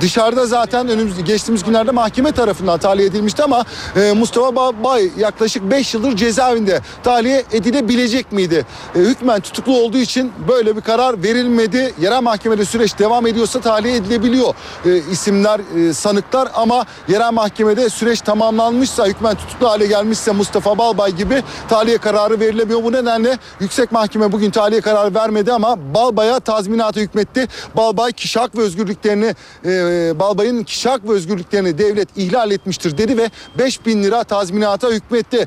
dışarıda 0.00 0.46
zaten 0.46 0.88
önümüz 0.88 1.24
geçtiğimiz 1.24 1.64
günlerde 1.64 1.90
mahkeme 1.90 2.32
tarafından 2.32 2.78
tahliye 2.78 3.08
edilmişti 3.08 3.42
ama 3.42 3.64
e, 3.96 4.12
Mustafa 4.12 4.56
Balbay 4.56 5.10
yaklaşık 5.18 5.70
5 5.70 5.94
yıldır 5.94 6.16
cezaevinde 6.16 6.80
tahliye 7.02 7.44
edilebilecek 7.52 8.32
miydi? 8.32 8.66
E, 8.94 8.98
hükmen 8.98 9.40
tutuklu 9.40 9.78
olduğu 9.78 9.98
için 9.98 10.32
böyle 10.48 10.76
bir 10.76 10.80
karar 10.80 11.22
verilmedi. 11.22 11.94
Yerel 12.00 12.22
mahkemede 12.22 12.64
süreç 12.64 12.98
devam 12.98 13.26
ediyorsa 13.26 13.60
tahliye 13.60 13.96
edilebiliyor 13.96 14.54
e, 14.86 14.96
isimler, 15.10 15.60
e, 15.76 15.92
sanıklar 15.92 16.48
ama 16.54 16.86
yerel 17.08 17.32
mahkemede 17.32 17.88
süreç 17.88 18.20
tamamlanmışsa, 18.20 19.06
hükmen 19.06 19.34
tutuklu 19.34 19.68
hale 19.68 19.86
gelmişse 19.86 20.32
Mustafa 20.32 20.78
Balbay 20.78 21.12
gibi 21.12 21.42
tahliye 21.68 21.98
kararı 21.98 22.40
verilemiyor. 22.40 22.84
Bu 22.84 22.92
nedenle 22.92 23.38
Yüksek 23.60 23.92
Mahkeme 23.92 24.32
bugün 24.32 24.50
tahliye 24.50 24.80
kararı 24.80 25.14
vermedi 25.14 25.52
ama 25.52 25.94
Balbay'a 25.94 26.40
tazminatı 26.40 27.00
hükmetti. 27.00 27.48
Balbay 27.76 28.12
kişi 28.12 28.40
hak 28.40 28.56
ve 28.56 28.60
özgürlüklerini 28.60 29.34
e, 29.64 29.70
Balbay'ın 30.20 30.64
kişi 30.64 30.88
hak 30.88 31.08
ve 31.08 31.12
özgürlüklerini 31.12 31.78
devlet 31.78 32.08
ihlal 32.16 32.50
etmiştir 32.50 32.98
dedi 32.98 33.18
ve 33.18 33.30
5000 33.58 34.02
lira 34.02 34.24
tazminata 34.24 34.88
hükmetti. 34.88 35.46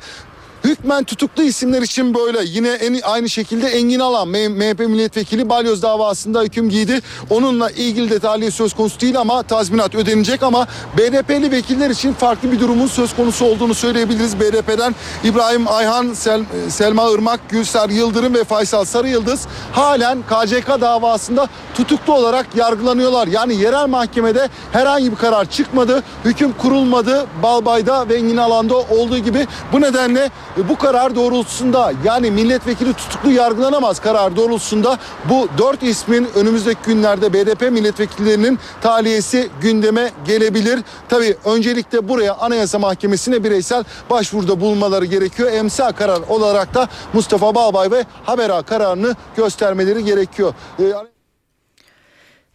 Hükmen 0.64 1.03
tutuklu 1.03 1.44
isimler 1.44 1.81
için 1.81 2.14
böyle 2.14 2.40
yine 2.44 2.69
en, 2.69 3.02
aynı 3.03 3.30
şekilde 3.30 3.68
Engin 3.68 3.99
Alan 3.99 4.27
MHP 4.27 4.80
milletvekili 4.80 5.49
balyoz 5.49 5.81
davasında 5.81 6.41
hüküm 6.41 6.69
giydi. 6.69 7.02
Onunla 7.30 7.69
ilgili 7.69 8.10
de 8.10 8.19
tahliye 8.19 8.52
söz 8.52 8.73
konusu 8.73 8.99
değil 8.99 9.19
ama 9.19 9.44
tazminat 9.44 9.95
ödenecek 9.95 10.44
ama 10.44 10.68
BDP'li 10.98 11.52
vekiller 11.52 11.90
için 11.90 12.14
farklı 12.14 12.52
bir 12.52 12.60
durumun 12.60 12.88
söz 12.88 13.15
konusu 13.15 13.45
olduğunu 13.45 13.73
söyleyebiliriz. 13.73 14.40
BDP'den 14.40 14.95
İbrahim 15.23 15.68
Ayhan, 15.68 16.14
Sel, 16.14 16.41
Selma 16.69 17.11
Irmak, 17.11 17.49
Gülser 17.49 17.90
Yıldırım 17.90 18.34
ve 18.34 18.44
Faysal 18.44 18.85
Sarı 18.85 19.10
Yıldız 19.10 19.48
halen 19.72 20.22
KCK 20.22 20.81
davasında 20.81 21.48
tutuklu 21.76 22.14
olarak 22.14 22.45
yargılanıyorlar. 22.56 23.27
Yani 23.27 23.56
yerel 23.56 23.88
mahkemede 23.88 24.49
herhangi 24.72 25.11
bir 25.11 25.18
karar 25.18 25.45
çıkmadı. 25.45 26.03
Hüküm 26.26 26.53
kurulmadı. 26.53 27.26
Balbay'da 27.44 28.10
ve 28.10 28.15
Engin 28.15 28.38
Alan'da 28.38 28.76
olduğu 28.77 29.18
gibi 29.18 29.48
bu 29.73 29.81
nedenle 29.81 30.31
bu 30.57 30.77
karar 30.77 31.15
doğrultusunda 31.15 31.93
yani 32.03 32.31
milletvekili 32.31 32.93
tutuklu 32.93 33.31
yargılanamaz 33.31 33.99
karar 33.99 34.35
doğrultusunda 34.35 34.97
bu 35.30 35.47
dört 35.57 35.84
ismin 35.84 36.30
önümüzdeki 36.35 36.80
günlerde 36.85 37.34
BDP 37.34 37.61
milletvekillerinin 37.61 38.59
tahliyesi 38.81 39.49
gündeme 39.61 40.11
gelebilir. 40.25 40.80
Tabi 41.09 41.38
öncelikle 41.45 42.09
buraya 42.09 42.34
Anayasa 42.35 42.80
Mahkemesi'ne 42.80 43.43
bireysel 43.43 43.84
başvuruda 44.09 44.61
bulunmaları 44.61 45.05
gerekiyor. 45.05 45.51
Emsa 45.51 45.91
karar 45.91 46.21
olarak 46.30 46.73
da 46.73 46.88
Mustafa 47.13 47.55
Balbay 47.55 47.91
ve 47.91 48.05
Habera 48.23 48.61
kararını 48.61 49.15
göstermeleri 49.35 50.03
gerekiyor. 50.03 50.53
Ee, 50.80 51.12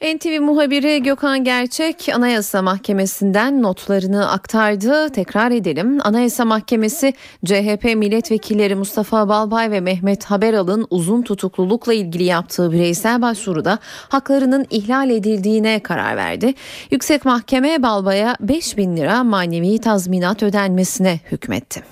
NTV 0.03 0.41
muhabiri 0.41 1.03
Gökhan 1.03 1.45
Gerçek 1.45 2.09
Anayasa 2.15 2.63
Mahkemesi'nden 2.63 3.63
notlarını 3.63 4.31
aktardı. 4.31 5.09
Tekrar 5.09 5.51
edelim. 5.51 5.99
Anayasa 6.03 6.45
Mahkemesi 6.45 7.15
CHP 7.45 7.85
milletvekilleri 7.85 8.75
Mustafa 8.75 9.29
Balbay 9.29 9.71
ve 9.71 9.81
Mehmet 9.81 10.25
Haberal'ın 10.25 10.87
uzun 10.91 11.23
tutuklulukla 11.23 11.95
ilgili 11.95 12.25
yaptığı 12.25 12.73
bireysel 12.73 13.23
başvuruda 13.23 13.79
haklarının 14.09 14.67
ihlal 14.71 15.11
edildiğine 15.11 15.81
karar 15.81 16.17
verdi. 16.17 16.55
Yüksek 16.91 17.25
Mahkeme 17.25 17.83
Balbay'a 17.83 18.37
5 18.41 18.77
bin 18.77 18.97
lira 18.97 19.25
manevi 19.25 19.79
tazminat 19.79 20.43
ödenmesine 20.43 21.21
hükmetti. 21.33 21.83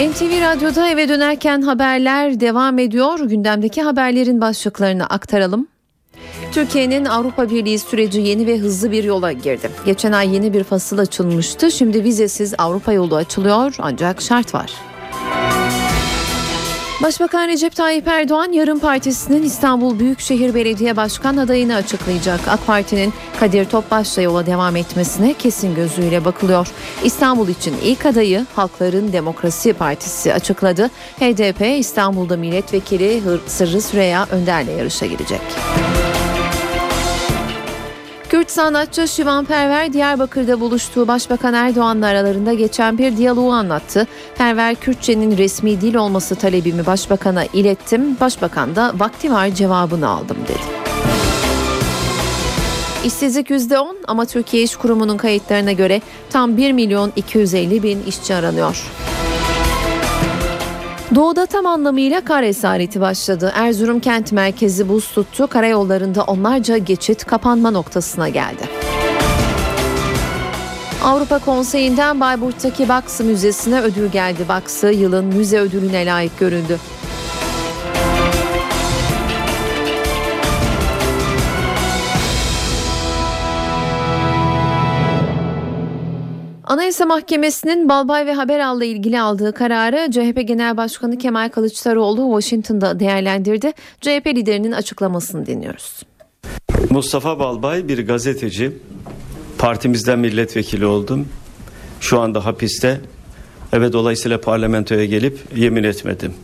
NTV 0.00 0.40
Radyo'da 0.40 0.88
eve 0.88 1.08
dönerken 1.08 1.62
haberler 1.62 2.40
devam 2.40 2.78
ediyor. 2.78 3.20
Gündemdeki 3.20 3.82
haberlerin 3.82 4.40
başlıklarını 4.40 5.06
aktaralım. 5.06 5.66
Türkiye'nin 6.52 7.04
Avrupa 7.04 7.50
Birliği 7.50 7.78
süreci 7.78 8.20
yeni 8.20 8.46
ve 8.46 8.58
hızlı 8.58 8.92
bir 8.92 9.04
yola 9.04 9.32
girdi. 9.32 9.70
Geçen 9.86 10.12
ay 10.12 10.34
yeni 10.34 10.52
bir 10.52 10.64
fasıl 10.64 10.98
açılmıştı. 10.98 11.70
Şimdi 11.70 12.04
vizesiz 12.04 12.54
Avrupa 12.58 12.92
yolu 12.92 13.16
açılıyor 13.16 13.74
ancak 13.78 14.22
şart 14.22 14.54
var. 14.54 14.72
Başbakan 17.02 17.48
Recep 17.48 17.76
Tayyip 17.76 18.08
Erdoğan 18.08 18.52
yarın 18.52 18.78
partisinin 18.78 19.42
İstanbul 19.42 19.98
Büyükşehir 19.98 20.54
Belediye 20.54 20.96
Başkan 20.96 21.36
adayını 21.36 21.74
açıklayacak. 21.74 22.40
AK 22.48 22.66
Parti'nin 22.66 23.12
Kadir 23.40 23.64
Topbaş'la 23.64 24.22
yola 24.22 24.46
devam 24.46 24.76
etmesine 24.76 25.34
kesin 25.34 25.74
gözüyle 25.74 26.24
bakılıyor. 26.24 26.68
İstanbul 27.04 27.48
için 27.48 27.74
ilk 27.82 28.06
adayı 28.06 28.46
Halkların 28.56 29.12
Demokrasi 29.12 29.72
Partisi 29.72 30.34
açıkladı. 30.34 30.90
HDP 31.20 31.78
İstanbul'da 31.78 32.36
milletvekili 32.36 33.22
Sırrı 33.46 33.80
Süreyya 33.80 34.26
Önder'le 34.30 34.78
yarışa 34.78 35.06
girecek. 35.06 35.40
Kürt 38.30 38.50
sanatçı 38.50 39.08
Şivan 39.08 39.44
Perver 39.44 39.92
Diyarbakır'da 39.92 40.60
buluştuğu 40.60 41.08
Başbakan 41.08 41.54
Erdoğan'la 41.54 42.06
aralarında 42.06 42.54
geçen 42.54 42.98
bir 42.98 43.16
diyaloğu 43.16 43.52
anlattı. 43.52 44.06
Perver 44.38 44.74
Kürtçenin 44.74 45.38
resmi 45.38 45.80
dil 45.80 45.94
olması 45.94 46.34
talebimi 46.34 46.86
başbakana 46.86 47.44
ilettim. 47.44 48.16
Başbakan 48.20 48.76
da 48.76 48.92
vakti 48.96 49.32
var 49.32 49.48
cevabını 49.48 50.08
aldım 50.08 50.36
dedi. 50.44 50.58
İşsizlik 53.04 53.50
%10 53.50 53.94
ama 54.08 54.24
Türkiye 54.24 54.62
İş 54.62 54.76
Kurumu'nun 54.76 55.16
kayıtlarına 55.16 55.72
göre 55.72 56.00
tam 56.30 56.56
1 56.56 56.72
milyon 56.72 57.12
250 57.16 57.82
bin 57.82 58.02
işçi 58.02 58.34
aranıyor. 58.34 58.84
Doğuda 61.14 61.46
tam 61.46 61.66
anlamıyla 61.66 62.20
kar 62.20 62.42
esareti 62.42 63.00
başladı. 63.00 63.52
Erzurum 63.54 64.00
kent 64.00 64.32
merkezi 64.32 64.88
buz 64.88 65.12
tuttu. 65.12 65.46
Karayollarında 65.46 66.24
onlarca 66.24 66.76
geçit 66.76 67.24
kapanma 67.24 67.70
noktasına 67.70 68.28
geldi. 68.28 68.62
Avrupa 71.04 71.38
Konseyi'nden 71.38 72.20
Bayburt'taki 72.20 72.88
Baksı 72.88 73.24
Müzesi'ne 73.24 73.80
ödül 73.80 74.08
geldi. 74.08 74.48
Baksı 74.48 74.86
yılın 74.86 75.24
müze 75.24 75.58
ödülüne 75.60 76.06
layık 76.06 76.38
görüldü. 76.38 76.78
Anayasa 86.70 87.06
Mahkemesi'nin 87.06 87.88
Balbay 87.88 88.26
ve 88.26 88.32
Haberal'la 88.32 88.84
ilgili 88.84 89.20
aldığı 89.20 89.52
kararı 89.52 90.10
CHP 90.10 90.48
Genel 90.48 90.76
Başkanı 90.76 91.18
Kemal 91.18 91.48
Kılıçdaroğlu 91.48 92.40
Washington'da 92.40 93.00
değerlendirdi. 93.00 93.72
CHP 94.00 94.26
liderinin 94.26 94.72
açıklamasını 94.72 95.46
dinliyoruz. 95.46 96.02
Mustafa 96.90 97.38
Balbay 97.38 97.88
bir 97.88 98.06
gazeteci. 98.06 98.72
Partimizden 99.58 100.18
milletvekili 100.18 100.86
oldum. 100.86 101.28
Şu 102.00 102.20
anda 102.20 102.44
hapiste. 102.44 103.00
Evet 103.72 103.92
dolayısıyla 103.92 104.40
parlamentoya 104.40 105.04
gelip 105.04 105.38
yemin 105.56 105.84
etmedim. 105.84 106.34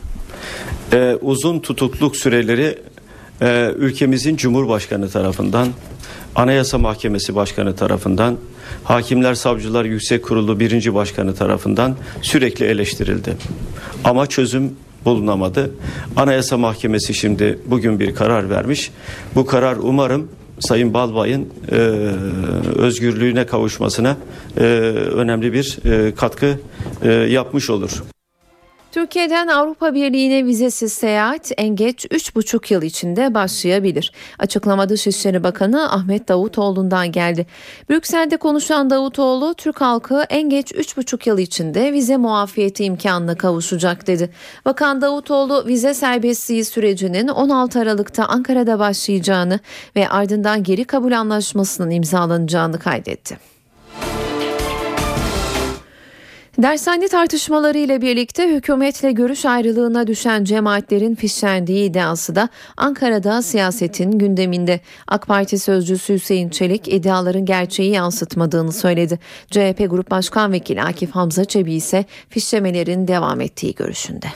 Ee, 0.92 1.16
uzun 1.20 1.60
tutukluk 1.60 2.16
süreleri 2.16 2.78
e, 3.42 3.72
ülkemizin 3.76 4.36
Cumhurbaşkanı 4.36 5.10
tarafından, 5.10 5.68
Anayasa 6.34 6.78
Mahkemesi 6.78 7.34
Başkanı 7.34 7.76
tarafından, 7.76 8.36
Hakimler 8.84 9.34
Savcılar 9.34 9.84
Yüksek 9.84 10.24
Kurulu 10.24 10.60
birinci 10.60 10.94
Başkanı 10.94 11.34
tarafından 11.34 11.96
sürekli 12.22 12.64
eleştirildi. 12.66 13.36
Ama 14.04 14.26
çözüm 14.26 14.72
bulunamadı. 15.04 15.70
Anayasa 16.16 16.56
Mahkemesi 16.58 17.14
şimdi 17.14 17.58
bugün 17.66 18.00
bir 18.00 18.14
karar 18.14 18.50
vermiş. 18.50 18.90
Bu 19.34 19.46
karar 19.46 19.76
umarım 19.76 20.28
Sayın 20.60 20.94
Balbay'ın 20.94 21.48
e, 21.72 21.74
özgürlüğüne 22.76 23.46
kavuşmasına 23.46 24.16
e, 24.56 24.62
önemli 24.62 25.52
bir 25.52 25.78
e, 25.84 26.14
katkı 26.14 26.58
e, 27.02 27.10
yapmış 27.10 27.70
olur. 27.70 28.02
Türkiye'den 28.96 29.46
Avrupa 29.46 29.94
Birliği'ne 29.94 30.46
vizesiz 30.46 30.92
seyahat 30.92 31.52
en 31.56 31.76
geç 31.76 32.04
3,5 32.04 32.72
yıl 32.72 32.82
içinde 32.82 33.34
başlayabilir. 33.34 34.12
Açıklama 34.38 34.88
Dışişleri 34.88 35.42
Bakanı 35.42 35.92
Ahmet 35.92 36.28
Davutoğlu'ndan 36.28 37.12
geldi. 37.12 37.46
Brüksel'de 37.90 38.36
konuşan 38.36 38.90
Davutoğlu, 38.90 39.54
Türk 39.54 39.80
halkı 39.80 40.24
en 40.30 40.50
geç 40.50 40.72
3,5 40.72 41.28
yıl 41.28 41.38
içinde 41.38 41.92
vize 41.92 42.16
muafiyeti 42.16 42.84
imkanına 42.84 43.34
kavuşacak 43.34 44.06
dedi. 44.06 44.30
Bakan 44.64 45.00
Davutoğlu 45.00 45.66
vize 45.66 45.94
serbestliği 45.94 46.64
sürecinin 46.64 47.28
16 47.28 47.80
Aralık'ta 47.80 48.24
Ankara'da 48.24 48.78
başlayacağını 48.78 49.60
ve 49.96 50.08
ardından 50.08 50.62
geri 50.62 50.84
kabul 50.84 51.12
anlaşmasının 51.12 51.90
imzalanacağını 51.90 52.78
kaydetti. 52.78 53.55
Dershane 56.58 57.08
tartışmaları 57.08 57.78
ile 57.78 58.02
birlikte 58.02 58.48
hükümetle 58.48 59.12
görüş 59.12 59.44
ayrılığına 59.44 60.06
düşen 60.06 60.44
cemaatlerin 60.44 61.14
fişlendiği 61.14 61.90
iddiası 61.90 62.34
da 62.34 62.48
Ankara'da 62.76 63.42
siyasetin 63.42 64.18
gündeminde. 64.18 64.80
AK 65.08 65.26
Parti 65.26 65.58
sözcüsü 65.58 66.14
Hüseyin 66.14 66.48
Çelik 66.48 66.88
iddiaların 66.88 67.44
gerçeği 67.44 67.92
yansıtmadığını 67.92 68.72
söyledi. 68.72 69.18
CHP 69.50 69.86
Grup 69.90 70.10
Başkan 70.10 70.52
Vekili 70.52 70.82
Akif 70.82 71.10
Hamza 71.10 71.44
Çebi 71.44 71.74
ise 71.74 72.04
fişlemelerin 72.30 73.08
devam 73.08 73.40
ettiği 73.40 73.74
görüşünde. 73.74 74.26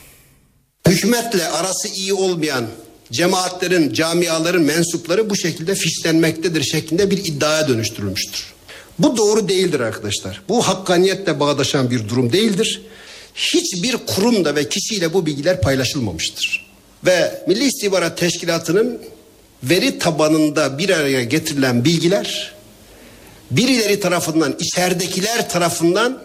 Hükümetle 0.88 1.48
arası 1.48 1.88
iyi 1.88 2.14
olmayan 2.14 2.64
cemaatlerin, 3.12 3.92
camiaların 3.92 4.62
mensupları 4.62 5.30
bu 5.30 5.36
şekilde 5.36 5.74
fişlenmektedir 5.74 6.62
şeklinde 6.62 7.10
bir 7.10 7.18
iddiaya 7.18 7.68
dönüştürülmüştür. 7.68 8.59
Bu 9.00 9.16
doğru 9.16 9.48
değildir 9.48 9.80
arkadaşlar. 9.80 10.42
Bu 10.48 10.68
hakkaniyetle 10.68 11.40
bağdaşan 11.40 11.90
bir 11.90 12.08
durum 12.08 12.32
değildir. 12.32 12.82
Hiçbir 13.34 13.96
kurumda 13.96 14.56
ve 14.56 14.68
kişiyle 14.68 15.12
bu 15.12 15.26
bilgiler 15.26 15.60
paylaşılmamıştır. 15.60 16.70
Ve 17.06 17.42
Milli 17.48 17.64
İstihbarat 17.64 18.18
Teşkilatı'nın 18.18 19.00
veri 19.62 19.98
tabanında 19.98 20.78
bir 20.78 20.90
araya 20.90 21.24
getirilen 21.24 21.84
bilgiler 21.84 22.52
birileri 23.50 24.00
tarafından, 24.00 24.54
içeridekiler 24.58 25.48
tarafından 25.50 26.22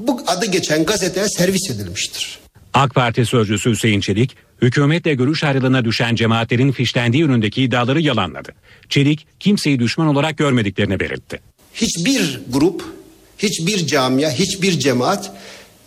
bu 0.00 0.20
adı 0.26 0.46
geçen 0.46 0.84
gazeteye 0.84 1.28
servis 1.28 1.70
edilmiştir. 1.70 2.38
AK 2.74 2.94
Parti 2.94 3.26
sözcüsü 3.26 3.70
Hüseyin 3.70 4.00
Çelik, 4.00 4.36
hükümetle 4.62 5.14
görüş 5.14 5.44
ayrılığına 5.44 5.84
düşen 5.84 6.14
cemaatlerin 6.14 6.72
fişlendiği 6.72 7.22
yönündeki 7.22 7.62
iddiaları 7.62 8.00
yalanladı. 8.00 8.52
Çelik, 8.88 9.26
kimseyi 9.40 9.78
düşman 9.78 10.06
olarak 10.06 10.38
görmediklerini 10.38 11.00
belirtti. 11.00 11.40
Hiçbir 11.74 12.40
grup, 12.48 12.84
hiçbir 13.38 13.86
camia, 13.86 14.30
hiçbir 14.30 14.78
cemaat 14.78 15.30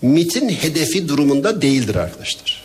MIT'in 0.02 0.50
hedefi 0.50 1.08
durumunda 1.08 1.62
değildir 1.62 1.96
arkadaşlar. 1.96 2.64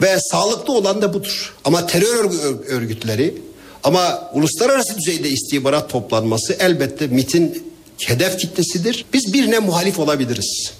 Ve 0.00 0.18
sağlıklı 0.20 0.72
olan 0.72 1.02
da 1.02 1.14
budur. 1.14 1.54
Ama 1.64 1.86
terör 1.86 2.30
örgütleri 2.66 3.34
ama 3.82 4.30
uluslararası 4.34 4.98
düzeyde 4.98 5.28
istihbarat 5.28 5.90
toplanması 5.90 6.56
elbette 6.60 7.06
MIT'in 7.06 7.72
hedef 8.06 8.38
kitlesidir. 8.38 9.04
Biz 9.12 9.32
birine 9.32 9.58
muhalif 9.58 9.98
olabiliriz. 9.98 10.72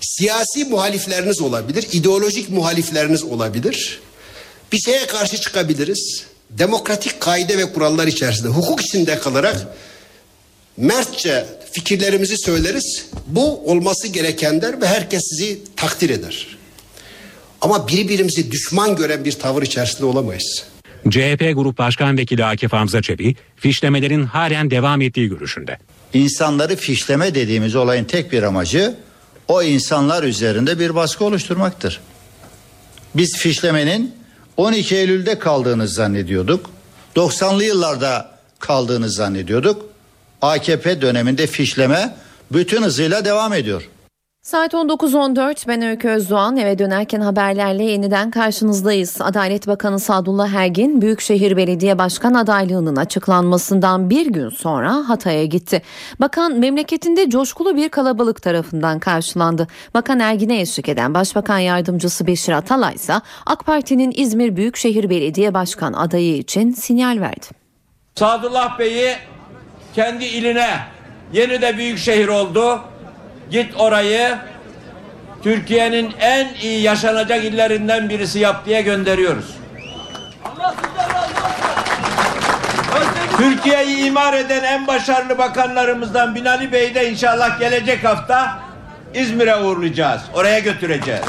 Siyasi 0.00 0.64
muhalifleriniz 0.64 1.40
olabilir, 1.40 1.86
ideolojik 1.92 2.50
muhalifleriniz 2.50 3.24
olabilir. 3.24 4.00
Bir 4.72 4.78
şeye 4.78 5.06
karşı 5.06 5.36
çıkabiliriz. 5.36 6.24
Demokratik 6.50 7.20
kaide 7.20 7.58
ve 7.58 7.72
kurallar 7.72 8.06
içerisinde, 8.06 8.48
hukuk 8.48 8.80
içinde 8.80 9.18
kalarak 9.18 9.66
mertçe 10.80 11.46
fikirlerimizi 11.72 12.38
söyleriz. 12.38 13.06
Bu 13.26 13.70
olması 13.70 14.08
gerekenler 14.08 14.80
ve 14.80 14.86
herkes 14.86 15.22
sizi 15.28 15.58
takdir 15.76 16.10
eder. 16.10 16.46
Ama 17.60 17.88
birbirimizi 17.88 18.50
düşman 18.50 18.96
gören 18.96 19.24
bir 19.24 19.32
tavır 19.32 19.62
içerisinde 19.62 20.04
olamayız. 20.04 20.64
CHP 21.10 21.52
Grup 21.54 21.78
Başkan 21.78 22.18
Vekili 22.18 22.44
Akif 22.44 22.72
Hamza 22.72 23.02
Çebi, 23.02 23.34
fişlemelerin 23.56 24.24
halen 24.24 24.70
devam 24.70 25.02
ettiği 25.02 25.28
görüşünde. 25.28 25.78
İnsanları 26.14 26.76
fişleme 26.76 27.34
dediğimiz 27.34 27.76
olayın 27.76 28.04
tek 28.04 28.32
bir 28.32 28.42
amacı 28.42 28.94
o 29.48 29.62
insanlar 29.62 30.22
üzerinde 30.22 30.78
bir 30.78 30.94
baskı 30.94 31.24
oluşturmaktır. 31.24 32.00
Biz 33.14 33.36
fişlemenin 33.36 34.14
12 34.56 34.96
Eylül'de 34.96 35.38
kaldığını 35.38 35.88
zannediyorduk. 35.88 36.70
90'lı 37.16 37.64
yıllarda 37.64 38.38
kaldığını 38.58 39.10
zannediyorduk. 39.10 39.89
AKP 40.42 41.00
döneminde 41.00 41.46
fişleme 41.46 42.14
bütün 42.52 42.82
hızıyla 42.82 43.24
devam 43.24 43.52
ediyor. 43.52 43.88
Saat 44.42 44.74
19.14 44.74 45.68
ben 45.68 45.82
Öykü 45.82 46.08
Özdoğan 46.08 46.56
eve 46.56 46.78
dönerken 46.78 47.20
haberlerle 47.20 47.84
yeniden 47.84 48.30
karşınızdayız. 48.30 49.20
Adalet 49.20 49.66
Bakanı 49.66 50.00
Sadullah 50.00 50.52
Ergin 50.52 51.00
Büyükşehir 51.02 51.56
Belediye 51.56 51.98
Başkan 51.98 52.34
adaylığının 52.34 52.96
açıklanmasından 52.96 54.10
bir 54.10 54.26
gün 54.26 54.48
sonra 54.48 55.08
Hatay'a 55.08 55.44
gitti. 55.44 55.82
Bakan 56.20 56.58
memleketinde 56.58 57.30
coşkulu 57.30 57.76
bir 57.76 57.88
kalabalık 57.88 58.42
tarafından 58.42 58.98
karşılandı. 58.98 59.66
Bakan 59.94 60.20
Ergin'e 60.20 60.60
eşlik 60.60 60.88
eden 60.88 61.14
Başbakan 61.14 61.58
Yardımcısı 61.58 62.26
Beşir 62.26 62.52
Atalay 62.52 62.94
ise 62.94 63.14
AK 63.46 63.66
Parti'nin 63.66 64.12
İzmir 64.16 64.56
Büyükşehir 64.56 65.10
Belediye 65.10 65.54
Başkan 65.54 65.92
adayı 65.92 66.36
için 66.36 66.70
sinyal 66.70 67.20
verdi. 67.20 67.46
Sadullah 68.14 68.78
Bey'i 68.78 69.16
kendi 69.94 70.24
iline 70.24 70.78
yeni 71.32 71.62
de 71.62 71.76
büyük 71.76 71.98
şehir 71.98 72.28
oldu. 72.28 72.82
Git 73.50 73.76
orayı 73.76 74.36
Türkiye'nin 75.42 76.14
en 76.20 76.48
iyi 76.62 76.82
yaşanacak 76.82 77.44
illerinden 77.44 78.08
birisi 78.08 78.38
yap 78.38 78.66
diye 78.66 78.82
gönderiyoruz. 78.82 79.60
Türkiye'yi 83.36 83.96
imar 83.96 84.34
eden 84.34 84.64
en 84.64 84.86
başarılı 84.86 85.38
bakanlarımızdan 85.38 86.34
Binali 86.34 86.72
Bey'i 86.72 86.94
de 86.94 87.10
inşallah 87.10 87.60
gelecek 87.60 88.04
hafta 88.04 88.58
İzmir'e 89.14 89.56
uğurlayacağız. 89.56 90.22
Oraya 90.34 90.58
götüreceğiz. 90.58 91.22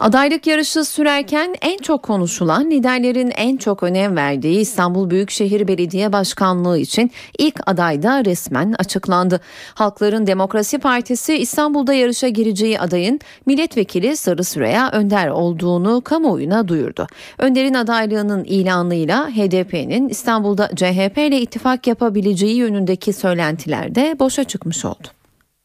Adaylık 0.00 0.46
yarışı 0.46 0.84
sürerken 0.84 1.54
en 1.62 1.78
çok 1.78 2.02
konuşulan 2.02 2.70
liderlerin 2.70 3.32
en 3.36 3.56
çok 3.56 3.82
önem 3.82 4.16
verdiği 4.16 4.60
İstanbul 4.60 5.10
Büyükşehir 5.10 5.68
Belediye 5.68 6.12
Başkanlığı 6.12 6.78
için 6.78 7.10
ilk 7.38 7.60
aday 7.66 8.02
da 8.02 8.24
resmen 8.24 8.74
açıklandı. 8.78 9.40
Halkların 9.74 10.26
Demokrasi 10.26 10.78
Partisi 10.78 11.34
İstanbul'da 11.34 11.94
yarışa 11.94 12.28
gireceği 12.28 12.80
adayın 12.80 13.20
milletvekili 13.46 14.16
Sarı 14.16 14.44
Süreyya 14.44 14.90
Önder 14.90 15.28
olduğunu 15.28 16.00
kamuoyuna 16.00 16.68
duyurdu. 16.68 17.06
Önder'in 17.38 17.74
adaylığının 17.74 18.44
ilanıyla 18.44 19.28
HDP'nin 19.28 20.08
İstanbul'da 20.08 20.68
CHP 20.76 21.18
ile 21.18 21.40
ittifak 21.40 21.86
yapabileceği 21.86 22.56
yönündeki 22.56 23.12
söylentiler 23.12 23.94
de 23.94 24.16
boşa 24.18 24.44
çıkmış 24.44 24.84
oldu. 24.84 25.08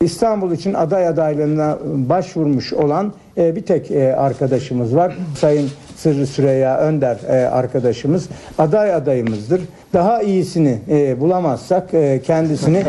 İstanbul 0.04 0.52
için 0.52 0.74
aday 0.74 1.08
adaylığına 1.08 1.78
başvurmuş 1.84 2.74
olan 2.74 3.14
e, 3.38 3.56
bir 3.56 3.62
tek 3.62 3.92
e, 3.92 4.16
arkadaşımız 4.16 4.96
var. 4.96 5.18
Sayın 5.38 5.70
Sırrı 5.96 6.28
Süreyya 6.28 6.78
Önder 6.78 7.18
e, 7.28 7.50
arkadaşımız 7.50 8.30
aday 8.58 8.94
adayımızdır. 8.94 9.62
Daha 9.94 10.22
iyisini 10.22 10.78
e, 10.90 11.22
bulamazsak 11.22 11.94
e, 11.94 12.22
kendisini 12.26 12.78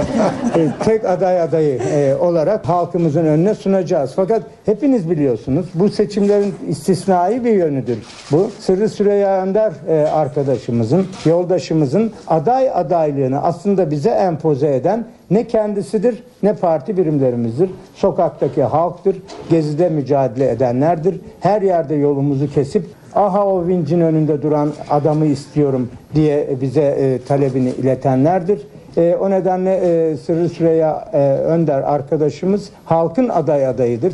e, 0.57 0.69
tek 0.85 1.05
aday 1.05 1.43
adayı 1.43 1.79
e, 1.79 2.15
olarak 2.15 2.69
halkımızın 2.69 3.25
önüne 3.25 3.55
sunacağız. 3.55 4.13
Fakat 4.17 4.43
hepiniz 4.67 5.11
biliyorsunuz 5.11 5.67
bu 5.75 5.89
seçimlerin 5.89 6.55
istisnai 6.69 7.45
bir 7.45 7.53
yönüdür. 7.53 7.99
Bu 8.33 8.51
Sırrı 8.59 8.89
Süreyya 8.89 9.43
Önder 9.43 9.73
e, 9.89 10.09
arkadaşımızın, 10.09 11.07
yoldaşımızın 11.25 12.13
aday 12.27 12.71
adaylığını 12.75 13.43
aslında 13.43 13.91
bize 13.91 14.11
empoze 14.11 14.75
eden 14.75 15.05
ne 15.31 15.47
kendisidir 15.47 16.23
ne 16.43 16.55
parti 16.55 16.97
birimlerimizdir. 16.97 17.71
Sokaktaki 17.95 18.63
halktır, 18.63 19.17
gezide 19.51 19.89
mücadele 19.89 20.51
edenlerdir. 20.51 21.21
Her 21.41 21.63
yerde 21.63 21.95
yolumuzu 21.95 22.53
kesip 22.53 23.00
aha 23.15 23.47
o 23.47 23.67
vincin 23.67 24.01
önünde 24.01 24.43
duran 24.43 24.73
adamı 24.91 25.27
istiyorum 25.27 25.91
diye 26.15 26.49
bize 26.61 26.83
e, 26.83 27.25
talebini 27.25 27.71
iletenlerdir. 27.71 28.61
E, 28.97 29.17
o 29.21 29.31
nedenle 29.31 29.75
e, 29.75 30.17
Sırrı 30.17 30.49
Süreyya 30.49 31.09
e, 31.13 31.19
Önder 31.29 31.83
arkadaşımız 31.83 32.71
halkın 32.85 33.29
aday 33.29 33.67
adayıdır. 33.67 34.13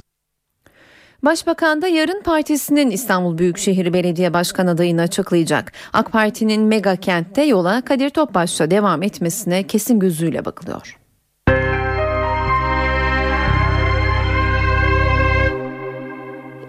Başbakan 1.23 1.83
da 1.83 1.89
yarın 1.89 2.23
partisinin 2.23 2.91
İstanbul 2.91 3.39
Büyükşehir 3.39 3.93
Belediye 3.93 4.33
Başkan 4.33 4.67
adayını 4.67 5.03
açıklayacak. 5.03 5.73
AK 5.93 6.13
Parti'nin 6.13 6.63
mega 6.63 6.97
kentte 6.97 7.43
yola 7.43 7.83
Kadir 7.85 8.11
Topbaş'ta 8.11 8.71
devam 8.71 9.03
etmesine 9.03 9.63
kesin 9.63 9.99
gözüyle 9.99 10.45
bakılıyor. 10.45 11.06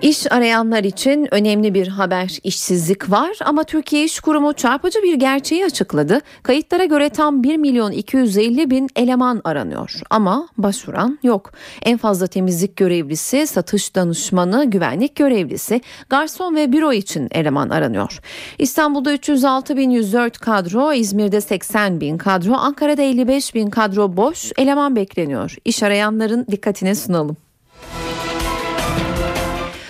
İş 0.02 0.32
arayanlar 0.32 0.84
için 0.84 1.28
önemli 1.32 1.74
bir 1.74 1.88
haber 1.88 2.40
işsizlik 2.44 3.12
var 3.12 3.38
ama 3.46 3.64
Türkiye 3.64 4.04
İş 4.04 4.20
Kurumu 4.20 4.54
çarpıcı 4.54 5.04
bir 5.04 5.14
gerçeği 5.14 5.66
açıkladı. 5.66 6.22
Kayıtlara 6.44 6.86
göre 6.86 7.10
tam 7.10 7.44
1 7.44 7.58
milyon 7.58 7.92
250 7.92 8.70
bin 8.70 8.90
eleman 8.96 9.42
aranıyor 9.44 10.02
ama 10.10 10.48
başvuran 10.58 11.20
yok. 11.24 11.52
En 11.82 11.98
fazla 11.98 12.28
temizlik 12.28 12.76
görevlisi, 12.76 13.48
satış 13.48 13.96
danışmanı, 13.96 14.66
güvenlik 14.66 15.16
görevlisi, 15.16 15.82
garson 16.10 16.56
ve 16.56 16.72
büro 16.72 16.94
için 16.94 17.28
eleman 17.32 17.70
aranıyor. 17.70 18.20
İstanbul'da 18.58 19.14
306 19.14 19.78
bin 19.78 19.90
104 19.90 20.38
kadro, 20.38 20.94
İzmir'de 20.94 21.42
80 21.42 22.02
bin 22.02 22.18
kadro, 22.18 22.54
Ankara'da 22.54 23.02
55 23.02 23.56
bin 23.56 23.70
kadro 23.70 24.18
boş 24.18 24.52
eleman 24.58 24.96
bekleniyor. 24.96 25.56
İş 25.66 25.84
arayanların 25.84 26.48
dikkatine 26.52 26.96
sunalım. 26.96 27.47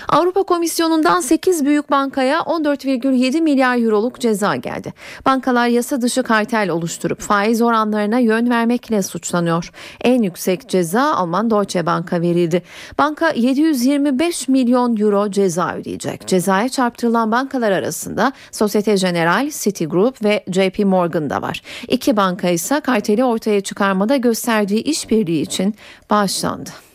Avrupa 0.10 0.44
Komisyonu'ndan 0.44 1.22
8 1.22 1.66
büyük 1.66 1.92
bankaya 1.92 2.40
14,7 2.40 3.42
milyar 3.42 3.78
euroluk 3.78 4.20
ceza 4.20 4.56
geldi. 4.56 4.94
Bankalar 5.26 5.68
yasa 5.68 6.02
dışı 6.02 6.24
kartel 6.24 6.70
oluşturup 6.70 7.20
faiz 7.20 7.62
oranlarına 7.62 8.20
yön 8.20 8.50
vermekle 8.50 9.02
suçlanıyor. 9.02 9.72
En 10.02 10.22
yüksek 10.22 10.70
ceza 10.70 11.14
Alman 11.14 11.50
Deutsche 11.50 11.86
Bank'a 11.86 12.22
verildi. 12.22 12.64
Banka 12.98 13.30
725 13.30 14.48
milyon 14.48 14.98
euro 14.98 15.32
ceza 15.32 15.76
ödeyecek. 15.76 16.28
Cezaya 16.28 16.70
çarptırılan 16.70 17.32
bankalar 17.32 17.72
arasında 17.72 18.32
Societe 18.52 18.96
Generale, 18.96 19.52
Citigroup 19.52 20.24
ve 20.24 20.44
JP 20.52 20.80
Morgan 20.86 21.30
da 21.30 21.42
var. 21.42 21.62
İki 21.88 22.18
banka 22.18 22.50
ise 22.50 22.80
karteli 22.80 23.24
ortaya 23.24 23.62
çıkarmada 23.62 24.16
gösterdiği 24.16 24.84
işbirliği 24.84 25.42
için 25.42 25.76
bağışlandı. 26.10 26.87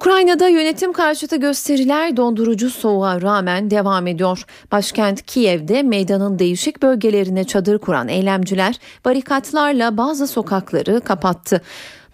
Ukrayna'da 0.00 0.48
yönetim 0.48 0.92
karşıtı 0.92 1.36
gösteriler 1.36 2.16
dondurucu 2.16 2.70
soğuğa 2.70 3.22
rağmen 3.22 3.70
devam 3.70 4.06
ediyor. 4.06 4.44
Başkent 4.72 5.22
Kiev'de 5.22 5.82
meydanın 5.82 6.38
değişik 6.38 6.82
bölgelerine 6.82 7.44
çadır 7.44 7.78
kuran 7.78 8.08
eylemciler 8.08 8.78
barikatlarla 9.04 9.96
bazı 9.96 10.26
sokakları 10.26 11.00
kapattı. 11.00 11.62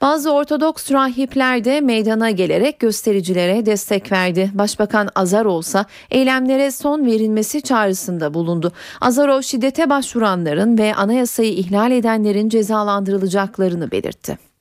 Bazı 0.01 0.33
Ortodoks 0.33 0.93
rahipler 0.93 1.65
de 1.65 1.81
meydana 1.81 2.31
gelerek 2.31 2.79
göstericilere 2.79 3.67
destek 3.67 4.13
verdi. 4.13 4.51
Başbakan 4.55 5.09
Azarov 5.15 5.61
ise 5.61 5.85
eylemlere 6.11 6.71
son 6.71 7.07
verilmesi 7.07 7.63
çağrısında 7.63 8.35
bulundu. 8.35 8.73
Azarov 9.01 9.43
şiddete 9.43 9.91
başvuranların 9.91 10.79
ve 10.79 10.95
anayasayı 10.95 11.53
ihlal 11.53 11.91
edenlerin 11.91 12.49
cezalandırılacaklarını 12.49 13.91
belirtti. 13.91 14.56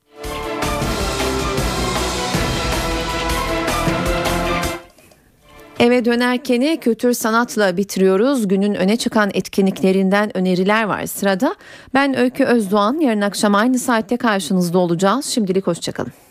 Eve 5.79 6.05
dönerken 6.05 6.75
kültür 6.75 7.13
sanatla 7.13 7.77
bitiriyoruz. 7.77 8.47
Günün 8.47 8.75
öne 8.75 8.97
çıkan 8.97 9.31
etkinliklerinden 9.33 10.37
öneriler 10.37 10.83
var 10.83 11.05
sırada. 11.05 11.55
Ben 11.93 12.17
Öykü 12.17 12.43
Özdoğan. 12.43 12.99
Yarın 12.99 13.21
akşam 13.21 13.55
aynı 13.55 13.79
saatte 13.79 14.17
karşınızda 14.17 14.77
olacağız. 14.77 15.25
Şimdilik 15.25 15.67
hoşçakalın. 15.67 16.24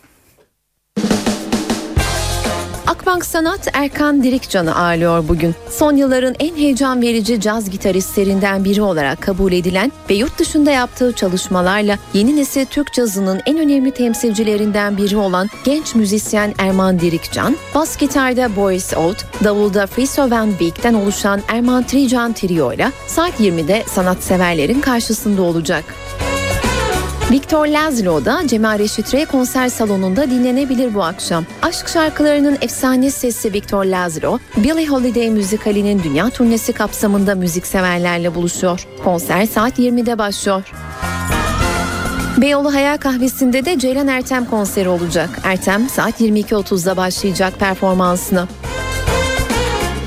Akbank 3.05 3.25
Sanat 3.25 3.69
Erkan 3.73 4.23
Dirikcan'ı 4.23 4.77
ağırlıyor 4.77 5.29
bugün. 5.29 5.55
Son 5.71 5.97
yılların 5.97 6.35
en 6.39 6.57
heyecan 6.57 7.03
verici 7.03 7.41
caz 7.41 7.71
gitaristlerinden 7.71 8.65
biri 8.65 8.83
olarak 8.83 9.23
kabul 9.23 9.53
edilen 9.53 9.93
ve 10.11 10.15
yurt 10.15 10.39
dışında 10.39 10.71
yaptığı 10.71 11.13
çalışmalarla 11.13 11.99
yeni 12.15 12.37
nesil 12.37 12.65
Türk 12.65 12.93
cazının 12.93 13.41
en 13.47 13.59
önemli 13.59 13.91
temsilcilerinden 13.91 14.97
biri 14.97 15.17
olan 15.17 15.49
genç 15.65 15.95
müzisyen 15.95 16.55
Erman 16.59 17.01
Dirikcan, 17.01 17.57
bas 17.75 17.97
gitarda 17.97 18.57
Boris 18.57 18.95
Old, 18.95 19.17
davulda 19.45 19.87
Friso 19.87 20.31
Van 20.31 20.51
Beek'ten 20.61 20.95
oluşan 20.95 21.41
Erman 21.49 21.83
Trican 21.83 22.33
Trio 22.33 22.73
ile 22.73 22.93
saat 23.07 23.41
20'de 23.41 23.85
sanatseverlerin 23.87 24.81
karşısında 24.81 25.43
olacak. 25.43 25.85
Victor 27.31 27.67
Lazlo 27.67 28.25
da 28.25 28.43
Cemal 28.47 28.79
Reşit 28.79 29.15
Rey 29.15 29.27
konser 29.27 29.69
salonunda 29.69 30.31
dinlenebilir 30.31 30.95
bu 30.95 31.05
akşam. 31.05 31.45
Aşk 31.63 31.89
şarkılarının 31.89 32.59
efsane 32.61 33.11
sesi 33.11 33.53
Victor 33.53 33.85
Lazlo, 33.85 34.39
Billie 34.57 34.87
Holiday 34.87 35.31
müzikalinin 35.31 36.03
dünya 36.03 36.31
turnesi 36.31 36.73
kapsamında 36.73 37.35
müzikseverlerle 37.35 38.35
buluşuyor. 38.35 38.87
Konser 39.05 39.47
saat 39.47 39.79
20'de 39.79 40.19
başlıyor. 40.19 40.63
Beyoğlu 42.37 42.75
Hayal 42.75 42.97
Kahvesi'nde 42.97 43.65
de 43.65 43.79
Ceylan 43.79 44.09
Ertem 44.09 44.45
konseri 44.45 44.89
olacak. 44.89 45.31
Ertem 45.45 45.89
saat 45.89 46.21
22.30'da 46.21 46.97
başlayacak 46.97 47.59
performansını. 47.59 48.49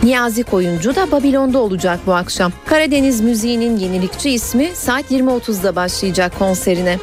Niyazi 0.07 0.43
Koyuncu 0.43 0.95
da 0.95 1.11
Babilon'da 1.11 1.59
olacak 1.59 1.99
bu 2.05 2.13
akşam. 2.13 2.51
Karadeniz 2.65 3.21
müziğinin 3.21 3.77
yenilikçi 3.77 4.29
ismi 4.29 4.71
saat 4.75 5.11
20.30'da 5.11 5.75
başlayacak 5.75 6.39
konserine. 6.39 6.97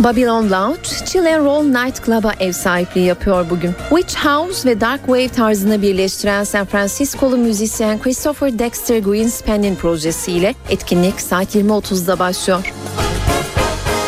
Babylon 0.00 0.50
Lounge, 0.50 0.88
Chill 1.06 1.34
and 1.34 1.44
Roll 1.44 1.62
Night 1.62 2.06
Club'a 2.06 2.32
ev 2.40 2.52
sahipliği 2.52 3.06
yapıyor 3.06 3.50
bugün. 3.50 3.72
Witch 3.88 4.16
House 4.16 4.68
ve 4.68 4.80
Dark 4.80 5.00
Wave 5.00 5.28
tarzını 5.28 5.82
birleştiren 5.82 6.44
San 6.44 6.66
Francisco'lu 6.66 7.36
müzisyen 7.36 7.98
Christopher 8.02 8.58
Dexter 8.58 8.98
Greenspan'in 8.98 9.74
projesiyle 9.74 10.54
etkinlik 10.70 11.20
saat 11.20 11.54
20.30'da 11.54 12.18
başlıyor. 12.18 12.72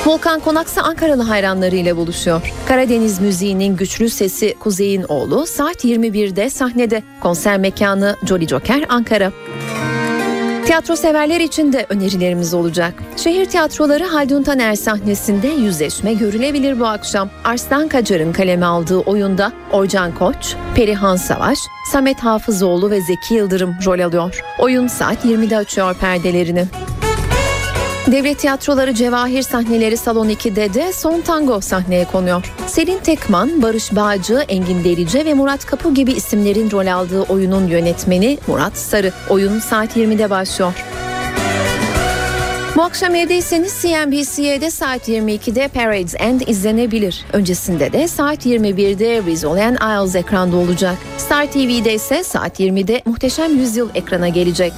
Volkan 0.07 0.41
Konaksa 0.41 0.83
Ankaralı 0.83 1.23
hayranlarıyla 1.23 1.97
buluşuyor. 1.97 2.53
Karadeniz 2.69 3.21
müziğinin 3.21 3.77
güçlü 3.77 4.09
sesi 4.11 4.55
Kuzey'in 4.61 5.03
oğlu 5.09 5.47
saat 5.47 5.85
21'de 5.85 6.51
sahnede. 6.51 7.03
Konser 7.21 7.59
mekanı 7.59 8.17
Jolly 8.25 8.49
Joker 8.49 8.85
Ankara. 8.89 9.33
Tiyatro 10.67 10.97
severler 10.97 11.41
için 11.41 11.73
de 11.73 11.87
önerilerimiz 11.89 12.55
olacak. 12.55 12.95
Şehir 13.17 13.47
tiyatroları 13.47 14.05
Haldun 14.05 14.43
Taner 14.43 14.75
sahnesinde 14.75 15.49
yüzleşme 15.49 16.15
görülebilir 16.15 16.81
bu 16.81 16.87
akşam. 16.87 17.31
Arslan 17.45 17.89
Kacar'ın 17.89 18.33
kaleme 18.33 18.67
aldığı 18.67 18.99
oyunda 18.99 19.53
Orcan 19.73 20.15
Koç, 20.15 20.55
Perihan 20.75 21.17
Savaş, 21.17 21.59
Samet 21.93 22.21
Hafızoğlu 22.21 22.91
ve 22.91 23.01
Zeki 23.01 23.35
Yıldırım 23.35 23.77
rol 23.87 24.01
alıyor. 24.01 24.41
Oyun 24.59 24.87
saat 24.87 25.25
20'de 25.25 25.57
açıyor 25.57 25.95
perdelerini. 25.95 26.65
Devlet 28.07 28.39
tiyatroları 28.39 28.95
Cevahir 28.95 29.43
sahneleri 29.43 29.97
Salon 29.97 30.29
2'de 30.29 30.75
de 30.75 30.93
Son 30.93 31.21
Tango 31.21 31.61
sahneye 31.61 32.05
konuyor. 32.05 32.53
Selin 32.67 32.99
Tekman, 32.99 33.63
Barış 33.63 33.97
Bağcı, 33.97 34.45
Engin 34.49 34.85
Derice 34.85 35.25
ve 35.25 35.35
Murat 35.35 35.67
Kapı 35.67 35.95
gibi 35.95 36.13
isimlerin 36.13 36.71
rol 36.71 36.87
aldığı 36.87 37.23
oyunun 37.23 37.67
yönetmeni 37.67 38.39
Murat 38.47 38.77
Sarı. 38.77 39.13
Oyun 39.29 39.59
saat 39.59 39.97
20'de 39.97 40.31
başlıyor. 40.31 40.73
Bu 42.77 42.83
akşam 42.83 43.15
evdeyseniz 43.15 43.83
CNBC'de 43.83 44.71
saat 44.71 45.09
22'de 45.09 45.69
Parades 45.69 46.15
End 46.19 46.41
izlenebilir. 46.41 47.25
Öncesinde 47.33 47.93
de 47.93 48.09
saat 48.09 48.47
21'de 48.47 49.23
Rizal 49.23 49.57
and 49.57 49.77
Isles 49.77 50.15
ekranda 50.15 50.57
olacak. 50.57 50.97
Star 51.19 51.47
TV'de 51.47 51.95
ise 51.95 52.25
saat 52.25 52.61
20'de 52.61 53.03
Muhteşem 53.07 53.59
Yüzyıl 53.59 53.89
ekrana 53.95 54.29
gelecek. 54.29 54.73